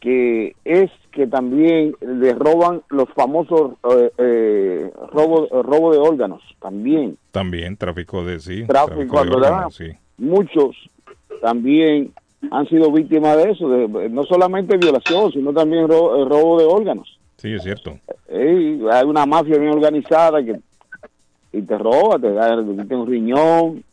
que 0.00 0.54
es 0.66 0.90
que 1.18 1.26
también 1.26 1.96
le 2.00 2.32
roban 2.32 2.80
los 2.90 3.08
famosos 3.12 3.72
eh, 3.90 4.10
eh, 4.18 4.90
robo, 5.10 5.48
robo 5.64 5.90
de 5.92 5.98
órganos 5.98 6.40
también. 6.60 7.18
También 7.32 7.76
tráfico 7.76 8.24
de 8.24 8.38
sí. 8.38 8.64
Tráfico, 8.68 9.24
de 9.24 9.30
órganos, 9.34 9.74
sí. 9.74 9.90
muchos 10.16 10.76
también 11.42 12.12
han 12.52 12.68
sido 12.68 12.92
víctimas 12.92 13.36
de 13.36 13.50
eso, 13.50 13.68
de- 13.68 14.08
no 14.10 14.22
solamente 14.26 14.76
violación, 14.76 15.32
sino 15.32 15.52
también 15.52 15.88
ro- 15.88 16.22
eh, 16.22 16.28
robo 16.28 16.56
de 16.60 16.66
órganos. 16.66 17.18
Sí, 17.36 17.52
es 17.52 17.64
cierto. 17.64 17.98
Eh, 18.28 18.80
hay 18.92 19.04
una 19.04 19.26
mafia 19.26 19.58
bien 19.58 19.72
organizada 19.72 20.40
que 20.44 20.60
y 21.52 21.62
te 21.62 21.78
roba, 21.78 22.16
te 22.20 22.32
da 22.32 22.64
te 22.64 22.80
quita 22.82 22.96
un 22.96 23.06
riñón. 23.08 23.84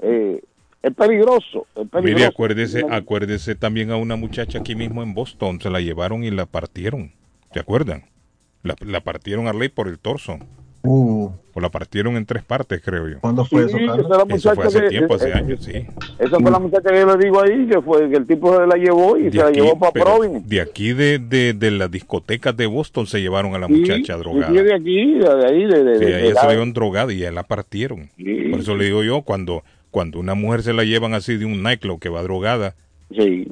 Eh, 0.00 0.42
es 0.82 0.94
peligroso, 0.94 1.66
es 1.74 1.88
peligroso. 1.88 2.02
Mire, 2.02 2.24
acuérdese, 2.26 2.84
acuérdese 2.90 3.54
también 3.54 3.90
a 3.90 3.96
una 3.96 4.16
muchacha 4.16 4.58
aquí 4.60 4.74
mismo 4.74 5.02
en 5.02 5.14
Boston, 5.14 5.60
se 5.60 5.70
la 5.70 5.80
llevaron 5.80 6.24
y 6.24 6.30
la 6.30 6.46
partieron. 6.46 7.12
¿Se 7.52 7.60
acuerdan? 7.60 8.04
La, 8.62 8.74
la 8.84 9.00
partieron 9.00 9.46
a 9.48 9.52
ley 9.52 9.68
por 9.68 9.88
el 9.88 9.98
torso. 9.98 10.38
Uh, 10.84 11.30
O 11.54 11.60
la 11.60 11.70
partieron 11.70 12.16
en 12.16 12.24
tres 12.24 12.44
partes, 12.44 12.80
creo 12.84 13.08
yo. 13.08 13.18
¿Cuándo 13.20 13.44
fue 13.44 13.68
Sí, 13.68 13.74
eso, 13.76 13.78
la 14.08 14.24
Eso 14.34 14.54
fue 14.54 14.64
hace 14.66 14.80
que- 14.82 14.88
tiempo, 14.90 15.14
hace 15.16 15.30
eh, 15.30 15.32
años, 15.34 15.64
sí. 15.64 15.72
Esa 16.20 16.38
fue 16.38 16.50
la 16.52 16.58
muchacha 16.60 16.88
que 16.90 17.00
yo 17.00 17.16
le 17.16 17.24
digo 17.24 17.42
ahí, 17.42 17.66
que 17.66 17.82
fue 17.82 18.08
que 18.08 18.16
el 18.16 18.26
tipo 18.28 18.54
se 18.56 18.64
la 18.64 18.76
llevó 18.76 19.16
y 19.18 19.24
De 19.24 19.30
se 19.32 19.38
la 19.38 19.50
llevó 19.50 19.76
para 19.76 19.90
Providence. 19.92 20.48
de 20.48 20.60
aquí 20.60 20.92
de, 20.92 21.18
de, 21.18 21.52
de 21.52 21.70
las 21.72 21.90
discotecas 21.90 22.56
de 22.56 22.66
Boston 22.66 23.08
se 23.08 23.20
llevaron 23.20 23.56
a 23.56 23.58
la 23.58 23.66
Sí, 23.66 23.72
muchacha 23.72 24.14
sí, 24.14 24.20
drogada. 24.20 24.52
de 24.52 24.72
aquí, 24.74 25.14
de 25.18 25.46
ahí, 25.46 25.64
de, 25.66 25.84
de, 25.84 25.98
Sí, 25.98 26.04
de- 26.04 26.14
a 26.14 26.16
de 26.18 26.24
ella 26.26 26.28
se 26.28 26.46
la- 26.46 26.52
llevaron 26.52 26.72
drogada 26.72 27.12
y 27.12 27.24
a 27.24 27.32
la 27.32 27.42
partieron. 27.42 28.08
Por 28.50 28.60
eso 28.60 28.76
le 28.76 28.84
digo 28.84 29.02
yo, 29.02 29.22
cuando, 29.22 29.64
cuando 29.90 30.18
una 30.18 30.34
mujer 30.34 30.62
se 30.62 30.72
la 30.72 30.84
llevan 30.84 31.14
así 31.14 31.36
de 31.36 31.44
un 31.44 31.62
nightclub 31.62 31.98
que 32.00 32.08
va 32.08 32.22
drogada, 32.22 32.74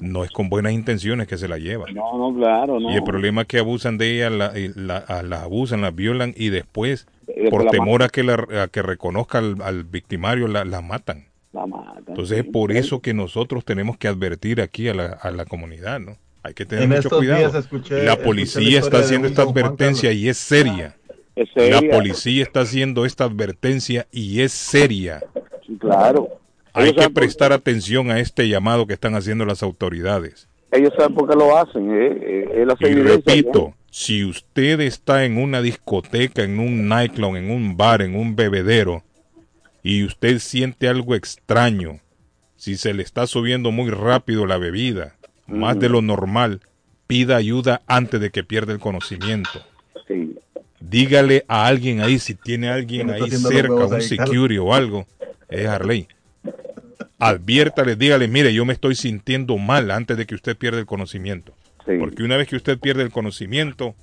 no 0.01 0.23
es 0.25 0.31
con 0.31 0.49
buenas 0.51 0.73
intenciones 0.73 1.27
que 1.27 1.39
se 1.39 1.49
la 1.49 1.57
llevan. 1.59 1.95
No, 1.95 2.19
no, 2.31 2.39
claro, 2.39 2.79
no. 2.79 2.91
Y 2.93 2.97
el 2.97 3.05
problema 3.05 3.43
es 3.43 3.47
que 3.49 3.59
abusan 3.59 3.97
de 3.97 4.17
ella, 4.17 4.29
la, 4.31 4.59
y 4.59 4.71
la, 4.75 4.99
a- 4.99 5.23
la 5.23 5.43
abusan, 5.45 5.81
la 5.81 5.91
violan 5.91 6.35
y 6.37 6.51
después, 6.51 7.07
después 7.27 7.51
por 7.51 7.65
la 7.65 7.71
temor 7.71 8.03
a 8.03 8.09
que, 8.09 8.23
la, 8.23 8.35
a 8.63 8.69
que 8.69 8.83
reconozca 8.83 9.39
al, 9.39 9.57
al 9.63 9.85
victimario, 9.85 10.47
la, 10.47 10.65
la 10.67 10.83
matan. 10.83 11.25
La 11.55 11.67
matan. 11.67 12.05
Entonces 12.07 12.41
es 12.41 12.45
por 12.45 12.71
eso 12.73 13.01
que 13.01 13.15
nosotros 13.15 13.65
tenemos 13.65 13.97
que 13.97 14.09
advertir 14.09 14.61
aquí 14.61 14.89
a 14.89 14.95
la, 14.95 15.07
a 15.07 15.31
la 15.31 15.47
comunidad, 15.47 16.01
¿no? 16.01 16.19
Hay 16.43 16.53
que 16.55 16.67
tener 16.67 16.85
En 16.85 16.91
mucho 16.91 17.01
estos 17.01 17.19
cuidado. 17.19 17.39
días 17.41 17.55
escuché- 17.55 17.95
la 17.95 17.99
escuché 18.03 18.05
la 18.05 18.17
policía 18.23 18.79
está 18.79 18.99
haciendo 18.99 19.27
esta 19.27 19.43
advertencia 19.43 20.13
y 20.13 20.29
es 20.29 20.37
seria. 20.37 20.97
Es 21.35 21.49
seria. 21.55 21.81
La 21.81 21.91
policía 21.97 22.43
está 22.43 22.61
haciendo 22.61 23.05
esta 23.07 23.25
advertencia 23.25 24.07
y 24.13 24.43
es 24.43 24.53
seria. 24.53 25.25
Claro. 25.79 26.29
Hay 26.73 26.89
Ellos 26.91 26.97
que 26.97 27.03
por- 27.11 27.15
prestar 27.15 27.53
atención 27.53 28.11
a 28.11 28.21
este 28.21 28.49
llamado 28.49 28.87
que 28.87 28.95
están 28.95 29.15
haciendo 29.15 29.45
las 29.47 29.63
autoridades. 29.63 30.49
Ellos 30.73 30.93
saben 30.99 31.15
por 31.15 31.29
qué 31.29 31.37
lo 31.37 31.57
hacen, 31.57 31.91
¿eh? 31.91 32.19
Eh, 32.53 32.67
Y 32.81 32.95
repito, 32.95 33.75
si 33.91 34.25
usted 34.25 34.81
está 34.81 35.25
en 35.25 35.39
una 35.39 35.63
discoteca, 35.63 36.43
en 36.43 36.59
un 36.59 36.89
nightclub, 36.89 37.37
en 37.37 37.51
un 37.51 37.77
bar, 37.77 38.03
en 38.03 38.15
un 38.17 38.37
bebedero, 38.37 39.03
y 39.83 40.05
usted 40.05 40.39
siente 40.39 40.89
algo 40.89 41.15
extraño, 41.15 42.01
si 42.57 42.77
se 42.77 42.93
le 42.93 43.03
está 43.03 43.27
subiendo 43.27 43.71
muy 43.71 43.91
rápido 43.91 44.45
la 44.45 44.59
bebida, 44.59 45.15
más 45.47 45.79
de 45.79 45.89
lo 45.89 46.03
normal, 46.03 46.61
pida 47.07 47.37
ayuda 47.37 47.83
antes 47.87 48.21
de 48.21 48.31
que 48.31 48.43
pierda 48.45 48.73
el 48.73 48.81
conocimiento. 48.81 49.61
Sí. 50.09 50.37
Dígale 50.81 51.45
a 51.49 51.67
alguien 51.67 52.01
ahí, 52.01 52.19
si 52.19 52.35
tiene 52.35 52.69
alguien 52.69 53.07
¿Quién 53.09 53.23
está 53.23 53.49
ahí 53.49 53.55
cerca, 53.55 53.75
un 53.75 54.01
security 54.03 54.59
o 54.59 54.75
algo, 54.75 55.07
es 55.49 55.67
Harley. 55.67 56.09
Adviértale, 57.19 57.97
dígale, 57.97 58.29
mire, 58.29 58.53
yo 58.53 58.65
me 58.65 58.73
estoy 58.75 58.95
sintiendo 58.95 59.57
mal 59.57 59.91
antes 59.91 60.17
de 60.17 60.27
que 60.27 60.35
usted 60.35 60.57
pierda 60.57 60.79
el 60.79 60.87
conocimiento. 60.87 61.53
Porque 61.99 62.23
una 62.25 62.37
vez 62.37 62.49
que 62.49 62.57
usted 62.57 62.79
pierde 62.79 63.03
el 63.03 63.11
conocimiento, 63.13 63.95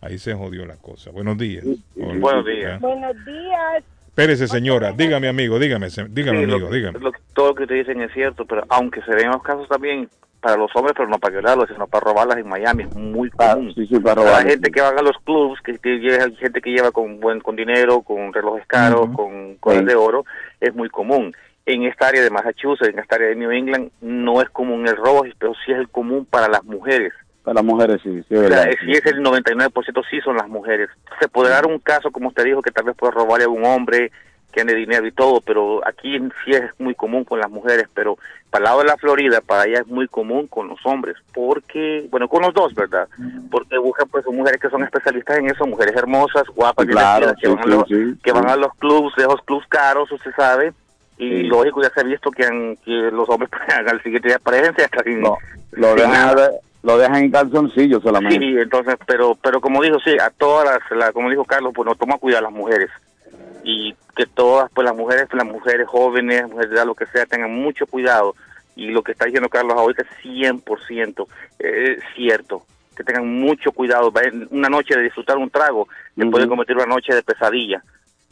ahí 0.00 0.18
se 0.18 0.34
jodió 0.34 0.64
la 0.66 0.76
cosa. 0.76 1.10
Buenos 1.10 1.36
días. 1.38 1.64
Hola. 1.96 2.18
Buenos 2.18 2.46
días. 2.46 2.74
¿Eh? 2.74 2.78
Buenos 2.80 3.24
días. 3.24 3.84
Espérese, 4.08 4.48
señora. 4.48 4.92
Dígame, 4.92 5.28
amigo, 5.28 5.58
dígame, 5.58 5.88
dígame, 6.10 6.38
Sí, 6.46 6.50
amigo, 6.52 6.70
dígame. 6.70 6.98
lo 6.98 7.12
todo 7.34 7.48
lo 7.48 7.54
que 7.54 7.66
te 7.66 7.74
dicen 7.74 8.00
es 8.02 8.12
cierto, 8.12 8.44
pero 8.46 8.64
aunque 8.68 9.00
se 9.02 9.14
ven 9.14 9.28
los 9.30 9.42
casos 9.42 9.68
también, 9.68 10.08
para 10.40 10.56
los 10.56 10.70
hombres, 10.74 10.94
pero 10.96 11.08
no 11.08 11.18
para 11.18 11.32
violarlos, 11.32 11.68
sino 11.68 11.86
para 11.86 12.04
robarlas 12.06 12.38
en 12.38 12.48
Miami. 12.48 12.84
Es 12.84 12.96
muy 12.96 13.30
Ah, 13.38 13.52
común. 13.54 13.72
sí, 13.74 13.86
sí, 13.86 14.00
para 14.00 14.24
La 14.24 14.42
gente 14.42 14.70
que 14.70 14.80
va 14.80 14.88
a 14.88 15.02
los 15.02 15.16
clubs, 15.24 15.60
que, 15.62 15.78
que 15.78 15.98
lleva- 15.98 16.30
gente 16.38 16.60
que 16.62 16.70
lleva 16.70 16.90
con 16.90 17.20
buen 17.20 17.40
con 17.40 17.54
dinero, 17.56 18.00
con 18.00 18.32
relojes 18.32 18.66
caros, 18.66 19.10
con 19.14 19.56
cosas 19.56 19.84
de 19.84 19.94
oro, 19.94 20.24
es 20.60 20.74
muy 20.74 20.88
común. 20.88 21.34
En 21.66 21.84
esta 21.84 22.08
área 22.08 22.22
de 22.22 22.30
Massachusetts, 22.30 22.88
en 22.88 22.98
esta 22.98 23.16
área 23.16 23.28
de 23.28 23.36
New 23.36 23.50
England, 23.50 23.90
no 24.00 24.40
es 24.40 24.48
común 24.50 24.86
el 24.88 24.96
robo, 24.96 25.24
pero 25.38 25.52
sí 25.64 25.72
es 25.72 25.78
el 25.78 25.88
común 25.88 26.24
para 26.24 26.48
las 26.48 26.64
mujeres. 26.64 27.12
Para 27.44 27.56
las 27.56 27.64
mujeres, 27.64 28.00
sí, 28.02 28.22
sí, 28.28 28.34
es 28.34 28.40
O 28.40 28.48
sea, 28.48 28.70
si 28.84 28.92
es 28.92 29.06
el 29.06 29.22
99% 29.22 30.04
sí 30.10 30.20
son 30.20 30.36
las 30.36 30.48
mujeres. 30.48 30.88
Se 31.20 31.28
puede 31.28 31.50
dar 31.50 31.66
un 31.66 31.78
caso, 31.78 32.10
como 32.10 32.28
usted 32.28 32.44
dijo, 32.44 32.62
que 32.62 32.70
tal 32.70 32.84
vez 32.84 32.96
puede 32.96 33.12
robarle 33.12 33.44
a 33.44 33.48
un 33.48 33.64
hombre 33.64 34.10
que 34.50 34.60
ande 34.60 34.74
dinero 34.74 35.06
y 35.06 35.12
todo, 35.12 35.40
pero 35.40 35.80
aquí 35.86 36.18
sí 36.44 36.52
es 36.52 36.62
muy 36.78 36.94
común 36.94 37.24
con 37.24 37.38
las 37.40 37.50
mujeres, 37.50 37.86
pero 37.94 38.16
para 38.50 38.62
el 38.62 38.64
lado 38.64 38.78
de 38.80 38.86
la 38.86 38.96
Florida, 38.96 39.40
para 39.40 39.62
allá 39.62 39.80
es 39.80 39.86
muy 39.86 40.08
común 40.08 40.46
con 40.48 40.68
los 40.68 40.78
hombres, 40.84 41.16
porque, 41.32 42.06
bueno, 42.10 42.28
con 42.28 42.42
los 42.42 42.52
dos, 42.52 42.74
¿verdad? 42.74 43.08
Porque 43.50 43.78
buscan 43.78 44.08
pues 44.08 44.26
mujeres 44.26 44.60
que 44.60 44.68
son 44.70 44.82
especialistas 44.82 45.38
en 45.38 45.50
eso, 45.50 45.66
mujeres 45.66 45.94
hermosas, 45.96 46.44
guapas, 46.54 46.86
Claro, 46.86 47.32
que, 47.40 47.46
sí, 47.46 47.52
van, 47.54 47.58
a 47.58 47.62
sí, 47.62 47.68
los, 47.70 47.88
sí, 47.88 48.18
que 48.22 48.32
van 48.32 48.48
a 48.48 48.56
los 48.56 48.74
clubs, 48.74 49.14
de 49.16 49.22
esos 49.22 49.40
clubs 49.42 49.64
caros, 49.68 50.10
usted 50.10 50.32
sabe, 50.36 50.72
y 51.18 51.42
lógico, 51.44 51.82
ya 51.82 51.90
se 51.90 52.00
ha 52.00 52.04
visto 52.04 52.30
que, 52.30 52.44
han- 52.44 52.76
que 52.84 52.90
los 53.12 53.28
hombres 53.28 53.50
al 53.86 54.02
siguiente 54.02 54.28
día 54.28 54.36
aparecen 54.38 54.74
hasta 54.84 55.02
sin, 55.04 55.20
No, 55.20 55.36
lo 55.72 55.88
sin 55.88 55.96
dejan, 55.98 56.12
nada. 56.12 56.50
lo 56.82 56.96
dejan 56.98 57.16
en 57.24 57.30
calzoncillos 57.30 58.02
solamente. 58.02 58.38
Sí, 58.38 58.56
entonces, 58.58 58.96
pero 59.06 59.36
pero 59.40 59.60
como 59.60 59.82
dijo, 59.82 59.98
sí, 60.00 60.16
a 60.18 60.30
todas 60.30 60.64
las, 60.66 60.98
la- 60.98 61.12
como 61.12 61.28
dijo 61.30 61.44
Carlos, 61.44 61.72
pues 61.74 61.86
nos 61.86 61.98
toma 61.98 62.16
cuidado 62.18 62.46
a 62.46 62.50
las 62.50 62.58
mujeres. 62.58 62.88
Y 63.62 63.94
que 64.12 64.26
todas, 64.26 64.70
pues 64.72 64.84
las 64.84 64.96
mujeres, 64.96 65.28
las 65.32 65.46
mujeres 65.46 65.86
jóvenes, 65.88 66.48
mujeres 66.48 66.70
de 66.70 66.76
edad, 66.76 66.86
lo 66.86 66.94
que 66.94 67.06
sea, 67.06 67.26
tengan 67.26 67.52
mucho 67.52 67.86
cuidado. 67.86 68.34
Y 68.76 68.88
lo 68.88 69.02
que 69.02 69.12
está 69.12 69.26
diciendo 69.26 69.48
Carlos 69.48 69.76
ahorita 69.76 70.02
es 70.02 70.24
100% 70.24 71.26
eh, 71.58 71.98
cierto. 72.14 72.64
Que 72.96 73.04
tengan 73.04 73.28
mucho 73.28 73.72
cuidado. 73.72 74.12
Una 74.50 74.68
noche 74.68 74.96
de 74.96 75.02
disfrutar 75.02 75.36
un 75.36 75.50
trago, 75.50 75.88
le 76.16 76.26
puede 76.26 76.48
convertir 76.48 76.76
una 76.76 76.86
noche 76.86 77.14
de 77.14 77.22
pesadilla. 77.22 77.82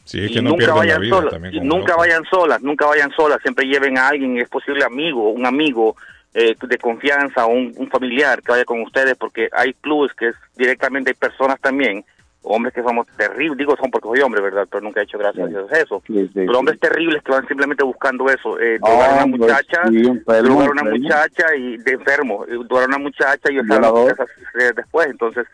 Sí, 0.03 0.23
es 0.23 0.31
Y 0.31 0.33
que 0.35 0.41
no 0.41 0.51
nunca 0.51 0.67
la 0.67 0.73
vayan 0.73 1.01
vida 1.01 1.15
solas, 1.15 1.33
y 1.51 1.59
nunca 1.59 1.95
vayan 1.95 2.23
solas, 2.25 2.61
nunca 2.61 2.87
vayan 2.87 3.11
solas, 3.11 3.39
siempre 3.43 3.67
lleven 3.67 3.97
a 3.97 4.07
alguien, 4.07 4.39
es 4.39 4.49
posible 4.49 4.83
amigo, 4.83 5.29
un 5.29 5.45
amigo 5.45 5.95
eh, 6.33 6.55
de 6.59 6.77
confianza 6.79 7.45
o 7.45 7.49
un, 7.49 7.73
un 7.77 7.89
familiar 7.89 8.41
que 8.41 8.51
vaya 8.51 8.65
con 8.65 8.81
ustedes, 8.81 9.15
porque 9.17 9.49
hay 9.51 9.73
clubes 9.73 10.13
que 10.13 10.29
es 10.29 10.35
directamente 10.55 11.11
hay 11.11 11.15
personas 11.15 11.59
también, 11.59 12.03
hombres 12.43 12.73
que 12.73 12.81
somos 12.81 13.05
terribles, 13.17 13.57
digo 13.57 13.75
son 13.77 13.91
porque 13.91 14.07
soy 14.07 14.21
hombre, 14.21 14.41
¿verdad? 14.41 14.67
Pero 14.69 14.81
nunca 14.81 15.01
he 15.01 15.03
hecho 15.03 15.17
gracias 15.17 15.45
a 15.45 15.49
Dios 15.49 15.71
eso. 15.71 16.01
Pero 16.33 16.59
hombres 16.59 16.79
terribles 16.79 17.21
que 17.23 17.31
van 17.31 17.47
simplemente 17.47 17.83
buscando 17.83 18.27
eso, 18.29 18.59
eh, 18.59 18.79
drogar 18.81 19.11
a 19.11 19.13
una 19.23 19.25
muchacha, 19.25 19.81
sí, 19.89 19.97
enfermo, 20.07 20.43
drogar 20.43 20.67
a 20.67 20.71
una 20.71 20.83
muchacha 20.83 21.55
y 21.55 21.77
de 21.77 21.91
enfermo, 21.91 22.45
eh, 22.45 22.53
drogar 22.67 22.83
a 22.83 22.87
una 22.87 22.97
muchacha 22.97 23.51
y 23.51 23.57
eh, 23.57 24.71
después, 24.75 25.07
entonces 25.07 25.45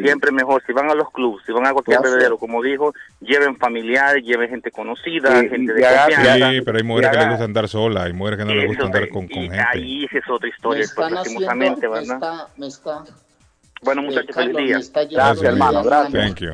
siempre 0.00 0.32
mejor, 0.32 0.62
si 0.66 0.72
van 0.72 0.90
a 0.90 0.94
los 0.94 1.10
clubs, 1.10 1.42
si 1.44 1.52
van 1.52 1.66
a 1.66 1.72
cualquier 1.72 2.00
bebedero, 2.00 2.38
como 2.38 2.62
dijo, 2.62 2.94
lleven 3.20 3.56
familiares, 3.58 4.24
lleven 4.24 4.48
gente 4.48 4.70
conocida, 4.70 5.40
Sí, 5.40 5.48
gente 5.50 5.74
de 5.74 5.82
confianza. 5.82 6.50
Sí, 6.50 6.60
pero 6.62 6.78
hay 6.78 6.84
mujeres 6.84 7.10
que 7.10 7.16
les 7.18 7.28
gusta 7.28 7.44
andar 7.44 7.68
solas, 7.68 8.04
hay 8.04 8.12
mujeres 8.14 8.38
que 8.38 8.44
no 8.46 8.54
les 8.54 8.68
gusta 8.68 8.84
andar 8.86 9.08
con, 9.10 9.28
con 9.28 9.38
y 9.42 9.48
gente. 9.50 9.64
ahí 9.70 10.04
esa 10.06 10.18
es 10.18 10.30
otra 10.30 10.48
Me 10.48 10.54
historia, 10.54 10.80
pues, 10.80 10.90
están 10.90 11.18
haciendo, 11.18 11.54
me 11.56 11.88
¿verdad? 11.88 12.02
está, 12.02 12.48
me 12.56 12.66
está, 12.66 13.04
Bueno, 13.82 14.02
eh, 14.02 14.04
muchachos, 14.06 14.34
feliz 14.34 14.56
día. 14.56 14.80
Gracias, 15.10 15.42
hermano. 15.42 15.82
Gracias. 15.82 16.12
Thank 16.24 16.40
you. 16.40 16.52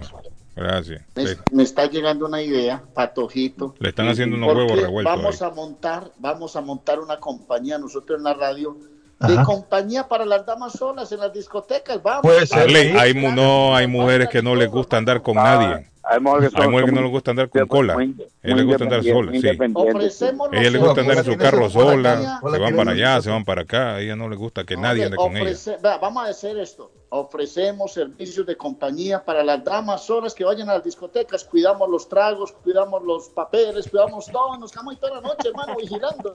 Gracias. 0.56 1.02
Me, 1.14 1.26
Sí. 1.26 1.36
me 1.52 1.62
está 1.62 1.86
llegando 1.86 2.26
una 2.26 2.42
idea, 2.42 2.82
patojito. 2.94 3.74
Le 3.78 3.90
están 3.90 4.08
haciendo 4.08 4.36
unos 4.36 4.54
huevos 4.54 4.80
revueltos 4.80 5.16
Vamos 5.16 5.42
a 5.42 5.50
montar, 5.50 6.12
vamos 6.18 6.56
a 6.56 6.60
montar 6.60 6.98
una 6.98 7.20
compañía 7.20 7.78
nosotros 7.78 8.18
en 8.18 8.24
la 8.24 8.34
radio 8.34 8.76
de 9.20 9.34
Ajá. 9.34 9.42
compañía 9.44 10.06
para 10.06 10.24
las 10.24 10.46
damas 10.46 10.72
solas 10.74 11.10
en 11.12 11.18
las 11.20 11.32
discotecas. 11.32 12.00
Vamos. 12.02 12.52
Arley, 12.52 12.96
hay, 12.96 13.14
mu- 13.14 13.32
no, 13.32 13.74
hay 13.74 13.86
mujeres 13.88 14.28
que 14.28 14.42
no 14.42 14.54
les 14.54 14.70
gusta 14.70 14.96
andar 14.96 15.22
con 15.22 15.34
nadie. 15.34 15.88
Hay 16.10 16.20
mujeres 16.20 16.50
que 16.50 16.56
Hay 16.56 16.62
son- 16.62 16.70
mujeres 16.70 16.90
que 16.90 16.96
no 16.96 17.02
les 17.02 17.10
gusta 17.10 17.30
andar 17.32 17.48
con 17.50 17.66
cola. 17.66 17.94
A 17.94 18.02
ella 18.02 18.16
les 18.56 18.64
gusta 18.64 18.84
andar 18.84 19.02
sola, 19.04 19.32
sí. 19.32 19.48
Ofrecemos 19.74 20.48
A 20.52 20.56
ella 20.56 20.70
le 20.70 20.78
los 20.78 20.82
gusta 20.86 21.00
andar 21.02 21.18
en 21.18 21.24
su 21.24 21.36
carro 21.36 21.68
sola, 21.68 22.40
se 22.50 22.58
van 22.58 22.76
para 22.76 22.92
allá, 22.92 23.20
se 23.20 23.28
van 23.30 23.44
para 23.44 23.62
acá. 23.62 23.94
A 23.96 24.00
ella 24.00 24.16
no 24.16 24.28
le 24.28 24.36
gusta 24.36 24.64
que 24.64 24.76
nadie 24.76 25.04
ande 25.04 25.16
con 25.16 25.36
ella. 25.36 25.50
Ofrece- 25.50 25.78
vea, 25.82 25.98
vamos 25.98 26.24
a 26.24 26.30
hacer 26.30 26.56
esto. 26.58 26.90
Ofrecemos 27.10 27.92
servicios 27.92 28.46
de 28.46 28.56
compañía 28.56 29.22
para 29.24 29.42
las 29.42 29.62
damas 29.64 30.04
solas 30.04 30.32
que 30.34 30.44
vayan 30.44 30.70
a 30.70 30.74
las 30.74 30.84
discotecas. 30.84 31.42
Cuidamos 31.44 31.88
los 31.90 32.08
tragos, 32.08 32.52
cuidamos 32.52 33.02
los 33.02 33.28
papeles, 33.30 33.88
cuidamos 33.90 34.26
todo. 34.26 34.56
Nos 34.58 34.70
quedamos 34.72 34.94
ahí 34.94 35.00
toda 35.00 35.16
la 35.16 35.20
noche, 35.22 35.48
hermano, 35.48 35.74
vigilando. 35.76 36.34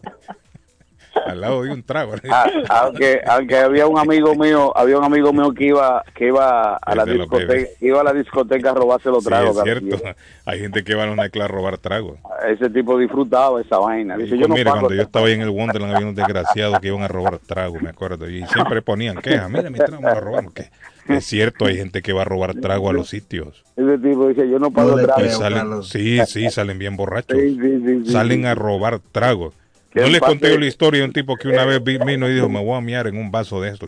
Al 1.26 1.42
lado 1.42 1.64
de 1.64 1.72
un 1.72 1.84
trago. 1.84 2.14
Ah, 2.30 2.50
aunque 2.70 3.22
aunque 3.26 3.58
había 3.58 3.88
un 3.88 3.98
amigo 4.00 4.36
mío 4.36 4.76
había 4.76 4.98
un 4.98 5.04
amigo 5.04 5.32
mío 5.32 5.54
que 5.54 5.66
iba 5.68 6.04
que 6.16 6.28
iba 6.28 6.76
a 6.76 6.96
la 6.96 7.06
discoteca 7.06 7.70
iba 7.82 8.02
a 8.02 8.04
la 8.04 8.14
discoteca 8.14 8.72
a 8.72 8.74
robarse 8.74 9.10
los 9.10 9.24
Sí, 9.24 9.30
tragos 9.30 9.58
es 9.58 9.64
cierto. 9.64 10.02
Hay 10.46 10.60
gente 10.60 10.84
que 10.84 10.96
va 10.96 11.04
a 11.06 11.12
una 11.12 11.24
a 11.24 11.48
robar 11.48 11.78
tragos. 11.78 12.18
ese 12.48 12.70
tipo 12.70 12.98
disfrutaba 12.98 13.62
esa 13.62 13.78
vaina 13.78 14.18
dice 14.18 14.36
Y 14.36 14.40
yo 14.40 14.48
pues 14.48 14.60
no 14.64 14.72
pago 14.72 14.80
cuando 14.82 14.96
yo 14.96 15.02
estaba 15.04 15.28
ahí 15.28 15.34
en 15.34 15.42
el 15.42 15.50
Wonderland 15.50 15.94
había 15.96 16.08
unos 16.08 16.16
desgraciados 16.16 16.80
que 16.80 16.88
iban 16.88 17.04
a 17.04 17.08
robar 17.08 17.40
tragos, 17.40 17.82
me 17.82 17.90
acuerdo. 17.90 18.30
Y 18.30 18.46
siempre 18.48 18.82
ponían 18.82 19.18
quejas. 19.18 19.50
Mira, 19.50 19.70
mi 19.70 19.78
trago 19.78 20.02
me 20.02 20.14
lo 20.14 20.20
robaron. 20.20 20.52
Que 20.54 20.70
es 21.10 21.26
cierto, 21.26 21.66
hay 21.66 21.78
gente 21.78 22.02
que 22.02 22.14
va 22.14 22.22
a 22.22 22.26
robar 22.26 22.56
trago 22.56 22.90
a 22.90 22.94
los 22.94 23.10
sitios. 23.10 23.64
ese 23.76 23.98
tipo 23.98 24.28
dice 24.28 24.50
yo 24.50 24.60
no 24.60 24.72
pago 24.72 25.00
Y 25.00 25.04
tragos 25.04 25.34
salen, 25.38 25.84
sí, 25.84 26.20
sí, 26.26 26.50
salen 26.50 26.80
bien 26.80 26.96
borrachos. 26.96 27.38
Sí, 27.38 27.58
sí, 27.62 27.82
sí, 27.86 28.06
sí, 28.06 28.12
salen 28.12 28.42
sí. 28.42 28.46
a 28.48 28.56
robar 28.56 29.00
tragos. 29.12 29.54
En 29.96 30.12
les 30.12 30.20
conté 30.22 30.50
de- 30.50 30.60
la 30.60 30.66
historia 30.66 31.02
de 31.02 31.08
un 31.08 31.14
tipo 31.14 31.36
que 31.38 31.48
una 31.48 31.66
vez 31.66 31.84
vi- 31.84 31.98
vino 31.98 32.28
y 32.28 32.34
dijo, 32.34 32.50
me 32.50 32.64
voy 32.64 32.78
a 32.78 32.82
miar 32.82 33.08
en 33.08 33.18
un 33.18 33.32
vaso 33.32 33.62
de 33.62 33.70
esto. 33.72 33.88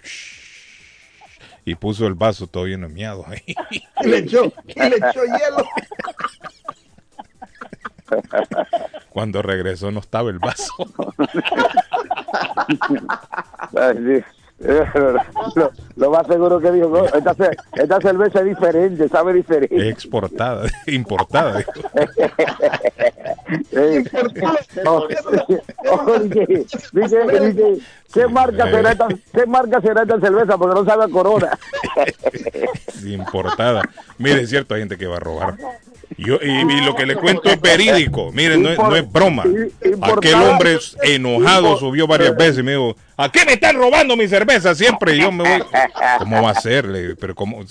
Y 1.65 1.76
puso 1.76 2.06
el 2.06 2.14
vaso 2.14 2.45
todo 2.48 2.68
lleno 2.68 2.88
de 2.88 2.94
miados 2.94 3.26
ahí. 3.27 3.41
Y 4.03 4.07
le 4.07 4.18
echó, 4.19 4.53
y 4.68 4.80
le 4.80 4.98
echó 4.98 5.23
hielo. 5.23 5.68
Cuando 9.10 9.41
regresó 9.41 9.90
no 9.90 9.99
estaba 9.99 10.30
el 10.30 10.38
vaso. 10.38 10.72
Lo, 15.56 15.72
lo 15.96 16.12
más 16.12 16.28
seguro 16.28 16.60
que 16.60 16.72
dijo 16.72 16.90
"No, 16.90 17.06
esta, 17.06 17.36
esta 17.76 18.02
cerveza 18.02 18.40
es 18.40 18.46
diferente 18.46 19.08
sabe 19.10 19.34
diferente 19.34 19.90
Exportada, 19.90 20.68
importada. 20.88 21.64
Eh, 23.72 24.04
oh, 24.86 25.08
oye, 26.08 26.66
dice, 26.94 27.18
dice, 27.52 27.78
¿qué 28.14 28.28
marca 28.28 28.66
será 28.70 28.92
esta, 28.92 29.08
qué 29.34 29.46
marca 29.46 29.82
será 29.82 30.02
esta 30.02 30.20
cerveza? 30.20 30.58
Porque 30.58 30.76
no 30.76 30.86
sabe 30.86 31.04
a 31.04 31.08
Corona. 31.08 31.58
importada. 33.06 33.84
Mire, 34.18 34.42
es 34.42 34.50
cierto, 34.50 34.74
hay 34.74 34.82
gente 34.82 34.98
que 34.98 35.08
va 35.08 35.18
a 35.18 35.20
robar. 35.20 35.58
Yo, 36.18 36.40
y, 36.42 36.50
y 36.50 36.82
lo 36.82 36.96
que 36.96 37.06
le 37.06 37.16
cuento 37.16 37.50
es 37.50 37.60
verídico. 37.60 38.32
Mire, 38.32 38.58
no 38.58 38.70
es, 38.70 38.78
no 38.78 38.96
es 38.96 39.12
broma. 39.12 39.44
Aquel 40.02 40.36
hombre 40.36 40.78
enojado 41.04 41.78
subió 41.78 42.08
varias 42.08 42.36
veces 42.38 42.60
y 42.60 42.64
me 42.64 42.72
dijo, 42.72 42.96
¿a 43.18 43.32
qué 43.32 43.44
me 43.46 43.54
están 43.54 43.76
robando 43.76 44.16
mi 44.16 44.28
cerveza 44.28 44.74
siempre? 44.76 45.16
Y 45.16 45.22
yo 45.22 45.32
me 45.32 45.44
voy, 45.44 45.64
¿cómo 46.20 46.42
va 46.42 46.52
a 46.52 46.56
ser? 46.62 47.16
Pero 47.20 47.36
cómo... 47.36 47.64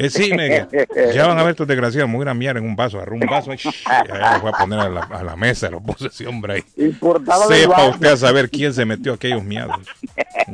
Eh, 0.00 0.10
sí, 0.10 0.32
me, 0.32 0.64
ya 1.12 1.26
van 1.26 1.36
a 1.38 1.42
ver 1.42 1.50
estos 1.50 1.66
desgraciados, 1.66 2.08
me 2.08 2.14
voy 2.14 2.22
a 2.22 2.26
ir 2.26 2.28
a 2.28 2.34
miar 2.34 2.56
en 2.56 2.64
un 2.64 2.76
vaso, 2.76 2.98
agarré 2.98 3.14
un 3.14 3.20
vaso 3.28 3.52
y 3.52 3.56
ya 3.56 4.34
lo 4.34 4.40
voy 4.42 4.52
a 4.54 4.56
poner 4.56 4.78
a 4.78 4.88
la, 4.88 5.00
a 5.00 5.24
la 5.24 5.34
mesa, 5.34 5.70
lo 5.70 5.80
puse 5.80 6.06
ese 6.06 6.24
hombre 6.28 6.52
ahí. 6.54 6.64
Importado 6.76 7.48
Sepa 7.48 7.86
usted 7.88 8.06
a 8.12 8.16
saber 8.16 8.48
quién 8.48 8.72
se 8.72 8.84
metió 8.84 9.14
aquellos 9.14 9.42
miados. 9.42 9.76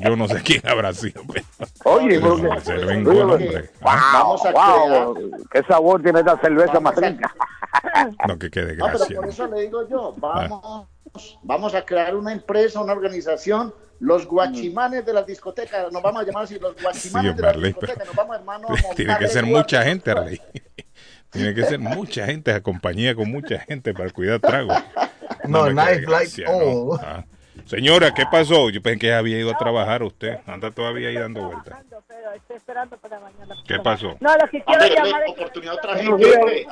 Yo 0.01 0.17
no 0.17 0.29
sé 0.29 0.41
quién 0.43 0.63
habrá 0.67 0.95
sido. 0.95 1.21
pero- 1.31 1.45
Oye, 1.85 2.19
pero 2.21 2.37
porque- 2.39 2.61
se 2.63 2.77
le 2.77 2.87
vengó 2.87 3.13
el 3.13 3.21
hombre. 3.23 3.71
Vamos 3.81 4.45
a 4.47 4.51
wow, 4.53 5.31
qué 5.51 5.63
sabor 5.69 6.03
tiene 6.03 6.21
esta 6.21 6.39
cerveza 6.41 6.81
más 6.81 6.97
rica. 6.97 7.33
No, 8.27 8.39
que 8.39 8.51
quede 8.51 8.77
No, 8.77 8.87
pero 8.87 8.99
gracia. 8.99 9.17
por 9.17 9.29
eso 9.29 9.47
le 9.49 9.61
digo 9.63 9.87
yo, 9.89 10.15
vamos, 10.17 10.87
vamos 11.43 11.75
a 11.75 11.85
crear 11.85 12.17
una 12.17 12.33
empresa, 12.33 12.81
una 12.81 12.93
organización, 12.93 13.75
los 14.01 14.27
guachimanes 14.27 15.05
de 15.05 15.13
las 15.13 15.27
discotecas, 15.27 15.93
nos 15.93 16.01
vamos 16.01 16.23
a 16.23 16.25
llamar 16.25 16.45
así, 16.45 16.59
los 16.59 16.75
Sí, 16.77 16.83
guachimanes 16.83 17.37
de 17.37 17.43
hombre, 17.43 17.61
las 17.61 17.63
discotecas, 17.63 18.07
nos 18.07 18.15
vamos 18.17 18.37
hermano 18.37 18.69
a 18.71 18.95
Tiene 18.95 19.19
que 19.19 19.29
ser 19.29 19.45
mucha 19.45 19.83
gente, 19.83 20.11
Arley. 20.11 20.41
Tiene 21.31 21.53
que 21.53 21.65
ser 21.65 21.79
mucha 21.81 22.27
gente, 22.27 22.53
a 22.53 22.63
compañía 22.63 23.15
con 23.15 23.31
mucha 23.31 23.59
gente 23.61 23.93
para 23.93 24.09
cuidar 24.11 24.39
trago. 24.41 24.73
No, 25.45 25.65
me 25.65 25.75
nice 25.75 25.85
quede 26.01 26.07
like 26.07 26.43
gracia, 26.43 26.47
no. 26.47 26.93
all. 26.93 27.01
Ah. 27.03 27.25
Señora, 27.67 28.13
¿qué 28.13 28.25
pasó? 28.31 28.71
Yo 28.71 28.83
pensé 28.83 28.99
que 28.99 29.13
había 29.15 29.39
ido 29.39 29.51
a 29.51 29.57
trabajar 29.57 30.03
usted. 30.03 30.39
Anda 30.47 30.71
todavía 30.71 31.09
ahí 31.09 31.15
dando 31.17 31.47
vueltas. 31.47 31.79
Estoy 32.37 32.57
esperando 32.57 32.97
para 32.99 33.21
mañana. 33.21 33.55
¿Qué 33.67 33.79
pasó? 33.79 34.17
No, 34.21 34.33
lo 34.37 34.49
que 34.51 34.61
quiero 34.63 34.85
llamar 34.87 35.23
es 35.23 35.35
que- 35.35 35.41
oportunidad 35.43 35.75
otra 35.75 35.95
Quiero- 35.95 36.19
gente. 36.19 36.67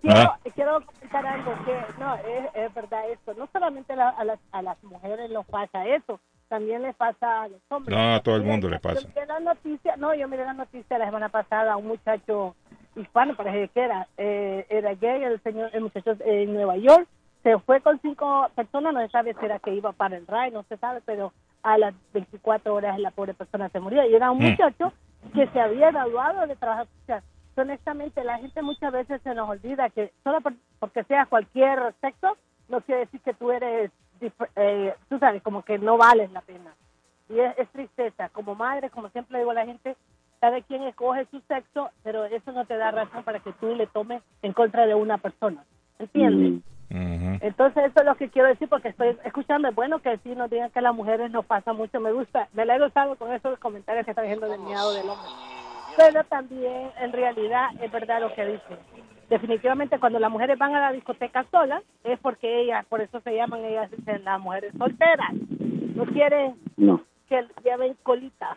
Quiero, 0.00 0.16
Ah. 0.18 0.38
quiero 0.54 0.80
comentar 0.84 1.26
algo 1.26 1.54
que 1.64 2.00
no 2.00 2.14
es, 2.16 2.50
es 2.54 2.74
verdad 2.74 3.10
esto. 3.10 3.34
No 3.34 3.48
solamente 3.52 3.94
la- 3.94 4.08
a, 4.10 4.24
las, 4.24 4.38
a 4.50 4.62
las 4.62 4.82
mujeres 4.82 5.30
les 5.30 5.46
pasa 5.46 5.86
eso, 5.86 6.18
también 6.48 6.82
les 6.82 6.94
pasa 6.96 7.42
a 7.42 7.48
los 7.48 7.60
hombres. 7.68 7.96
No, 7.96 8.14
a 8.14 8.20
todo 8.20 8.36
el 8.36 8.42
mundo 8.42 8.68
le 8.68 8.76
yo 8.76 8.80
pasa. 8.82 9.06
miré 9.08 9.26
la 9.26 9.40
noticia, 9.40 9.96
no, 9.96 10.12
yo 10.14 10.26
miré 10.28 10.44
la 10.44 10.54
noticia 10.54 10.98
la 10.98 11.04
semana 11.06 11.28
pasada, 11.28 11.76
un 11.76 11.86
muchacho 11.88 12.56
hispano, 12.96 13.36
parece 13.36 13.68
que 13.68 13.80
era, 13.80 14.08
eh, 14.16 14.66
era 14.70 14.94
gay, 14.94 15.22
el 15.22 15.40
señor, 15.42 15.70
el 15.72 15.82
muchacho 15.82 16.16
en 16.24 16.52
Nueva 16.52 16.76
York, 16.76 17.06
se 17.42 17.58
fue 17.60 17.80
con 17.80 18.00
cinco 18.00 18.48
personas, 18.54 18.94
no 18.94 19.00
se 19.00 19.08
sabe 19.08 19.34
si 19.38 19.44
era 19.44 19.58
que 19.58 19.74
iba 19.74 19.92
para 19.92 20.16
el 20.16 20.26
RAI, 20.26 20.50
no 20.52 20.62
se 20.64 20.76
sabe, 20.76 21.00
pero 21.04 21.32
a 21.62 21.78
las 21.78 21.94
24 22.12 22.74
horas 22.74 22.98
la 22.98 23.10
pobre 23.10 23.34
persona 23.34 23.68
se 23.68 23.80
murió. 23.80 24.04
Y 24.08 24.14
era 24.14 24.30
un 24.30 24.38
Mm. 24.38 24.50
muchacho 24.50 24.92
que 25.34 25.46
se 25.48 25.60
había 25.60 25.90
graduado 25.90 26.46
de 26.46 26.56
trabajo 26.56 26.86
social. 27.00 27.22
Honestamente, 27.56 28.24
la 28.24 28.38
gente 28.38 28.62
muchas 28.62 28.92
veces 28.92 29.20
se 29.22 29.34
nos 29.34 29.48
olvida 29.48 29.90
que 29.90 30.12
solo 30.24 30.40
por- 30.40 30.54
porque 30.80 31.04
seas 31.04 31.28
cualquier 31.28 31.94
sexo, 32.00 32.36
no 32.68 32.80
quiere 32.80 33.02
decir 33.02 33.20
que 33.20 33.34
tú 33.34 33.50
eres, 33.52 33.90
eh, 34.56 34.94
tú 35.08 35.18
sabes, 35.18 35.42
como 35.42 35.62
que 35.62 35.78
no 35.78 35.96
vales 35.98 36.30
la 36.32 36.40
pena. 36.40 36.72
Y 37.28 37.38
es, 37.38 37.56
es 37.58 37.68
tristeza. 37.70 38.28
Como 38.30 38.54
madre, 38.54 38.90
como 38.90 39.08
siempre 39.10 39.38
digo 39.38 39.50
a 39.50 39.54
la 39.54 39.66
gente, 39.66 39.96
cada 40.40 40.60
quien 40.62 40.82
escoge 40.84 41.26
su 41.26 41.40
sexo, 41.42 41.90
pero 42.02 42.24
eso 42.24 42.50
no 42.52 42.64
te 42.64 42.76
da 42.76 42.90
razón 42.90 43.22
para 43.22 43.40
que 43.40 43.52
tú 43.52 43.74
le 43.74 43.86
tomes 43.86 44.22
en 44.42 44.52
contra 44.52 44.86
de 44.86 44.94
una 44.94 45.18
persona. 45.18 45.62
¿Entiendes? 45.98 46.62
Entonces 46.94 47.84
eso 47.86 48.00
es 48.00 48.04
lo 48.04 48.14
que 48.16 48.28
quiero 48.28 48.48
decir 48.48 48.68
porque 48.68 48.88
estoy 48.88 49.16
escuchando. 49.24 49.68
Es 49.68 49.74
bueno 49.74 50.00
que 50.00 50.18
sí 50.18 50.34
nos 50.34 50.50
digan 50.50 50.70
que 50.70 50.78
a 50.78 50.82
las 50.82 50.94
mujeres 50.94 51.30
nos 51.30 51.44
pasa 51.46 51.72
mucho. 51.72 52.00
Me 52.00 52.12
gusta, 52.12 52.48
me 52.52 52.64
la 52.66 52.76
he 52.76 52.80
gustado 52.80 53.16
con 53.16 53.32
esos 53.32 53.58
comentarios 53.58 54.04
que 54.04 54.10
están 54.10 54.24
diciendo 54.24 54.48
del 54.48 54.60
miado 54.60 54.92
del 54.92 55.08
hombre. 55.08 55.28
Pero 55.96 56.24
también 56.24 56.90
en 57.00 57.12
realidad 57.12 57.68
es 57.82 57.90
verdad 57.90 58.20
lo 58.20 58.34
que 58.34 58.44
dicen. 58.46 58.78
Definitivamente 59.30 59.98
cuando 59.98 60.18
las 60.18 60.30
mujeres 60.30 60.58
van 60.58 60.74
a 60.74 60.80
la 60.80 60.92
discoteca 60.92 61.46
solas 61.50 61.82
es 62.04 62.18
porque 62.20 62.62
ellas, 62.62 62.84
por 62.86 63.00
eso 63.00 63.20
se 63.20 63.34
llaman 63.34 63.64
ellas 63.64 63.90
dicen 63.90 64.24
las 64.24 64.38
mujeres 64.40 64.72
solteras. 64.76 65.32
No 65.94 66.04
quieren 66.06 66.54
No. 66.76 67.02
que 67.28 67.46
lleven 67.64 67.96
colita. 68.02 68.56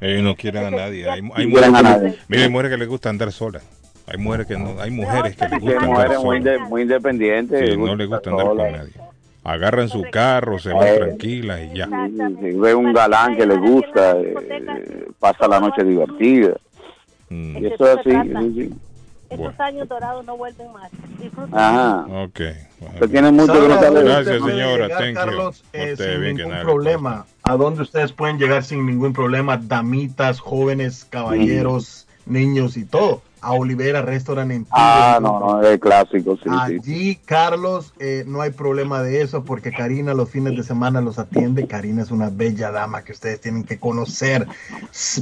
Ellos 0.00 0.22
no 0.24 0.34
quieren 0.34 0.64
a 0.64 0.70
nadie. 0.82 1.08
Hay, 1.08 1.20
hay 1.34 1.46
mujeres, 1.46 1.70
nadie. 1.72 2.18
mira, 2.28 2.42
hay 2.42 2.48
mujeres 2.50 2.72
que 2.72 2.78
les 2.78 2.88
gusta 2.88 3.10
andar 3.10 3.30
solas. 3.30 3.64
Hay 4.06 4.18
mujeres 4.18 4.46
que 4.46 4.56
no, 4.58 4.80
hay 4.80 4.90
mujeres 4.90 5.36
que 5.36 5.44
les 5.48 5.52
Sí, 5.52 5.58
gusta 5.60 5.76
andar 5.78 5.88
mujeres 5.90 6.18
muy, 6.18 6.38
solas. 6.38 6.54
inde- 6.60 6.68
muy 6.68 6.82
independientes. 6.82 7.70
Sí, 7.70 7.76
no 7.76 7.94
les 7.96 8.08
gusta 8.08 8.30
andar 8.30 8.46
con 8.46 8.56
nadie. 8.56 8.92
Agarran 9.44 9.88
su 9.88 10.02
carro, 10.10 10.58
se 10.58 10.72
van 10.72 10.86
Eh. 10.86 10.96
tranquilas 10.98 11.60
y 11.72 11.76
ya. 11.78 11.88
Si 12.40 12.50
ve 12.58 12.74
un 12.74 12.92
galán 12.92 13.36
que 13.36 13.46
le 13.46 13.56
gusta, 13.56 14.12
eh, 14.20 15.08
pasa 15.18 15.48
la 15.48 15.58
noche 15.60 15.82
divertida. 15.84 16.54
Mm. 17.28 17.56
Y 17.58 17.66
eso 17.66 17.86
es 17.92 17.98
así. 17.98 18.10
sí, 18.10 18.54
sí. 18.68 18.74
Estos 19.30 19.60
años 19.60 19.88
dorados 19.88 20.26
no 20.26 20.36
vuelven 20.36 20.70
más. 20.72 20.90
Disfruten. 21.18 21.58
Ajá. 21.58 22.04
Ok. 22.24 22.40
Usted 22.94 23.10
tiene 23.10 23.32
mucho 23.32 23.52
que 23.54 23.58
no 23.60 23.68
¿Sabe 23.68 23.72
a 23.74 23.80
sabe. 23.80 23.94
dónde 23.94 24.10
Gracias, 24.10 24.36
señora. 24.44 24.84
llegar, 24.86 24.98
Thank 24.98 25.08
you. 25.08 25.14
Carlos, 25.14 25.64
eh, 25.72 25.94
sin 25.96 26.20
ningún 26.36 26.50
nada, 26.52 26.62
problema. 26.62 27.26
¿A 27.42 27.56
dónde 27.56 27.82
ustedes 27.82 28.12
pueden 28.12 28.38
llegar 28.38 28.62
sin 28.62 28.84
ningún 28.84 29.12
problema? 29.14 29.56
Damitas, 29.56 30.38
jóvenes, 30.38 31.06
caballeros, 31.08 32.06
niños 32.26 32.76
y 32.76 32.84
todo. 32.84 33.22
A 33.42 33.52
Olivera 33.52 34.02
Restaurant 34.02 34.50
en 34.50 34.66
Ah, 34.70 35.18
no, 35.20 35.40
no, 35.40 35.62
es 35.62 35.78
clásico, 35.80 36.36
sí, 36.36 36.44
sí. 36.44 36.50
Allí, 36.50 37.16
Carlos, 37.16 37.92
eh, 37.98 38.24
no 38.26 38.40
hay 38.40 38.50
problema 38.50 39.02
de 39.02 39.20
eso 39.20 39.44
porque 39.44 39.72
Karina 39.72 40.14
los 40.14 40.30
fines 40.30 40.56
de 40.56 40.62
semana 40.62 41.00
los 41.00 41.18
atiende. 41.18 41.66
Karina 41.66 42.02
es 42.02 42.10
una 42.10 42.30
bella 42.30 42.70
dama 42.70 43.02
que 43.02 43.12
ustedes 43.12 43.40
tienen 43.40 43.64
que 43.64 43.78
conocer. 43.78 44.46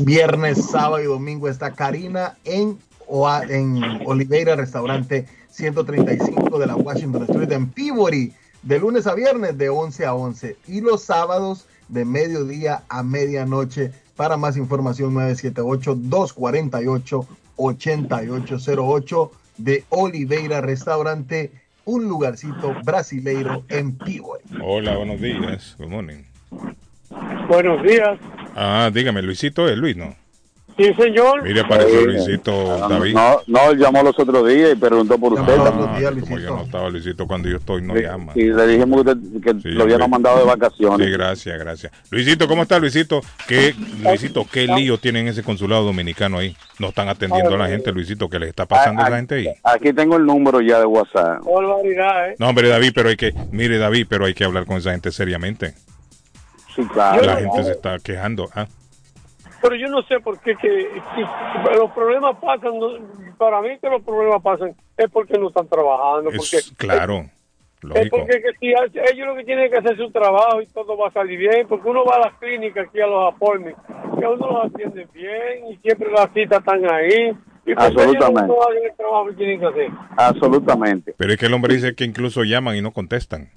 Viernes, 0.01 0.67
sábado 0.71 1.01
y 1.01 1.07
domingo 1.07 1.49
está 1.49 1.73
Karina 1.73 2.37
en, 2.45 2.79
en 3.49 4.01
Oliveira 4.07 4.55
Restaurante 4.55 5.27
135 5.51 6.59
de 6.59 6.67
la 6.67 6.77
Washington 6.77 7.23
Street 7.25 7.53
en 7.53 7.69
Peabody, 7.69 8.33
de 8.63 8.79
lunes 8.79 9.07
a 9.07 9.15
viernes 9.15 9.57
de 9.59 9.69
11 9.69 10.07
a 10.07 10.15
11 10.15 10.57
y 10.69 10.81
los 10.81 11.03
sábados 11.03 11.67
de 11.89 12.05
mediodía 12.05 12.83
a 12.89 13.03
medianoche. 13.03 13.93
Para 14.17 14.37
más 14.37 14.59
información 14.59 15.15
978-248-8808 17.61 19.31
de 19.59 19.85
Oliveira 19.91 20.61
Restaurante, 20.61 21.53
un 21.85 22.09
lugarcito 22.09 22.75
brasileiro 22.85 23.65
en 23.69 23.97
Peabody. 23.97 24.45
Hola, 24.63 24.97
buenos 24.97 25.21
días. 25.21 25.77
Good 25.79 25.89
morning. 25.89 26.23
Buenos 27.49 27.83
días. 27.83 28.19
Ah, 28.55 28.91
dígame, 28.93 29.23
Luisito 29.23 29.69
es 29.69 29.77
Luis, 29.77 29.97
¿no? 29.97 30.15
Sí, 30.81 30.95
señor. 30.95 31.43
Mire, 31.43 31.61
apareció 31.61 32.01
Sí. 32.01 32.07
Luisito 32.07 32.83
Ah, 32.85 32.89
David. 32.89 33.13
No, 33.15 33.41
no, 33.47 33.71
él 33.71 33.79
llamó 33.79 34.03
los 34.03 34.19
otros 34.19 34.49
días 34.49 34.71
y 34.73 34.77
preguntó 34.77 35.19
por 35.19 35.35
usted. 35.35 35.53
Ah, 35.59 35.65
también. 35.65 36.21
como 36.21 36.39
yo 36.39 36.57
no 36.57 36.63
estaba 36.63 36.89
Luisito 36.89 37.27
cuando 37.27 37.49
yo 37.51 37.59
estoy, 37.59 37.83
no 37.83 37.95
llama. 37.95 38.33
Y 38.35 38.45
le 38.45 38.67
dijimos 38.67 39.03
que, 39.05 39.11
usted- 39.11 39.43
que 39.43 39.61
Sí, 39.61 39.69
lo 39.75 39.83
habíamos 39.83 40.09
mandado 40.09 40.39
de 40.39 40.45
vacaciones. 40.45 41.07
Sí, 41.07 41.13
gracias, 41.13 41.59
gracias. 41.59 41.93
Luisito, 42.11 42.49
¿cómo 42.49 42.63
está 42.63 42.79
Luisito? 42.79 43.21
¿Qué, 43.47 43.75
Luisito, 44.03 44.47
qué 44.51 44.67
lío 44.69 44.97
tienen 44.99 45.29
ese 45.29 45.43
consulado 45.43 45.85
dominicano 45.85 46.39
ahí? 46.39 46.57
No 46.79 46.89
están 46.89 47.09
atendiendo 47.11 47.55
a 47.55 47.59
la 47.59 47.69
gente, 47.69 47.93
Luisito, 47.93 48.29
¿qué 48.31 48.39
les 48.39 48.49
está 48.49 48.65
pasando 48.65 49.03
a 49.03 49.09
esa 49.09 49.17
gente 49.17 49.35
ahí? 49.35 49.49
Aquí 49.65 49.93
tengo 49.93 50.17
el 50.17 50.25
número 50.25 50.63
ya 50.63 50.79
de 50.79 50.87
WhatsApp. 50.87 51.43
Barbaridad, 51.45 52.31
¿eh? 52.31 52.37
No, 52.39 52.49
hombre, 52.49 52.69
David, 52.69 52.93
pero 52.95 53.11
hay 53.11 53.17
que, 53.17 53.35
mire, 53.53 53.77
David, 53.77 54.07
pero 54.09 54.25
hay 54.25 54.33
que 54.33 54.45
hablar 54.45 54.65
con 54.65 54.79
esa 54.79 54.93
gente 54.93 55.13
seriamente. 55.13 55.75
Sí, 56.75 56.83
claro. 56.93 57.23
La 57.23 57.37
gente 57.37 57.65
se 57.65 57.73
está 57.73 57.99
quejando. 57.99 58.49
Ah, 58.55 58.67
Pero 59.63 59.75
yo 59.77 59.89
no 59.89 60.03
sé 60.03 60.21
por 60.21 60.41
qué 60.41 60.55
que, 60.57 60.69
que 60.69 61.77
los 61.77 61.91
problemas 61.93 62.37
pasan. 62.41 62.79
no- 62.79 63.21
para 63.37 63.61
mí 63.63 63.71
que 63.81 63.89
los 63.89 64.03
problemas 64.03 64.43
pasan 64.43 64.75
es 64.97 65.11
porque 65.11 65.39
no 65.39 65.49
están 65.49 65.67
trabajando. 65.69 66.31
Porque, 66.31 66.57
es 66.57 66.73
claro, 66.77 67.25
Es 67.95 68.11
porque 68.11 68.43
que 68.43 68.53
si 68.61 68.67
ellos 68.69 69.27
lo 69.27 69.35
que 69.37 69.45
tienen 69.45 69.71
que 69.71 69.79
hacer 69.79 69.97
su 69.97 70.11
trabajo 70.11 70.61
y 70.61 70.67
todo 70.67 70.97
va 70.99 71.09
a 71.09 71.13
salir 71.13 71.39
bien, 71.39 71.67
porque 71.67 71.89
uno 71.89 72.05
va 72.05 72.17
a 72.17 72.29
las 72.29 72.35
clínicas 72.39 72.87
aquí 72.89 73.01
a 73.01 73.07
los 73.07 73.33
appointments, 73.35 73.81
que 74.19 74.25
a 74.27 74.31
uno 74.31 74.47
los 74.51 74.67
atienden 74.67 75.09
bien 75.15 75.69
y 75.71 75.77
siempre 75.79 76.11
las 76.11 76.31
citas 76.35 76.59
están 76.59 76.85
ahí. 76.91 77.33
Y 77.67 77.73
Absolutamente. 77.73 78.47
no 78.49 78.63
hacen 78.63 78.85
el 78.91 78.97
trabajo 78.97 79.27
que 79.29 79.33
tienen 79.35 79.61
que 79.61 79.67
hacer. 79.67 79.89
Absolutamente. 80.17 81.15
Pero 81.17 81.33
es 81.33 81.39
que 81.39 81.47
el 81.47 81.55
hombre 81.55 81.75
dice 81.75 81.95
que 81.95 82.05
incluso 82.05 82.43
llaman 82.45 82.77
y 82.77 82.83
no 82.83 82.91
contestan. 82.93 83.49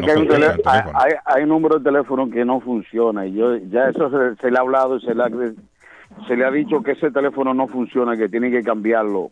No 0.00 0.06
hay, 0.06 0.12
un 0.12 0.26
contestan 0.26 0.40
tele- 0.40 0.46
el 0.56 0.62
teléfono. 0.62 0.98
hay, 0.98 1.12
hay 1.24 1.42
un 1.44 1.48
número 1.48 1.78
de 1.78 1.84
teléfono 1.84 2.30
que 2.30 2.44
no 2.44 2.60
funciona 2.60 3.26
y 3.26 3.34
yo 3.34 3.56
ya 3.56 3.88
eso 3.88 4.10
se, 4.10 4.36
se 4.40 4.50
le 4.50 4.58
ha 4.58 4.60
hablado 4.60 4.96
y 4.96 5.00
se 5.02 5.14
le 5.14 5.22
ha, 5.22 5.28
se 6.26 6.36
le 6.36 6.44
ha 6.44 6.50
dicho 6.50 6.82
que 6.82 6.92
ese 6.92 7.10
teléfono 7.10 7.54
no 7.54 7.66
funciona, 7.68 8.16
que 8.16 8.28
tiene 8.28 8.50
que 8.50 8.62
cambiarlo, 8.62 9.30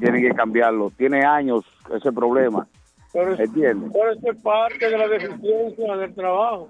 tiene 0.00 0.20
que 0.20 0.30
cambiarlo. 0.34 0.90
Tiene 0.96 1.24
años 1.24 1.64
ese 1.94 2.12
problema. 2.12 2.66
Pero 3.12 3.32
es, 3.32 3.40
¿Entiendes? 3.40 3.90
pero 3.92 4.10
eso 4.12 4.30
es 4.32 4.42
parte 4.42 4.90
de 4.90 4.98
la 4.98 5.08
deficiencia 5.08 5.96
del 5.96 6.14
trabajo. 6.14 6.68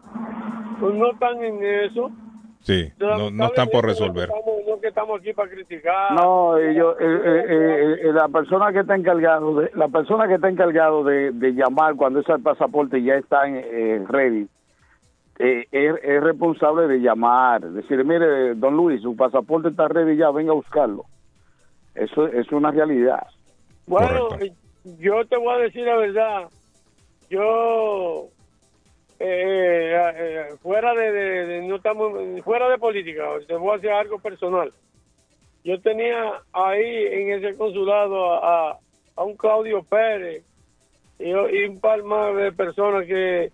Pues 0.79 0.95
no 0.95 1.11
están 1.11 1.43
en 1.43 1.65
eso. 1.65 2.11
Sí, 2.67 2.93
no, 2.99 3.31
no 3.31 3.47
están 3.47 3.69
por 3.69 3.85
resolver. 3.85 4.25
Estamos, 4.25 4.61
no 4.67 4.81
que 4.81 4.89
estamos 4.89 5.21
aquí 5.21 5.33
para 5.33 5.49
criticar. 5.49 6.13
No, 6.15 6.59
ellos, 6.59 6.97
eh, 6.99 7.05
eh, 7.05 7.45
eh, 7.49 7.97
eh, 8.09 8.13
la 8.13 8.27
persona 8.27 8.73
que 8.73 8.81
está 8.81 8.97
encargado 8.97 9.61
de, 9.61 9.71
la 9.75 9.87
persona 9.87 10.27
que 10.27 10.35
está 10.35 10.49
encargado 10.49 11.05
de, 11.05 11.31
de 11.31 11.53
llamar 11.53 11.95
cuando 11.95 12.19
ese 12.19 12.37
pasaporte 12.41 13.01
ya 13.05 13.15
está 13.15 13.47
en, 13.47 13.55
eh, 13.59 14.05
ready, 14.09 14.49
eh, 15.39 15.69
es, 15.71 15.95
es 16.03 16.21
responsable 16.25 16.89
de 16.89 16.99
llamar, 16.99 17.61
decir, 17.71 18.05
mire, 18.05 18.57
don 18.57 18.77
Luis, 18.77 19.01
su 19.01 19.15
pasaporte 19.15 19.69
está 19.69 19.87
ready 19.87 20.17
ya, 20.17 20.33
venga 20.33 20.51
a 20.51 20.57
buscarlo. 20.57 21.05
Eso 21.95 22.27
es 22.27 22.51
una 22.51 22.73
realidad. 22.73 23.29
Bueno, 23.87 24.29
yo 24.99 25.25
te 25.27 25.37
voy 25.37 25.55
a 25.55 25.59
decir 25.59 25.87
la 25.87 25.97
verdad. 25.99 26.49
Yo, 27.31 28.27
eh, 29.19 30.13
eh, 30.17 30.47
fuera 30.63 30.95
de, 30.95 31.13
de- 31.13 31.47
de- 31.47 31.63
no 31.63 31.77
estamos, 31.77 32.13
fuera 32.45 32.69
de 32.69 32.79
política, 32.79 33.25
te 33.47 33.55
voy 33.55 33.71
a 33.71 33.75
decir 33.77 33.91
algo 33.91 34.19
personal. 34.19 34.73
Yo 35.65 35.81
tenía 35.81 36.41
ahí 36.53 37.07
en 37.11 37.33
ese 37.33 37.57
consulado 37.57 38.35
a, 38.35 38.79
a- 39.17 39.25
un 39.25 39.37
Claudio 39.37 39.83
Pérez 39.83 40.45
y, 41.19 41.31
y 41.31 41.65
un 41.65 41.81
par 41.81 42.03
más 42.03 42.37
de 42.37 42.53
personas 42.53 43.05
que, 43.07 43.51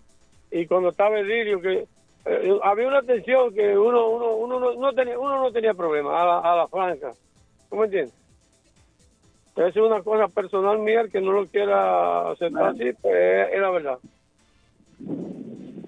y 0.51 0.65
cuando 0.67 0.89
estaba 0.89 1.19
Edilio, 1.19 1.59
que 1.61 1.85
eh, 2.25 2.59
había 2.63 2.87
una 2.87 3.01
tensión 3.01 3.53
que 3.53 3.77
uno, 3.77 4.07
uno, 4.09 4.35
uno, 4.35 4.59
no, 4.59 4.73
no 4.75 4.93
tenía, 4.93 5.17
uno 5.17 5.41
no 5.41 5.51
tenía 5.51 5.73
problema 5.73 6.21
a 6.21 6.25
la, 6.25 6.39
a 6.39 6.55
la 6.57 6.67
franca. 6.67 7.11
¿Tú 7.69 7.75
me 7.77 7.85
entiendes? 7.85 8.13
Es 9.55 9.75
una 9.77 10.01
cosa 10.01 10.27
personal 10.27 10.79
mía 10.79 11.05
que 11.11 11.21
no 11.21 11.31
lo 11.31 11.45
quiera 11.45 12.31
aceptar 12.31 12.63
así, 12.69 12.91
pues 13.01 13.13
es, 13.15 13.53
es 13.53 13.59
la 13.61 13.69
verdad. 13.69 13.97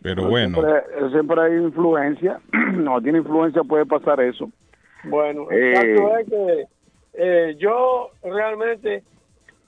Pero 0.05 0.29
bueno, 0.29 0.59
Siempre, 0.61 1.09
siempre 1.09 1.41
hay 1.41 1.53
influencia, 1.55 2.39
no 2.73 3.01
tiene 3.01 3.17
influencia 3.17 3.63
puede 3.63 3.87
pasar 3.87 4.21
eso. 4.21 4.49
Bueno, 5.05 5.47
Eh. 5.51 5.73
el 5.73 5.95
caso 5.97 6.17
es 6.19 6.29
que 6.29 6.65
eh, 7.13 7.55
yo 7.57 8.11
realmente 8.23 9.01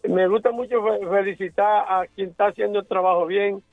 me 0.07 0.27
gusta 0.27 0.51
mucho 0.51 0.83
fe- 0.83 1.07
felicitar 1.09 1.85
a 1.89 2.05
quien 2.15 2.29
está 2.29 2.47
haciendo 2.47 2.79
el 2.79 2.85
trabajo 2.85 3.25
bien. 3.25 3.63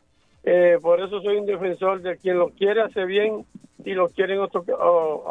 Eh, 0.43 0.79
por 0.81 1.01
eso 1.01 1.21
soy 1.21 1.37
un 1.37 1.45
defensor 1.47 2.01
de 2.01 2.17
quien 2.17 2.39
lo 2.39 2.49
quiere 2.49 2.81
hacer 2.81 3.07
bien 3.07 3.45
y 3.85 3.93
lo 3.93 4.09
quieren 4.09 4.39
otro, 4.41 4.65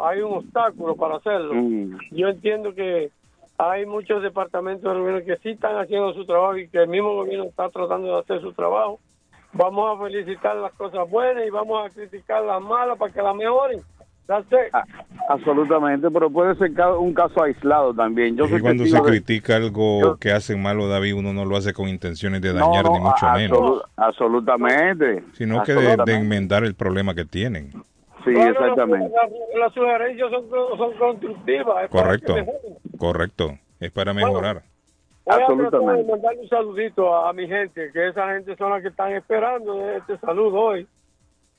hay 0.06 0.20
un 0.20 0.34
obstáculo 0.34 0.94
para 0.94 1.16
hacerlo. 1.16 1.52
Mm. 1.54 1.98
Yo 2.12 2.28
entiendo 2.28 2.72
que 2.74 3.10
hay 3.58 3.86
muchos 3.86 4.22
departamentos 4.22 4.84
del 4.92 5.02
gobierno 5.02 5.24
que 5.26 5.36
sí 5.42 5.50
están 5.50 5.76
haciendo 5.78 6.12
su 6.14 6.24
trabajo 6.26 6.56
y 6.58 6.68
que 6.68 6.78
el 6.78 6.88
mismo 6.88 7.12
gobierno 7.14 7.44
está 7.46 7.68
tratando 7.70 8.12
de 8.14 8.20
hacer 8.20 8.40
su 8.40 8.52
trabajo. 8.52 9.00
Vamos 9.54 9.98
a 9.98 10.02
felicitar 10.04 10.56
las 10.56 10.72
cosas 10.74 11.08
buenas 11.10 11.44
y 11.46 11.50
vamos 11.50 11.86
a 11.86 11.90
criticar 11.94 12.42
las 12.44 12.60
malas 12.62 12.98
para 12.98 13.12
que 13.12 13.22
las 13.22 13.34
mejoren. 13.34 13.80
It. 14.26 14.74
Absolutamente, 15.28 16.10
pero 16.10 16.30
puede 16.30 16.54
ser 16.56 16.72
ca- 16.72 16.96
un 16.96 17.12
caso 17.12 17.42
aislado 17.42 17.92
también. 17.92 18.34
Yo 18.36 18.46
soy 18.48 18.60
cuando 18.62 18.84
se 18.86 18.96
de- 18.96 19.02
critica 19.02 19.56
algo 19.56 20.16
que 20.18 20.32
hacen 20.32 20.62
malo, 20.62 20.88
David, 20.88 21.14
uno 21.14 21.34
no 21.34 21.44
lo 21.44 21.56
hace 21.56 21.74
con 21.74 21.88
intenciones 21.88 22.40
de 22.40 22.54
dañar, 22.54 22.84
No, 22.86 22.92
ni 22.94 23.00
mucho 23.00 23.26
menos. 23.34 23.58
absolu- 23.60 23.82
absolutamente. 23.96 25.24
Sino 25.34 25.62
que 25.62 25.74
de, 25.74 25.96
de 26.06 26.14
enmendar 26.14 26.64
el 26.64 26.74
problema 26.74 27.14
que 27.14 27.26
tienen. 27.26 27.70
Sí, 28.24 28.30
exactamente. 28.30 29.10
Las, 29.14 29.30
las 29.60 29.74
sugerencias 29.74 30.30
son, 30.30 30.48
son 30.78 30.92
constructivas. 30.96 31.84
es 31.84 31.90
Correcto, 31.90 32.34
correcto. 32.98 33.58
Es 33.80 33.90
para 33.90 34.14
mejorar. 34.14 34.62
Voy 35.26 35.34
a 35.34 35.38
Absolutamente. 35.46 36.10
mandarle 36.10 36.40
un 36.42 36.48
saludito 36.48 37.14
a, 37.14 37.30
a 37.30 37.32
mi 37.32 37.46
gente, 37.48 37.90
que 37.92 38.08
esa 38.08 38.28
gente 38.34 38.56
son 38.56 38.70
las 38.70 38.82
que 38.82 38.88
están 38.88 39.12
esperando 39.12 39.88
este 39.90 40.18
saludo 40.18 40.60
hoy. 40.60 40.86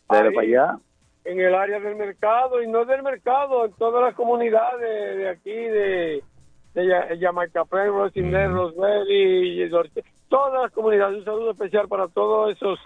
Ahí, 0.07 0.33
para 0.33 0.41
allá. 0.41 0.77
En 1.23 1.39
el 1.39 1.55
área 1.55 1.79
del 1.79 1.95
mercado, 1.95 2.61
y 2.61 2.67
no 2.67 2.85
del 2.85 3.01
mercado, 3.01 3.65
en 3.65 3.73
todas 3.73 4.03
las 4.03 4.13
comunidades 4.13 5.17
de 5.17 5.27
aquí, 5.29 5.49
de, 5.51 6.23
de 6.75 6.87
Ya- 6.87 7.07
Jamaica 7.19 7.65
Plain, 7.65 7.87
Rosindel, 7.91 8.53
Rosemary, 8.53 9.61
y 9.63 9.67
Dorche- 9.69 10.03
todas 10.29 10.61
las 10.61 10.71
comunidades. 10.71 11.17
Un 11.17 11.25
saludo 11.25 11.51
especial 11.51 11.87
para 11.87 12.07
todos 12.09 12.55
esos 12.55 12.77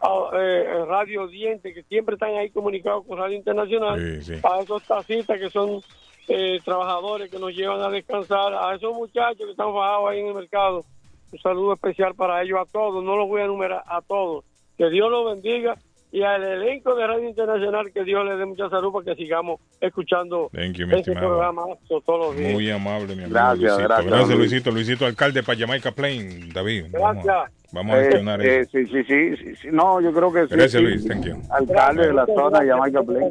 ah, 0.00 0.30
eh, 0.32 0.84
radio 0.88 1.24
oyentes 1.24 1.74
que 1.74 1.82
siempre 1.82 2.14
están 2.14 2.30
ahí 2.34 2.48
comunicados 2.48 3.04
con 3.06 3.18
Radio 3.18 3.36
Internacional, 3.36 4.00
Sí, 4.00 4.22
sí. 4.22 4.40
a 4.42 4.60
esos 4.60 4.82
taxistas 4.84 5.38
que 5.38 5.50
son 5.50 5.82
eh, 6.28 6.58
trabajadores 6.64 7.30
que 7.30 7.38
nos 7.38 7.52
llevan 7.54 7.80
a 7.82 7.90
descansar, 7.90 8.54
a 8.54 8.74
esos 8.74 8.94
muchachos 8.94 9.44
que 9.44 9.50
están 9.50 9.72
bajados 9.74 10.10
ahí 10.10 10.20
en 10.20 10.28
el 10.28 10.34
mercado. 10.34 10.84
Un 11.32 11.38
saludo 11.40 11.72
especial 11.74 12.14
para 12.14 12.42
ellos 12.42 12.58
a 12.60 12.70
todos, 12.70 13.02
no 13.02 13.16
los 13.16 13.28
voy 13.28 13.40
a 13.40 13.44
enumerar 13.44 13.82
a 13.86 14.00
todos. 14.02 14.44
Que 14.78 14.88
Dios 14.90 15.10
los 15.10 15.34
bendiga 15.34 15.76
y 16.12 16.22
al 16.22 16.44
elenco 16.44 16.94
de 16.94 17.06
Radio 17.06 17.28
Internacional 17.28 17.90
que 17.92 18.04
Dios 18.04 18.24
le 18.24 18.36
dé 18.36 18.46
mucha 18.46 18.68
salud 18.70 18.92
para 18.92 19.04
que 19.04 19.16
sigamos 19.16 19.60
escuchando 19.80 20.48
Thank 20.52 20.74
you, 20.76 20.86
mi 20.86 20.94
este 20.94 21.10
estimado. 21.10 21.28
programa 21.28 21.62
todos 21.88 22.26
los 22.26 22.36
días. 22.36 22.52
Muy 22.52 22.70
amable, 22.70 23.16
mi 23.16 23.24
amigo 23.24 23.30
Gracias, 23.30 23.58
Luisito. 23.60 23.82
gracias, 23.88 24.06
Gracias, 24.06 24.28
Luis. 24.28 24.38
Luisito. 24.50 24.70
Luisito, 24.70 25.06
alcalde 25.06 25.42
para 25.42 25.58
Jamaica 25.58 25.90
Plain, 25.92 26.50
David. 26.52 26.86
Gracias. 26.90 27.63
Vamos 27.74 27.94
a 27.96 28.00
gestionar 28.00 28.40
Eh, 28.42 28.60
eso. 28.60 28.78
eh, 28.78 28.86
sí, 28.90 29.04
sí, 29.04 29.54
sí. 29.60 29.68
No, 29.70 30.00
yo 30.00 30.12
creo 30.12 30.32
que 30.32 30.42
sí. 30.42 30.48
Gracias. 30.50 30.82
Luis. 30.82 31.06
Thank 31.06 31.24
you. 31.26 31.36
Alcalde 31.50 32.06
de 32.06 32.12
la 32.14 32.24
zona 32.26 32.60
de 32.60 32.68
Jamaica 32.68 33.02
Plain. 33.02 33.30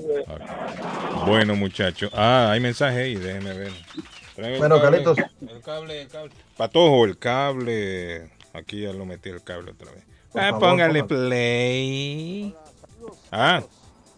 Bueno, 1.26 1.56
muchachos. 1.56 2.12
Ah, 2.14 2.50
hay 2.52 2.60
mensaje 2.60 3.00
ahí, 3.02 3.16
déjeme 3.16 3.54
ver. 3.54 3.72
Trae 4.36 4.58
Bueno, 4.58 4.82
Carlitos. 4.82 5.18
El 5.18 5.62
cable, 5.62 6.02
el 6.02 6.08
cable. 6.10 6.32
Patojo, 6.58 7.06
el 7.06 7.18
cable. 7.18 8.30
Aquí 8.54 8.82
ya 8.82 8.94
lo 8.94 9.06
metí 9.06 9.30
el 9.30 9.42
cable 9.44 9.72
otra 9.72 9.92
vez. 9.92 10.04
Por 10.32 10.42
Ah, 10.42 10.46
favor, 10.52 10.70
póngale 10.70 11.04
play. 11.04 12.56
Ah. 13.32 13.62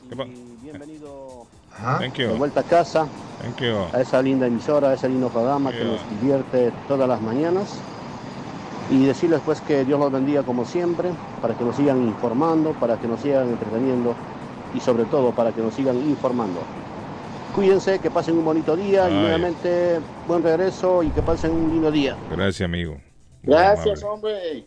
¿qué 0.09 0.15
pa- 0.15 0.25
Bienvenido 0.61 1.47
Ajá. 1.71 1.99
Thank 1.99 2.15
de 2.15 2.23
you. 2.29 2.35
vuelta 2.37 2.61
a 2.61 2.63
casa, 2.63 3.07
Thank 3.41 3.61
you. 3.61 3.75
a 3.93 4.01
esa 4.01 4.21
linda 4.21 4.47
emisora, 4.47 4.89
a 4.89 4.93
ese 4.93 5.09
lindo 5.09 5.27
programa 5.29 5.71
que 5.71 5.83
nos 5.83 5.99
divierte 6.21 6.71
todas 6.87 7.07
las 7.09 7.21
mañanas. 7.21 7.79
Y 8.91 9.05
decirles 9.05 9.41
pues 9.43 9.61
que 9.61 9.83
Dios 9.83 9.99
los 9.99 10.11
bendiga 10.11 10.43
como 10.43 10.63
siempre, 10.65 11.11
para 11.41 11.55
que 11.55 11.63
nos 11.63 11.75
sigan 11.75 12.01
informando, 12.03 12.71
para 12.73 12.97
que 12.97 13.07
nos 13.07 13.19
sigan 13.19 13.49
entreteniendo 13.49 14.15
y 14.75 14.79
sobre 14.79 15.05
todo 15.05 15.31
para 15.31 15.51
que 15.51 15.61
nos 15.61 15.73
sigan 15.73 15.97
informando. 15.97 16.59
Cuídense, 17.55 17.99
que 17.99 18.11
pasen 18.11 18.37
un 18.37 18.45
bonito 18.45 18.75
día 18.75 19.09
y 19.09 19.13
nuevamente 19.13 19.99
buen 20.27 20.43
regreso 20.43 21.03
y 21.03 21.09
que 21.09 21.21
pasen 21.21 21.51
un 21.51 21.71
lindo 21.71 21.89
día. 21.89 22.17
Gracias, 22.29 22.65
amigo. 22.65 22.99
Muy 23.43 23.55
Gracias, 23.55 24.03
amable. 24.03 24.13
hombre. 24.27 24.65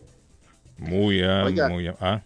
Muy, 0.77 1.21
ah, 1.21 1.43
Oiga. 1.45 1.69
muy, 1.69 1.87
ah. 1.87 2.21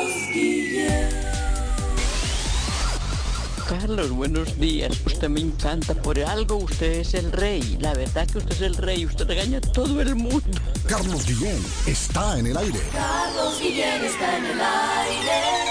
Carlos, 3.67 4.11
buenos 4.11 4.59
días. 4.59 4.99
Usted 5.05 5.29
me 5.29 5.39
encanta. 5.39 5.95
Por 5.95 6.19
algo 6.19 6.57
usted 6.57 6.99
es 6.99 7.13
el 7.13 7.31
rey. 7.31 7.77
La 7.79 7.93
verdad 7.93 8.27
que 8.27 8.39
usted 8.39 8.51
es 8.51 8.61
el 8.61 8.75
rey. 8.75 9.05
Usted 9.05 9.25
regaña 9.25 9.59
a 9.59 9.61
todo 9.61 10.01
el 10.01 10.15
mundo. 10.15 10.41
Carlos 10.87 11.25
Guillén 11.25 11.63
está 11.87 12.37
en 12.37 12.47
el 12.47 12.57
aire. 12.57 12.79
Carlos 12.91 13.59
Guillén 13.61 14.03
está 14.03 14.37
en 14.37 14.45
el 14.45 14.59
aire. 14.59 15.70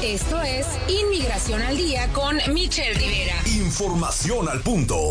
Esto 0.04 0.42
es 0.42 0.68
Inmigración 0.90 1.62
al 1.62 1.78
Día 1.78 2.12
con 2.12 2.38
Michelle 2.54 2.96
Rivera. 2.96 3.36
Información 3.46 4.50
al 4.50 4.60
punto. 4.60 5.10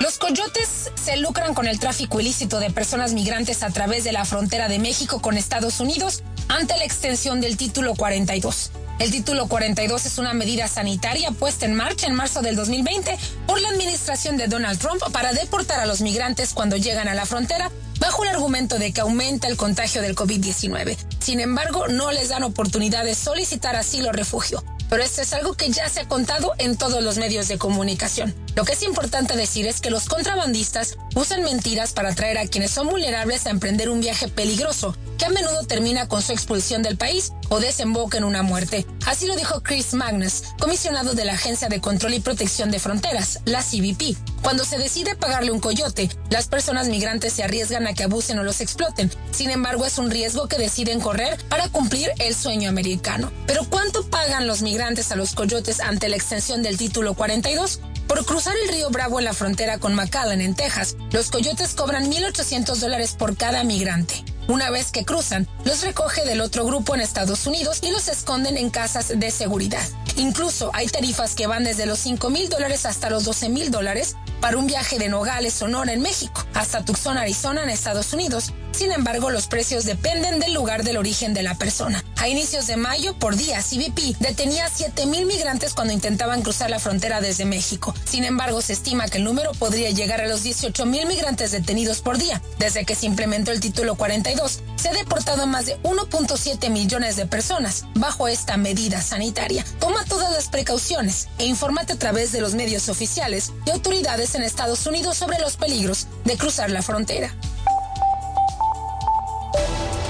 Los 0.00 0.18
coyotes 0.18 0.90
se 1.02 1.16
lucran 1.16 1.54
con 1.54 1.66
el 1.66 1.78
tráfico 1.78 2.20
ilícito 2.20 2.60
de 2.60 2.70
personas 2.70 3.14
migrantes 3.14 3.62
a 3.62 3.70
través 3.70 4.04
de 4.04 4.12
la 4.12 4.26
frontera 4.26 4.68
de 4.68 4.78
México 4.78 5.22
con 5.22 5.38
Estados 5.38 5.80
Unidos 5.80 6.22
ante 6.48 6.76
la 6.76 6.84
extensión 6.84 7.40
del 7.40 7.56
título 7.56 7.94
42. 7.94 8.72
El 8.98 9.10
título 9.10 9.48
42 9.48 10.06
es 10.06 10.18
una 10.18 10.34
medida 10.34 10.68
sanitaria 10.68 11.30
puesta 11.30 11.64
en 11.64 11.74
marcha 11.74 12.06
en 12.06 12.14
marzo 12.14 12.42
del 12.42 12.56
2020 12.56 13.16
por 13.46 13.60
la 13.60 13.68
administración 13.70 14.36
de 14.36 14.48
Donald 14.48 14.78
Trump 14.78 15.02
para 15.12 15.32
deportar 15.32 15.80
a 15.80 15.86
los 15.86 16.02
migrantes 16.02 16.52
cuando 16.52 16.76
llegan 16.76 17.08
a 17.08 17.14
la 17.14 17.26
frontera 17.26 17.70
bajo 17.98 18.24
el 18.24 18.30
argumento 18.30 18.78
de 18.78 18.92
que 18.92 19.00
aumenta 19.00 19.48
el 19.48 19.56
contagio 19.56 20.02
del 20.02 20.14
COVID-19. 20.14 20.96
Sin 21.20 21.40
embargo, 21.40 21.88
no 21.88 22.12
les 22.12 22.28
dan 22.28 22.42
oportunidad 22.42 23.04
de 23.04 23.14
solicitar 23.14 23.76
asilo 23.76 24.10
o 24.10 24.12
refugio. 24.12 24.62
Pero 24.88 25.02
esto 25.02 25.22
es 25.22 25.32
algo 25.32 25.54
que 25.54 25.70
ya 25.70 25.88
se 25.88 26.00
ha 26.00 26.08
contado 26.08 26.52
en 26.58 26.76
todos 26.76 27.02
los 27.02 27.18
medios 27.18 27.48
de 27.48 27.58
comunicación. 27.58 28.34
Lo 28.54 28.64
que 28.64 28.72
es 28.72 28.82
importante 28.82 29.36
decir 29.36 29.66
es 29.66 29.80
que 29.80 29.90
los 29.90 30.08
contrabandistas 30.08 30.96
usan 31.14 31.42
mentiras 31.42 31.92
para 31.92 32.10
atraer 32.10 32.38
a 32.38 32.46
quienes 32.46 32.70
son 32.70 32.88
vulnerables 32.88 33.46
a 33.46 33.50
emprender 33.50 33.90
un 33.90 34.00
viaje 34.00 34.28
peligroso, 34.28 34.96
que 35.18 35.26
a 35.26 35.30
menudo 35.30 35.64
termina 35.64 36.08
con 36.08 36.22
su 36.22 36.32
expulsión 36.32 36.82
del 36.82 36.96
país 36.96 37.32
o 37.48 37.60
desemboca 37.60 38.18
en 38.18 38.24
una 38.24 38.42
muerte. 38.42 38.86
Así 39.06 39.26
lo 39.26 39.36
dijo 39.36 39.62
Chris 39.62 39.94
Magnus, 39.94 40.42
comisionado 40.58 41.14
de 41.14 41.24
la 41.24 41.34
Agencia 41.34 41.68
de 41.68 41.80
Control 41.80 42.14
y 42.14 42.20
Protección 42.20 42.70
de 42.70 42.78
Fronteras, 42.78 43.40
la 43.44 43.62
CBP. 43.62 44.16
Cuando 44.42 44.64
se 44.64 44.78
decide 44.78 45.16
pagarle 45.16 45.50
un 45.50 45.60
coyote, 45.60 46.08
las 46.30 46.46
personas 46.46 46.88
migrantes 46.88 47.32
se 47.32 47.42
arriesgan 47.42 47.86
a 47.86 47.94
que 47.94 48.04
abusen 48.04 48.38
o 48.38 48.44
los 48.44 48.60
exploten. 48.60 49.10
Sin 49.32 49.50
embargo, 49.50 49.84
es 49.84 49.98
un 49.98 50.10
riesgo 50.10 50.48
que 50.48 50.58
deciden 50.58 51.00
correr 51.00 51.38
para 51.48 51.68
cumplir 51.68 52.10
el 52.18 52.34
sueño 52.34 52.68
americano. 52.68 53.32
Pero 53.46 53.64
¿cuánto 53.68 54.08
pagan 54.08 54.46
los 54.46 54.62
migrantes 54.62 54.75
a 54.76 55.16
los 55.16 55.34
coyotes 55.34 55.80
ante 55.80 56.08
la 56.08 56.16
extensión 56.16 56.62
del 56.62 56.76
título 56.76 57.14
42? 57.14 57.80
Por 58.06 58.26
cruzar 58.26 58.54
el 58.62 58.68
río 58.68 58.90
Bravo 58.90 59.18
en 59.18 59.24
la 59.24 59.32
frontera 59.32 59.78
con 59.78 59.94
McAllen, 59.94 60.42
en 60.42 60.54
Texas, 60.54 60.96
los 61.12 61.30
coyotes 61.30 61.74
cobran 61.74 62.12
1.800 62.12 62.76
dólares 62.76 63.16
por 63.18 63.38
cada 63.38 63.64
migrante. 63.64 64.22
Una 64.48 64.70
vez 64.70 64.92
que 64.92 65.04
cruzan, 65.04 65.48
los 65.64 65.82
recoge 65.82 66.24
del 66.24 66.40
otro 66.40 66.64
grupo 66.64 66.94
en 66.94 67.00
Estados 67.00 67.46
Unidos 67.46 67.80
y 67.82 67.90
los 67.90 68.08
esconden 68.08 68.56
en 68.56 68.70
casas 68.70 69.12
de 69.14 69.30
seguridad. 69.32 69.82
Incluso 70.16 70.70
hay 70.72 70.86
tarifas 70.86 71.34
que 71.34 71.46
van 71.46 71.64
desde 71.64 71.84
los 71.84 71.98
5 71.98 72.30
mil 72.30 72.48
dólares 72.48 72.86
hasta 72.86 73.10
los 73.10 73.24
12 73.24 73.48
mil 73.48 73.70
dólares 73.70 74.16
para 74.40 74.58
un 74.58 74.66
viaje 74.66 74.98
de 74.98 75.08
Nogales, 75.08 75.54
Sonora 75.54 75.92
en 75.92 76.00
México, 76.00 76.46
hasta 76.54 76.84
Tucson, 76.84 77.18
Arizona 77.18 77.64
en 77.64 77.70
Estados 77.70 78.12
Unidos. 78.12 78.52
Sin 78.72 78.92
embargo, 78.92 79.30
los 79.30 79.46
precios 79.46 79.84
dependen 79.84 80.38
del 80.38 80.52
lugar 80.52 80.84
del 80.84 80.98
origen 80.98 81.32
de 81.32 81.42
la 81.42 81.54
persona. 81.54 82.04
A 82.18 82.28
inicios 82.28 82.66
de 82.66 82.76
mayo, 82.76 83.18
por 83.18 83.34
día, 83.34 83.62
CBP 83.62 84.18
detenía 84.20 84.66
a 84.66 84.70
7 84.70 85.06
mil 85.06 85.24
migrantes 85.24 85.72
cuando 85.72 85.94
intentaban 85.94 86.42
cruzar 86.42 86.68
la 86.68 86.78
frontera 86.78 87.22
desde 87.22 87.46
México. 87.46 87.94
Sin 88.04 88.24
embargo, 88.24 88.60
se 88.60 88.74
estima 88.74 89.08
que 89.08 89.18
el 89.18 89.24
número 89.24 89.52
podría 89.52 89.90
llegar 89.90 90.20
a 90.20 90.28
los 90.28 90.42
18 90.42 90.84
mil 90.84 91.06
migrantes 91.06 91.52
detenidos 91.52 92.02
por 92.02 92.18
día. 92.18 92.42
Desde 92.58 92.84
que 92.84 92.94
se 92.94 93.06
implementó 93.06 93.50
el 93.50 93.60
título 93.60 93.94
42, 93.94 94.35
se 94.76 94.88
ha 94.88 94.92
deportado 94.92 95.46
más 95.46 95.66
de 95.66 95.80
1.7 95.82 96.70
millones 96.70 97.16
de 97.16 97.26
personas 97.26 97.84
bajo 97.94 98.28
esta 98.28 98.56
medida 98.56 99.00
sanitaria. 99.00 99.64
Toma 99.80 100.04
todas 100.04 100.32
las 100.32 100.48
precauciones 100.48 101.28
e 101.38 101.46
infórmate 101.46 101.94
a 101.94 101.98
través 101.98 102.32
de 102.32 102.40
los 102.40 102.54
medios 102.54 102.88
oficiales 102.88 103.52
y 103.64 103.70
autoridades 103.70 104.34
en 104.34 104.42
Estados 104.42 104.86
Unidos 104.86 105.16
sobre 105.16 105.38
los 105.38 105.56
peligros 105.56 106.06
de 106.24 106.36
cruzar 106.36 106.70
la 106.70 106.82
frontera. 106.82 107.34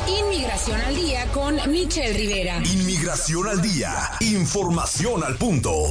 Inmigración 0.08 0.80
al 0.80 0.94
día 0.94 1.26
con 1.32 1.56
Michelle 1.70 2.12
Rivera. 2.12 2.58
Inmigración 2.64 3.48
al 3.48 3.62
día. 3.62 4.10
Información 4.20 5.24
al 5.24 5.36
punto. 5.36 5.90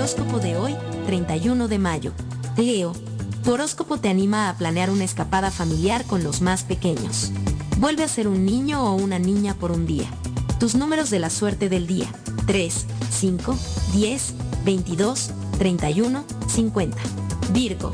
Horóscopo 0.00 0.38
de 0.38 0.56
hoy, 0.56 0.74
31 1.04 1.68
de 1.68 1.78
mayo. 1.78 2.12
Leo, 2.56 2.94
tu 3.44 3.52
horóscopo 3.52 3.98
te 3.98 4.08
anima 4.08 4.48
a 4.48 4.56
planear 4.56 4.88
una 4.88 5.04
escapada 5.04 5.50
familiar 5.50 6.06
con 6.06 6.24
los 6.24 6.40
más 6.40 6.64
pequeños. 6.64 7.32
Vuelve 7.76 8.04
a 8.04 8.08
ser 8.08 8.26
un 8.26 8.46
niño 8.46 8.82
o 8.82 8.94
una 8.94 9.18
niña 9.18 9.52
por 9.52 9.72
un 9.72 9.84
día. 9.84 10.08
Tus 10.58 10.74
números 10.74 11.10
de 11.10 11.18
la 11.18 11.28
suerte 11.28 11.68
del 11.68 11.86
día. 11.86 12.06
3, 12.46 12.86
5, 13.10 13.58
10, 13.92 14.34
22, 14.64 15.32
31, 15.58 16.24
50. 16.48 16.96
Virgo, 17.52 17.92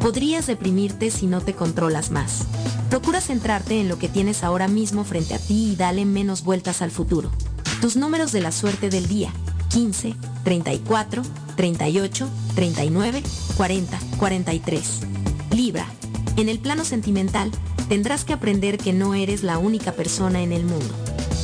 podrías 0.00 0.46
deprimirte 0.46 1.10
si 1.10 1.26
no 1.26 1.40
te 1.40 1.54
controlas 1.54 2.12
más. 2.12 2.44
Procura 2.88 3.20
centrarte 3.20 3.80
en 3.80 3.88
lo 3.88 3.98
que 3.98 4.08
tienes 4.08 4.44
ahora 4.44 4.68
mismo 4.68 5.02
frente 5.02 5.34
a 5.34 5.40
ti 5.40 5.72
y 5.72 5.76
dale 5.76 6.04
menos 6.04 6.44
vueltas 6.44 6.82
al 6.82 6.92
futuro. 6.92 7.32
Tus 7.80 7.96
números 7.96 8.30
de 8.30 8.42
la 8.42 8.52
suerte 8.52 8.90
del 8.90 9.08
día. 9.08 9.32
15, 9.68 10.14
34, 10.44 11.22
38, 11.56 12.28
39, 12.54 13.22
40, 13.56 13.98
43. 14.18 15.00
Libra, 15.52 15.86
en 16.36 16.48
el 16.48 16.58
plano 16.58 16.84
sentimental, 16.84 17.50
tendrás 17.88 18.24
que 18.24 18.32
aprender 18.32 18.78
que 18.78 18.92
no 18.92 19.14
eres 19.14 19.42
la 19.42 19.58
única 19.58 19.92
persona 19.92 20.42
en 20.42 20.52
el 20.52 20.64
mundo. 20.64 20.94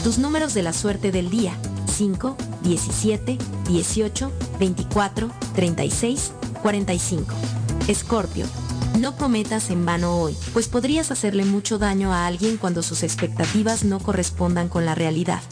Tus 0.03 0.19
números 0.19 0.55
de 0.55 0.63
la 0.63 0.73
suerte 0.73 1.11
del 1.11 1.31
día, 1.31 1.55
5, 1.93 2.37
17, 2.63 3.39
18, 3.69 4.33
24, 4.59 5.31
36, 5.55 6.33
45. 6.63 7.35
Escorpio, 7.89 8.47
no 8.99 9.17
prometas 9.17 9.71
en 9.71 9.85
vano 9.85 10.19
hoy, 10.19 10.37
pues 10.53 10.69
podrías 10.69 11.11
hacerle 11.11 11.45
mucho 11.45 11.79
daño 11.79 12.13
a 12.13 12.27
alguien 12.27 12.57
cuando 12.57 12.83
sus 12.83 13.03
expectativas 13.03 13.85
no 13.85 13.99
correspondan 13.99 14.69
con 14.69 14.87
la 14.87 14.95
realidad. 14.95 15.43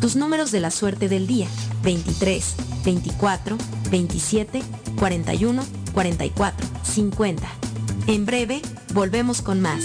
Tus 0.00 0.16
números 0.16 0.50
de 0.50 0.60
la 0.60 0.70
suerte 0.70 1.10
del 1.10 1.26
día, 1.26 1.46
23, 1.82 2.54
24, 2.84 3.58
27, 3.90 4.62
41, 4.98 5.62
44, 5.92 6.66
50. 6.82 7.46
En 8.06 8.24
breve, 8.24 8.62
volvemos 8.94 9.42
con 9.42 9.60
más. 9.60 9.84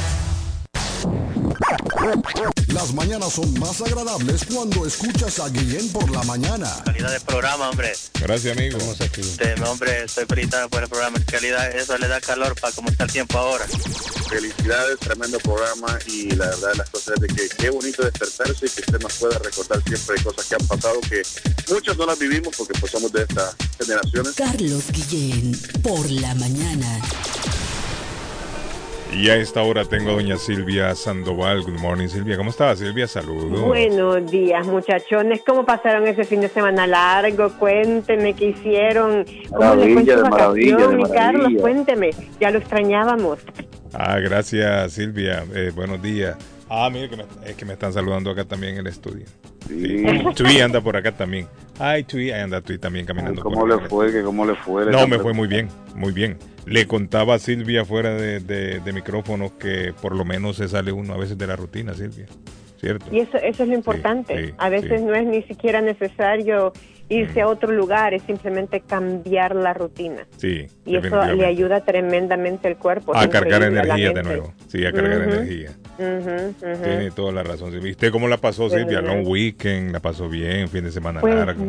Las 2.67 2.93
mañanas 2.93 3.33
son 3.33 3.53
más 3.59 3.79
agradables 3.81 4.45
cuando 4.51 4.87
escuchas 4.87 5.39
a 5.39 5.49
Guillén 5.49 5.87
por 5.91 6.09
la 6.09 6.23
mañana. 6.23 6.67
Calidad 6.83 7.11
de 7.11 7.19
programa, 7.19 7.69
hombre. 7.69 7.93
Gracias, 8.19 8.57
amigo. 8.57 8.77
Este, 8.99 9.53
hombre, 9.63 10.05
estoy 10.05 10.25
felicitado 10.25 10.67
por 10.69 10.81
el 10.81 10.89
programa. 10.89 11.19
Calidad, 11.25 11.75
eso 11.75 11.95
le 11.97 12.07
da 12.07 12.19
calor 12.19 12.59
para 12.59 12.73
cómo 12.73 12.89
está 12.89 13.03
el 13.03 13.11
tiempo 13.11 13.37
ahora. 13.37 13.65
Felicidades, 14.29 14.99
tremendo 14.99 15.37
programa 15.39 15.99
y 16.07 16.31
la 16.31 16.47
verdad 16.47 16.73
las 16.77 16.89
cosas 16.89 17.15
es 17.15 17.21
de 17.21 17.27
que 17.27 17.49
qué 17.49 17.69
bonito 17.69 18.03
despertarse 18.03 18.65
y 18.65 18.69
que 18.69 18.81
usted 18.81 18.99
nos 18.99 19.13
pueda 19.13 19.37
recordar 19.37 19.83
siempre 19.83 20.23
cosas 20.23 20.45
que 20.45 20.55
han 20.55 20.67
pasado 20.67 21.01
que 21.01 21.21
muchos 21.71 21.97
no 21.97 22.05
las 22.05 22.17
vivimos 22.17 22.55
porque 22.57 22.73
pues 22.79 22.91
somos 22.91 23.11
de 23.11 23.23
estas 23.23 23.55
generaciones. 23.77 24.33
Carlos 24.35 24.85
Guillén, 24.91 25.59
por 25.83 26.09
la 26.09 26.33
mañana. 26.35 27.01
Y 29.11 29.29
a 29.29 29.35
esta 29.35 29.61
hora 29.61 29.83
tengo 29.85 30.11
a 30.11 30.13
doña 30.13 30.37
Silvia 30.37 30.95
Sandoval. 30.95 31.63
Good 31.63 31.79
morning, 31.79 32.07
Silvia. 32.07 32.37
¿Cómo 32.37 32.49
estás, 32.49 32.79
Silvia? 32.79 33.07
Saludos. 33.07 33.61
Buenos 33.61 34.31
días, 34.31 34.65
muchachones. 34.65 35.41
¿Cómo 35.45 35.65
pasaron 35.65 36.07
ese 36.07 36.23
fin 36.23 36.39
de 36.41 36.47
semana 36.47 36.87
largo? 36.87 37.51
Cuénteme 37.59 38.33
qué 38.33 38.45
hicieron. 38.49 39.25
¿Cómo 39.49 39.75
les 39.75 39.93
fue 39.93 40.03
su 40.05 40.09
de 40.23 40.29
maravilla, 40.29 40.75
vacación? 40.77 40.99
Y 41.01 41.03
Carlos, 41.11 41.51
cuénteme. 41.59 42.09
Ya 42.39 42.51
lo 42.51 42.59
extrañábamos. 42.59 43.39
Ah, 43.93 44.17
gracias, 44.19 44.93
Silvia. 44.93 45.43
Eh, 45.53 45.71
buenos 45.75 46.01
días. 46.01 46.37
Ah, 46.69 46.89
mire, 46.91 47.09
que 47.09 47.17
me- 47.17 47.25
es 47.45 47.55
que 47.57 47.65
me 47.65 47.73
están 47.73 47.91
saludando 47.91 48.31
acá 48.31 48.45
también 48.45 48.73
en 48.75 48.79
el 48.79 48.87
estudio. 48.87 49.25
Sí. 49.67 50.05
Tui 50.35 50.61
anda 50.61 50.79
por 50.79 50.95
acá 50.95 51.11
también. 51.11 51.47
Ay, 51.83 52.03
Tui, 52.03 52.29
ahí 52.29 52.41
anda 52.41 52.61
Tui 52.61 52.77
también 52.77 53.07
caminando. 53.07 53.41
¿Cómo 53.41 53.61
por 53.61 53.81
le 53.81 53.89
fue? 53.89 54.11
¿Que 54.11 54.21
¿Cómo 54.21 54.45
le 54.45 54.55
fue? 54.55 54.85
No, 54.91 55.07
me 55.07 55.17
fue 55.17 55.33
muy 55.33 55.47
bien, 55.47 55.67
muy 55.95 56.11
bien. 56.11 56.37
Le 56.67 56.85
contaba 56.85 57.33
a 57.33 57.39
Silvia 57.39 57.85
fuera 57.85 58.13
de, 58.13 58.39
de, 58.39 58.79
de 58.81 58.93
micrófono 58.93 59.57
que 59.57 59.91
por 59.99 60.15
lo 60.15 60.23
menos 60.23 60.57
se 60.57 60.67
sale 60.67 60.91
uno 60.91 61.15
a 61.15 61.17
veces 61.17 61.39
de 61.39 61.47
la 61.47 61.55
rutina, 61.55 61.95
Silvia. 61.95 62.27
¿Cierto? 62.79 63.05
Y 63.11 63.19
eso, 63.19 63.37
eso 63.37 63.63
es 63.63 63.69
lo 63.69 63.75
importante. 63.75 64.47
sí, 64.47 64.53
a 64.59 64.69
veces 64.69 64.99
sí. 64.99 65.05
no 65.05 65.15
es 65.15 65.25
ni 65.25 65.41
siquiera 65.43 65.81
necesario 65.81 66.71
irse 67.11 67.41
a 67.41 67.47
otro 67.47 67.71
lugar, 67.71 68.13
es 68.13 68.23
simplemente 68.23 68.81
cambiar 68.81 69.55
la 69.55 69.73
rutina. 69.73 70.25
Sí. 70.37 70.67
Y 70.85 70.95
eso 70.95 71.23
le 71.33 71.45
ayuda 71.45 71.81
tremendamente 71.83 72.67
al 72.67 72.77
cuerpo. 72.77 73.15
a 73.15 73.27
cargar 73.29 73.63
energía 73.63 74.11
de 74.11 74.23
nuevo. 74.23 74.53
Sí, 74.67 74.85
a 74.85 74.91
cargar 74.91 75.21
Ujú. 75.27 75.29
energía. 75.31 75.71
Ujú, 75.99 76.55
ujú. 76.71 76.83
Tiene 76.83 77.11
toda 77.11 77.31
la 77.31 77.43
razón. 77.43 77.73
¿Y 77.85 77.91
usted 77.91 78.11
cómo 78.11 78.27
la 78.27 78.37
pasó, 78.37 78.69
Silvia? 78.69 79.01
Long 79.01 79.27
weekend, 79.27 79.91
la 79.91 79.99
pasó 79.99 80.29
bien, 80.29 80.67
fin 80.69 80.83
de 80.83 80.91
semana 80.91 81.19
Pues, 81.21 81.35
largo. 81.35 81.63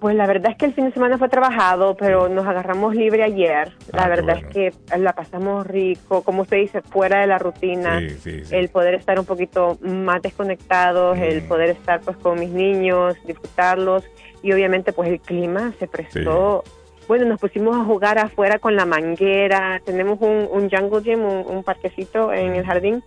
Pues 0.00 0.16
la 0.16 0.26
verdad 0.26 0.52
es 0.52 0.56
que 0.56 0.64
el 0.66 0.72
fin 0.74 0.86
de 0.86 0.92
semana 0.92 1.18
fue 1.18 1.28
trabajado, 1.28 1.94
pero 1.96 2.28
nos 2.28 2.46
agarramos 2.46 2.94
libre 2.94 3.22
ayer. 3.22 3.72
La 3.92 4.02
Ah, 4.02 4.04
qué 4.04 4.08
verdad 4.10 4.38
es 4.38 4.46
que 4.46 4.72
la 4.98 5.12
pasamos 5.12 5.66
rico, 5.66 6.22
como 6.22 6.42
usted 6.42 6.56
dice, 6.56 6.80
fuera 6.82 7.20
de 7.20 7.26
la 7.26 7.38
rutina. 7.38 8.00
Sí, 8.00 8.10
sí, 8.10 8.44
sí. 8.44 8.54
El 8.56 8.70
poder 8.70 8.94
estar 8.94 9.18
un 9.18 9.26
poquito 9.26 9.78
más 9.82 10.22
desconectados, 10.22 11.18
Mm. 11.18 11.22
el 11.22 11.42
poder 11.42 11.70
estar 11.70 12.00
pues 12.00 12.16
con 12.16 12.40
mis 12.40 12.50
niños, 12.50 13.14
disfrutarlos 13.26 14.04
y 14.42 14.52
obviamente 14.52 14.92
pues 14.92 15.08
el 15.10 15.20
clima 15.20 15.72
se 15.78 15.86
prestó. 15.86 16.64
Bueno, 17.06 17.26
nos 17.26 17.40
pusimos 17.40 17.76
a 17.76 17.84
jugar 17.84 18.18
afuera 18.18 18.58
con 18.58 18.76
la 18.76 18.86
manguera. 18.86 19.80
Tenemos 19.84 20.18
un, 20.20 20.48
un 20.50 20.70
jungle 20.70 21.02
gym, 21.02 21.24
un, 21.24 21.44
un 21.46 21.62
parquecito 21.64 22.32
en 22.32 22.54
el 22.54 22.64
jardín 22.64 23.02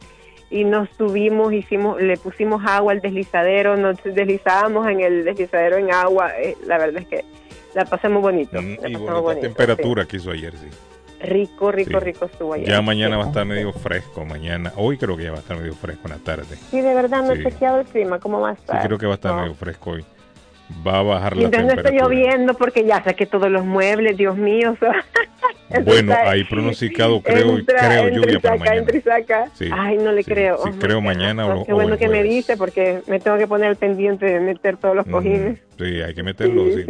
y 0.53 0.63
nos 0.65 0.87
subimos, 0.97 1.51
hicimos, 1.51 1.99
le 2.01 2.15
pusimos 2.17 2.61
agua 2.65 2.91
al 2.93 3.01
deslizadero, 3.01 3.75
nos 3.75 3.97
deslizábamos 4.03 4.87
en 4.87 5.01
el 5.01 5.25
deslizadero 5.25 5.77
en 5.77 5.91
agua. 5.91 6.31
eh, 6.39 6.55
la 6.67 6.77
verdad 6.77 7.01
es 7.01 7.07
que 7.07 7.25
la 7.73 7.85
pasamos 7.85 8.21
bonito. 8.21 8.61
Mm, 8.61 8.77
la 8.81 8.89
y 8.89 8.93
pasamos 8.93 8.99
bonita 9.01 9.21
bonito, 9.21 9.41
temperatura 9.47 10.05
que 10.05 10.17
hizo 10.17 10.29
ayer, 10.31 10.53
sí. 10.53 10.67
sí. 10.69 10.77
Rico, 11.25 11.71
rico, 11.71 11.99
Sí. 11.99 12.05
rico 12.05 12.25
estuvo 12.25 12.53
ayer. 12.53 12.67
Ya 12.67 12.81
mañana 12.81 13.15
Sí. 13.15 13.19
va 13.19 13.25
a 13.25 13.27
estar 13.29 13.45
medio 13.45 13.71
fresco. 13.73 14.25
Mañana, 14.25 14.73
hoy 14.75 14.97
creo 14.97 15.15
que 15.17 15.23
ya 15.23 15.31
va 15.31 15.37
a 15.37 15.39
estar 15.39 15.57
medio 15.57 15.73
fresco 15.73 16.01
en 16.05 16.11
la 16.11 16.17
tarde. 16.19 16.55
Sí, 16.69 16.81
de 16.81 16.93
verdad, 16.93 17.23
no 17.23 17.31
he 17.33 17.37
Sí. 17.37 17.43
chequeado 17.45 17.79
el 17.79 17.85
clima, 17.87 18.19
¿cómo 18.19 18.41
va 18.41 18.49
a 18.51 18.55
Sí, 18.55 18.61
estar? 18.61 18.85
creo 18.85 18.97
que 18.99 19.05
va 19.07 19.13
a 19.13 19.15
estar 19.15 19.33
No. 19.33 19.41
medio 19.41 19.55
fresco 19.55 19.91
hoy. 19.91 20.05
Va 20.85 20.99
a 20.99 21.03
bajar 21.03 21.33
la 21.33 21.39
Mientras 21.39 21.63
no 21.63 21.69
esté 21.69 21.83
temperatura. 21.83 22.15
lloviendo, 22.15 22.53
porque 22.55 22.83
ya 22.85 23.03
saqué 23.03 23.25
todos 23.25 23.49
los 23.51 23.63
muebles, 23.65 24.17
Dios 24.17 24.37
mío. 24.37 24.75
Bueno, 25.85 26.13
hay 26.23 26.43
pronosticado, 26.43 27.19
creo, 27.21 27.57
Entra- 27.57 27.79
creo 27.79 28.03
entra 28.07 28.09
y 28.09 28.15
lluvia 28.15 28.39
para 28.39 28.57
saca, 28.57 28.69
mañana. 28.69 28.77
entra 28.77 28.97
y 28.97 29.01
saca. 29.01 29.45
Sí, 29.53 29.69
Ay, 29.71 29.97
no 29.97 30.11
le 30.11 30.21
sí, 30.23 30.31
creo. 30.31 30.57
sí, 30.63 30.69
Oh, 30.71 30.79
creo 30.79 31.01
mañana 31.01 31.47
o, 31.47 31.65
Qué 31.65 31.73
bueno 31.73 31.93
el 31.93 31.99
que 31.99 32.09
me 32.09 32.21
dice, 32.21 32.57
porque 32.57 32.99
me 33.07 33.19
tengo 33.19 33.37
que 33.39 33.47
poner 33.47 33.69
al 33.69 33.75
pendiente 33.75 34.25
de 34.25 34.39
meter 34.39 34.77
todos 34.77 34.95
los 34.95 35.05
cojines. 35.07 35.59
Sí, 35.79 36.01
hay 36.01 36.13
que 36.13 36.21
meterlo, 36.23 36.65
Sí. 36.71 36.85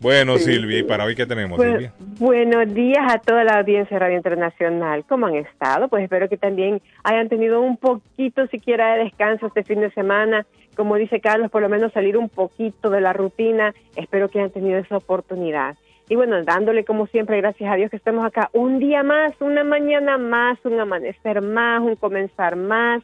Bueno, 0.00 0.36
Silvia, 0.38 0.78
¿y 0.80 0.82
para 0.82 1.04
hoy 1.04 1.14
qué 1.14 1.24
tenemos, 1.24 1.56
Bueno, 1.56 1.72
Silvia? 1.74 1.92
buenos 2.18 2.74
días 2.74 3.00
a 3.08 3.18
toda 3.18 3.44
la 3.44 3.60
audiencia 3.60 3.94
de 3.94 3.98
Radio 4.00 4.16
Internacional. 4.16 5.04
¿Cómo 5.08 5.26
han 5.26 5.36
estado? 5.36 5.88
Pues 5.88 6.02
espero 6.02 6.28
que 6.28 6.36
también 6.36 6.82
hayan 7.04 7.28
tenido 7.30 7.60
un 7.62 7.76
poquito 7.78 8.46
siquiera 8.48 8.94
de 8.96 9.04
descanso 9.04 9.46
este 9.46 9.62
fin 9.62 9.80
de 9.80 9.90
semana. 9.92 10.44
Como 10.76 10.96
dice 10.96 11.20
Carlos, 11.20 11.50
por 11.50 11.62
lo 11.62 11.68
menos 11.68 11.92
salir 11.92 12.16
un 12.16 12.28
poquito 12.28 12.90
de 12.90 13.00
la 13.00 13.12
rutina. 13.12 13.74
Espero 13.96 14.28
que 14.28 14.38
hayan 14.38 14.52
tenido 14.52 14.78
esa 14.78 14.98
oportunidad. 14.98 15.76
Y 16.08 16.14
bueno, 16.14 16.42
dándole 16.44 16.84
como 16.84 17.06
siempre, 17.06 17.38
gracias 17.38 17.72
a 17.72 17.76
Dios 17.76 17.90
que 17.90 17.96
estamos 17.96 18.24
acá 18.24 18.50
un 18.52 18.78
día 18.78 19.02
más, 19.02 19.32
una 19.40 19.64
mañana 19.64 20.18
más, 20.18 20.58
un 20.64 20.78
amanecer 20.78 21.42
más, 21.42 21.80
un 21.80 21.96
comenzar 21.96 22.54
más. 22.54 23.02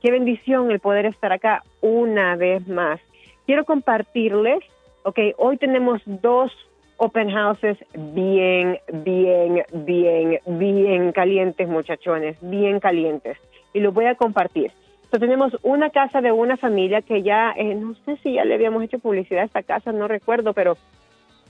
Qué 0.00 0.12
bendición 0.12 0.70
el 0.70 0.78
poder 0.78 1.06
estar 1.06 1.32
acá 1.32 1.64
una 1.80 2.36
vez 2.36 2.68
más. 2.68 3.00
Quiero 3.46 3.64
compartirles 3.64 4.62
Ok, 5.06 5.18
hoy 5.36 5.58
tenemos 5.58 6.00
dos 6.06 6.50
open 6.96 7.30
houses 7.30 7.76
bien, 7.92 8.78
bien, 8.90 9.62
bien, 9.70 10.40
bien 10.46 11.12
calientes, 11.12 11.68
muchachones, 11.68 12.38
bien 12.40 12.80
calientes. 12.80 13.36
Y 13.74 13.80
los 13.80 13.92
voy 13.92 14.06
a 14.06 14.14
compartir. 14.14 14.72
Entonces 15.14 15.30
tenemos 15.30 15.56
una 15.62 15.90
casa 15.90 16.20
de 16.20 16.32
una 16.32 16.56
familia 16.56 17.00
que 17.00 17.22
ya, 17.22 17.52
eh, 17.56 17.76
no 17.76 17.94
sé 18.04 18.16
si 18.16 18.32
ya 18.32 18.44
le 18.44 18.54
habíamos 18.54 18.82
hecho 18.82 18.98
publicidad 18.98 19.42
a 19.42 19.46
esta 19.46 19.62
casa, 19.62 19.92
no 19.92 20.08
recuerdo, 20.08 20.54
pero 20.54 20.76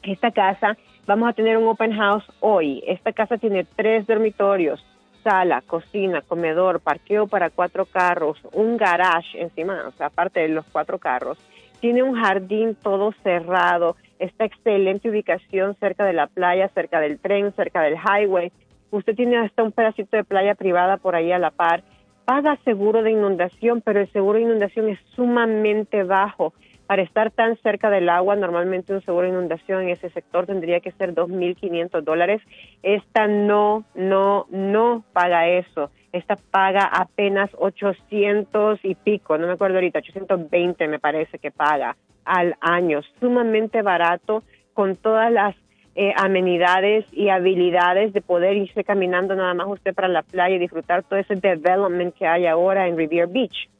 esta 0.02 0.32
casa, 0.32 0.76
vamos 1.06 1.30
a 1.30 1.32
tener 1.32 1.56
un 1.56 1.66
open 1.66 1.94
house 1.94 2.30
hoy. 2.40 2.84
Esta 2.86 3.14
casa 3.14 3.38
tiene 3.38 3.64
tres 3.64 4.06
dormitorios, 4.06 4.84
sala, 5.22 5.62
cocina, 5.62 6.20
comedor, 6.20 6.80
parqueo 6.80 7.26
para 7.26 7.48
cuatro 7.48 7.86
carros, 7.86 8.38
un 8.52 8.76
garage 8.76 9.40
encima, 9.40 9.84
o 9.88 9.92
sea, 9.92 10.08
aparte 10.08 10.40
de 10.40 10.48
los 10.48 10.66
cuatro 10.66 10.98
carros. 10.98 11.38
Tiene 11.80 12.02
un 12.02 12.20
jardín 12.20 12.74
todo 12.74 13.12
cerrado, 13.22 13.96
está 14.18 14.44
excelente 14.44 15.08
ubicación 15.08 15.74
cerca 15.76 16.04
de 16.04 16.12
la 16.12 16.26
playa, 16.26 16.68
cerca 16.68 17.00
del 17.00 17.18
tren, 17.18 17.50
cerca 17.54 17.80
del 17.80 17.94
highway. 17.94 18.52
Usted 18.90 19.16
tiene 19.16 19.38
hasta 19.38 19.62
un 19.62 19.72
pedacito 19.72 20.18
de 20.18 20.24
playa 20.24 20.54
privada 20.54 20.98
por 20.98 21.16
ahí 21.16 21.32
a 21.32 21.38
la 21.38 21.50
par. 21.50 21.82
Paga 22.24 22.56
seguro 22.64 23.02
de 23.02 23.10
inundación, 23.10 23.82
pero 23.82 24.00
el 24.00 24.10
seguro 24.10 24.38
de 24.38 24.44
inundación 24.44 24.88
es 24.88 24.98
sumamente 25.14 26.04
bajo. 26.04 26.54
Para 26.86 27.02
estar 27.02 27.30
tan 27.30 27.56
cerca 27.58 27.88
del 27.88 28.08
agua, 28.08 28.36
normalmente 28.36 28.92
un 28.92 29.00
seguro 29.02 29.26
de 29.26 29.32
inundación 29.32 29.82
en 29.82 29.88
ese 29.90 30.10
sector 30.10 30.46
tendría 30.46 30.80
que 30.80 30.92
ser 30.92 31.14
2.500 31.14 32.02
dólares. 32.02 32.42
Esta 32.82 33.26
no, 33.26 33.84
no, 33.94 34.46
no 34.50 35.04
paga 35.12 35.48
eso. 35.48 35.90
Esta 36.12 36.36
paga 36.36 36.84
apenas 36.84 37.50
800 37.58 38.80
y 38.84 38.94
pico, 38.94 39.36
no 39.38 39.46
me 39.46 39.54
acuerdo 39.54 39.76
ahorita, 39.76 39.98
820 39.98 40.88
me 40.88 40.98
parece 40.98 41.38
que 41.38 41.50
paga 41.50 41.96
al 42.24 42.54
año. 42.60 43.00
Sumamente 43.18 43.82
barato 43.82 44.44
con 44.74 44.96
todas 44.96 45.32
las 45.32 45.56
eh, 45.96 46.12
amenidades 46.16 47.04
y 47.12 47.28
habilidades 47.28 48.12
de 48.12 48.20
poder 48.20 48.56
irse 48.56 48.82
caminando 48.82 49.36
nada 49.36 49.54
más 49.54 49.68
usted 49.68 49.94
para 49.94 50.08
la 50.08 50.22
playa 50.22 50.56
y 50.56 50.58
disfrutar 50.58 51.04
todo 51.04 51.20
ese 51.20 51.36
development 51.36 52.16
que 52.16 52.26
hay 52.26 52.46
ahora 52.46 52.88
en 52.88 52.96
Revere 52.96 53.26
Beach. 53.26 53.70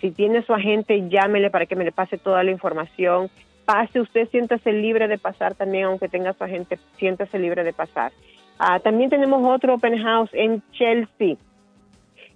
Si 0.00 0.10
tiene 0.10 0.42
su 0.42 0.52
agente, 0.52 1.08
llámele 1.08 1.50
para 1.50 1.66
que 1.66 1.76
me 1.76 1.84
le 1.84 1.92
pase 1.92 2.18
toda 2.18 2.42
la 2.42 2.50
información. 2.50 3.30
Pase 3.64 4.00
usted, 4.00 4.28
siéntase 4.28 4.72
libre 4.72 5.08
de 5.08 5.18
pasar 5.18 5.54
también, 5.54 5.84
aunque 5.84 6.08
tenga 6.08 6.32
su 6.34 6.44
agente, 6.44 6.78
siéntase 6.98 7.38
libre 7.38 7.64
de 7.64 7.72
pasar. 7.72 8.12
Ah, 8.58 8.80
también 8.80 9.10
tenemos 9.10 9.44
otro 9.46 9.74
open 9.74 9.98
house 9.98 10.30
en 10.32 10.62
Chelsea. 10.72 11.36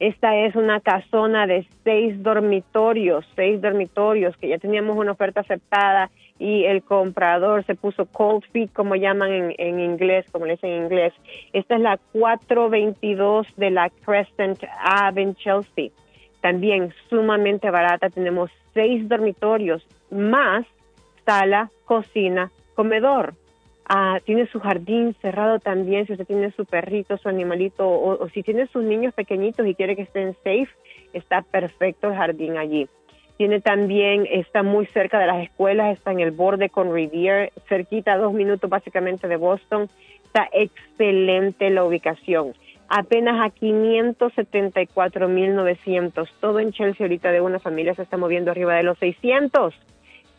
Esta 0.00 0.34
es 0.34 0.56
una 0.56 0.80
casona 0.80 1.46
de 1.46 1.66
seis 1.84 2.22
dormitorios, 2.22 3.26
seis 3.36 3.60
dormitorios, 3.60 4.34
que 4.38 4.48
ya 4.48 4.58
teníamos 4.58 4.96
una 4.96 5.12
oferta 5.12 5.40
aceptada 5.40 6.10
y 6.38 6.64
el 6.64 6.82
comprador 6.82 7.64
se 7.64 7.74
puso 7.74 8.06
cold 8.06 8.42
feet, 8.50 8.72
como 8.72 8.96
llaman 8.96 9.30
en, 9.30 9.54
en 9.58 9.78
inglés, 9.78 10.24
como 10.32 10.46
le 10.46 10.52
dicen 10.52 10.70
en 10.70 10.82
inglés. 10.84 11.12
Esta 11.52 11.74
es 11.74 11.82
la 11.82 11.98
422 12.12 13.46
de 13.56 13.70
la 13.70 13.90
Crescent 13.90 14.64
Ave 14.82 15.20
en 15.20 15.34
Chelsea. 15.34 15.90
También 16.40 16.92
sumamente 17.08 17.70
barata. 17.70 18.10
Tenemos 18.10 18.50
seis 18.74 19.08
dormitorios 19.08 19.86
más 20.10 20.66
sala, 21.24 21.70
cocina, 21.84 22.50
comedor. 22.74 23.34
Ah, 23.84 24.20
tiene 24.24 24.46
su 24.46 24.60
jardín 24.60 25.16
cerrado 25.20 25.58
también 25.58 26.06
si 26.06 26.12
usted 26.12 26.26
tiene 26.26 26.52
su 26.52 26.64
perrito, 26.64 27.16
su 27.18 27.28
animalito 27.28 27.88
o, 27.88 28.22
o 28.22 28.28
si 28.28 28.42
tiene 28.44 28.68
sus 28.68 28.84
niños 28.84 29.12
pequeñitos 29.14 29.66
y 29.66 29.74
quiere 29.74 29.96
que 29.96 30.02
estén 30.02 30.34
safe, 30.44 30.68
está 31.12 31.42
perfecto 31.42 32.08
el 32.08 32.14
jardín 32.14 32.56
allí. 32.56 32.88
Tiene 33.36 33.60
también, 33.60 34.28
está 34.30 34.62
muy 34.62 34.84
cerca 34.86 35.18
de 35.18 35.26
las 35.26 35.42
escuelas, 35.42 35.96
está 35.96 36.12
en 36.12 36.20
el 36.20 36.30
borde 36.30 36.68
con 36.68 36.92
Rivier, 36.92 37.52
cerquita, 37.68 38.18
dos 38.18 38.34
minutos 38.34 38.68
básicamente 38.68 39.28
de 39.28 39.36
Boston. 39.36 39.88
Está 40.24 40.46
excelente 40.52 41.70
la 41.70 41.84
ubicación. 41.84 42.52
Apenas 42.92 43.40
a 43.40 43.50
574.900. 43.54 46.28
Todo 46.40 46.58
en 46.58 46.72
Chelsea 46.72 47.06
ahorita 47.06 47.30
de 47.30 47.40
una 47.40 47.60
familia 47.60 47.94
se 47.94 48.02
está 48.02 48.16
moviendo 48.16 48.50
arriba 48.50 48.74
de 48.74 48.82
los 48.82 48.98
600. 48.98 49.72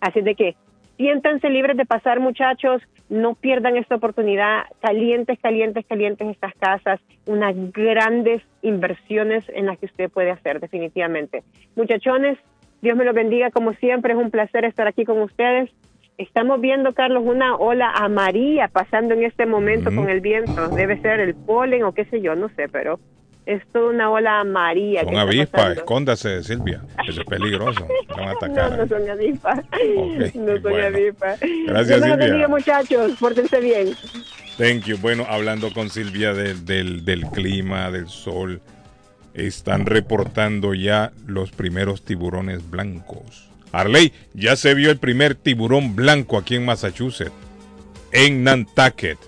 Así 0.00 0.20
de 0.20 0.34
que 0.34 0.56
siéntanse 0.98 1.48
libres 1.48 1.78
de 1.78 1.86
pasar, 1.86 2.20
muchachos. 2.20 2.82
No 3.08 3.34
pierdan 3.34 3.78
esta 3.78 3.94
oportunidad. 3.94 4.64
Calientes, 4.82 5.38
calientes, 5.40 5.86
calientes 5.86 6.28
estas 6.28 6.54
casas. 6.56 7.00
Unas 7.24 7.54
grandes 7.72 8.42
inversiones 8.60 9.44
en 9.48 9.66
las 9.66 9.78
que 9.78 9.86
usted 9.86 10.10
puede 10.10 10.30
hacer, 10.30 10.60
definitivamente. 10.60 11.42
Muchachones, 11.76 12.36
Dios 12.82 12.96
me 12.98 13.06
los 13.06 13.14
bendiga 13.14 13.50
como 13.50 13.72
siempre. 13.74 14.12
Es 14.12 14.18
un 14.18 14.30
placer 14.30 14.66
estar 14.66 14.86
aquí 14.86 15.06
con 15.06 15.22
ustedes. 15.22 15.70
Estamos 16.18 16.60
viendo, 16.60 16.92
Carlos, 16.92 17.22
una 17.24 17.54
ola 17.54 17.92
amarilla 17.92 18.66
pasando 18.68 19.14
en 19.14 19.22
este 19.22 19.46
momento 19.46 19.94
con 19.94 20.10
el 20.10 20.20
viento. 20.20 20.68
Debe 20.68 21.00
ser 21.00 21.20
el 21.20 21.34
polen 21.34 21.84
o 21.84 21.92
qué 21.92 22.04
sé 22.06 22.20
yo, 22.20 22.34
no 22.34 22.48
sé, 22.50 22.68
pero 22.68 22.98
es 23.48 23.62
toda 23.72 23.88
una 23.90 24.10
ola 24.10 24.40
amarilla. 24.40 25.04
Son 25.04 25.16
avispas, 25.16 25.78
escóndase, 25.78 26.42
Silvia. 26.44 26.82
Eso 27.08 27.22
es 27.22 27.26
peligroso. 27.26 27.86
Van 28.08 28.20
a 28.20 28.24
No, 28.24 28.30
atacar. 28.32 28.78
no 28.78 28.86
son 28.86 29.08
avispas. 29.08 29.60
no 30.34 30.52
son 30.52 30.62
bueno. 30.62 30.86
avispas. 30.86 31.40
Gracias, 31.66 31.98
Silvia. 32.00 32.16
bendiga, 32.16 32.48
muchachos. 32.48 33.12
Pórtense 33.18 33.58
bien. 33.60 33.94
Thank 34.58 34.84
you. 34.84 34.98
Bueno, 34.98 35.24
hablando 35.28 35.72
con 35.72 35.88
Silvia 35.88 36.34
del, 36.34 36.66
del, 36.66 37.04
del 37.06 37.24
clima, 37.30 37.90
del 37.90 38.08
sol, 38.08 38.60
están 39.32 39.86
reportando 39.86 40.74
ya 40.74 41.12
los 41.26 41.50
primeros 41.50 42.02
tiburones 42.04 42.68
blancos. 42.68 43.48
Arley, 43.72 44.12
ya 44.34 44.56
se 44.56 44.74
vio 44.74 44.90
el 44.90 44.98
primer 44.98 45.34
tiburón 45.34 45.96
blanco 45.96 46.36
aquí 46.36 46.56
en 46.56 46.64
Massachusetts, 46.66 47.32
en 48.12 48.44
Nantucket. 48.44 49.18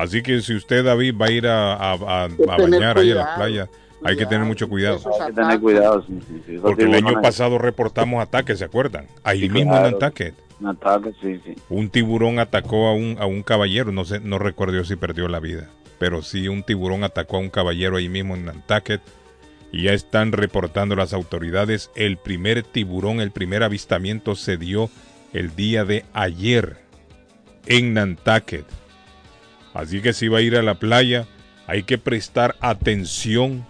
Así 0.00 0.22
que 0.22 0.40
si 0.40 0.54
usted, 0.54 0.84
David, 0.84 1.14
va 1.20 1.26
a 1.26 1.30
ir 1.30 1.46
a, 1.46 1.74
a- 1.74 1.92
a- 1.92 2.24
a 2.24 2.28
tener 2.28 2.46
bañar 2.46 2.98
ahí 2.98 3.10
a 3.10 3.14
la 3.14 3.20
cuidado, 3.22 3.36
playa, 3.36 3.68
hay 4.04 4.16
que 4.16 4.26
tener 4.26 4.46
mucho 4.46 4.68
cuidado. 4.68 5.00
Hay 5.20 5.26
que 5.28 5.32
tener 5.34 5.60
cuidado. 5.60 6.04
sí, 6.06 6.20
sí, 6.46 6.58
Porque 6.62 6.84
el 6.84 6.94
año 6.94 7.20
pasado 7.20 7.58
reportamos 7.58 8.22
ataques, 8.22 8.58
¿se 8.58 8.64
acuerdan? 8.64 9.06
Ahí 9.24 9.40
Sí, 9.42 9.48
mismo 9.50 9.72
claro. 9.72 9.86
en 9.88 9.92
Nantucket. 9.98 10.34
Nantucket, 10.60 11.14
sí, 11.20 11.40
sí. 11.44 11.54
Un 11.68 11.88
tiburón 11.90 12.38
atacó 12.38 12.88
a 12.88 12.94
un, 12.94 13.16
a 13.20 13.26
un 13.26 13.42
caballero, 13.42 13.92
no 13.92 14.04
sé, 14.04 14.20
no 14.20 14.38
recuerdo 14.38 14.74
yo 14.74 14.84
si 14.84 14.96
perdió 14.96 15.28
la 15.28 15.40
vida, 15.40 15.68
pero 15.98 16.22
sí 16.22 16.48
un 16.48 16.62
tiburón 16.62 17.04
atacó 17.04 17.36
a 17.36 17.40
un 17.40 17.50
caballero 17.50 17.96
ahí 17.96 18.08
mismo 18.08 18.34
en 18.34 18.44
Nantucket 18.46 19.00
y 19.70 19.82
ya 19.84 19.92
están 19.92 20.32
reportando 20.32 20.96
las 20.96 21.12
autoridades 21.12 21.90
el 21.94 22.16
primer 22.16 22.62
tiburón, 22.62 23.20
el 23.20 23.30
primer 23.30 23.62
avistamiento 23.62 24.34
se 24.34 24.56
dio 24.56 24.90
el 25.32 25.54
día 25.54 25.84
de 25.84 26.04
ayer 26.12 26.76
en 27.66 27.94
Nantucket. 27.94 28.64
Así 29.74 30.00
que 30.00 30.12
si 30.12 30.28
va 30.28 30.38
a 30.38 30.42
ir 30.42 30.56
a 30.56 30.62
la 30.62 30.74
playa, 30.74 31.26
hay 31.66 31.82
que 31.82 31.98
prestar 31.98 32.56
atención 32.60 33.66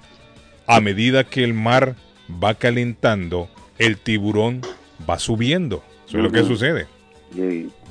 a 0.67 0.81
medida 0.81 1.25
que 1.25 1.45
el 1.45 1.55
mar 1.55 1.97
va 2.43 2.55
calentando, 2.55 3.49
el 3.79 3.97
tiburón 3.99 4.63
va 5.09 5.19
subiendo. 5.19 5.83
Eso 6.07 6.19
es 6.19 6.25
lo 6.25 6.31
que 6.31 6.45
sucede. 6.45 6.87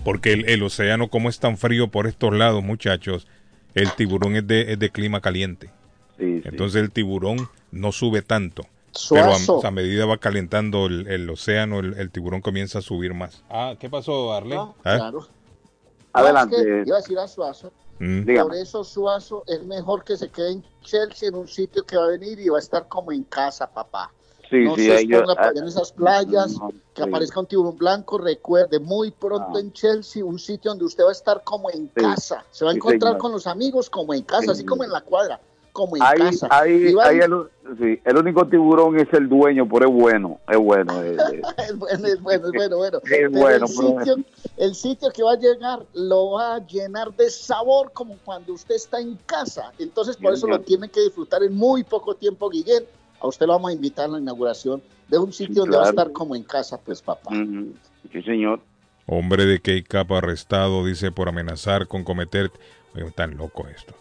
Porque 0.03 0.33
el, 0.33 0.49
el 0.49 0.63
océano, 0.63 1.09
como 1.09 1.29
es 1.29 1.39
tan 1.39 1.57
frío 1.57 1.89
por 1.89 2.07
estos 2.07 2.33
lados, 2.33 2.63
muchachos, 2.63 3.27
el 3.75 3.91
tiburón 3.91 4.35
es 4.35 4.47
de, 4.47 4.73
es 4.73 4.79
de 4.79 4.89
clima 4.89 5.21
caliente. 5.21 5.69
Entonces 6.17 6.81
el 6.81 6.91
tiburón 6.91 7.49
no 7.71 7.91
sube 7.91 8.21
tanto. 8.21 8.65
Pero 9.09 9.31
a, 9.31 9.67
a 9.67 9.71
medida 9.71 10.05
va 10.05 10.17
calentando 10.17 10.87
el, 10.87 11.07
el 11.07 11.29
océano, 11.29 11.79
el, 11.79 11.93
el 11.95 12.09
tiburón 12.09 12.41
comienza 12.41 12.79
a 12.79 12.81
subir 12.81 13.13
más. 13.13 13.43
Ah, 13.49 13.75
¿qué 13.79 13.89
pasó, 13.89 14.33
Arley? 14.33 14.55
No, 14.55 14.75
¿Ah? 14.83 14.95
claro. 14.95 15.27
Adelante. 16.13 16.55
No, 16.57 16.61
es 16.63 16.83
que 16.83 16.89
iba 16.89 16.97
a 16.97 17.01
decir 17.01 17.19
a 17.19 17.27
Suazo. 17.27 17.71
Mm. 17.99 18.25
Por 18.41 18.55
eso 18.55 18.83
Suazo 18.83 19.43
es 19.47 19.63
mejor 19.63 20.03
que 20.03 20.17
se 20.17 20.29
quede 20.29 20.51
en 20.51 20.63
Chelsea, 20.81 21.29
en 21.29 21.35
un 21.35 21.47
sitio 21.47 21.83
que 21.83 21.97
va 21.97 22.05
a 22.05 22.09
venir 22.09 22.39
y 22.39 22.49
va 22.49 22.57
a 22.57 22.59
estar 22.59 22.87
como 22.87 23.11
en 23.11 23.23
casa, 23.23 23.67
papá. 23.71 24.11
Sí, 24.49 24.63
no 24.63 24.75
sí, 24.75 24.85
se 24.85 25.01
exponga 25.01 25.35
ah, 25.37 25.51
en 25.53 25.67
esas 25.67 25.91
playas, 25.91 26.53
no, 26.53 26.71
que 26.93 27.03
aparezca 27.03 27.39
un 27.39 27.47
tiburón 27.47 27.77
blanco. 27.77 28.17
Recuerde, 28.17 28.79
muy 28.79 29.11
pronto 29.11 29.59
en 29.59 29.73
Chelsea, 29.73 30.23
un 30.23 30.39
sitio 30.39 30.71
donde 30.71 30.85
usted 30.85 31.03
va 31.03 31.09
a 31.09 31.11
estar 31.11 31.43
como 31.43 31.69
en 31.69 31.91
Sí. 31.95 32.01
casa. 32.01 32.45
Se 32.51 32.63
va 32.63 32.71
a 32.71 32.73
encontrar 32.73 33.17
con 33.17 33.31
los 33.33 33.45
amigos 33.45 33.89
como 33.89 34.13
en 34.13 34.23
casa, 34.23 34.43
Sí, 34.43 34.51
así 34.51 34.65
como 34.65 34.83
en 34.83 34.91
la 34.91 35.01
cuadra. 35.01 35.41
Como 35.77 35.95
en 35.95 36.01
casa. 36.01 36.47
el, 36.65 37.77
sí, 37.77 38.01
el 38.03 38.17
único 38.17 38.47
tiburón 38.47 38.99
es 38.99 39.07
el 39.13 39.29
dueño, 39.29 39.67
pero 39.69 39.87
es 39.87 39.93
bueno, 39.93 40.39
es 40.49 40.57
bueno. 40.57 41.03
es- 41.03 41.19
es- 41.19 41.43
es 41.59 41.77
bueno, 41.77 42.07
es 42.13 42.21
bueno, 42.21 42.47
es 42.47 42.51
bueno, 42.51 42.77
bueno. 42.77 43.01
Es 43.05 43.31
bueno, 43.31 43.65
el, 43.65 43.67
sitio, 43.67 44.15
el 44.57 44.73
sitio 44.75 45.09
que 45.11 45.21
va 45.21 45.33
a 45.33 45.37
llegar 45.37 45.85
lo 45.93 46.31
va 46.31 46.55
a 46.55 46.65
llenar 46.65 47.13
de 47.15 47.29
sabor 47.29 47.91
como 47.93 48.17
cuando 48.25 48.53
usted 48.53 48.73
está 48.75 48.99
en 48.99 49.17
casa. 49.27 49.71
Entonces, 49.77 50.17
por 50.17 50.33
eso 50.33 50.47
lo 50.47 50.59
tiene 50.61 50.89
que 50.89 51.01
disfrutar 51.01 51.43
en 51.43 51.53
muy 51.55 51.83
poco 51.83 52.15
tiempo, 52.15 52.49
Guillén. 52.49 52.83
A 53.19 53.27
usted 53.27 53.45
lo 53.45 53.53
vamos 53.53 53.69
a 53.69 53.73
invitar 53.73 54.05
a 54.05 54.13
la 54.13 54.19
inauguración 54.19 54.81
de 55.07 55.17
un 55.19 55.31
sitio 55.31 55.61
donde 55.61 55.77
va 55.77 55.85
a 55.85 55.89
estar 55.89 56.11
como 56.11 56.35
en 56.35 56.43
casa, 56.43 56.79
pues, 56.79 57.01
papá. 57.03 57.29
Sí, 58.11 58.21
señor. 58.23 58.61
Hombre 59.05 59.45
de 59.45 59.59
K-Cap 59.61 60.11
arrestado, 60.11 60.83
dice, 60.85 61.11
por 61.11 61.29
amenazar 61.29 61.87
con 61.87 62.03
cometer... 62.03 62.51
Oye, 62.95 63.09
tan 63.11 63.37
loco 63.37 63.67
esto. 63.67 63.93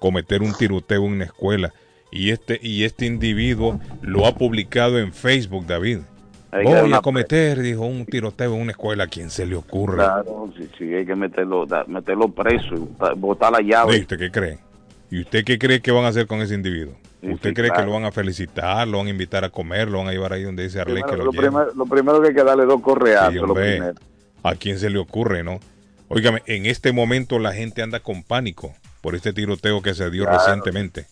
Cometer 0.00 0.42
un 0.42 0.52
tiroteo 0.54 1.04
en 1.06 1.12
una 1.12 1.24
escuela. 1.26 1.72
Y 2.10 2.30
este, 2.30 2.58
y 2.60 2.82
este 2.82 3.06
individuo 3.06 3.78
lo 4.02 4.26
ha 4.26 4.34
publicado 4.34 4.98
en 4.98 5.12
Facebook, 5.12 5.66
David. 5.66 5.98
Hay 6.50 6.64
Voy 6.64 6.80
una 6.80 6.96
a 6.96 7.00
cometer, 7.00 7.60
dijo, 7.60 7.82
un 7.86 8.04
tiroteo 8.04 8.56
en 8.56 8.62
una 8.62 8.72
escuela. 8.72 9.04
¿A 9.04 9.06
quién 9.06 9.30
se 9.30 9.46
le 9.46 9.54
ocurre? 9.54 9.94
Claro, 9.98 10.52
sí, 10.56 10.68
sí, 10.76 10.92
hay 10.92 11.06
que 11.06 11.14
meterlo, 11.14 11.64
meterlo 11.86 12.28
preso, 12.34 12.88
botar- 13.16 13.52
la 13.52 13.60
llave. 13.60 13.98
¿Y 13.98 14.00
usted 14.00 14.18
qué 14.18 14.30
cree? 14.32 14.58
¿Y 15.12 15.20
usted 15.20 15.44
qué 15.44 15.58
cree 15.58 15.80
que 15.80 15.92
van 15.92 16.04
a 16.04 16.08
hacer 16.08 16.26
con 16.26 16.40
ese 16.40 16.54
individuo? 16.54 16.94
¿Usted 17.22 17.50
sí, 17.50 17.54
cree 17.54 17.68
claro. 17.68 17.82
que 17.82 17.86
lo 17.86 17.92
van 17.92 18.04
a 18.04 18.10
felicitar, 18.10 18.88
lo 18.88 18.98
van 18.98 19.06
a 19.08 19.10
invitar 19.10 19.44
a 19.44 19.50
comer, 19.50 19.88
lo 19.88 19.98
van 19.98 20.08
a 20.08 20.12
llevar 20.12 20.32
ahí 20.32 20.42
donde 20.42 20.62
dice 20.64 20.80
Arley 20.80 21.02
que 21.02 21.16
lo 21.16 21.26
lo, 21.26 21.30
primero, 21.32 21.68
lo 21.74 21.84
primero 21.86 22.20
que 22.22 22.28
hay 22.28 22.34
que 22.34 22.42
darle 22.42 22.64
dos 22.64 22.80
correazos, 22.80 23.32
Sí, 23.34 23.38
lo 23.38 23.44
hombre. 23.44 23.72
primero. 23.76 23.94
¿A 24.42 24.54
quién 24.54 24.78
se 24.78 24.88
le 24.88 24.98
ocurre, 24.98 25.44
no? 25.44 25.60
Óigame, 26.08 26.42
en 26.46 26.64
este 26.66 26.92
momento 26.92 27.38
la 27.38 27.52
gente 27.52 27.82
anda 27.82 28.00
con 28.00 28.22
pánico 28.24 28.72
por 29.00 29.14
este 29.14 29.32
tiroteo 29.32 29.82
que 29.82 29.94
se 29.94 30.10
dio 30.10 30.24
Claro. 30.24 30.38
recientemente. 30.38 31.06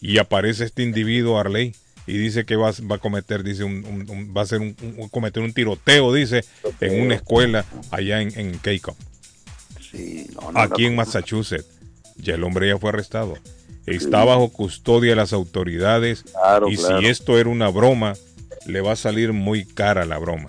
Y 0.00 0.18
aparece 0.18 0.64
este 0.64 0.82
individuo, 0.82 1.38
Arley, 1.38 1.74
y 2.06 2.18
dice 2.18 2.44
que 2.44 2.56
va, 2.56 2.70
va 2.90 2.96
a 2.96 2.98
cometer, 2.98 3.42
dice, 3.42 3.64
un, 3.64 3.84
un- 3.84 4.10
un- 4.10 4.34
va 4.36 4.42
a 4.42 4.56
un, 4.56 4.76
un- 4.98 5.08
cometer 5.08 5.42
un 5.42 5.52
tiroteo, 5.52 6.12
dice, 6.12 6.44
en 6.80 7.02
una 7.02 7.14
escuela 7.14 7.64
allá 7.90 8.20
en, 8.20 8.38
en 8.38 8.58
Keiko. 8.58 8.94
Sí, 9.90 10.26
no, 10.34 10.52
no, 10.52 10.60
Aquí 10.60 10.82
no. 10.82 10.88
en 10.88 10.96
Massachusetts. 10.96 11.66
Ya 12.16 12.34
el 12.34 12.44
hombre 12.44 12.68
ya 12.68 12.78
fue 12.78 12.90
arrestado. 12.90 13.34
Está 13.86 14.24
bajo 14.24 14.48
custodia 14.50 15.10
de 15.10 15.16
las 15.16 15.32
autoridades. 15.32 16.22
Claro, 16.22 16.68
y 16.70 16.76
claro. 16.76 17.00
si 17.00 17.06
esto 17.06 17.38
era 17.38 17.50
una 17.50 17.68
broma, 17.68 18.14
le 18.66 18.80
va 18.80 18.92
a 18.92 18.96
salir 18.96 19.32
muy 19.32 19.64
cara 19.66 20.04
la 20.06 20.18
broma. 20.18 20.46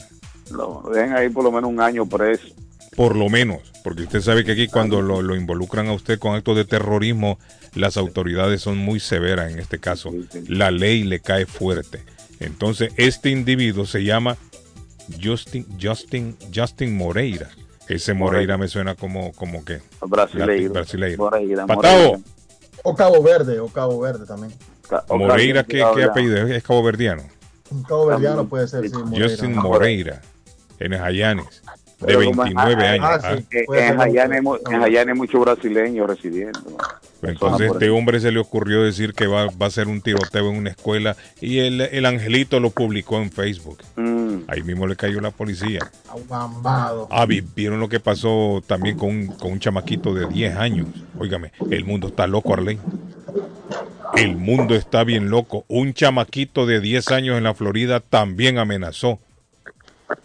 Lo 0.51 0.83
dejen 0.93 1.13
ahí 1.13 1.29
por 1.29 1.43
lo 1.43 1.51
menos 1.51 1.69
un 1.69 1.81
año 1.81 2.05
preso. 2.05 2.47
Por 2.95 3.15
lo 3.15 3.29
menos, 3.29 3.59
porque 3.83 4.03
usted 4.03 4.21
sabe 4.21 4.45
que 4.45 4.53
aquí 4.53 4.67
cuando 4.67 5.01
lo, 5.01 5.21
lo 5.21 5.35
involucran 5.35 5.87
a 5.87 5.93
usted 5.93 6.17
con 6.17 6.33
actos 6.35 6.55
de 6.55 6.65
terrorismo, 6.65 7.37
las 7.73 7.97
autoridades 7.97 8.61
son 8.61 8.77
muy 8.77 8.99
severas 8.99 9.51
en 9.51 9.59
este 9.59 9.79
caso. 9.79 10.11
La 10.47 10.71
ley 10.71 11.03
le 11.03 11.19
cae 11.19 11.45
fuerte. 11.45 12.03
Entonces, 12.39 12.93
este 12.95 13.29
individuo 13.29 13.85
se 13.85 14.03
llama 14.03 14.37
Justin, 15.21 15.65
Justin, 15.81 16.37
Justin 16.53 16.95
Moreira. 16.95 17.49
Ese 17.87 18.13
Moreira 18.13 18.57
me 18.57 18.67
suena 18.67 18.95
como, 18.95 19.31
como 19.33 19.63
que 19.63 19.81
Brasileiro. 20.01 20.73
brasileiro. 20.73 21.23
Moreira, 21.23 21.67
Patao. 21.67 22.21
O 22.83 22.95
Cabo 22.95 23.21
Verde, 23.21 23.59
o 23.59 23.67
Cabo 23.67 23.99
Verde 23.99 24.25
también. 24.25 24.53
Moreira, 25.09 25.63
¿qué, 25.63 25.83
qué 25.95 26.03
apellido? 26.03 26.37
es? 26.37 26.51
¿Es 26.51 26.63
cabo 26.63 26.83
verdiano? 26.83 27.23
Un 27.71 27.83
Cabo 27.83 28.05
Verdeano 28.05 28.47
puede 28.47 28.67
ser, 28.67 28.87
sí. 28.87 28.95
Moreira. 28.95 29.27
Justin 29.29 29.55
Moreira, 29.55 30.21
en 30.79 30.97
Jayanes, 30.97 31.63
de 31.99 32.05
Pero 32.07 32.25
como- 32.25 32.43
29 32.43 32.87
ah, 32.87 32.91
años. 32.91 33.05
ah, 33.05 33.19
¿ah? 33.23 33.37
sí, 33.49 33.57
en 33.73 33.97
Jayane 33.97 34.35
hay 34.83 34.97
en 34.97 35.17
muchos 35.17 35.41
brasileños 35.41 36.07
residiendo. 36.07 36.59
Entonces 37.21 37.71
este 37.71 37.89
hombre 37.89 38.19
se 38.19 38.31
le 38.31 38.39
ocurrió 38.39 38.83
decir 38.83 39.13
que 39.13 39.25
va, 39.25 39.45
va 39.47 39.53
a 39.61 39.67
hacer 39.67 39.87
un 39.87 40.01
tiroteo 40.01 40.49
en 40.51 40.57
una 40.57 40.69
escuela 40.71 41.15
y 41.41 41.59
el, 41.59 41.81
el 41.81 42.05
angelito 42.05 42.59
lo 42.59 42.69
publicó 42.69 43.17
en 43.19 43.31
Facebook. 43.31 43.79
Mm. 43.95 44.39
Ahí 44.47 44.61
mismo 44.61 44.85
le 44.85 44.95
cayó 44.95 45.21
la 45.21 45.31
policía. 45.31 45.79
Ah, 47.09 47.25
vi- 47.27 47.41
vieron 47.55 47.79
lo 47.79 47.89
que 47.89 47.99
pasó 47.99 48.61
también 48.67 48.97
con 48.97 49.09
un, 49.09 49.27
con 49.27 49.53
un 49.53 49.59
chamaquito 49.59 50.13
de 50.13 50.27
10 50.27 50.55
años. 50.57 50.87
Óigame, 51.17 51.51
el 51.71 51.85
mundo 51.85 52.07
está 52.07 52.27
loco, 52.27 52.53
Arley. 52.53 52.77
El 54.15 54.35
mundo 54.35 54.75
está 54.75 55.03
bien 55.03 55.29
loco. 55.29 55.65
Un 55.67 55.93
chamaquito 55.93 56.65
de 56.65 56.79
10 56.79 57.09
años 57.11 57.37
en 57.37 57.43
la 57.43 57.53
Florida 57.53 57.99
también 58.01 58.57
amenazó 58.59 59.19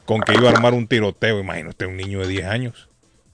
con 0.04 0.20
que 0.20 0.34
iba 0.34 0.48
a 0.48 0.52
armar 0.52 0.74
un 0.74 0.86
tiroteo. 0.86 1.40
Imagínate, 1.40 1.86
un 1.86 1.96
niño 1.96 2.20
de 2.20 2.28
10 2.28 2.46
años. 2.46 2.88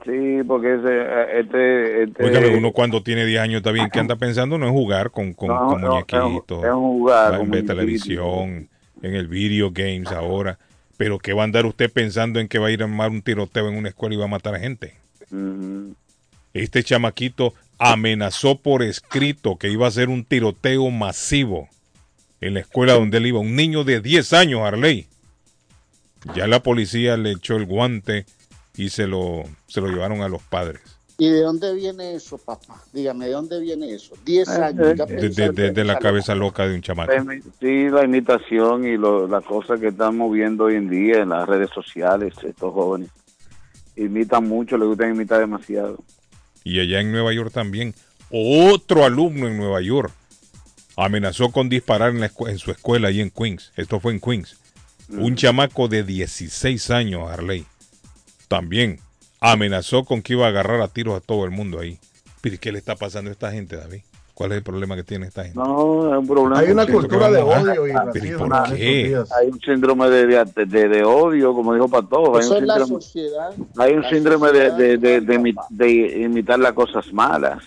Sí, 0.05 0.39
porque 0.47 0.74
ese, 0.74 0.89
eh, 0.89 1.40
este, 1.40 2.02
este 2.05 2.56
uno 2.56 2.70
cuando 2.73 3.02
tiene 3.02 3.24
10 3.27 3.40
años 3.40 3.56
está 3.59 3.73
bien, 3.73 3.90
que 3.90 3.98
anda 3.98 4.14
pensando 4.16 4.56
no 4.56 4.66
en 4.68 4.73
jugar 4.73 5.10
con, 5.10 5.32
con, 5.32 5.48
No, 5.48 5.66
con 5.66 5.81
no, 5.81 5.90
muñequitos, 5.90 6.64
es 6.64 6.70
jugar 6.70 7.32
va 7.32 7.36
en 7.40 7.51
ver 7.51 7.64
muñequitos. 7.64 7.77
televisión, 7.77 8.68
en 9.02 9.14
el 9.14 9.27
video 9.27 9.70
games 9.73 10.12
ahora. 10.12 10.59
Pero 10.97 11.18
que 11.18 11.32
va 11.32 11.43
a 11.43 11.44
andar 11.44 11.66
usted 11.66 11.93
pensando 11.93 12.40
en 12.40 12.48
que 12.48 12.59
va 12.59 12.68
a 12.68 12.70
ir 12.70 12.82
a 12.82 12.85
armar 12.86 13.10
un 13.10 13.20
tiroteo 13.20 13.68
en 13.68 13.77
una 13.77 13.89
escuela 13.89 14.14
y 14.14 14.18
va 14.18 14.24
a 14.24 14.28
matar 14.28 14.55
a 14.55 14.60
gente. 14.60 14.94
Este 16.55 16.82
chamaquito 16.82 17.52
amenazó 17.78 18.56
por 18.56 18.82
escrito 18.82 19.56
que 19.56 19.68
iba 19.70 19.85
a 19.85 19.89
hacer 19.89 20.09
un 20.09 20.24
tiroteo 20.24 20.89
masivo 20.90 21.68
en 22.40 22.55
la 22.55 22.60
escuela 22.60 22.94
donde 22.94 23.18
él 23.18 23.27
iba. 23.27 23.40
Un 23.40 23.56
niño 23.56 23.85
de 23.85 24.01
10 24.01 24.32
años, 24.32 24.60
Arley. 24.62 25.06
Ya 26.34 26.46
la 26.46 26.62
policía 26.62 27.16
le 27.16 27.32
echó 27.32 27.56
el 27.56 27.66
guante 27.66 28.26
y 28.76 28.90
se 28.90 29.06
lo, 29.06 29.44
se 29.66 29.80
lo 29.80 29.88
llevaron 29.88 30.22
a 30.22 30.28
los 30.28 30.42
padres. 30.42 30.80
¿Y 31.18 31.30
de 31.30 31.40
dónde 31.40 31.74
viene 31.74 32.14
eso, 32.14 32.36
papá? 32.36 32.82
Dígame, 32.92 33.24
¿de 33.26 33.32
dónde 33.32 33.58
viene 33.58 33.90
eso? 33.94 34.14
Diez 34.26 34.48
Eh, 34.48 34.62
años. 34.62 34.94
ya 34.98 35.06
De, 35.06 35.16
pensando 35.16 35.52
de- 35.62 35.70
de- 35.70 35.84
la 35.84 35.98
cabeza 35.98 36.34
loca 36.34 36.68
de 36.68 36.74
un 36.74 36.82
chamaco. 36.82 37.10
La 37.10 37.40
Sí, 37.58 37.88
la 37.88 38.04
imitación 38.04 38.86
y 38.86 38.98
lo, 38.98 39.26
las 39.26 39.42
cosas 39.44 39.80
que 39.80 39.88
están 39.88 40.16
moviendo 40.18 40.64
hoy 40.64 40.74
en 40.74 40.90
día 40.90 41.22
en 41.22 41.30
las 41.30 41.48
redes 41.48 41.70
sociales, 41.74 42.34
estos 42.42 42.72
jóvenes. 42.74 43.08
Imitan 43.96 44.46
mucho, 44.46 44.76
les 44.76 44.88
gusta 44.88 45.08
imitar 45.08 45.40
demasiado. 45.40 46.04
Y 46.64 46.80
allá 46.80 47.00
en 47.00 47.12
Nueva 47.12 47.32
York 47.32 47.50
también, 47.50 47.94
otro 48.30 49.06
alumno 49.06 49.48
en 49.48 49.56
Nueva 49.56 49.80
York 49.80 50.12
amenazó 50.98 51.50
con 51.50 51.70
disparar 51.70 52.10
en, 52.10 52.20
la 52.20 52.30
en 52.46 52.58
su 52.58 52.70
escuela 52.72 53.08
ahí 53.08 53.22
en 53.22 53.30
Queens. 53.30 53.72
Esto 53.76 54.00
fue 54.00 54.12
en 54.12 54.20
Queens. 54.20 54.58
Un 55.08 55.36
chamaco 55.36 55.88
de 55.88 56.02
16 56.02 56.90
años, 56.90 57.30
Harley, 57.30 57.64
también 58.48 58.98
amenazó 59.40 60.04
con 60.04 60.22
que 60.22 60.32
iba 60.34 60.46
a 60.46 60.48
agarrar 60.48 60.80
a 60.80 60.88
tiros 60.88 61.16
a 61.16 61.20
todo 61.20 61.44
el 61.44 61.50
mundo 61.50 61.78
ahí. 61.80 61.98
Pero 62.40 62.56
¿y 62.56 62.58
¿qué 62.58 62.72
le 62.72 62.78
está 62.78 62.96
pasando 62.96 63.30
a 63.30 63.32
esta 63.32 63.50
gente, 63.52 63.76
David? 63.76 64.00
¿Cuál 64.34 64.52
es 64.52 64.58
el 64.58 64.62
problema 64.64 64.96
que 64.96 65.02
tiene 65.02 65.26
esta 65.26 65.44
gente? 65.44 65.58
No, 65.58 66.12
es 66.12 66.18
un 66.18 66.26
problema. 66.26 66.58
Hay 66.58 66.70
una 66.70 66.86
cultura 66.86 67.30
de 67.30 67.38
odio 67.42 67.86
y 67.86 67.92
Pero 68.12 68.26
¿y 68.26 68.32
racismo. 68.32 69.24
Hay 69.38 69.46
un 69.48 69.60
síndrome 69.60 70.10
de, 70.10 70.26
de, 70.26 70.66
de- 70.66 70.88
de 70.88 71.04
odio, 71.04 71.54
como 71.54 71.72
dijo 71.72 71.88
Patojo. 71.88 72.36
Hay 72.36 72.42
Eso 72.44 72.56
un 72.56 72.62
es 72.62 72.66
la 72.66 72.74
síndrome, 72.76 73.02
sociedad. 73.02 73.50
hay 73.78 73.92
un 73.94 74.02
La 74.02 74.10
síndrome 74.10 74.52
de, 74.52 74.68
sociedad 74.70 74.76
de, 74.76 74.98
de, 74.98 75.20
de 75.22 75.40
imi- 75.40 75.66
de 75.70 76.22
imitar 76.22 76.58
las 76.58 76.72
cosas 76.74 77.10
malas. 77.14 77.62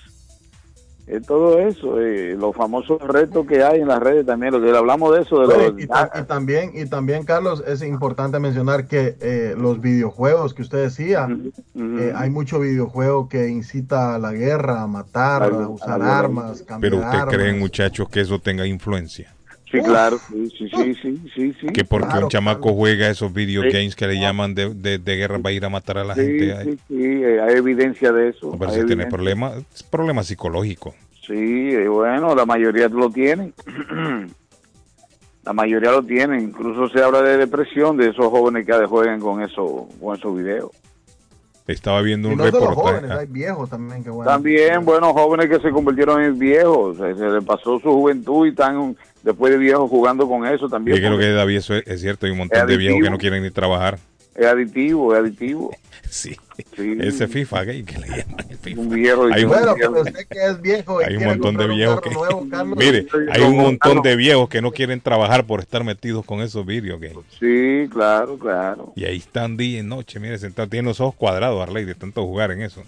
Es 1.09 1.25
todo 1.25 1.57
eso, 1.57 1.99
eh, 1.99 2.35
los 2.39 2.55
famosos 2.55 3.01
retos 3.01 3.47
que 3.47 3.63
hay 3.63 3.81
en 3.81 3.87
las 3.87 3.99
redes 3.99 4.27
también, 4.27 4.53
lo 4.53 4.61
que 4.61 4.69
hablamos 4.77 5.15
de 5.15 5.23
eso, 5.23 5.39
de 5.47 5.47
los... 5.71 5.81
y, 5.81 5.87
ta- 5.87 6.11
y 6.19 6.23
también, 6.25 6.71
y 6.75 6.85
también, 6.85 7.23
Carlos, 7.23 7.63
es 7.65 7.81
importante 7.81 8.39
mencionar 8.39 8.85
que 8.87 9.15
eh, 9.19 9.55
los 9.57 9.81
videojuegos 9.81 10.53
que 10.53 10.61
usted 10.61 10.83
decía, 10.83 11.27
eh, 11.75 12.13
hay 12.15 12.29
mucho 12.29 12.59
videojuego 12.59 13.27
que 13.27 13.47
incita 13.49 14.13
a 14.13 14.19
la 14.19 14.33
guerra, 14.33 14.83
a 14.83 14.87
matar, 14.87 15.43
a 15.51 15.67
usar 15.67 15.99
armas, 16.01 16.61
cambiar 16.61 16.91
Pero 16.91 17.03
usted 17.03 17.19
armas. 17.19 17.35
cree, 17.35 17.53
muchachos, 17.53 18.07
que 18.09 18.21
eso 18.21 18.37
tenga 18.39 18.67
influencia. 18.67 19.33
Sí, 19.71 19.81
claro, 19.83 20.19
sí, 20.27 20.49
sí, 20.57 20.67
sí, 20.69 20.95
sí, 20.99 21.21
sí, 21.35 21.53
sí. 21.61 21.67
Que 21.73 21.85
porque 21.85 22.07
Claro, 22.07 22.25
un 22.25 22.29
chamaco 22.31 22.73
juega 22.73 23.07
esos 23.09 23.31
video 23.31 23.61
Sí. 23.63 23.69
games 23.71 23.95
que 23.95 24.07
le 24.07 24.19
llaman 24.19 24.55
de, 24.55 24.73
de- 24.73 24.97
de 24.97 25.15
guerra 25.15 25.37
va 25.37 25.51
a 25.51 25.53
ir 25.53 25.63
a 25.63 25.69
matar 25.69 25.99
a 25.99 26.03
la 26.03 26.15
Sí, 26.15 26.21
gente. 26.21 26.63
Sí, 26.63 26.79
sí, 26.87 26.95
eh, 27.03 27.39
hay 27.39 27.55
evidencia 27.55 28.11
de 28.11 28.29
eso. 28.29 28.55
no 28.59 28.73
que 28.73 28.83
tiene 28.85 29.05
problemas, 29.05 29.57
es 29.75 29.83
problema 29.83 30.23
psicológico. 30.23 30.95
Sí, 31.27 31.35
eh, 31.35 31.87
bueno, 31.87 32.33
la 32.33 32.45
mayoría 32.47 32.87
lo 32.89 33.11
tienen. 33.11 33.53
la 35.43 35.53
mayoría 35.53 35.91
lo 35.91 36.03
tienen. 36.03 36.41
Incluso 36.41 36.89
se 36.89 37.03
habla 37.03 37.21
de 37.21 37.37
depresión 37.37 37.95
de 37.97 38.09
esos 38.09 38.25
jóvenes 38.25 38.65
que 38.65 38.73
juegan 38.87 39.19
con, 39.19 39.41
eso, 39.43 39.87
con 40.01 40.17
esos 40.17 40.35
videos. 40.35 40.71
Estaba 41.69 42.01
viendo 42.01 42.29
Y 42.29 42.31
un 42.31 42.37
no 42.39 42.45
solo 42.45 42.69
reportaje. 42.69 42.97
jóvenes, 42.97 43.11
hay 43.11 43.27
viejos 43.27 43.69
también 43.69 44.03
que 44.03 44.09
bueno. 44.09 44.31
También, 44.31 44.83
bueno, 44.85 45.13
jóvenes 45.13 45.49
que 45.49 45.59
se 45.59 45.69
convirtieron 45.69 46.21
en 46.23 46.39
viejos. 46.39 46.97
Se, 46.97 47.13
les 47.13 47.43
pasó 47.43 47.79
su 47.79 47.91
juventud 47.91 48.47
y 48.47 48.49
están 48.49 48.97
después 49.21 49.51
de 49.51 49.59
viejos 49.59 49.87
jugando 49.89 50.27
con 50.27 50.47
eso 50.47 50.67
también. 50.67 50.97
Y 50.97 50.99
que 50.99 51.05
lo 51.05 51.11
porque 51.13 51.27
que 51.27 51.33
David, 51.33 51.57
eso 51.57 51.75
es, 51.75 51.85
es 51.85 52.01
cierto, 52.01 52.25
hay 52.25 52.31
un 52.31 52.39
montón 52.39 52.65
de 52.65 52.75
viejos 52.77 53.01
que 53.03 53.09
no 53.09 53.17
quieren 53.17 53.43
ni 53.43 53.51
trabajar. 53.51 53.99
Es 54.35 54.45
adictivo, 54.45 55.13
es 55.13 55.19
adictivo. 55.19 55.71
Sí. 56.09 56.35
Sí. 56.75 56.97
Ese 57.01 57.27
FIFA 57.27 57.63
gay 57.65 57.83
que 57.83 57.97
le 57.99 58.07
llaman 58.07 58.45
el 58.49 58.57
FIFA. 58.57 58.81
Un 58.81 58.89
viejo. 58.89 59.25
Hay 59.31 59.43
un- 59.43 59.49
Bueno, 59.49 59.73
pero 59.77 60.01
usted 60.01 60.27
que 60.27 60.45
es 60.45 60.61
viejo 60.61 61.01
y 61.01 61.05
Hay 61.05 61.17
un 61.17 61.25
montón 61.25 61.57
de 61.57 61.67
viejos 61.67 62.01
que... 62.01 62.09
nuevo, 62.11 62.47
Carlos, 62.49 62.77
Mire, 62.77 63.05
hay 63.31 63.41
un 63.43 63.57
montón 63.57 64.01
de 64.01 64.15
viejos 64.15 64.49
que 64.49 64.61
no 64.61 64.71
quieren 64.71 65.01
trabajar 65.01 65.45
por 65.45 65.59
estar 65.59 65.83
metidos 65.83 66.25
con 66.25 66.41
esos 66.41 66.65
video 66.65 66.99
games. 66.99 67.25
Sí, 67.39 67.87
claro, 67.91 68.37
claro. 68.37 68.93
Y 68.95 69.05
ahí 69.05 69.17
están 69.17 69.57
día 69.57 69.79
y 69.79 69.83
noche, 69.83 70.19
mire, 70.19 70.37
sentados, 70.37 70.69
tienen 70.69 70.87
los 70.87 70.99
ojos 70.99 71.15
cuadrados, 71.15 71.61
Arley, 71.61 71.85
de 71.85 71.95
tanto 71.95 72.25
jugar 72.25 72.51
en 72.51 72.61
eso. 72.61 72.83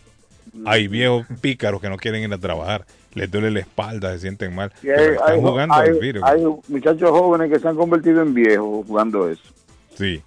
Hay 0.65 0.87
viejos 0.87 1.25
pícaros 1.39 1.79
que 1.81 1.87
no 1.89 1.97
quieren 1.97 2.23
ir 2.23 2.33
a 2.33 2.37
trabajar, 2.37 2.85
les 3.13 3.31
duele 3.31 3.51
la 3.51 3.61
espalda, 3.61 4.11
se 4.13 4.19
sienten 4.19 4.53
mal. 4.53 4.71
Pero 4.81 4.99
hay, 4.99 5.07
están 5.11 5.33
hay- 5.33 5.39
jugando 5.41 5.73
hay- 5.75 5.89
al 5.89 5.99
virus. 5.99 6.23
hay 6.25 6.43
muchachos 6.67 7.09
jóvenes 7.09 7.51
que 7.51 7.59
se 7.59 7.67
han 7.67 7.75
convertido 7.77 8.21
en 8.21 8.33
viejos 8.33 8.85
jugando 8.85 9.29
eso. 9.29 9.41
Sí. 9.95 10.21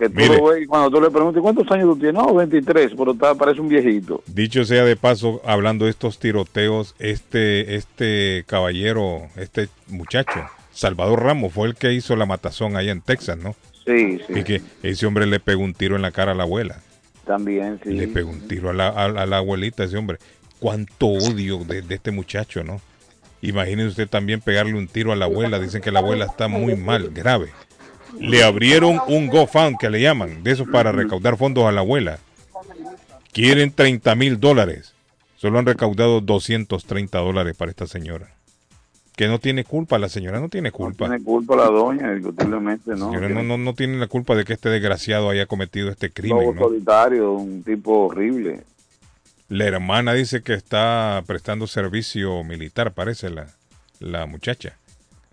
Que 0.00 0.08
tú 0.08 0.16
Mire. 0.16 0.38
lo 0.38 0.44
ves 0.46 0.62
y 0.62 0.66
cuando 0.66 0.90
tú 0.90 0.98
le 0.98 1.10
preguntas, 1.10 1.42
¿cuántos 1.42 1.70
años 1.70 1.84
tú 1.84 1.96
tienes? 1.96 2.14
No, 2.14 2.32
23, 2.34 2.92
pero 2.96 3.12
está, 3.12 3.34
parece 3.34 3.60
un 3.60 3.68
viejito. 3.68 4.22
Dicho 4.26 4.64
sea 4.64 4.82
de 4.82 4.96
paso, 4.96 5.42
hablando 5.44 5.84
de 5.84 5.90
estos 5.90 6.18
tiroteos, 6.18 6.94
este, 6.98 7.74
este 7.74 8.44
caballero, 8.46 9.28
este 9.36 9.68
muchacho, 9.88 10.40
Salvador 10.72 11.22
Ramos, 11.22 11.52
fue 11.52 11.68
el 11.68 11.74
que 11.74 11.92
hizo 11.92 12.16
la 12.16 12.24
matazón 12.24 12.76
allá 12.76 12.92
en 12.92 13.02
Texas, 13.02 13.36
¿no? 13.36 13.54
Sí, 13.84 14.18
sí. 14.26 14.38
Y 14.40 14.42
que 14.42 14.62
ese 14.82 15.04
hombre 15.04 15.26
le 15.26 15.38
pegó 15.38 15.62
un 15.62 15.74
tiro 15.74 15.96
en 15.96 16.02
la 16.02 16.12
cara 16.12 16.32
a 16.32 16.34
la 16.34 16.44
abuela. 16.44 16.78
También, 17.26 17.78
sí. 17.84 17.90
Le 17.90 18.08
pegó 18.08 18.30
un 18.30 18.48
tiro 18.48 18.70
a 18.70 18.72
la, 18.72 18.88
a, 18.88 19.04
a 19.04 19.26
la 19.26 19.36
abuelita 19.36 19.84
ese 19.84 19.98
hombre. 19.98 20.16
Cuánto 20.60 21.08
odio 21.08 21.58
de, 21.58 21.82
de 21.82 21.94
este 21.94 22.10
muchacho, 22.10 22.64
¿no? 22.64 22.80
Imagínese 23.42 23.88
usted 23.88 24.08
también 24.08 24.40
pegarle 24.40 24.74
un 24.74 24.88
tiro 24.88 25.12
a 25.12 25.16
la 25.16 25.26
abuela. 25.26 25.58
Dicen 25.58 25.82
que 25.82 25.90
la 25.90 25.98
abuela 26.00 26.24
está 26.24 26.48
muy 26.48 26.74
mal, 26.74 27.10
grave. 27.10 27.50
Le 28.18 28.42
abrieron 28.42 29.00
un 29.08 29.28
GoFund 29.28 29.76
que 29.78 29.90
le 29.90 30.00
llaman, 30.00 30.42
de 30.42 30.52
esos 30.52 30.68
para 30.68 30.92
recaudar 30.92 31.36
fondos 31.36 31.64
a 31.64 31.72
la 31.72 31.80
abuela. 31.80 32.18
Quieren 33.32 33.72
30 33.72 34.14
mil 34.14 34.40
dólares. 34.40 34.94
Solo 35.36 35.58
han 35.58 35.66
recaudado 35.66 36.20
230 36.20 37.18
dólares 37.18 37.56
para 37.56 37.70
esta 37.70 37.86
señora. 37.86 38.28
Que 39.16 39.28
no 39.28 39.38
tiene 39.38 39.64
culpa, 39.64 39.98
la 39.98 40.08
señora 40.08 40.40
no 40.40 40.48
tiene 40.48 40.72
culpa. 40.72 41.06
Tiene 41.06 41.22
culpa 41.22 41.56
la 41.56 41.66
doña, 41.66 42.08
indiscutiblemente, 42.08 42.90
¿no? 42.96 43.10
Señora, 43.10 43.28
no, 43.28 43.42
no, 43.42 43.58
no 43.58 43.74
tiene 43.74 43.98
la 43.98 44.06
culpa 44.06 44.34
de 44.34 44.44
que 44.44 44.54
este 44.54 44.68
desgraciado 44.68 45.30
haya 45.30 45.46
cometido 45.46 45.90
este 45.90 46.10
crimen. 46.10 46.54
¿no? 46.54 46.60
solitario, 46.60 47.32
un 47.32 47.62
tipo 47.62 48.06
horrible. 48.06 48.64
La 49.48 49.64
hermana 49.64 50.14
dice 50.14 50.42
que 50.42 50.54
está 50.54 51.22
prestando 51.26 51.66
servicio 51.66 52.44
militar, 52.44 52.92
parece 52.92 53.30
la, 53.30 53.48
la 53.98 54.26
muchacha. 54.26 54.76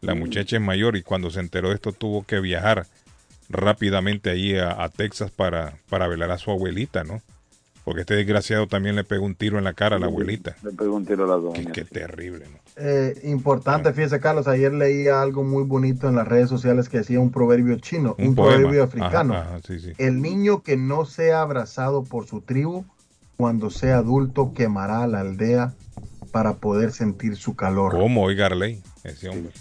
La 0.02 0.14
Mm. 0.15 0.19
muchacha 0.19 0.56
es 0.57 0.61
mayor 0.61 0.95
y 0.95 1.03
cuando 1.03 1.30
se 1.30 1.40
enteró 1.40 1.69
de 1.69 1.76
esto 1.76 1.91
tuvo 1.91 2.24
que 2.26 2.40
viajar 2.40 2.86
rápidamente 3.49 4.30
ahí 4.30 4.56
a, 4.57 4.84
a 4.84 4.90
Texas 4.90 5.32
para, 5.32 5.74
para 5.90 6.07
velar 6.07 6.32
a 6.32 6.38
su 6.38 6.52
abuelita, 6.52 7.03
¿no? 7.03 7.22
Porque 7.84 8.02
este 8.02 8.15
desgraciado 8.15 8.68
también 8.68 8.98
le 8.98 9.06
pegó 9.06 9.26
un 9.26 9.36
tiro 9.36 9.57
en 9.57 9.64
la 9.64 9.72
cara 9.74 9.95
a 9.95 9.99
la 9.99 10.07
abuelita. 10.07 10.57
Le 10.61 10.74
pegó 10.74 10.95
un 10.98 11.06
tiro 11.06 11.24
a 11.24 11.28
la 11.28 11.36
doña. 11.36 11.72
Qué, 11.72 11.72
qué 11.72 11.86
terrible, 11.86 12.45
¿no? 12.52 12.60
Eh, 12.76 13.18
importante, 13.24 13.94
fíjese 13.94 14.19
Carlos, 14.19 14.48
ayer 14.49 14.74
leía 14.74 15.22
algo 15.22 15.44
muy 15.45 15.64
bonito 15.64 16.10
en 16.10 16.15
las 16.15 16.28
redes 16.28 16.49
sociales 16.49 16.90
que 16.90 16.98
decía 16.98 17.19
un 17.22 17.32
proverbio 17.32 17.78
chino, 17.80 18.15
un, 18.19 18.36
proverbio 18.36 18.84
africano. 18.84 19.36
Ajá, 19.36 19.56
ajá, 19.56 19.60
sí, 19.65 19.80
sí. 19.80 19.94
El 19.98 20.22
niño 20.22 20.61
que 20.64 20.76
no 20.76 21.06
sea 21.06 21.41
abrazado 21.41 22.03
por 22.03 22.28
su 22.28 22.41
tribu, 22.41 22.86
cuando 23.38 23.69
sea 23.69 23.99
adulto 23.99 24.53
quemará 24.53 25.03
a 25.03 25.07
la 25.07 25.22
aldea 25.22 25.74
para 26.34 26.56
poder 26.56 26.91
sentir 26.91 27.38
su 27.38 27.56
calor. 27.56 27.94
¿Cómo? 27.94 28.24
Oiga, 28.24 28.48
Arley, 28.48 28.84
ese 29.06 29.30
hombre. 29.30 29.53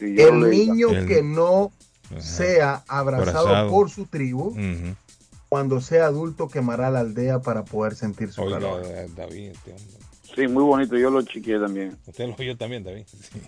El 0.00 0.40
niño 0.50 0.90
El- 0.90 1.06
que 1.06 1.22
no 1.22 1.72
sea 2.20 2.82
abrazado 2.88 3.48
Abrazado. 3.48 3.70
por 3.70 3.90
su 3.90 4.06
tribu, 4.06 4.56
cuando 5.48 5.80
sea 5.80 6.06
adulto 6.06 6.48
quemará 6.48 6.90
la 6.90 7.00
aldea 7.00 7.40
para 7.40 7.64
poder 7.64 7.94
sentir 7.94 8.32
su 8.32 8.42
Oiga, 8.42 8.56
calor. 8.58 8.82
David, 9.16 9.50
este 9.52 9.70
hombre. 9.72 9.96
Sí, 10.34 10.46
muy 10.46 10.62
bonito, 10.62 10.96
yo 10.96 11.10
lo 11.10 11.22
chiqué 11.22 11.58
también. 11.58 11.96
Usted 12.06 12.28
lo 12.28 12.36
oyó 12.38 12.56
también, 12.56 12.84
David. 12.84 13.04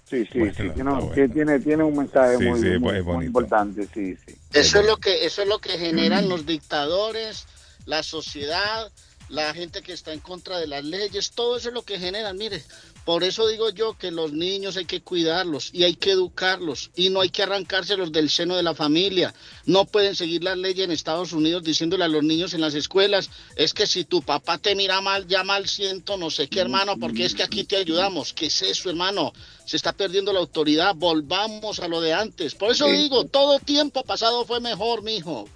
Sí, 0.08 0.26
sí, 0.32 0.38
Bueno, 0.40 0.54
sí, 0.56 0.62
bueno. 0.74 1.10
que 1.12 1.28
tiene, 1.28 1.60
tiene 1.60 1.84
un 1.84 1.96
mensaje 1.96 2.38
Sí, 2.38 2.44
muy, 2.44 2.60
sí, 2.60 2.78
muy- 2.78 3.26
importante, 3.26 3.86
sí, 3.94 4.16
sí. 4.26 4.34
Eso 4.54 4.80
es 4.80 4.86
lo 4.86 4.96
que 4.96 5.24
eso 5.26 5.42
es 5.42 5.48
lo 5.48 5.58
que 5.58 5.70
generan 5.78 6.28
los 6.28 6.46
dictadores, 6.46 7.46
la 7.84 8.02
sociedad, 8.02 8.90
la 9.28 9.52
gente 9.54 9.82
que 9.82 9.92
está 9.92 10.12
en 10.12 10.20
contra 10.20 10.58
de 10.58 10.66
las 10.66 10.82
leyes, 10.82 11.30
todo 11.32 11.58
eso 11.58 11.68
es 11.68 11.74
lo 11.74 11.82
que 11.82 11.98
generan, 11.98 12.36
mire. 12.36 12.62
Por 13.10 13.24
eso 13.24 13.48
digo 13.48 13.70
yo 13.70 13.98
que 13.98 14.12
los 14.12 14.32
niños 14.32 14.76
hay 14.76 14.84
que 14.84 15.00
cuidarlos 15.00 15.70
y 15.72 15.82
hay 15.82 15.96
que 15.96 16.12
educarlos 16.12 16.92
y 16.94 17.10
no 17.10 17.22
hay 17.22 17.30
que 17.30 17.42
arrancárselos 17.42 18.12
del 18.12 18.30
seno 18.30 18.54
de 18.54 18.62
la 18.62 18.72
familia. 18.72 19.34
No 19.66 19.84
pueden 19.84 20.14
seguir 20.14 20.44
las 20.44 20.56
leyes 20.56 20.84
en 20.84 20.92
Estados 20.92 21.32
Unidos 21.32 21.64
diciéndole 21.64 22.04
a 22.04 22.08
los 22.08 22.22
niños 22.22 22.54
en 22.54 22.60
las 22.60 22.74
escuelas, 22.74 23.28
es 23.56 23.74
que 23.74 23.88
si 23.88 24.04
tu 24.04 24.22
papá 24.22 24.58
te 24.58 24.76
mira 24.76 25.00
mal, 25.00 25.26
llama 25.26 25.56
al 25.56 25.66
ciento, 25.66 26.16
no 26.18 26.30
sé 26.30 26.48
qué 26.48 26.60
hermano, 26.60 26.98
porque 27.00 27.24
es 27.24 27.34
que 27.34 27.42
aquí 27.42 27.64
te 27.64 27.78
ayudamos. 27.78 28.32
¿Qué 28.32 28.46
es 28.46 28.62
eso, 28.62 28.88
hermano? 28.88 29.32
Se 29.64 29.76
está 29.76 29.92
perdiendo 29.92 30.32
la 30.32 30.38
autoridad, 30.38 30.94
volvamos 30.94 31.80
a 31.80 31.88
lo 31.88 32.00
de 32.00 32.12
antes. 32.12 32.54
Por 32.54 32.70
eso 32.70 32.86
digo, 32.86 33.24
todo 33.24 33.58
tiempo 33.58 34.04
pasado 34.04 34.44
fue 34.44 34.60
mejor, 34.60 35.02
mijo. 35.02 35.48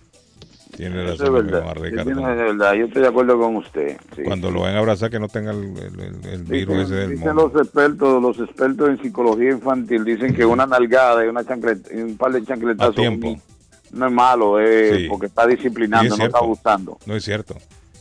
Tiene 0.76 1.04
Eso 1.04 1.12
es 1.12 1.18
razón, 1.20 1.34
verdad. 1.34 1.72
tiene- 1.74 2.00
es 2.32 2.36
verdad, 2.38 2.74
yo 2.74 2.84
estoy 2.86 3.02
de 3.02 3.08
acuerdo 3.08 3.38
con 3.38 3.56
usted. 3.56 3.96
sí. 4.16 4.22
Cuando 4.22 4.50
lo 4.50 4.62
ven 4.62 4.74
a 4.74 4.78
abrazar 4.78 5.10
que 5.10 5.20
no 5.20 5.28
tenga 5.28 5.52
el, 5.52 5.58
el- 5.78 6.26
el- 6.32 6.42
virus 6.44 6.76
Dicen, 6.78 6.80
ese 6.80 6.94
del 6.94 7.10
dicen 7.10 7.28
mono. 7.34 7.50
los 7.52 7.62
expertos, 7.62 8.22
los 8.22 8.38
expertos 8.40 8.88
en 8.88 9.00
psicología 9.02 9.50
infantil 9.50 10.04
dicen 10.04 10.34
que 10.34 10.44
una 10.44 10.66
nalgada 10.66 11.24
y 11.24 11.28
una 11.28 11.42
chanclet- 11.42 11.86
y 11.96 12.00
un 12.02 12.16
par 12.16 12.32
de 12.32 12.44
chancletazos 12.44 12.96
no 13.92 14.06
es 14.06 14.12
malo, 14.12 14.56
Sí. 14.58 15.06
porque 15.08 15.26
está 15.26 15.46
disciplinando, 15.46 16.12
es 16.14 16.18
no 16.18 16.26
está 16.26 16.38
abusando. 16.38 16.98
No 17.06 17.14
es 17.14 17.24
cierto. 17.24 17.54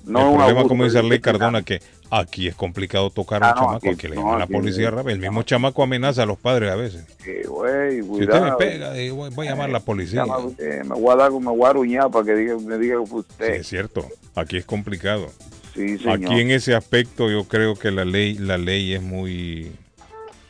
No 0.06 0.20
el 0.20 0.26
problema, 0.36 0.44
abuso, 0.52 0.68
como 0.68 0.84
dice 0.84 0.98
Arley. 1.00 1.20
Cardona, 1.20 1.62
que 1.64 1.82
aquí 2.12 2.48
es 2.48 2.56
complicado 2.56 3.10
tocar 3.10 3.44
a 3.44 3.50
Ah, 3.50 3.54
un 3.54 3.56
no, 3.56 3.62
chamaco, 3.68 3.88
aquí- 3.90 3.96
que 3.98 4.10
le 4.10 4.16
no, 4.16 4.22
llaman 4.22 4.36
a 4.36 4.40
la 4.40 4.48
policía. 4.48 4.90
El 5.08 5.20
mismo 5.20 5.44
chamaco 5.44 5.82
amenaza 5.84 6.24
a 6.24 6.26
los 6.26 6.38
padres 6.38 6.72
a 6.72 6.76
veces. 6.76 7.06
Eh, 7.26 7.44
Si 7.46 8.02
usted 8.02 8.42
me 8.42 8.52
pega, 8.54 8.98
eh, 8.98 9.12
voy, 9.12 9.30
voy 9.30 9.48
a 9.48 9.52
llamar 9.52 9.70
a 9.70 9.74
la 9.74 9.80
policía. 9.80 10.26
Llama, 10.26 10.50
eh, 10.60 10.82
me 10.84 10.96
voy 10.96 11.14
a 11.14 11.16
dar, 11.16 11.32
me 11.32 11.40
voy 11.40 11.66
a 11.66 11.70
aruñar 11.70 12.12
para 12.12 12.26
que 12.26 12.36
diga, 12.36 12.58
me 12.60 12.78
diga 12.78 13.00
que 13.00 13.06
fue 13.08 13.22
Sí, 13.22 13.28
usted. 13.30 13.54
es 13.56 13.68
cierto. 13.68 14.06
Aquí 14.36 14.58
es 14.58 14.66
complicado. 14.66 15.30
Sí, 15.74 15.98
señor. 15.98 16.16
Aquí 16.32 16.40
en 16.42 16.52
ese 16.52 16.76
aspecto 16.76 17.32
yo 17.32 17.46
creo 17.46 17.76
que 17.76 17.90
la 17.92 18.06
ley, 18.06 18.36
la 18.38 18.58
ley 18.58 18.94
es 18.94 19.02
muy, 19.02 19.72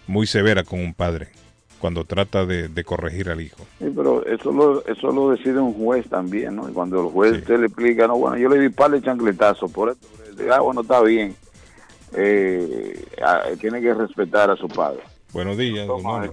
muy 0.07 0.25
severa 0.27 0.63
con 0.63 0.79
un 0.79 0.93
padre 0.93 1.29
cuando 1.83 2.05
trata 2.05 2.45
de, 2.45 2.69
de 2.69 2.83
corregir 2.85 3.29
al 3.29 3.41
hijo. 3.41 3.57
Sí, 3.77 3.91
pero 3.93 4.25
eso 4.25 4.53
lo, 4.53 4.85
eso 4.85 5.11
lo 5.11 5.31
decide 5.31 5.59
un 5.59 5.73
juez 5.73 6.07
también, 6.07 6.55
¿no? 6.55 6.69
Y 6.69 6.71
cuando 6.71 7.01
el 7.01 7.11
juez 7.11 7.43
te 7.43 7.57
le 7.57 7.65
explica, 7.65 8.07
no, 8.07 8.15
bueno, 8.15 8.37
yo 8.37 8.47
le 8.47 8.57
di 8.57 8.69
par 8.69 8.91
de 8.91 9.01
chancletazos, 9.01 9.69
por 9.69 9.89
esto, 9.89 10.07
ah, 10.49 10.61
bueno, 10.61 10.79
está 10.79 11.01
bien. 11.01 11.35
Eh, 12.13 13.05
ah, 13.21 13.41
tiene 13.59 13.81
que 13.81 13.93
respetar 13.93 14.49
a 14.49 14.55
su 14.55 14.69
padre. 14.69 15.01
Buenos 15.33 15.57
días, 15.57 15.87
Toma. 15.87 16.29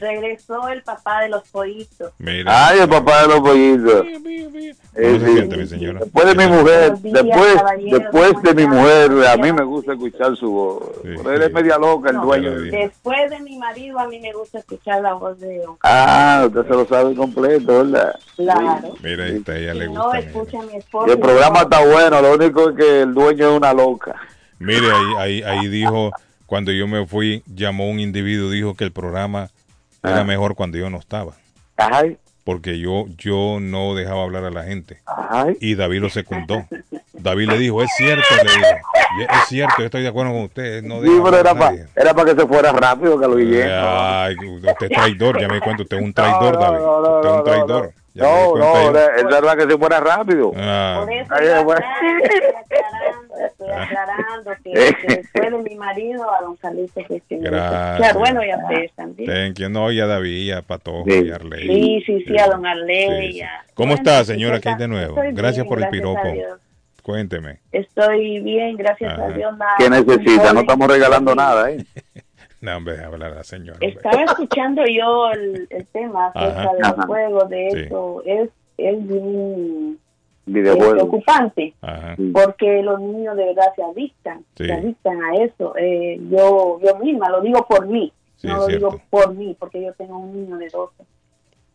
Regresó 0.00 0.66
el 0.68 0.82
papá 0.82 1.20
de 1.20 1.28
los 1.28 1.46
pollitos. 1.50 2.12
Mira. 2.18 2.68
Ay, 2.68 2.80
el 2.80 2.88
papá 2.88 3.22
de 3.22 3.28
los 3.28 3.40
pollitos. 3.40 4.06
Eh, 4.06 4.72
¿Cómo 4.94 5.18
se 5.20 5.26
sí. 5.26 5.32
siente, 5.34 5.56
mi 5.58 5.66
señora? 5.66 6.00
Después 6.00 6.26
de 6.26 6.34
mi 6.34 6.46
mujer, 6.52 6.98
días, 7.02 7.12
después, 7.24 7.54
después 7.90 8.32
¿cómo 8.32 8.40
de 8.42 8.54
mi 8.54 8.66
mujer, 8.66 9.26
a 9.28 9.36
mí 9.36 9.52
me 9.52 9.62
gusta 9.64 9.92
escuchar 9.92 10.34
su 10.36 10.50
voz. 10.50 10.82
Pero 11.02 11.30
él 11.32 11.42
es 11.42 11.52
media 11.52 11.76
loca, 11.76 12.08
el 12.08 12.16
No, 12.16 12.24
dueño. 12.24 12.50
Después 12.52 13.30
de 13.30 13.40
mi 13.40 13.58
marido, 13.58 13.98
a 13.98 14.08
mí 14.08 14.18
me 14.18 14.32
gusta 14.32 14.60
escuchar 14.60 15.02
la 15.02 15.12
voz 15.12 15.38
de 15.38 15.58
don 15.58 15.76
Ah, 15.82 16.44
usted 16.46 16.62
se 16.62 16.70
lo 16.70 16.86
sabe 16.86 17.14
completo, 17.14 17.84
¿verdad? 17.84 18.14
Claro. 18.36 18.94
Mira, 19.02 19.24
ahí 19.24 19.36
está, 19.36 19.52
a 19.52 19.58
ella 19.58 19.74
le 19.74 19.86
gusta. 19.88 20.02
no, 20.04 20.12
mira. 20.12 20.18
escucha 20.26 20.58
a 20.58 20.62
mi 20.62 20.72
Y 20.72 20.76
esposo. 20.76 21.12
el 21.12 21.18
programa 21.18 21.60
está 21.60 21.84
bueno, 21.84 22.22
lo 22.22 22.32
único 22.34 22.70
es 22.70 22.76
que 22.76 23.02
el 23.02 23.12
dueño 23.12 23.50
es 23.50 23.56
una 23.58 23.74
loca. 23.74 24.16
Mire, 24.58 24.86
ahí, 24.90 25.12
ahí, 25.18 25.42
ahí 25.42 25.68
dijo, 25.68 26.10
cuando 26.52 26.70
yo 26.70 26.86
me 26.86 27.06
fui, 27.06 27.42
llamó 27.46 27.88
un 27.88 27.98
individuo, 27.98 28.50
dijo 28.50 28.74
que 28.74 28.84
el 28.84 28.92
programa 28.92 29.48
era 30.04 30.18
Ah. 30.20 30.24
mejor 30.24 30.54
cuando 30.54 30.76
yo 30.76 30.90
no 30.90 30.98
estaba. 30.98 31.32
Ay, 31.78 32.18
Porque 32.44 32.78
yo, 32.78 33.06
yo 33.16 33.56
no 33.58 33.94
dejaba 33.94 34.22
hablar 34.24 34.44
a 34.44 34.50
la 34.50 34.62
gente. 34.64 34.98
ay. 35.06 35.56
Y 35.62 35.76
David 35.76 36.00
lo 36.02 36.10
secundó. 36.10 36.66
David 37.14 37.48
le 37.48 37.58
dijo, 37.58 37.82
es 37.82 37.90
cierto, 37.96 38.26
le 38.36 38.42
dijo. 38.42 38.66
"Y 39.18 39.22
Es 39.22 39.48
cierto, 39.48 39.76
yo 39.78 39.84
estoy 39.86 40.02
de 40.02 40.08
acuerdo 40.08 40.32
con 40.32 40.42
usted. 40.42 40.82
No 40.82 41.00
Sí, 41.00 41.08
pero 41.24 41.38
era 41.38 41.54
para 41.54 41.70
nadie". 41.70 41.86
era 41.96 42.12
pa 42.12 42.24
que 42.26 42.34
se 42.34 42.46
fuera 42.46 42.70
rápido, 42.72 43.18
Carlos 43.18 43.38
Guillén. 43.38 43.68
Ay, 43.72 44.34
usted 44.46 44.74
es 44.80 44.88
traidor, 44.90 45.40
ya 45.40 45.48
me 45.48 45.54
di 45.54 45.60
cuenta, 45.62 45.82
usted 45.84 45.96
es 45.96 46.02
un 46.02 46.12
traidor, 46.12 46.52
No, 46.54 46.60
no, 46.60 46.60
David. 46.60 46.78
no, 46.80 47.00
no, 47.00 47.16
usted 47.16 47.28
es 47.28 47.32
un 47.32 47.38
no, 47.38 47.44
traidor. 47.44 47.92
Ya 48.14 48.22
No, 48.24 48.56
no, 48.58 48.90
era- 48.90 49.16
era 49.16 49.40
para 49.40 49.56
que 49.56 49.72
se 49.72 49.78
fuera 49.78 50.00
rápido. 50.00 50.52
Ah, 50.54 51.06
aclarando, 53.74 54.52
estoy 54.52 54.72
aclarando 54.72 54.96
que, 55.00 55.06
que 55.06 55.16
después 55.16 55.50
de 55.64 55.70
mi 55.70 55.76
marido, 55.76 56.30
a 56.32 56.40
don 56.42 56.56
Carlito, 56.56 56.94
que 57.06 57.22
sí 57.28 57.36
me 57.36 57.50
gusta 57.50 57.50
Gracias. 57.50 57.92
escuchar. 57.92 58.18
Bueno, 58.18 58.44
y 58.44 58.50
a 58.50 58.56
ustedes 58.58 58.92
también. 58.94 59.30
thank 59.30 59.58
you. 59.58 59.68
No, 59.68 59.90
ya 59.92 60.06
David, 60.06 60.46
ya 60.48 60.62
Patojo, 60.62 61.04
Sí. 61.06 61.26
ya 61.26 61.34
Arley. 61.36 61.66
Sí, 61.68 62.02
sí, 62.06 62.24
sí, 62.26 62.38
a 62.38 62.46
don 62.46 62.66
Arley. 62.66 63.26
Sí, 63.28 63.32
sí. 63.34 63.40
a- 63.42 63.64
¿Cómo 63.74 63.94
Bueno, 63.94 63.94
está, 64.10 64.24
señora, 64.24 64.58
pues, 64.60 64.66
aquí 64.74 64.82
de 64.82 64.88
nuevo? 64.88 65.14
Gracias 65.14 65.32
bien, 65.56 65.68
por 65.68 65.78
el 65.78 65.84
gracias 65.84 65.84
a 65.84 65.90
piropo. 65.90 66.32
Dios. 66.32 66.60
Cuénteme. 67.02 67.58
Estoy 67.72 68.40
bien, 68.40 68.76
gracias 68.76 69.12
Ajá. 69.14 69.24
a 69.26 69.30
Dios. 69.30 69.56
nada, 69.58 69.72
¿Qué 69.78 69.90
necesita? 69.90 70.52
No 70.52 70.60
estamos 70.60 70.88
regalando 70.88 71.34
nada, 71.34 71.70
¿eh? 71.70 71.84
No, 72.60 72.76
hombre, 72.76 72.94
deja 72.94 73.06
hablar 73.08 73.32
a 73.32 73.34
la 73.34 73.42
señora. 73.44 73.72
hombre. 73.74 73.88
Estaba 73.88 74.22
escuchando 74.22 74.82
yo 74.86 75.32
el, 75.32 75.66
el 75.70 75.84
tema 75.86 76.28
acerca 76.28 76.60
Ajá. 76.60 76.72
de 76.74 76.82
Ajá. 76.84 77.06
juegos, 77.08 77.48
de 77.50 77.68
Sí. 77.72 77.78
eso. 77.86 78.22
Es, 78.24 78.50
es 78.78 79.08
bien 79.08 79.98
es 80.46 80.52
Videojuegos. 80.52 80.92
preocupante 80.94 81.74
Ajá. 81.80 82.16
porque 82.32 82.82
los 82.82 83.00
niños 83.00 83.36
de 83.36 83.44
verdad 83.46 83.72
se 83.76 83.82
adictan, 83.82 84.44
Sí. 84.56 84.64
se 84.66 84.72
adictan 84.72 85.22
a 85.22 85.34
eso. 85.36 85.74
Eh, 85.76 86.20
yo 86.30 86.80
yo 86.84 86.98
misma 86.98 87.28
lo 87.30 87.40
digo 87.40 87.64
por 87.68 87.86
mí, 87.86 88.12
Sí, 88.36 88.48
no 88.48 88.54
es 88.54 88.58
lo 88.60 88.66
cierto. 88.66 88.86
digo 88.90 89.00
por 89.10 89.34
mí, 89.34 89.56
porque 89.58 89.82
yo 89.82 89.92
tengo 89.94 90.18
un 90.18 90.32
niño 90.32 90.56
de 90.58 90.68
12. 90.68 91.04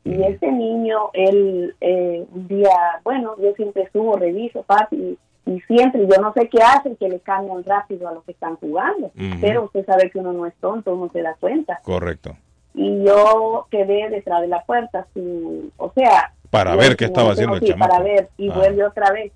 Y 0.03 0.23
ese 0.23 0.51
niño, 0.51 1.09
él 1.13 1.75
eh, 1.81 2.25
un 2.33 2.47
día, 2.47 2.69
bueno, 3.03 3.35
yo 3.41 3.53
siempre 3.55 3.89
subo, 3.91 4.15
reviso, 4.15 4.63
papi, 4.63 5.17
y 5.45 5.59
siempre, 5.61 6.01
yo 6.07 6.21
no 6.21 6.31
sé 6.33 6.47
qué 6.49 6.61
hacen, 6.61 6.95
que 6.97 7.07
le 7.09 7.19
cambian 7.19 7.63
rápido 7.63 8.07
a 8.07 8.13
los 8.13 8.23
que 8.25 8.31
están 8.31 8.55
jugando, 8.57 9.11
pero 9.41 9.63
usted 9.65 9.85
sabe 9.85 10.09
que 10.09 10.19
uno 10.19 10.33
no 10.33 10.45
es 10.45 10.53
tonto, 10.61 10.93
uno 10.93 11.09
se 11.11 11.21
da 11.21 11.35
cuenta. 11.39 11.79
Correcto. 11.83 12.31
Y 12.73 13.03
yo 13.05 13.67
quedé 13.71 14.09
detrás 14.09 14.41
de 14.41 14.47
la 14.47 14.63
puerta, 14.65 15.07
sin, 15.13 15.71
o 15.77 15.91
sea... 15.93 16.33
Para 16.49 16.75
ver 16.75 16.95
qué 16.95 17.05
estaba 17.05 17.31
haciendo 17.31 17.55
el 17.55 17.61
chamaco. 17.61 17.91
Para 17.91 18.03
ver, 18.03 18.29
y 18.37 18.49
Ah. 18.49 18.55
vuelve 18.55 18.85
otra 18.85 19.11
vez. 19.11 19.31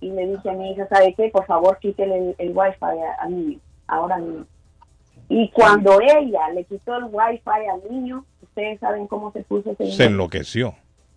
Y 0.00 0.10
le 0.10 0.26
dije 0.26 0.50
a 0.50 0.52
mi 0.52 0.70
hija, 0.72 0.86
¿sabe 0.88 1.14
qué? 1.14 1.30
Por 1.30 1.46
favor, 1.46 1.78
quítele 1.80 2.16
el, 2.16 2.34
el 2.38 2.56
wifi 2.56 2.76
a- 2.82 3.22
al 3.22 3.30
niño, 3.34 3.58
ahora 3.88 4.18
mismo. 4.18 4.44
Y 5.28 5.50
cuando 5.50 5.98
ella 6.00 6.50
le 6.54 6.64
quitó 6.64 6.96
el 6.96 7.04
wifi 7.04 7.40
al 7.72 7.90
niño, 7.90 8.24
ustedes 8.42 8.78
saben 8.78 9.06
cómo 9.06 9.32
se 9.32 9.42
puso 9.42 9.70
ese 9.72 9.90
Se 9.92 10.04
enloqueció. 10.04 10.74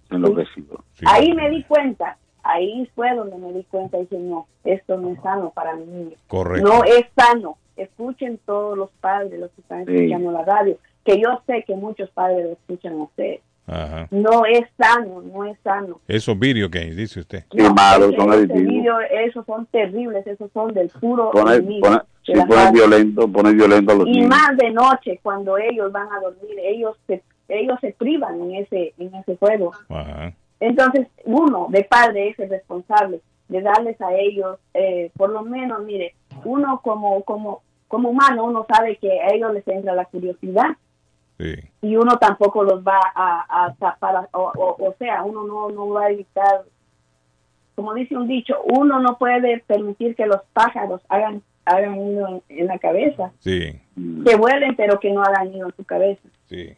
Enloquecido. 0.10 0.84
Ahí 1.06 1.32
me 1.34 1.50
di 1.50 1.64
cuenta, 1.66 2.18
ahí 2.42 2.90
fue 2.96 3.14
donde 3.16 3.38
me 3.38 3.54
di 3.54 3.64
cuenta 3.66 3.98
y 3.98 4.02
dije, 4.02 4.18
no, 4.18 4.48
esto 4.64 4.98
no 4.98 5.10
es 5.12 5.22
sano 5.22 5.52
para 5.52 5.76
mi 5.76 5.86
niño. 5.86 6.16
Correcto. 6.28 6.68
No 6.68 6.84
es 6.84 7.06
sano. 7.16 7.58
Escuchen 7.78 8.40
todos 8.46 8.78
los 8.78 8.90
padres, 9.02 9.40
los 9.40 9.52
que 9.52 9.62
están 9.62 9.86
Sí. 9.86 9.94
escuchando 9.96 10.32
la 10.32 10.44
radio, 10.44 10.78
que 11.06 11.20
yo 11.22 11.42
sé 11.46 11.64
que 11.68 11.76
muchos 11.76 12.10
padres 12.10 12.46
lo 12.46 12.52
escuchan 12.54 12.94
a 12.94 13.04
ustedes. 13.04 13.42
Ajá. 13.72 14.08
No 14.12 14.46
es 14.46 14.62
sano, 14.78 15.22
no 15.22 15.46
es 15.46 15.58
sano. 15.64 16.00
Esos 16.08 16.38
video 16.40 16.70
games, 16.70 16.96
dice 16.96 17.20
usted. 17.20 17.44
No, 17.54 17.74
malos, 17.74 18.10
ese- 18.10 18.18
son 18.18 18.32
adictivos. 18.32 18.64
video, 18.64 19.00
esos 19.00 19.46
son 19.46 19.66
terribles, 19.68 20.26
esos 20.28 20.52
son 20.52 20.74
del 20.74 20.90
puro 20.90 21.32
Pone, 21.32 21.56
enemigo 21.56 21.88
pone, 21.88 22.00
de 22.26 22.68
si 22.68 22.74
violento, 22.74 23.28
ponen 23.32 23.58
violento 23.58 23.92
a 23.92 23.96
los 23.96 24.08
y 24.08 24.12
niños. 24.12 24.30
más 24.30 24.58
de 24.58 24.72
noche 24.72 25.20
cuando 25.24 25.58
ellos 25.58 25.92
van 25.92 26.08
a 26.12 26.20
dormir 26.20 26.60
ellos 26.64 26.96
se 27.08 27.24
ellos 27.48 27.78
se 27.82 27.92
privan 27.94 28.40
en 28.42 28.56
ese 28.56 28.94
en 29.00 29.16
ese 29.16 29.36
juego 29.38 29.72
Ajá. 29.90 30.32
entonces 30.60 31.08
uno 31.26 31.68
de 31.72 31.84
padre 31.86 32.30
es 32.30 32.38
el 32.40 32.50
responsable 32.50 33.22
de 33.48 33.62
darles 33.62 34.00
a 34.02 34.14
ellos 34.14 34.60
eh, 34.76 35.10
por 35.18 35.32
lo 35.32 35.42
menos 35.42 35.82
mire 35.84 36.14
uno 36.46 36.82
como 36.84 37.24
como 37.24 37.62
como 37.88 38.10
humano 38.10 38.46
uno 38.46 38.68
sabe 38.72 38.98
que 38.98 39.10
a 39.22 39.34
ellos 39.34 39.52
les 39.54 39.68
entra 39.68 39.96
la 39.96 40.06
curiosidad 40.06 40.68
Sí. 41.40 41.56
y 41.82 41.96
uno 41.96 42.18
tampoco 42.18 42.64
los 42.66 42.84
va 42.86 43.00
a, 43.16 43.66
a 43.66 43.74
tapar 43.76 44.28
o, 44.34 44.52
o, 44.56 44.88
o 44.90 44.94
sea 45.00 45.24
uno 45.24 45.44
no 45.46 45.70
no 45.70 45.88
va 45.90 46.06
a 46.06 46.10
evitar 46.12 46.64
como 47.76 47.94
dice 47.94 48.18
un 48.18 48.28
dicho 48.28 48.56
uno 48.66 49.00
no 49.00 49.18
puede 49.18 49.60
permitir 49.66 50.16
que 50.16 50.26
los 50.26 50.42
pájaros 50.54 51.02
hagan 51.08 51.42
hagan 51.64 51.94
nido 51.98 52.28
en- 52.28 52.44
en 52.50 52.68
la 52.68 52.78
cabeza 52.78 53.32
Sí. 53.40 53.80
que 54.26 54.36
vuelen 54.36 54.76
pero 54.76 55.00
que 55.00 55.12
no 55.14 55.22
hagan 55.24 55.52
nido 55.52 55.68
en 55.68 55.76
su 55.76 55.84
cabeza. 55.86 56.28
Sí. 56.50 56.76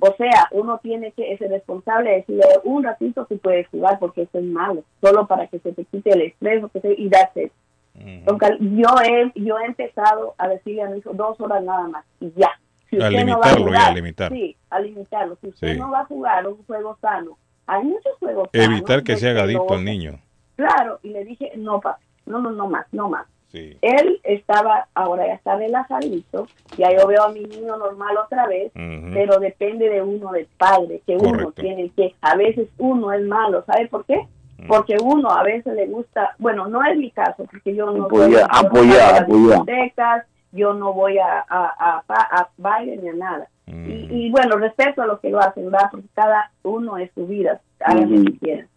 O 0.00 0.14
sea, 0.18 0.48
uno 0.52 0.78
tiene 0.82 1.10
que 1.12 1.36
ser 1.38 1.50
responsable 1.50 2.10
de 2.10 2.16
decirle 2.16 2.44
un 2.64 2.84
ratito 2.84 3.24
tú 3.24 3.38
puedes 3.38 3.66
jugar 3.68 3.98
porque 3.98 4.22
eso 4.22 4.38
es 4.38 4.44
malo, 4.44 4.82
solo 5.00 5.26
para 5.26 5.46
que 5.46 5.58
se 5.60 5.72
te 5.72 5.84
quite 5.86 6.10
el 6.10 6.20
estrés 6.22 6.62
o 6.62 6.68
que 6.68 6.80
se, 6.82 6.92
y 6.92 7.08
darse. 7.08 7.50
Yo 8.60 8.88
he, 9.04 9.32
yo 9.34 9.58
he 9.58 9.64
empezado 9.66 10.34
a 10.36 10.48
decirle 10.48 10.82
a 10.82 10.90
mi 10.90 10.98
hijo 10.98 11.12
dos 11.14 11.40
horas 11.40 11.64
nada 11.64 11.88
más 11.88 12.04
y 12.20 12.30
ya. 12.36 12.50
Si 12.96 13.02
A 13.02 13.08
usted 13.08 13.24
no 13.24 13.38
va 13.38 13.46
limitarlo 13.46 13.58
ya, 13.58 13.64
jugar, 13.78 13.90
a 13.90 13.94
limitar. 13.94 14.32
Sí, 14.32 14.56
a 14.70 14.78
limitarlo. 14.80 15.36
Si 15.40 15.48
usted 15.48 15.72
Sí. 15.74 15.78
no 15.78 15.90
va 15.90 16.00
a 16.00 16.04
jugar 16.06 16.46
un 16.46 16.64
juego 16.66 16.96
sano, 17.00 17.38
hay 17.66 17.82
muchos 17.84 18.12
juegos 18.18 18.48
sanos. 18.52 18.66
Evitar 18.66 19.02
que 19.02 19.12
de 19.12 19.18
se 19.18 19.28
haga 19.30 19.42
adicto 19.44 19.74
al 19.74 19.84
niño. 19.84 20.18
Claro, 20.56 21.00
y 21.02 21.08
le 21.10 21.24
dije, 21.24 21.52
no, 21.56 21.80
papi, 21.80 22.04
no, 22.26 22.38
no, 22.40 22.50
no 22.50 22.68
más, 22.68 22.86
no 22.92 23.08
más. 23.08 23.26
Sí. 23.50 23.76
Él 23.82 24.20
estaba, 24.24 24.88
ahora 24.94 25.26
ya 25.28 25.34
está 25.34 25.56
relajadito, 25.56 26.48
ya 26.76 26.90
yo 26.92 27.06
veo 27.06 27.22
a 27.22 27.28
mi 27.32 27.40
niño 27.44 27.76
normal 27.76 28.16
otra 28.16 28.46
vez, 28.48 28.72
pero 29.12 29.38
depende 29.38 29.88
de 29.88 30.02
uno, 30.02 30.32
del 30.32 30.46
padre, 30.58 31.02
que 31.06 31.16
uno 31.16 31.52
tiene 31.52 31.88
que, 31.90 32.14
a 32.20 32.34
veces 32.36 32.68
uno 32.78 33.12
es 33.12 33.24
malo, 33.24 33.62
¿sabe 33.64 33.86
por 33.86 34.04
qué? 34.06 34.26
Mm. 34.58 34.66
Porque 34.66 34.96
uno 35.00 35.30
a 35.30 35.44
veces 35.44 35.72
le 35.74 35.86
gusta, 35.86 36.34
bueno, 36.38 36.66
no 36.66 36.84
es 36.84 36.96
mi 36.96 37.10
caso, 37.12 37.44
porque 37.48 37.74
yo 37.76 37.86
no 37.92 38.06
Apoyar, 38.06 38.28
soy- 38.28 38.32
yo 38.32 38.38
no 38.40 38.68
apoyar, 38.68 39.26
voy 39.28 39.52
a 39.52 39.56
las 39.56 39.66
yo 40.54 40.72
no 40.74 40.92
voy 40.92 41.18
a, 41.18 41.40
a, 41.48 41.74
a, 41.78 42.04
a 42.08 42.48
baile 42.56 42.96
ni 42.96 43.08
a 43.10 43.12
nada. 43.14 43.48
Mm. 43.66 43.90
Y, 43.90 44.08
y 44.26 44.30
bueno, 44.30 44.56
respeto 44.56 45.02
a 45.02 45.06
los 45.06 45.20
que 45.20 45.30
lo 45.30 45.38
hacen, 45.40 45.70
¿verdad? 45.70 45.88
Porque 45.90 46.06
cada 46.14 46.50
uno 46.62 46.96
es 46.98 47.10
su 47.14 47.26
vida, 47.26 47.60
hagan 47.80 48.10
lo 48.14 48.24
que 48.30 48.38
quieran. 48.38 48.68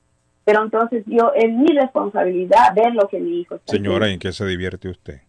Pero 0.45 0.63
entonces 0.63 1.03
yo, 1.07 1.31
es 1.35 1.51
mi 1.51 1.67
responsabilidad 1.77 2.73
ver 2.75 2.93
lo 2.93 3.07
que 3.09 3.19
mi 3.19 3.41
hijo 3.41 3.55
está 3.55 3.73
Señora, 3.73 4.07
¿en 4.09 4.17
qué 4.19 4.31
se 4.31 4.45
divierte 4.45 4.89
usted? 4.89 5.21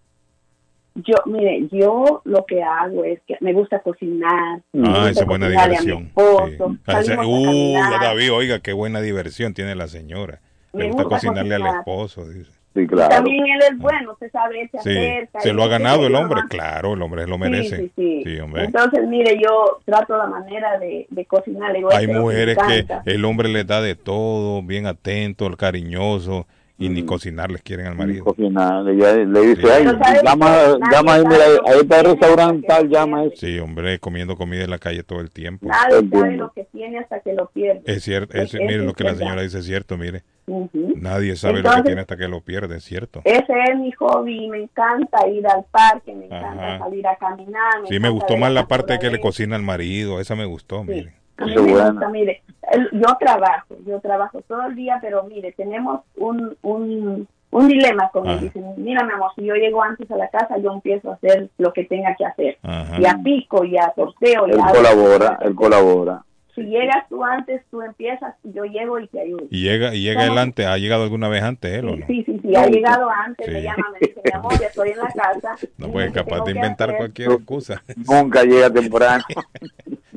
yo, 0.95 1.15
mire, 1.27 1.69
yo 1.71 2.23
lo 2.25 2.45
que 2.45 2.61
hago 2.61 3.05
es 3.05 3.21
que 3.27 3.37
me 3.41 3.53
gusta 3.53 3.79
cocinar. 3.81 4.61
me 4.73 4.89
Ah, 4.89 4.93
gusta 4.93 5.11
esa 5.11 5.21
es 5.21 5.27
buena 5.27 5.47
cocinarle 5.47 5.77
a 5.77 5.81
mi 5.81 5.87
diversión. 5.87 6.03
esposo, 6.07 6.69
Sí. 6.71 6.79
Ah, 6.89 7.01
esa- 7.01 7.27
Uh. 7.27 8.01
David, 8.01 8.33
oiga, 8.33 8.59
qué 8.59 8.73
buena 8.73 9.01
diversión 9.01 9.55
tiene 9.55 9.77
la 9.77 9.87
señora. 9.87 10.41
Me 10.73 10.87
gusta 10.89 11.05
gusta 11.05 11.17
cocinarle 11.17 11.55
al 11.55 11.67
esposo, 11.79 12.29
dice. 12.29 12.58
Sí, 12.75 12.87
También 12.87 13.45
él 13.47 13.61
es 13.73 13.79
bueno, 13.79 14.13
usted 14.13 14.31
sabe, 14.31 14.61
él 14.63 14.71
se 14.71 14.79
Sí, 14.81 14.91
acerca. 14.97 15.41
se 15.41 15.53
lo 15.53 15.65
ha 15.65 15.69
ganado 15.69 16.07
el 16.07 16.13
"Yo 16.13 16.19
hombre, 16.21 16.37
nomás". 16.37 16.51
claro, 16.51 16.93
el 16.95 17.03
hombre 17.03 17.27
lo 17.27 17.35
Sí, 17.35 17.41
merece. 17.41 17.91
sí, 17.97 18.23
sí. 18.25 18.39
hombre. 18.41 18.65
Entonces, 18.65 19.07
mire, 19.09 19.37
yo 19.43 19.81
trato 19.85 20.17
la 20.17 20.27
manera 20.27 20.79
de, 20.79 21.07
de 21.11 21.25
cocinar. 21.25 21.73
Hay 21.75 21.83
"Este 22.05 22.07
mujeres 22.19 22.57
que 22.57 22.79
encanta". 22.79 23.03
el 23.11 23.25
hombre 23.25 23.49
les 23.49 23.67
da 23.67 23.81
de 23.81 23.97
todo, 23.97 24.63
bien 24.63 24.87
atento, 24.87 25.51
cariñoso, 25.57 26.47
y 26.79 26.89
Mm. 26.89 26.95
ni 26.95 27.03
cocinar 27.05 27.51
les 27.51 27.63
quieren 27.63 27.87
al 27.87 27.97
marido. 27.97 28.25
Cocinar, 28.25 28.89
ella 28.89 29.17
le 29.17 29.41
dice, 29.41 29.63
Sí. 29.63 29.69
ay, 29.71 29.85
Pero 29.85 29.99
¿sabes 30.05 30.23
llama, 30.23 30.57
llama 30.93 31.15
ahí, 31.15 31.23
mira, 31.27 31.45
ahí 31.67 31.79
está 31.81 32.01
el 32.01 32.05
restaurante 32.07 32.67
tal, 32.69 32.89
llama 32.89 33.21
ahí. 33.21 33.33
Sí, 33.35 33.59
hombre, 33.59 33.99
comiendo 33.99 34.37
comida 34.37 34.63
en 34.65 34.71
la 34.71 34.79
calle 34.79 35.03
todo 35.03 35.21
el 35.21 35.31
tiempo. 35.31 35.67
Nadie 35.67 36.09
sabe 36.11 36.37
lo 36.37 36.53
que 36.53 36.65
tiene 36.73 36.99
hasta 37.01 37.21
que 37.21 37.33
lo 37.35 37.47
pierde. 37.51 37.83
Es 37.85 38.05
cierto, 38.05 38.37
es- 38.37 38.55
Eso 38.55 38.59
mire 38.63 38.77
es 38.77 38.83
lo 38.85 38.95
que 38.95 39.05
la 39.05 39.15
señora 39.17 39.43
dice, 39.43 39.59
es 39.59 39.67
cierto, 39.67 39.97
mire. 39.97 40.23
Ujú. 40.47 40.95
Nadie 40.97 41.37
sabe 41.37 41.55
lo 41.59 41.63
que 41.63 41.69
Entonces- 41.69 41.85
tiene 41.85 42.01
hasta 42.01 42.17
que 42.17 42.27
lo 42.29 42.41
pierde, 42.41 42.77
es 42.77 42.85
cierto. 42.85 43.21
Ese 43.25 43.53
es 43.71 43.79
mi 43.79 43.93
hobby, 43.93 44.49
me 44.49 44.63
encanta 44.63 45.29
ir 45.29 45.47
al 45.47 45.65
parque, 45.71 46.15
me 46.15 46.25
encanta 46.25 46.77
Ajá. 46.77 46.79
salir 46.79 47.07
a 47.07 47.17
caminar. 47.17 47.73
Sí, 47.87 47.99
me 48.01 48.09
gustó 48.09 48.37
más 48.39 48.53
la 48.53 48.67
parte 48.67 48.95
de 48.95 48.99
que 48.99 49.11
le 49.11 49.21
cocina 49.21 49.57
al 49.57 49.63
marido, 49.63 50.21
esa 50.21 50.37
me 50.37 50.47
gustó, 50.47 50.85
mire. 50.85 51.18
A 51.39 51.45
mí 51.47 51.55
me 51.55 51.73
gusta, 51.93 52.09
mire, 52.09 52.43
el- 52.73 52.91
yo 52.93 53.17
trabajo, 53.19 53.77
yo 53.87 54.01
trabajo 54.01 54.41
todo 54.49 54.67
el 54.67 54.75
día, 54.75 54.99
pero 55.01 55.23
mire, 55.25 55.53
tenemos 55.53 56.01
un, 56.17 56.57
un, 56.63 57.29
un 57.51 57.69
dilema 57.69 58.11
con 58.11 58.27
él. 58.29 58.41
Dicen, 58.41 58.65
mira, 58.77 59.05
mi 59.05 59.13
amor, 59.13 59.31
si 59.37 59.45
yo 59.45 59.55
llego 59.55 59.83
antes 59.83 60.11
a 60.11 60.17
la 60.17 60.29
casa, 60.29 60.59
yo 60.59 60.73
empiezo 60.73 61.11
a 61.11 61.15
hacer 61.15 61.49
lo 61.59 61.73
que 61.73 61.85
tenga 61.85 62.15
que 62.17 62.27
hacer. 62.27 62.59
Ajá. 62.63 63.01
Y 63.01 63.07
a 63.07 63.19
pico, 63.23 63.65
y 63.65 63.77
a 63.79 63.93
sorteo, 63.95 64.49
y 64.49 64.51
Él 64.51 64.61
a... 64.63 64.73
colabora, 64.73 65.39
él 65.43 65.55
colabora. 65.55 66.23
Si 66.59 66.67
llegas 66.71 67.09
tú 67.09 67.25
antes, 67.25 67.63
tú 67.71 67.83
empiezas, 67.83 68.35
y 68.45 68.53
yo 68.53 68.65
llego 68.65 68.99
y 68.99 69.07
te 69.09 69.21
ayudo. 69.21 69.45
Y 69.51 69.63
llega, 69.63 69.95
y 69.95 70.03
llega 70.03 70.21
¿Cómo? 70.23 70.33
él 70.33 70.39
antes, 70.39 70.67
¿ha 70.67 70.77
llegado 70.79 71.05
alguna 71.05 71.29
vez 71.29 71.43
antes 71.43 71.73
él 71.73 71.89
o 71.89 71.97
no? 71.97 72.07
Sí, 72.07 72.23
sí, 72.25 72.39
sí, 72.43 72.57
ha 72.57 72.67
llegado 72.67 73.09
antes, 73.11 73.47
me 73.49 73.55
Sí. 73.61 73.63
llama, 73.63 73.87
me 73.93 74.07
dice, 74.07 74.21
mi 74.25 74.31
amor, 74.33 74.53
ya 74.61 74.67
estoy 74.67 74.89
en 74.91 74.99
la 74.99 75.09
casa. 75.09 75.57
No 75.77 75.91
puede 75.93 76.09
¿qué 76.09 76.13
capaz 76.15 76.45
de 76.45 76.53
inventar 76.53 76.97
cualquier 76.97 77.33
excusa. 77.33 77.83
Nunca 78.09 78.43
llega 78.45 78.71
temprano. 78.71 79.25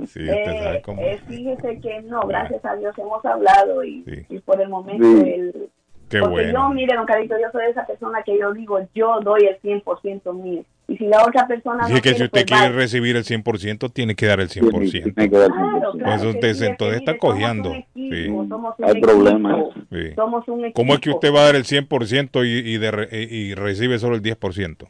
Sí, 0.08 0.20
usted 0.22 0.34
Eh, 0.34 0.60
sabe 0.64 0.82
cómo. 0.82 1.02
eh, 1.02 1.20
fíjese 1.28 1.80
que 1.80 2.02
no, 2.02 2.22
gracias 2.22 2.66
a 2.66 2.76
Dios 2.76 2.98
hemos 2.98 3.24
hablado 3.24 3.84
y, 3.84 4.04
y 4.30 4.40
por 4.40 4.60
el 4.60 4.68
momento 4.70 5.06
Sí. 5.06 5.30
él... 5.30 5.70
Qué 6.10 6.20
porque 6.20 6.34
bueno. 6.34 6.52
yo, 6.54 6.70
mire, 6.74 6.96
don 6.98 7.06
Carito, 7.06 7.36
yo 7.40 7.48
soy 7.52 7.68
esa 7.70 7.86
persona 7.86 8.22
que 8.24 8.38
yo 8.38 8.52
digo, 8.52 8.80
yo 8.94 9.20
doy 9.22 9.46
el 9.46 9.58
100% 9.62 10.34
mío. 10.34 10.64
Y 10.88 10.98
si 10.98 11.06
la 11.06 11.24
otra 11.26 11.48
persona 11.48 11.84
Así 11.86 11.94
no 11.94 12.02
que 12.02 12.10
si 12.10 12.16
quiere, 12.16 12.26
usted 12.26 12.32
pues 12.32 12.46
quiere 12.46 12.64
vale. 12.64 12.76
recibir 12.76 13.16
el 13.16 13.24
100%, 13.24 13.94
tiene 13.94 14.14
que 14.16 14.26
dar 14.26 14.40
el 14.42 14.50
100%. 14.50 15.14
Tiene 15.14 15.30
que 15.30 15.38
dar 15.38 15.46
el 15.48 15.52
Claro, 15.54 15.92
100%. 15.94 15.98
claro 15.98 16.22
Pues 16.22 16.36
usted 16.36 16.54
sí, 16.54 16.60
se- 16.60 16.66
entonces 16.68 17.00
está 17.00 17.18
cojeando. 17.18 17.70
equipo, 17.74 17.88
Sí. 17.96 18.84
Hay 18.84 19.02
problemas. 19.02 19.66
Sí. 19.90 20.14
Somos 20.16 20.48
un 20.50 20.60
equipo. 20.66 20.74
¿Cómo 20.74 20.94
es 20.94 21.00
que 21.00 21.10
usted 21.12 21.34
va 21.34 21.42
a 21.42 21.46
dar 21.46 21.56
el 21.56 21.64
100% 21.66 22.44
y, 22.44 22.50
y, 22.74 22.78
de 22.78 22.92
re- 22.92 23.10
y 23.12 23.54
recibe 23.56 24.00
solo 24.00 24.16
el 24.16 24.22
10%? 24.22 24.88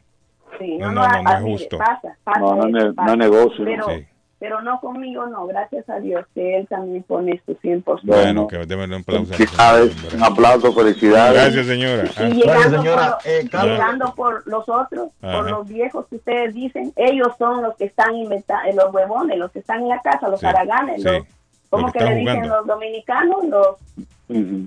Sí, 0.60 0.78
No, 0.80 0.92
no, 0.92 1.02
no, 1.02 1.08
no, 1.08 1.08
no, 1.18 1.24
no 1.24 1.30
ah, 1.30 1.38
es 1.38 1.44
justo. 1.44 1.78
Pasa, 1.78 2.18
pasa 2.24 2.40
No, 2.40 2.56
no 2.68 2.94
pasa. 2.94 3.10
no 3.12 3.16
negocio, 3.18 3.66
Pero, 3.66 3.86
Sí. 3.90 4.06
Pero 4.42 4.60
no 4.64 4.80
conmigo, 4.82 5.28
no. 5.28 5.46
Gracias 5.46 5.88
a 5.88 6.00
Dios 6.00 6.26
que 6.34 6.58
él 6.58 6.68
también 6.68 7.04
pone 7.04 7.40
su 7.46 7.54
100%. 7.56 8.00
Bueno, 8.04 8.48
que 8.48 8.58
démosle 8.66 8.96
un 8.96 9.02
aplauso. 9.04 9.34
Felicidades, 9.36 10.14
un 10.16 10.24
aplauso, 10.24 10.74
felicidades. 10.74 11.34
Gracias, 11.44 11.66
señora. 11.68 12.04
Ah, 12.18 12.24
Y 12.28 12.32
llegando, 12.34 12.78
señora, 12.82 13.18
por, 13.20 13.32
eh, 13.32 13.50
llegando 13.70 14.16
por 14.16 14.48
los 14.48 14.68
otros, 14.68 15.10
Ajá. 15.22 15.34
por 15.38 15.52
los 15.52 15.68
viejos 15.68 16.08
que 16.10 16.16
ustedes 16.16 16.56
dicen, 16.56 16.92
ellos 16.96 17.30
son 17.38 17.62
los 17.62 17.76
que 17.78 17.86
están 17.86 18.16
inventando, 18.16 18.84
los 18.84 18.92
huevones, 18.94 19.38
los 19.38 19.52
que 19.52 19.60
están 19.60 19.82
en 19.84 19.90
la 19.90 20.02
casa, 20.02 20.28
los 20.28 20.40
Sí, 20.40 20.46
haraganes, 20.48 21.04
sí. 21.04 21.08
los, 21.08 21.24
¿cómo 21.70 21.84
Los 21.84 21.94
que 21.94 22.00
que 22.00 22.06
le 22.06 22.16
dicen 22.16 22.34
jugando. 22.38 22.56
los 22.58 22.66
dominicanos? 22.68 23.44
Los, 23.46 23.68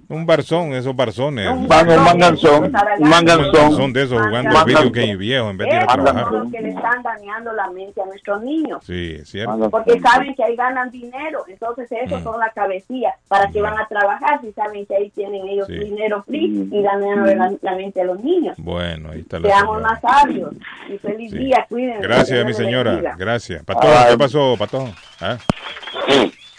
Un 0.08 0.26
barzón, 0.26 0.72
esos 0.74 0.94
barzones. 0.94 1.48
Un 1.50 1.66
manganzón, 1.66 2.64
un 2.98 3.08
manganzón. 3.08 3.92
de 3.92 4.02
esos 4.02 4.18
jugando 4.20 4.50
Manganzón. 4.50 4.66
video 4.66 4.90
game 4.90 5.16
viejo 5.16 5.50
en 5.50 5.56
vez 5.56 5.68
de 5.68 5.74
ir 5.76 5.82
a 5.82 5.86
trabajar. 5.86 6.24
son 6.24 6.38
los 6.44 6.52
que 6.52 6.60
le 6.60 6.68
están 6.70 7.02
dañando 7.02 7.52
la 7.52 7.70
mente 7.70 8.00
a 8.02 8.06
nuestros 8.06 8.42
niños. 8.42 8.84
Sí, 8.84 9.16
es 9.20 9.28
cierto. 9.28 9.70
Porque 9.70 9.98
saben 10.00 10.34
que 10.34 10.44
ahí 10.44 10.56
ganan 10.56 10.90
dinero, 10.90 11.44
entonces 11.48 11.90
esos 11.90 12.20
Mm. 12.20 12.24
son 12.24 12.40
la 12.40 12.50
cabecilla. 12.50 13.14
¿Para 13.28 13.48
que 13.50 13.60
van 13.62 13.78
a 13.78 13.86
trabajar 13.88 14.40
si 14.42 14.52
saben 14.52 14.84
que 14.86 14.96
ahí 14.96 15.10
tienen 15.10 15.46
ellos 15.48 15.66
Sí. 15.66 15.74
dinero 15.78 16.22
free 16.26 16.68
y 16.70 16.82
ganan 16.82 17.26
la, 17.38 17.52
la 17.62 17.74
mente 17.76 18.00
a 18.00 18.04
los 18.04 18.22
niños? 18.22 18.56
Bueno, 18.58 19.10
ahí 19.10 19.20
está 19.20 19.38
la 19.38 19.48
Seamos 19.48 19.76
señora. 19.78 19.88
más 19.88 20.00
sabios 20.00 20.50
y 20.92 20.98
feliz 20.98 21.30
Sí. 21.30 21.38
día, 21.38 21.66
cuídense. 21.68 22.02
Gracias, 22.02 22.44
mi 22.46 22.52
señora. 22.54 23.14
Gracias. 23.16 23.62
Patojo, 23.64 23.92
¿qué 24.10 24.18
pasó, 24.18 24.54
Patojo? 24.58 24.88
¿Ah? 25.20 25.38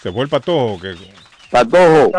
¿Se 0.02 0.12
fue 0.12 0.24
el 0.24 0.30
patojo? 0.30 0.80
que 0.80 0.94
Patojo. 1.56 2.12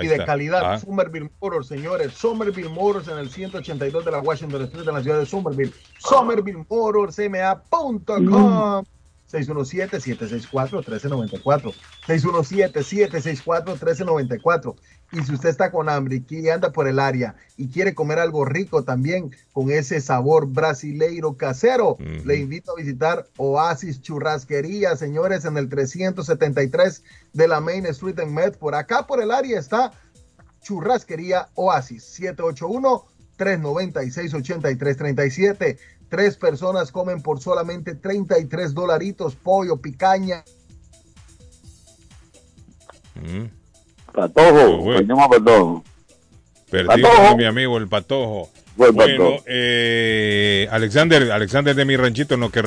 Y 0.00 0.06
de 0.06 0.24
calidad, 0.24 0.80
Somerville 0.80 1.30
Motors, 1.40 1.66
señores. 1.68 2.14
Somerville 2.14 2.68
Motors 2.68 3.08
en 3.08 3.18
el 3.18 3.28
182 3.30 4.04
de 4.04 4.10
la 4.10 4.20
Washington 4.20 4.62
Street 4.62 4.88
en 4.88 4.94
la 4.94 5.02
ciudad 5.02 5.18
de 5.18 5.26
Somerville. 5.26 5.72
Somerville 5.98 6.64
Motors, 6.68 7.18
ma.com. 7.30 8.84
617-764-1394. 9.32 11.74
617-764-1394. 12.06 14.76
Y 15.12 15.22
si 15.22 15.34
usted 15.34 15.50
está 15.50 15.70
con 15.70 15.88
hambre 15.88 16.22
y 16.26 16.48
anda 16.48 16.72
por 16.72 16.88
el 16.88 16.98
área 16.98 17.36
y 17.56 17.68
quiere 17.68 17.94
comer 17.94 18.18
algo 18.18 18.44
rico 18.44 18.82
también 18.82 19.30
con 19.52 19.70
ese 19.70 20.00
sabor 20.00 20.46
brasileiro 20.46 21.36
casero, 21.36 21.98
le 21.98 22.36
invito 22.36 22.72
a 22.72 22.76
visitar 22.76 23.26
Oasis 23.36 24.00
Churrasquería, 24.00 24.96
señores, 24.96 25.44
en 25.44 25.58
el 25.58 25.68
373 25.68 27.04
de 27.34 27.48
la 27.48 27.60
Main 27.60 27.84
Street 27.86 28.18
en 28.20 28.32
Med. 28.32 28.56
Por 28.56 28.74
acá 28.74 29.06
por 29.06 29.22
el 29.22 29.30
área 29.30 29.58
está 29.58 29.92
Churrasquería 30.62 31.48
Oasis 31.54 32.04
781 32.04 33.04
396 33.36 34.34
8337 34.34 35.78
Tres 36.12 36.36
personas 36.36 36.92
comen 36.92 37.22
por 37.22 37.40
solamente 37.40 37.94
33 37.94 38.74
dolaritos, 38.74 39.34
pollo, 39.34 39.78
picaña. 39.78 40.44
Mm. 43.14 43.61
Patojo, 44.12 44.76
bueno. 44.78 45.16
Patojo. 45.16 45.84
Perdido 46.70 47.36
mi 47.36 47.44
amigo 47.44 47.78
el 47.78 47.88
Patojo. 47.88 48.50
bueno, 48.76 49.36
eh, 49.46 50.68
Alexander, 50.70 51.30
Alexander 51.32 51.74
de 51.74 51.84
mi 51.84 51.96
ranchito, 51.96 52.34
en 52.34 52.40
lo 52.40 52.50
que 52.50 52.62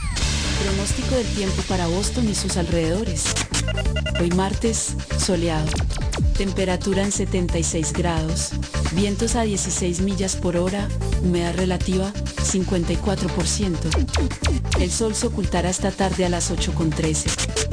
Pronóstico 0.63 1.15
del 1.15 1.27
tiempo 1.35 1.63
para 1.69 1.87
Boston 1.87 2.29
y 2.29 2.35
sus 2.35 2.57
alrededores. 2.57 3.25
Hoy 4.21 4.31
martes, 4.31 4.95
soleado. 5.19 5.69
Temperatura 6.37 7.03
en 7.03 7.13
76 7.13 7.93
grados. 7.93 8.51
Vientos 8.93 9.37
a 9.37 9.43
16 9.43 10.01
millas 10.01 10.37
por 10.37 10.57
hora. 10.57 10.89
Humedad 11.23 11.55
relativa 11.55 12.13
54%. 12.13 13.77
El 14.81 14.91
sol 14.91 15.15
se 15.15 15.27
ocultará 15.27 15.71
esta 15.71 15.91
tarde 15.91 16.25
a 16.25 16.29
las 16.29 16.51
8.13. 16.51 17.31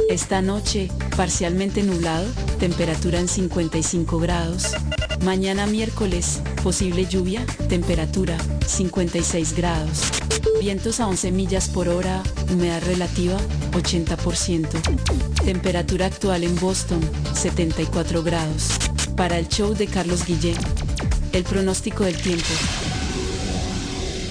Esta 0.10 0.42
noche, 0.42 0.90
parcialmente 1.16 1.84
nublado. 1.84 2.28
Temperatura 2.60 3.20
en 3.20 3.28
55 3.28 4.20
grados. 4.20 4.74
Mañana 5.24 5.68
miércoles, 5.68 6.42
posible 6.64 7.06
lluvia. 7.06 7.46
Temperatura 7.70 8.38
56 8.66 9.56
grados. 9.56 10.12
Vientos 10.60 11.00
a 11.00 11.08
11 11.08 11.32
millas 11.32 11.70
por 11.70 11.90
hora. 11.90 12.22
Humedad 12.52 12.82
relativa 12.84 13.38
80%. 13.72 14.68
Temperatura 15.44 16.06
actual 16.08 16.44
en 16.44 16.56
Boston 16.60 17.02
74 17.34 18.24
grados. 18.24 18.70
Para 19.16 19.38
el 19.38 19.48
show 19.48 19.74
de 19.74 19.88
Carlos 19.88 20.26
Guillén. 20.26 20.58
El 21.34 21.44
pronóstico 21.44 22.04
del 22.04 22.18
tiempo. 22.18 22.50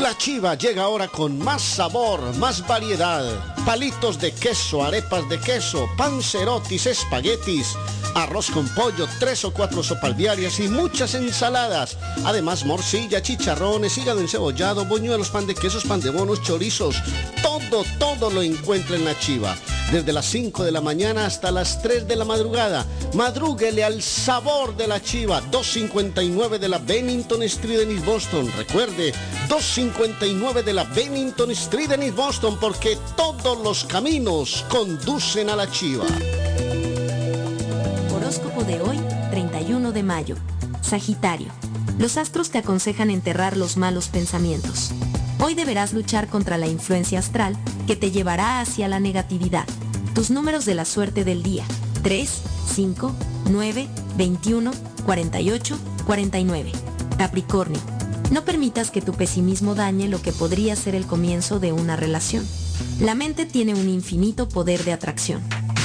La 0.02 0.18
chiva 0.18 0.56
llega 0.56 0.82
ahora 0.84 1.08
con 1.08 1.38
más 1.38 1.62
sabor, 1.62 2.36
más 2.38 2.66
variedad. 2.66 3.24
Palitos 3.66 4.20
de 4.20 4.32
queso, 4.32 4.84
arepas 4.84 5.30
de 5.30 5.40
queso, 5.40 5.88
pancerotis, 5.98 6.88
espaguetis, 6.88 7.76
arroz 8.16 8.50
con 8.50 8.68
pollo, 8.70 9.08
tres 9.20 9.46
o 9.46 9.52
cuatro 9.52 9.84
sopalviarias 9.84 10.60
y 10.60 10.70
muchas 10.70 11.14
ensaladas. 11.14 11.98
Además, 12.26 12.66
morcilla, 12.66 13.22
chicharrones, 13.22 13.96
hígado 13.98 14.22
encebollado, 14.22 14.86
boñuelos, 14.86 15.30
pan 15.30 15.46
de 15.46 15.54
quesos, 15.54 15.84
pan 15.84 16.02
de 16.02 16.10
bonos, 16.10 16.42
chorizos. 16.42 16.96
Todo, 17.44 17.84
todo 18.00 18.32
lo 18.32 18.42
encuentra 18.58 18.96
en 18.96 19.06
la 19.06 19.18
chiva. 19.18 19.56
Desde 19.92 20.14
las 20.14 20.26
5 20.26 20.64
de 20.64 20.72
la 20.72 20.82
mañana 20.82 21.26
hasta 21.26 21.52
las 21.52 21.82
3 21.82 22.08
de 22.08 22.16
la 22.16 22.26
madrugada. 22.26 22.86
Madrúguele 23.14 23.84
al 23.84 24.02
sabor 24.02 24.76
de 24.76 24.88
la 24.88 25.02
chiva. 25.02 25.42
259 25.42 26.60
de 26.60 26.70
la 26.70 26.80
Bennington 26.80 27.44
Street 27.44 27.82
en 27.82 27.92
East 27.92 28.06
Boston. 28.06 28.52
Recuerde, 28.58 29.14
259 29.48 30.64
de 30.64 30.74
la 30.74 30.84
Bennington 30.86 31.52
Street 31.52 31.92
en 31.92 32.04
East 32.04 32.16
Boston 32.16 32.58
porque 32.60 32.98
todos 33.16 33.60
los 33.60 33.84
caminos 33.86 34.66
conducen 34.70 35.50
a 35.50 35.56
la 35.56 35.70
chiva. 35.70 36.06
Horóscopo 38.16 38.64
de 38.64 38.82
hoy, 38.82 39.00
31 39.32 39.92
de 39.92 40.04
mayo. 40.04 40.36
Sagitario. 40.82 41.48
Los 41.98 42.18
astros 42.18 42.50
te 42.50 42.58
aconsejan 42.58 43.10
enterrar 43.10 43.56
los 43.56 43.78
malos 43.78 44.10
pensamientos. 44.10 44.92
Hoy 45.40 45.54
deberás 45.54 45.94
luchar 45.94 46.28
contra 46.28 46.58
la 46.58 46.68
influencia 46.68 47.20
astral 47.20 47.58
que 47.88 47.96
te 47.96 48.12
llevará 48.12 48.62
hacia 48.62 48.88
la 48.88 49.00
negatividad. 49.00 49.66
Tus 50.14 50.32
números 50.32 50.66
de 50.66 50.76
la 50.76 50.86
suerte 50.86 51.24
del 51.24 51.44
día. 51.44 51.66
3, 52.04 52.30
5, 52.74 53.14
9, 53.52 53.88
21, 54.18 54.72
48, 55.06 55.78
49. 56.06 56.72
Capricornio. 57.18 57.80
No 58.32 58.44
permitas 58.44 58.92
que 58.92 59.02
tu 59.02 59.14
pesimismo 59.14 59.76
dañe 59.76 60.08
lo 60.08 60.22
que 60.22 60.32
podría 60.32 60.76
ser 60.76 60.96
el 60.96 61.06
comienzo 61.06 61.60
de 61.60 61.74
una 61.74 61.96
relación. 61.96 62.46
La 63.00 63.14
mente 63.14 63.46
tiene 63.46 63.74
un 63.74 63.90
infinito 63.90 64.50
poder 64.50 64.84
de 64.84 64.94
atracción. 64.94 65.42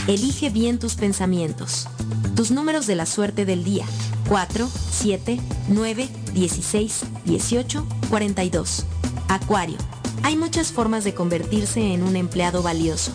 Elige 0.07 0.51
bien 0.51 0.79
tus 0.79 0.95
pensamientos. 0.95 1.87
Tus 2.35 2.51
números 2.51 2.87
de 2.87 2.95
la 2.97 3.05
suerte 3.05 3.45
del 3.45 3.65
día. 3.65 3.85
4, 4.29 4.69
7, 4.93 5.41
9, 5.69 6.09
16, 6.33 7.01
18, 7.27 7.87
42. 8.09 8.87
Acuario. 9.31 9.77
Hay 10.25 10.37
muchas 10.37 10.73
formas 10.73 11.05
de 11.05 11.15
convertirse 11.15 11.95
en 11.95 12.03
un 12.03 12.17
empleado 12.17 12.65
valioso. 12.65 13.13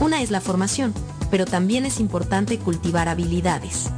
Una 0.00 0.22
es 0.22 0.30
la 0.30 0.40
formación, 0.40 0.94
pero 1.30 1.44
también 1.44 1.84
es 1.84 2.00
importante 2.00 2.58
cultivar 2.58 3.06
habilidades. 3.06 3.90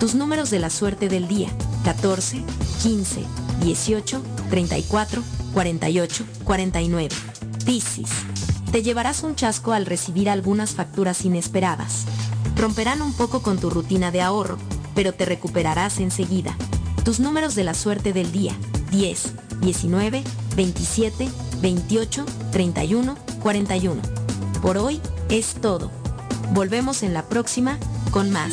Tus 0.00 0.14
números 0.14 0.48
de 0.48 0.58
la 0.58 0.70
suerte 0.70 1.10
del 1.10 1.28
día. 1.28 1.50
14, 1.84 2.42
15, 2.82 3.24
18, 3.60 4.22
34, 4.48 5.22
48, 5.52 6.24
49. 6.44 7.14
Piscis. 7.66 8.08
Te 8.72 8.82
llevarás 8.82 9.22
un 9.22 9.36
chasco 9.36 9.72
al 9.72 9.84
recibir 9.84 10.30
algunas 10.30 10.70
facturas 10.70 11.26
inesperadas. 11.26 12.06
Romperán 12.56 13.02
un 13.02 13.12
poco 13.12 13.42
con 13.42 13.58
tu 13.58 13.68
rutina 13.68 14.10
de 14.10 14.22
ahorro, 14.22 14.56
pero 14.94 15.12
te 15.12 15.26
recuperarás 15.26 15.98
enseguida. 15.98 16.56
Tus 17.04 17.20
números 17.20 17.54
de 17.54 17.64
la 17.64 17.74
suerte 17.74 18.14
del 18.14 18.32
día. 18.32 18.56
10, 18.90 19.34
19, 19.60 20.22
27, 20.56 21.28
28, 21.60 22.24
31, 22.52 23.16
41. 23.42 24.02
Por 24.62 24.78
hoy 24.78 25.00
es 25.28 25.54
todo. 25.54 25.90
Volvemos 26.52 27.02
en 27.02 27.14
la 27.14 27.22
próxima 27.28 27.78
con 28.10 28.30
más. 28.30 28.52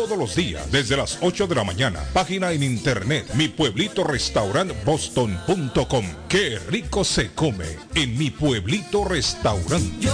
todos 0.00 0.16
los 0.16 0.34
días 0.34 0.72
desde 0.72 0.96
las 0.96 1.18
8 1.20 1.46
de 1.46 1.54
la 1.54 1.62
mañana. 1.62 2.00
Página 2.14 2.52
en 2.52 2.62
internet 2.62 3.26
mi 3.34 3.48
pueblito 3.48 4.02
restaurant 4.02 4.72
boston.com. 4.82 6.06
Qué 6.26 6.58
rico 6.70 7.04
se 7.04 7.32
come 7.32 7.66
en 7.94 8.16
mi 8.16 8.30
pueblito 8.30 9.04
restaurante. 9.04 10.08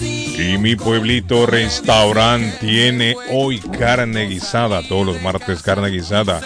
Y 0.00 0.58
mi 0.58 0.74
pueblito 0.74 1.46
restaurante 1.46 2.56
tiene 2.58 3.14
hoy 3.30 3.60
carne 3.60 4.26
guisada, 4.26 4.82
todos 4.88 5.06
los 5.06 5.22
martes 5.22 5.62
carne 5.62 5.88
guisada. 5.90 6.40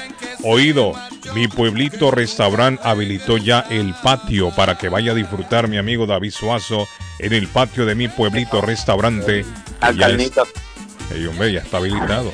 Oído, 0.45 0.93
mi 1.35 1.49
pueblito 1.49 2.11
restaurante 2.11 2.83
habilitó 2.85 3.39
ya 3.39 3.61
el 3.71 3.95
patio 4.03 4.51
para 4.55 4.77
que 4.77 4.91
vaya 4.91 5.13
a 5.13 5.15
disfrutar 5.15 5.67
mi 5.67 5.79
amigo 5.79 6.05
David 6.07 6.33
Suazo 6.33 6.87
en 7.21 7.33
el 7.33 7.49
patio 7.49 7.87
de 7.87 7.95
mi 7.95 8.09
pueblito 8.09 8.61
restaurante. 8.61 9.47
La 9.81 9.93
Ya 9.93 10.09
es- 10.09 10.31
hombre, 11.31 11.53
ya 11.53 11.61
está 11.61 11.79
habilitado. 11.79 12.31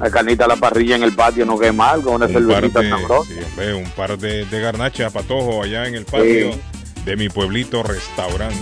La 0.00 0.10
carnita 0.10 0.46
a 0.46 0.48
la 0.48 0.56
parrilla 0.56 0.96
en 0.96 1.02
el 1.02 1.14
patio 1.14 1.44
no 1.44 1.58
quema 1.58 1.90
algo, 1.90 2.12
una 2.12 2.26
un 2.26 2.32
cervecita 2.32 2.80
de, 2.80 2.88
sabrosa. 2.88 3.30
sí, 3.30 3.38
hombre, 3.44 3.74
un 3.74 3.90
par 3.90 4.18
de, 4.18 4.46
de 4.46 4.60
garnachas 4.60 5.12
patojo 5.12 5.62
allá 5.62 5.86
en 5.86 5.94
el 5.94 6.06
patio 6.06 6.52
de 7.04 7.16
mi 7.16 7.28
pueblito 7.28 7.82
restaurante. 7.82 8.56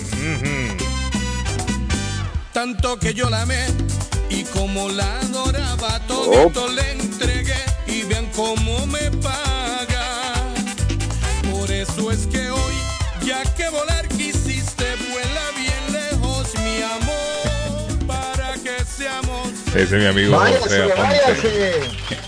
Tanto 2.52 2.99
que 2.99 3.15
yo 3.15 3.31
la 3.31 3.42
amé 3.42 3.67
y 4.28 4.42
como 4.44 4.89
la 4.89 5.20
adoraba, 5.20 6.00
todito 6.08 6.68
le 6.68 6.92
entregué 6.92 7.55
y 7.86 8.02
vean 8.02 8.26
cómo 8.34 8.84
me 8.89 9.10
paga. 9.23 10.34
Por 11.52 11.70
eso 11.70 12.10
es 12.10 12.26
que 12.26 12.50
hoy, 12.50 12.75
ya 13.25 13.44
que 13.55 13.68
volar 13.68 14.08
Ese 19.75 19.83
es 19.83 19.93
mi 20.03 20.07
amigo 20.07 20.39
José 20.39 20.85
Aponte. 20.93 21.81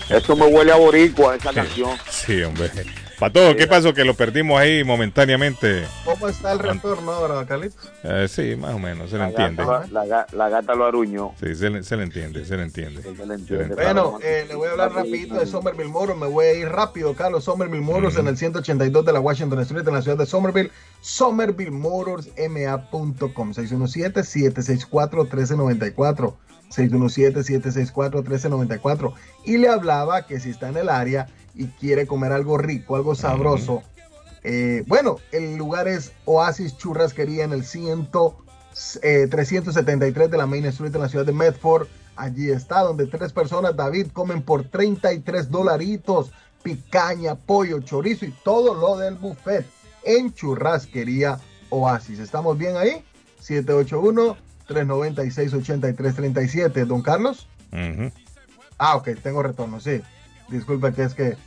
Eso 0.09 0.35
me 0.35 0.45
huele 0.45 0.71
a 0.71 0.75
boricua, 0.75 1.35
esa 1.35 1.51
canción. 1.53 1.91
Sí, 2.09 2.41
hombre. 2.43 2.69
Patojo, 3.19 3.55
¿qué 3.55 3.67
pasó? 3.67 3.93
Que 3.93 4.03
lo 4.03 4.15
perdimos 4.15 4.59
ahí 4.59 4.83
momentáneamente. 4.83 5.83
¿Cómo 6.05 6.27
está 6.27 6.53
el 6.53 6.59
retorno 6.59 7.11
ahora, 7.11 7.45
Carlitos? 7.45 7.77
Eh, 8.03 8.25
sí, 8.27 8.55
más 8.55 8.73
o 8.73 8.79
menos, 8.79 9.11
se 9.11 9.17
le 9.19 9.25
entiende. 9.25 9.63
gata, 9.63 9.87
la, 9.91 10.05
ga- 10.05 10.25
la 10.33 10.49
gata 10.49 10.73
lo 10.73 10.85
aruñó. 10.85 11.33
Sí, 11.39 11.53
se 11.53 11.69
le, 11.69 11.83
se 11.83 11.97
le 11.97 12.03
entiende, 12.03 12.43
se 12.45 12.57
le 12.57 12.63
entiende. 12.63 13.03
Se 13.03 13.25
le 13.25 13.33
entiende. 13.35 13.75
Bueno, 13.75 14.17
eh, 14.23 14.45
le 14.47 14.55
voy 14.55 14.69
a 14.69 14.71
hablar 14.71 14.93
rapidito 14.93 15.35
de 15.35 15.45
Somerville 15.45 15.89
Motors. 15.89 16.17
Me 16.17 16.25
voy 16.27 16.45
a 16.47 16.53
ir 16.53 16.67
rápido, 16.69 17.13
Carlos. 17.13 17.43
Somerville 17.43 17.83
Motors 17.83 18.17
en 18.17 18.27
el 18.27 18.37
182 18.37 19.05
de 19.05 19.13
la 19.13 19.19
Washington 19.19 19.59
Street 19.61 19.87
en 19.87 19.93
la 19.93 20.01
ciudad 20.01 20.17
de 20.17 20.25
Somerville. 20.25 20.71
SomervilleMotorsMA.com 21.01 23.53
617-764-1394. 23.53 26.33
617-764-1394. 26.71 29.13
Y 29.45 29.57
le 29.57 29.69
hablaba 29.69 30.25
que 30.25 30.39
si 30.39 30.49
está 30.49 30.69
en 30.69 30.77
el 30.77 30.89
área 30.89 31.27
y 31.53 31.67
quiere 31.67 32.07
comer 32.07 32.31
algo 32.31 32.57
rico, 32.57 32.95
algo 32.95 33.13
sabroso, 33.15 33.83
eh, 34.43 34.83
bueno, 34.87 35.17
el 35.31 35.57
lugar 35.57 35.87
es 35.87 36.13
Oasis 36.25 36.77
Churrasquería 36.77 37.43
en 37.43 37.53
el 37.53 37.63
100, 37.63 38.09
eh, 39.03 39.27
373 39.29 40.31
de 40.31 40.37
la 40.37 40.47
Main 40.47 40.65
Street 40.65 40.95
en 40.95 41.01
la 41.01 41.09
ciudad 41.09 41.25
de 41.25 41.33
Medford. 41.33 41.87
Allí 42.15 42.49
está, 42.49 42.81
donde 42.81 43.07
tres 43.07 43.33
personas, 43.33 43.75
David, 43.75 44.07
comen 44.11 44.41
por 44.41 44.63
33 44.63 45.49
dolaritos, 45.49 46.31
picaña, 46.63 47.35
pollo, 47.35 47.81
chorizo 47.81 48.25
y 48.25 48.33
todo 48.43 48.75
lo 48.75 48.97
del 48.97 49.15
buffet 49.15 49.65
en 50.03 50.33
Churrasquería 50.33 51.39
Oasis. 51.69 52.19
¿Estamos 52.19 52.57
bien 52.57 52.77
ahí? 52.77 53.03
781-396-8337. 54.73 56.85
Don 56.85 57.01
Carlos. 57.01 57.47
Ah, 58.77 58.95
ok, 58.95 59.09
tengo 59.21 59.43
retorno, 59.43 59.79
sí. 59.79 60.01
Disculpe 60.49 60.93
que 60.93 61.03
es 61.03 61.13
que 61.13 61.37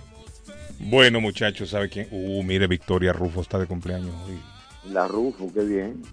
Bueno, 0.79 1.19
muchachos, 1.21 1.71
¿sabe 1.71 1.89
quién? 1.89 2.07
Uh, 2.11 2.43
mire, 2.43 2.67
Victoria 2.67 3.13
Rufo 3.13 3.41
está 3.41 3.57
de 3.57 3.65
cumpleaños 3.65 4.13
hoy. 4.27 4.39
La 4.91 5.07
Rufo, 5.07 5.51
qué 5.53 5.63
bien. 5.63 6.03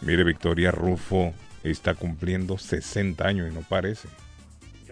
Mire, 0.00 0.24
Victoria 0.24 0.70
Rufo 0.70 1.32
está 1.62 1.94
cumpliendo 1.94 2.56
60 2.58 3.26
años 3.26 3.50
y 3.50 3.54
no 3.54 3.62
parece. 3.62 4.08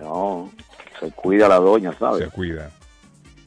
No, 0.01 0.51
se 1.01 1.11
cuida 1.13 1.49
la 1.49 1.57
doña, 1.57 1.93
¿sabes? 1.99 2.25
Se 2.25 2.31
cuida, 2.31 2.71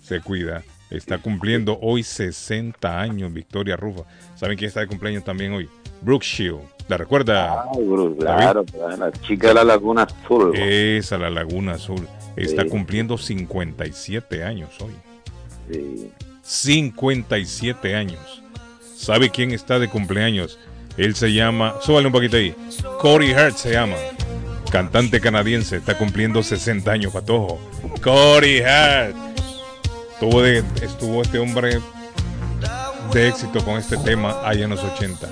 se 0.02 0.20
cuida. 0.22 0.64
Está 0.90 1.20
cumpliendo 1.20 1.78
hoy 1.82 2.02
60 2.02 3.00
años 3.00 3.32
Victoria 3.32 3.76
Rufo. 3.76 4.08
¿Saben 4.36 4.58
quién 4.58 4.70
está 4.70 4.80
de 4.80 4.88
cumpleaños 4.88 5.24
también 5.24 5.54
hoy? 5.54 5.70
Brooke 6.02 6.26
Shield. 6.26 6.62
¿La 6.88 6.98
recuerda? 6.98 7.66
Ay, 7.72 7.84
Bruce, 7.86 8.18
claro, 8.18 8.66
claro, 8.66 8.98
la 8.98 9.12
chica 9.12 9.50
de 9.50 9.54
la 9.54 9.64
Laguna 9.64 10.04
Azul. 10.04 10.56
Esa, 10.56 11.20
la 11.20 11.30
Laguna 11.30 11.74
Azul. 11.74 12.08
Está 12.36 12.64
Sí. 12.64 12.70
cumpliendo 12.70 13.18
57 13.20 14.44
años 14.44 14.70
hoy. 14.82 14.94
Sí. 15.72 16.12
57 16.42 17.94
años. 17.96 18.42
¿Sabe 18.96 19.30
quién 19.30 19.52
está 19.52 19.78
de 19.78 19.88
cumpleaños? 19.88 20.58
Él 21.00 21.16
se 21.16 21.32
llama, 21.32 21.76
súbale 21.82 22.08
un 22.08 22.12
poquito 22.14 22.36
ahí. 22.36 22.54
Corey 23.00 23.32
Hart 23.32 23.56
se 23.56 23.72
llama. 23.72 23.96
Cantante 24.70 25.22
canadiense, 25.22 25.78
está 25.78 25.98
cumpliendo 25.98 26.44
60 26.44 26.92
años, 26.92 27.14
patojo. 27.14 27.58
Corey 28.04 28.60
Hart. 28.62 29.16
Estuvo, 30.12 30.42
de, 30.42 30.58
estuvo 30.82 31.22
este 31.22 31.40
hombre 31.40 31.80
de 33.14 33.28
éxito 33.30 33.64
con 33.64 33.78
este 33.78 33.96
tema 33.96 34.42
allá 34.44 34.66
en 34.66 34.72
los 34.72 34.84
80. 34.84 35.30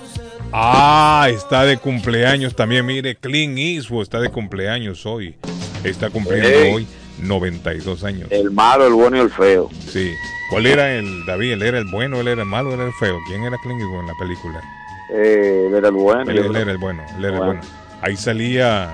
Ah, 0.54 1.28
está 1.30 1.66
de 1.66 1.76
cumpleaños 1.76 2.56
también. 2.56 2.86
Mire, 2.86 3.18
Clint 3.18 3.58
Eastwood 3.58 4.04
está 4.04 4.22
de 4.22 4.30
cumpleaños 4.30 5.06
hoy. 5.06 5.36
Está 5.84 6.10
cumpliendo 6.10 6.48
Ey. 6.48 6.74
hoy 6.74 6.88
92 7.22 8.06
años. 8.06 8.32
El 8.32 8.52
malo, 8.52 8.88
el 8.88 8.94
bueno 8.94 9.18
y 9.18 9.20
el 9.20 9.30
feo. 9.30 9.70
Sí. 9.92 10.14
¿Cuál 10.50 10.66
era 10.66 10.94
el 10.94 11.26
David? 11.26 11.52
¿Él 11.52 11.64
era 11.64 11.78
el 11.78 11.86
bueno, 11.92 12.22
él 12.22 12.30
era 12.30 12.44
el 12.44 12.48
malo, 12.48 12.70
él 12.74 12.80
era 12.80 12.88
el 12.88 12.94
feo? 12.94 13.18
¿Quién 13.28 13.44
era 13.44 13.58
Clint 13.58 13.82
Eastwood 13.82 14.00
en 14.00 14.08
la 14.08 14.14
película? 14.18 14.77
Eh, 15.14 15.66
él 15.68 15.76
era 15.76 15.88
el 15.88 15.94
bueno. 15.96 16.30
Él, 16.32 16.56
era 16.56 16.72
el 16.72 16.78
bueno, 16.78 17.04
él 17.18 17.26
era 17.26 17.38
el 17.38 17.44
Bueno. 17.44 17.62
Ahí 18.02 18.16
salía 18.18 18.94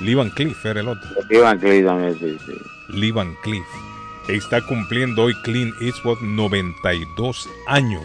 Lee 0.00 0.14
Van 0.14 0.30
Cleef, 0.30 0.64
era 0.66 0.80
el 0.80 0.88
otro. 0.88 1.08
Ivan 1.30 1.58
Cleveland 1.58 2.16
también, 2.16 2.38
sí, 2.38 2.44
sí. 2.46 2.52
Lee 2.96 3.10
Van 3.10 3.34
Cleef. 3.42 3.64
Está 4.28 4.60
cumpliendo 4.66 5.24
hoy 5.24 5.34
Clint 5.42 5.74
Eastwood 5.82 6.20
92 6.20 7.48
años. 7.66 8.04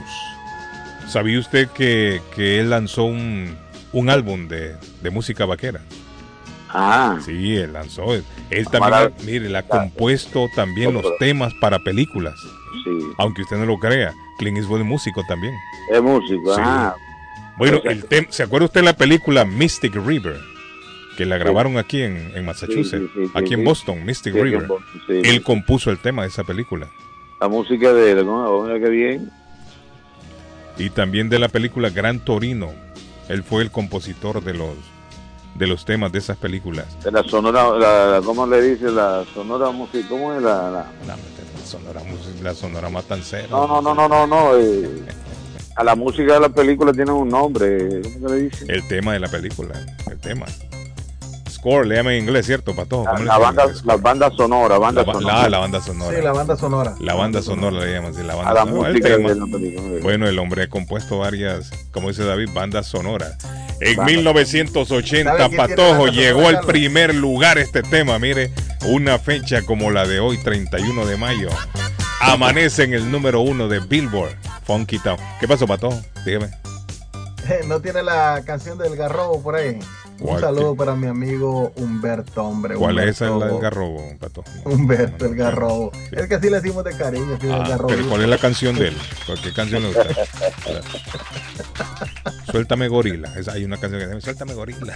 ¿Sabía 1.07 1.39
usted 1.39 1.69
que, 1.69 2.21
que 2.35 2.59
él 2.59 2.69
lanzó 2.69 3.03
un, 3.05 3.55
un 3.93 4.09
álbum 4.09 4.47
de, 4.47 4.75
de 5.01 5.09
música 5.09 5.45
vaquera? 5.45 5.81
Ah. 6.69 7.17
Sí, 7.25 7.55
él 7.55 7.73
lanzó. 7.73 8.13
Él, 8.13 8.23
también, 8.71 9.13
mire, 9.25 9.47
él 9.47 9.55
ha 9.55 9.63
compuesto 9.63 10.47
también 10.55 10.93
los 10.93 11.05
temas 11.17 11.53
para 11.61 11.79
películas. 11.79 12.35
Sí. 12.83 12.91
Aunque 13.17 13.41
usted 13.41 13.57
no 13.57 13.65
lo 13.65 13.77
crea, 13.77 14.13
Clint 14.37 14.57
Eastwood 14.57 14.81
es 14.81 14.85
músico 14.85 15.23
también. 15.27 15.53
Es 15.91 16.01
músico, 16.01 16.53
Sí. 16.55 16.61
ah. 16.63 16.95
Bueno, 17.59 17.81
el 17.83 18.07
tem- 18.09 18.27
¿se 18.31 18.41
acuerda 18.43 18.65
usted 18.65 18.79
de 18.81 18.85
la 18.85 18.93
película 18.97 19.45
Mystic 19.45 19.93
River? 19.95 20.39
Que 21.17 21.25
la 21.25 21.37
grabaron 21.37 21.77
aquí 21.77 22.01
en, 22.01 22.31
en 22.33 22.45
Massachusetts, 22.45 23.09
Sí, 23.13 23.21
sí, 23.21 23.25
sí, 23.27 23.31
aquí 23.35 23.53
en. 23.53 23.63
Boston, 23.65 24.03
Mystic 24.05 24.33
River. 24.33 24.65
Boston, 24.67 24.89
Él 25.25 25.43
compuso 25.43 25.91
el 25.91 25.99
tema 25.99 26.21
de 26.23 26.29
esa 26.29 26.43
película. 26.45 26.87
La 27.41 27.47
música 27.49 27.93
de 27.93 28.11
él, 28.11 28.25
¿no? 28.25 28.63
Mira 28.63 28.79
qué 28.79 28.89
bien. 28.89 29.29
Y 30.77 30.89
también 30.89 31.29
de 31.29 31.39
la 31.39 31.49
película 31.49 31.89
Gran 31.89 32.19
Torino. 32.19 32.71
Él 33.27 33.43
fue 33.43 33.61
el 33.61 33.69
compositor 33.71 34.41
de 34.43 34.53
los 34.53 34.69
de 35.55 35.67
los 35.67 35.83
temas 35.83 36.11
de 36.13 36.19
esas 36.19 36.37
películas. 36.37 36.85
De 37.03 37.11
la 37.11 37.23
sonora, 37.23 37.69
la, 37.77 38.05
la- 38.07 38.21
¿cómo 38.23 38.47
le 38.47 38.61
dice? 38.61 38.89
La 38.91 39.25
sonora 39.33 39.71
música, 39.71 40.07
¿cómo 40.07 40.33
es 40.33 40.41
la...? 40.41 40.69
la- 40.71 40.91
La 41.05 41.17
sonora, 41.65 42.01
la 42.41 42.53
sonora 42.55 42.89
matancera. 42.89 43.47
No, 43.49 43.67
no, 43.67 43.81
no, 43.81 43.93
no, 43.93 44.07
no, 44.07 44.25
no. 44.27 44.57
eh, 44.57 44.87
a 45.79 45.83
la 45.83 45.95
música 45.95 46.33
de 46.33 46.39
la 46.41 46.49
película 46.49 46.91
tiene 46.91 47.11
un 47.11 47.29
nombre. 47.29 48.01
¿Cómo 48.13 48.27
se 48.29 48.35
le 48.35 48.41
dice? 48.43 48.65
El 48.67 48.87
tema 48.87 49.13
de 49.13 49.19
la 49.21 49.27
película, 49.29 49.75
el 50.11 50.17
tema. 50.19 50.45
Score, 51.49 51.85
léame 51.87 52.17
en 52.17 52.23
inglés, 52.23 52.45
¿cierto, 52.45 52.73
Pato? 52.75 53.03
La, 53.03 53.11
¿Cómo 53.11 53.19
le 53.23 53.25
la 53.25 53.33
dicen 53.35 53.49
en 53.49 53.55
banda, 53.55 53.63
inglés? 53.65 53.85
la 53.85 53.95
banda 53.97 54.31
sonora, 54.37 54.77
banda 54.77 55.03
La, 55.05 55.13
sonora. 55.13 55.35
la- 55.43 55.49
la 55.49 55.57
banda 55.59 55.81
sonora. 55.81 56.17
Sí, 56.17 56.23
la 56.23 56.31
banda 56.31 56.55
sonora. 56.57 56.95
La 56.99 57.13
banda 57.15 57.41
sonora 57.41 57.79
le 57.85 57.91
llaman 57.93 58.27
la 58.27 58.35
banda 58.35 58.51
A 58.51 58.53
la 58.53 58.59
sonora. 58.65 58.87
El 58.89 58.93
música 58.93 59.15
tema. 59.15 59.29
de 59.29 59.35
la 59.35 59.45
película. 59.45 59.99
Bueno, 60.03 60.27
el 60.27 60.39
hombre 60.39 60.63
ha 60.63 60.69
compuesto 60.69 61.17
varias, 61.19 61.71
como 61.91 62.09
dice 62.09 62.23
David, 62.23 62.49
bandas 62.53 62.87
sonoras. 62.87 63.37
En 63.81 63.95
Banda. 63.97 64.11
1980, 64.11 65.31
¿Sabe 65.31 65.37
quién 65.49 65.65
tiene 65.65 65.75
Patojo, 65.75 66.07
llegó 66.07 66.47
al 66.47 66.59
primer 66.61 67.15
lugar 67.15 67.57
este 67.57 67.81
tema. 67.83 68.19
Mire, 68.19 68.51
una 68.85 69.17
fecha 69.19 69.61
como 69.63 69.91
la 69.91 70.05
de 70.07 70.19
hoy, 70.19 70.37
31 70.37 71.05
de 71.05 71.15
mayo. 71.17 71.49
Amanece 72.21 72.83
en 72.83 72.93
el 72.93 73.09
número 73.09 73.41
uno 73.41 73.67
de 73.67 73.79
Billboard, 73.79 74.35
Funky 74.65 74.99
Town. 74.99 75.17
¿Qué 75.39 75.47
pasó, 75.47 75.65
Patojo? 75.67 75.99
Dígame. 76.25 76.49
No 77.67 77.81
tiene 77.81 78.03
la 78.03 78.43
canción 78.45 78.77
del 78.77 78.95
garrobo 78.95 79.41
por 79.41 79.55
ahí. 79.55 79.79
Un 80.19 80.39
saludo 80.39 80.75
para 80.75 80.95
mi 80.95 81.07
amigo 81.07 81.71
Humberto, 81.77 82.43
hombre. 82.43 82.75
¿Cuál 82.75 82.99
es 82.99 83.11
esa, 83.15 83.31
Humberto- 83.31 83.39
la 83.39 83.45
del 83.47 83.59
garrobo, 83.61 84.03
Patojo? 84.19 84.49
Humberto, 84.65 85.25
el 85.25 85.35
garrobo. 85.35 85.91
Es 86.11 86.27
que 86.27 86.35
así 86.35 86.49
le 86.49 86.57
decimos 86.59 86.83
de 86.83 86.91
cariño, 86.97 87.37
sí, 87.39 87.47
el 87.47 87.53
Ah, 87.53 87.65
garrobo. 87.69 87.87
pero 87.87 88.07
¿cuál 88.09 88.21
es 88.23 88.27
la 88.29 88.37
canción 88.37 88.75
de 88.75 88.89
él? 88.89 88.97
¿Cuál- 89.25 89.41
¿Qué 89.41 89.53
canción 89.53 89.81
le 89.83 89.87
gusta? 89.93 90.13
Suéltame 92.51 92.87
gorila. 92.89 93.33
Esa, 93.37 93.53
hay 93.53 93.63
una 93.63 93.77
canción 93.77 93.99
que 94.01 94.05
se 94.05 94.09
llama 94.11 94.21
Suéltame 94.21 94.53
gorila. 94.55 94.93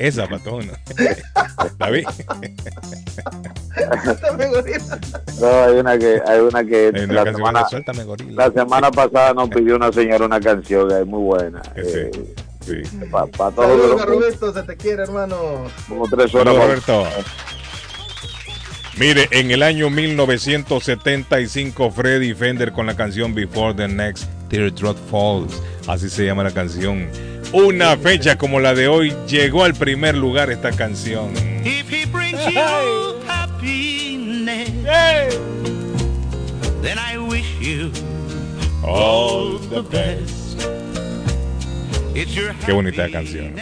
Esa, 0.00 0.26
Patojo. 0.26 0.62
¿no? 0.62 0.72
David. 1.78 2.06
No, 5.40 5.64
hay 5.64 5.74
una 5.76 5.98
que, 5.98 6.20
hay 6.26 6.40
una 6.40 6.64
que 6.64 6.90
Hay 6.94 7.04
una 7.04 7.24
la, 7.24 7.32
semana, 7.32 7.68
Suéltame 7.68 8.04
la 8.30 8.50
semana 8.50 8.90
pasada 8.90 9.34
nos 9.34 9.48
pidió 9.50 9.76
una 9.76 9.92
señora 9.92 10.24
una 10.24 10.40
canción 10.40 10.88
que 10.88 11.00
es 11.00 11.06
muy 11.06 11.20
buena. 11.22 11.60
Sí, 11.74 11.76
Eh, 11.76 12.10
sí. 12.64 12.82
pa- 13.10 13.26
pa 13.26 13.50
todos 13.50 13.68
Saludos, 13.68 13.90
los- 13.90 13.98
Garrobito, 14.00 14.54
se 14.54 14.62
te 14.62 14.76
quiere, 14.76 15.02
hermano. 15.02 15.36
como 15.88 16.08
tres 16.08 16.34
horas. 16.34 16.54
Saludos, 16.54 16.84
para- 16.84 17.00
Roberto. 17.04 17.06
Mire, 18.98 19.28
en 19.30 19.50
el 19.50 19.62
año 19.62 19.88
1975, 19.90 21.90
Freddy 21.90 22.34
Fender 22.34 22.72
con 22.72 22.86
la 22.86 22.96
canción 22.96 23.34
Before 23.34 23.74
the 23.74 23.88
Next 23.88 24.24
Teardrop 24.48 24.96
Falls. 25.10 25.62
Así 25.86 26.08
se 26.10 26.24
llama 26.26 26.42
la 26.44 26.50
canción. 26.52 27.08
Una 27.52 27.96
fecha 27.96 28.38
como 28.38 28.60
la 28.60 28.74
de 28.74 28.86
hoy 28.86 29.12
llegó 29.26 29.64
al 29.64 29.74
primer 29.74 30.16
lugar 30.16 30.50
esta 30.50 30.70
canción. 30.70 31.32
If 31.64 31.90
he 31.90 32.06
brings 32.06 32.38
you 32.46 32.60
happiness, 33.26 34.70
then 36.80 36.96
I 36.96 37.18
wish 37.18 37.58
you 37.60 37.90
All 38.84 39.58
the 39.58 39.82
best. 39.82 40.64
It's 42.14 42.34
your 42.34 42.54
Qué 42.64 42.72
bonita 42.72 43.10
canción. 43.10 43.54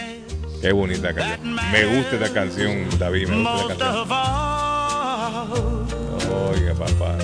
Qué 0.61 0.73
bonita 0.73 1.15
canción. 1.15 1.55
Me 1.73 1.85
gusta 1.87 2.17
esta 2.17 2.33
canción, 2.33 2.89
David. 2.99 3.29
Me 3.29 3.37
gusta 3.37 3.53
most 3.53 3.71
esta 3.73 3.85
canción. 3.85 4.03
of 4.03 4.13
all. 4.13 5.49
Oiga, 6.53 6.75
papá. 6.75 7.17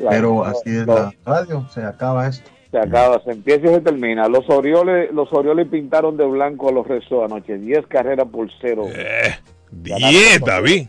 Pero 0.10 0.44
así 0.44 0.70
es 0.70 0.88
la 0.88 1.14
radio, 1.26 1.68
se 1.70 1.84
acaba 1.84 2.28
esto. 2.28 2.50
Se 2.74 2.80
acaba, 2.80 3.24
se 3.24 3.30
empieza 3.30 3.68
y 3.68 3.70
se 3.70 3.82
termina. 3.82 4.28
Los 4.28 4.50
Orioles, 4.50 5.12
los 5.14 5.32
Orioles 5.32 5.68
pintaron 5.68 6.18
de 6.18 6.26
blanco 6.26 6.70
a 6.70 6.72
los 6.72 6.88
Rezos 6.88 7.24
anoche. 7.24 7.60
10 7.60 7.86
carreras 7.86 8.28
por 8.28 8.50
cero. 8.60 8.86
Eh, 8.88 9.36
10, 9.70 10.42
David. 10.44 10.88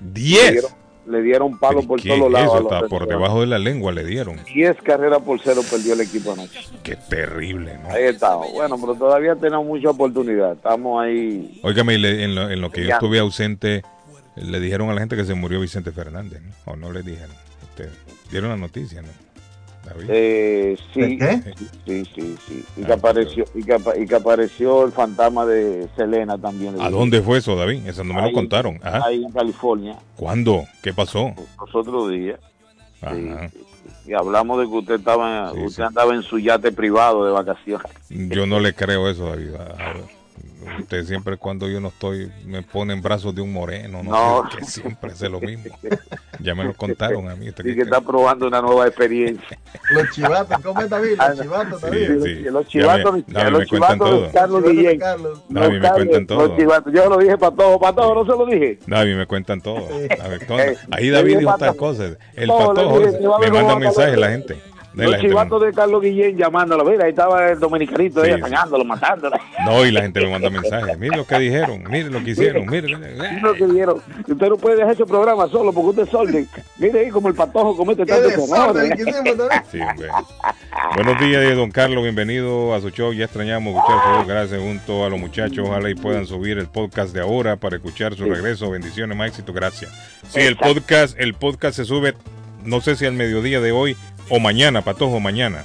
10. 0.00 0.76
Le 1.06 1.22
dieron, 1.22 1.60
palo 1.60 1.82
por 1.82 2.02
¿Qué 2.02 2.08
todos 2.08 2.32
lados. 2.32 2.56
eso? 2.56 2.62
Está 2.62 2.88
por 2.88 3.06
debajo 3.06 3.42
de 3.42 3.46
la 3.46 3.60
lengua 3.60 3.92
le 3.92 4.04
dieron. 4.04 4.38
Sox. 4.38 4.52
10 4.52 4.82
carreras 4.82 5.22
por 5.22 5.38
cero 5.40 5.60
perdió 5.70 5.94
el 5.94 6.00
equipo 6.00 6.32
anoche. 6.32 6.58
Qué 6.82 6.96
terrible, 6.96 7.78
¿no? 7.84 7.94
Ahí 7.94 8.06
está. 8.06 8.34
Bueno, 8.34 8.76
pero 8.80 8.96
todavía 8.96 9.36
tenemos 9.36 9.64
mucha 9.64 9.90
oportunidad. 9.90 10.54
Estamos 10.54 11.00
ahí. 11.00 11.60
Óigame, 11.62 11.94
en 11.94 12.34
lo, 12.34 12.50
en 12.50 12.60
lo 12.60 12.70
que 12.70 12.82
yo 12.82 12.90
estuve 12.90 13.20
ausente, 13.20 13.82
le 14.34 14.58
dijeron 14.58 14.90
a 14.90 14.94
la 14.94 15.02
gente 15.02 15.14
que 15.14 15.24
se 15.24 15.34
murió 15.34 15.60
Vicente 15.60 15.92
Fernández, 15.92 16.42
¿no? 16.42 16.72
O 16.72 16.74
no 16.74 16.90
le 16.90 17.04
dijeron. 17.04 17.36
Usted, 17.62 17.90
dieron 18.32 18.50
la 18.50 18.56
noticia, 18.56 19.02
¿no? 19.02 19.25
David. 19.86 20.06
Eh, 20.08 20.76
sí, 20.92 21.18
qué? 21.18 21.54
sí, 21.86 22.04
sí, 22.14 22.36
sí. 22.46 22.64
Y 22.76 22.82
Ah, 22.82 22.86
que 22.86 22.92
apareció, 22.92 23.44
y 23.54 23.62
que, 23.62 23.72
apa- 23.74 23.96
y 23.96 24.06
que 24.06 24.14
apareció 24.14 24.84
el 24.84 24.92
fantasma 24.92 25.46
de 25.46 25.88
Selena 25.96 26.36
también. 26.38 26.80
¿A 26.80 26.90
dónde 26.90 27.22
fue 27.22 27.38
eso, 27.38 27.56
David? 27.56 27.86
Eso 27.86 28.04
no 28.04 28.14
me 28.14 28.22
lo 28.22 28.32
contaron. 28.32 28.78
Ajá. 28.82 29.02
Ahí 29.06 29.24
en 29.24 29.32
California, 29.32 29.96
¿Cuándo? 30.16 30.64
¿Qué 30.82 30.92
pasó? 30.92 31.32
los 31.60 31.74
otros 31.74 32.10
días. 32.10 32.38
Ajá. 33.00 33.50
Y 34.06 34.12
hablamos 34.14 34.58
de 34.60 34.64
que 34.66 34.76
usted 34.76 34.94
estaba, 34.96 35.52
Sí, 35.52 35.58
usted 35.64 35.82
sí. 35.82 35.86
andaba 35.86 36.14
en 36.14 36.22
su 36.22 36.38
yate 36.38 36.70
privado 36.72 37.24
de 37.24 37.32
vacaciones. 37.32 37.86
Yo 38.08 38.46
no 38.46 38.60
le 38.60 38.72
creo 38.74 39.08
eso, 39.08 39.28
David. 39.30 39.54
A- 39.54 39.90
a- 39.90 39.94
Usted 40.80 41.04
siempre 41.04 41.36
cuando 41.36 41.68
yo 41.68 41.80
no 41.80 41.88
estoy 41.88 42.30
me 42.44 42.62
pone 42.62 42.92
en 42.94 43.02
brazos 43.02 43.34
de 43.34 43.40
un 43.42 43.52
moreno, 43.52 44.02
no, 44.02 44.10
No. 44.42 44.50
sé, 44.50 44.56
que 44.58 44.64
siempre 44.64 45.12
hace 45.12 45.28
lo 45.28 45.40
mismo. 45.40 45.76
Ya 46.40 46.54
me 46.54 46.64
lo 46.64 46.74
contaron 46.74 47.28
a 47.28 47.36
mí. 47.36 47.48
¿usted 47.48 47.64
Y 47.64 47.68
qué 47.70 47.74
que 47.76 47.82
está 47.82 48.00
probando 48.00 48.46
una 48.46 48.60
nueva 48.62 48.86
experiencia. 48.86 49.58
Los 49.90 50.10
chivatos, 50.10 50.58
¿cómo 50.62 50.80
es 50.80 50.88
David? 50.90 51.18
Los 51.18 51.40
chivatos, 51.40 51.80
cree? 51.82 52.08
David. 52.08 52.22
Sí, 52.22 52.34
sí. 52.36 52.42
Los 52.50 52.64
Ya 52.64 52.68
chivatos, 52.70 53.14
me- 53.14 53.24
David, 53.28 53.50
los 53.50 53.60
me 53.60 53.66
chivatos 53.66 53.98
de 53.98 54.16
todo. 54.16 54.32
Carlos 54.32 54.62
Guillén. 54.64 54.98
Carlos. 54.98 55.42
David, 55.48 55.80
me 55.80 55.90
cuentan 55.90 56.26
todo. 56.26 56.46
los 56.48 56.56
chivatos. 56.58 56.92
Yo 56.92 57.08
lo 57.08 57.18
dije 57.18 57.38
para 57.38 57.56
todo, 57.56 57.78
para 57.80 57.96
todo, 57.96 58.14
no 58.14 58.22
se 58.32 58.38
lo 58.38 58.46
dije. 58.46 58.78
David, 58.86 59.14
me 59.16 59.26
cuentan 59.26 59.60
todo. 59.60 59.88
David, 59.88 60.42
todo. 60.48 60.58
Ahí 60.90 61.10
David 61.10 61.38
dijo 61.38 61.56
tal 61.58 61.76
cosas. 61.76 62.16
El 62.34 62.48
patojo 62.48 63.00
me 63.40 63.50
manda 63.50 63.76
mensajes 63.78 64.18
la 64.18 64.30
gente. 64.30 64.56
Los 64.96 65.10
la 65.22 65.44
me- 65.44 65.66
de 65.66 65.72
Carlos 65.74 66.00
Guillén 66.02 66.36
llamándolo. 66.38 66.82
Mira, 66.84 67.04
ahí 67.04 67.10
estaba 67.10 67.50
el 67.50 67.60
dominicanito 67.60 68.24
Sí, 68.24 68.30
ahí 68.30 68.36
sí. 68.36 68.40
atañándolo, 68.40 68.82
matándolo. 68.84 69.36
No, 69.66 69.84
y 69.84 69.90
la 69.90 70.00
gente 70.02 70.20
me 70.20 70.30
manda 70.30 70.48
mensajes. 70.48 70.98
Mire 70.98 71.16
lo 71.16 71.26
que 71.26 71.38
dijeron, 71.38 71.84
mire 71.90 72.08
lo 72.10 72.24
que 72.24 72.30
hicieron, 72.30 72.66
mire. 72.66 72.96
Mira 72.96 73.40
lo 73.42 73.54
que 73.54 73.66
dieron. 73.66 74.00
Usted 74.26 74.48
no 74.48 74.56
puede 74.56 74.76
dejar 74.76 74.92
ese 74.94 75.04
programa 75.04 75.46
solo 75.48 75.70
porque 75.72 76.00
usted 76.00 76.34
es. 76.38 76.48
Mire 76.78 77.00
ahí 77.00 77.10
como 77.10 77.28
el 77.28 77.34
patojo 77.34 77.76
comete 77.76 78.06
tanto 78.06 78.28
desorden. 78.28 78.96
Sí, 79.70 79.80
hombre. 79.80 80.08
Buenos 80.94 81.20
días, 81.20 81.42
eh, 81.42 81.54
don 81.54 81.70
Carlos. 81.70 82.02
Bienvenido 82.02 82.74
a 82.74 82.80
su 82.80 82.88
show. 82.90 83.12
Ya 83.12 83.24
extrañamos 83.24 83.74
escuchar 83.74 83.98
su 84.02 84.10
voz. 84.18 84.26
Gracias 84.26 84.60
junto 84.60 85.04
a 85.04 85.10
los 85.10 85.20
muchachos. 85.20 85.58
Ojalá 85.68 85.90
y 85.90 85.94
puedan 85.94 86.26
subir 86.26 86.58
el 86.58 86.68
podcast 86.68 87.12
de 87.14 87.20
ahora 87.20 87.56
para 87.56 87.76
escuchar 87.76 88.14
su 88.14 88.24
regreso. 88.24 88.70
Bendiciones, 88.70 89.16
más 89.16 89.28
éxito. 89.28 89.52
Gracias. 89.52 89.90
Sí, 90.28 90.40
el 90.40 90.56
podcast, 90.56 91.18
el 91.20 91.34
podcast 91.34 91.76
se 91.76 91.84
sube, 91.84 92.14
no 92.64 92.80
sé 92.80 92.96
si 92.96 93.04
al 93.06 93.12
mediodía 93.12 93.60
de 93.60 93.72
hoy 93.72 93.96
o 94.28 94.38
mañana, 94.38 94.82
Patojo, 94.82 95.20
mañana. 95.20 95.64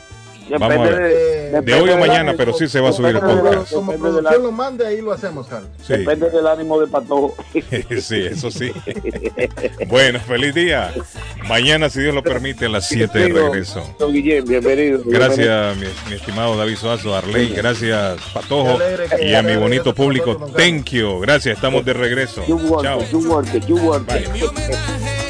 Vamos 0.59 0.87
a 0.87 0.91
ver. 0.91 1.63
De 1.63 1.73
hoy 1.73 1.89
o 1.91 1.97
mañana, 1.97 2.33
pero 2.35 2.53
sí 2.53 2.67
se 2.67 2.81
va 2.81 2.89
a 2.89 2.93
subir 2.93 3.15
el 3.15 3.21
podcast. 3.21 3.71
Como 3.71 3.91
Depende 3.93 4.17
de 4.17 4.21
la- 4.21 4.29
producción 4.29 4.43
lo 4.43 4.51
mande, 4.51 4.87
ahí 4.87 5.01
lo 5.01 5.11
hacemos, 5.13 5.47
Carlos. 5.47 5.69
Sí, 5.85 5.93
Depende 5.93 6.29
del 6.29 6.47
ánimo 6.47 6.79
de 6.79 6.87
patojo. 6.87 7.35
sí, 8.01 8.25
eso 8.25 8.51
sí. 8.51 8.71
Bueno, 9.87 10.19
feliz 10.19 10.53
día. 10.53 10.93
Mañana, 11.47 11.89
si 11.89 12.01
Dios 12.01 12.13
lo 12.13 12.21
permite, 12.23 12.65
a 12.65 12.69
las 12.69 12.87
7 12.87 13.17
de 13.17 13.29
regreso. 13.29 13.83
Don 13.99 14.11
Guillén, 14.13 14.43
bienvenido. 14.45 15.01
Gracias, 15.05 15.77
mi, 15.77 15.87
mi 16.09 16.15
estimado 16.15 16.57
David 16.57 16.75
Suazo, 16.75 17.15
Arley. 17.15 17.53
Gracias, 17.55 18.19
Patojo. 18.33 18.77
Y 19.21 19.33
a 19.33 19.41
mi 19.41 19.55
bonito 19.55 19.93
público, 19.95 20.35
thank 20.57 20.89
you. 20.89 21.19
Gracias, 21.19 21.55
estamos 21.55 21.85
de 21.85 21.93
regreso. 21.93 22.43
You 22.47 22.57
work, 22.57 22.83
Chao. 22.83 22.99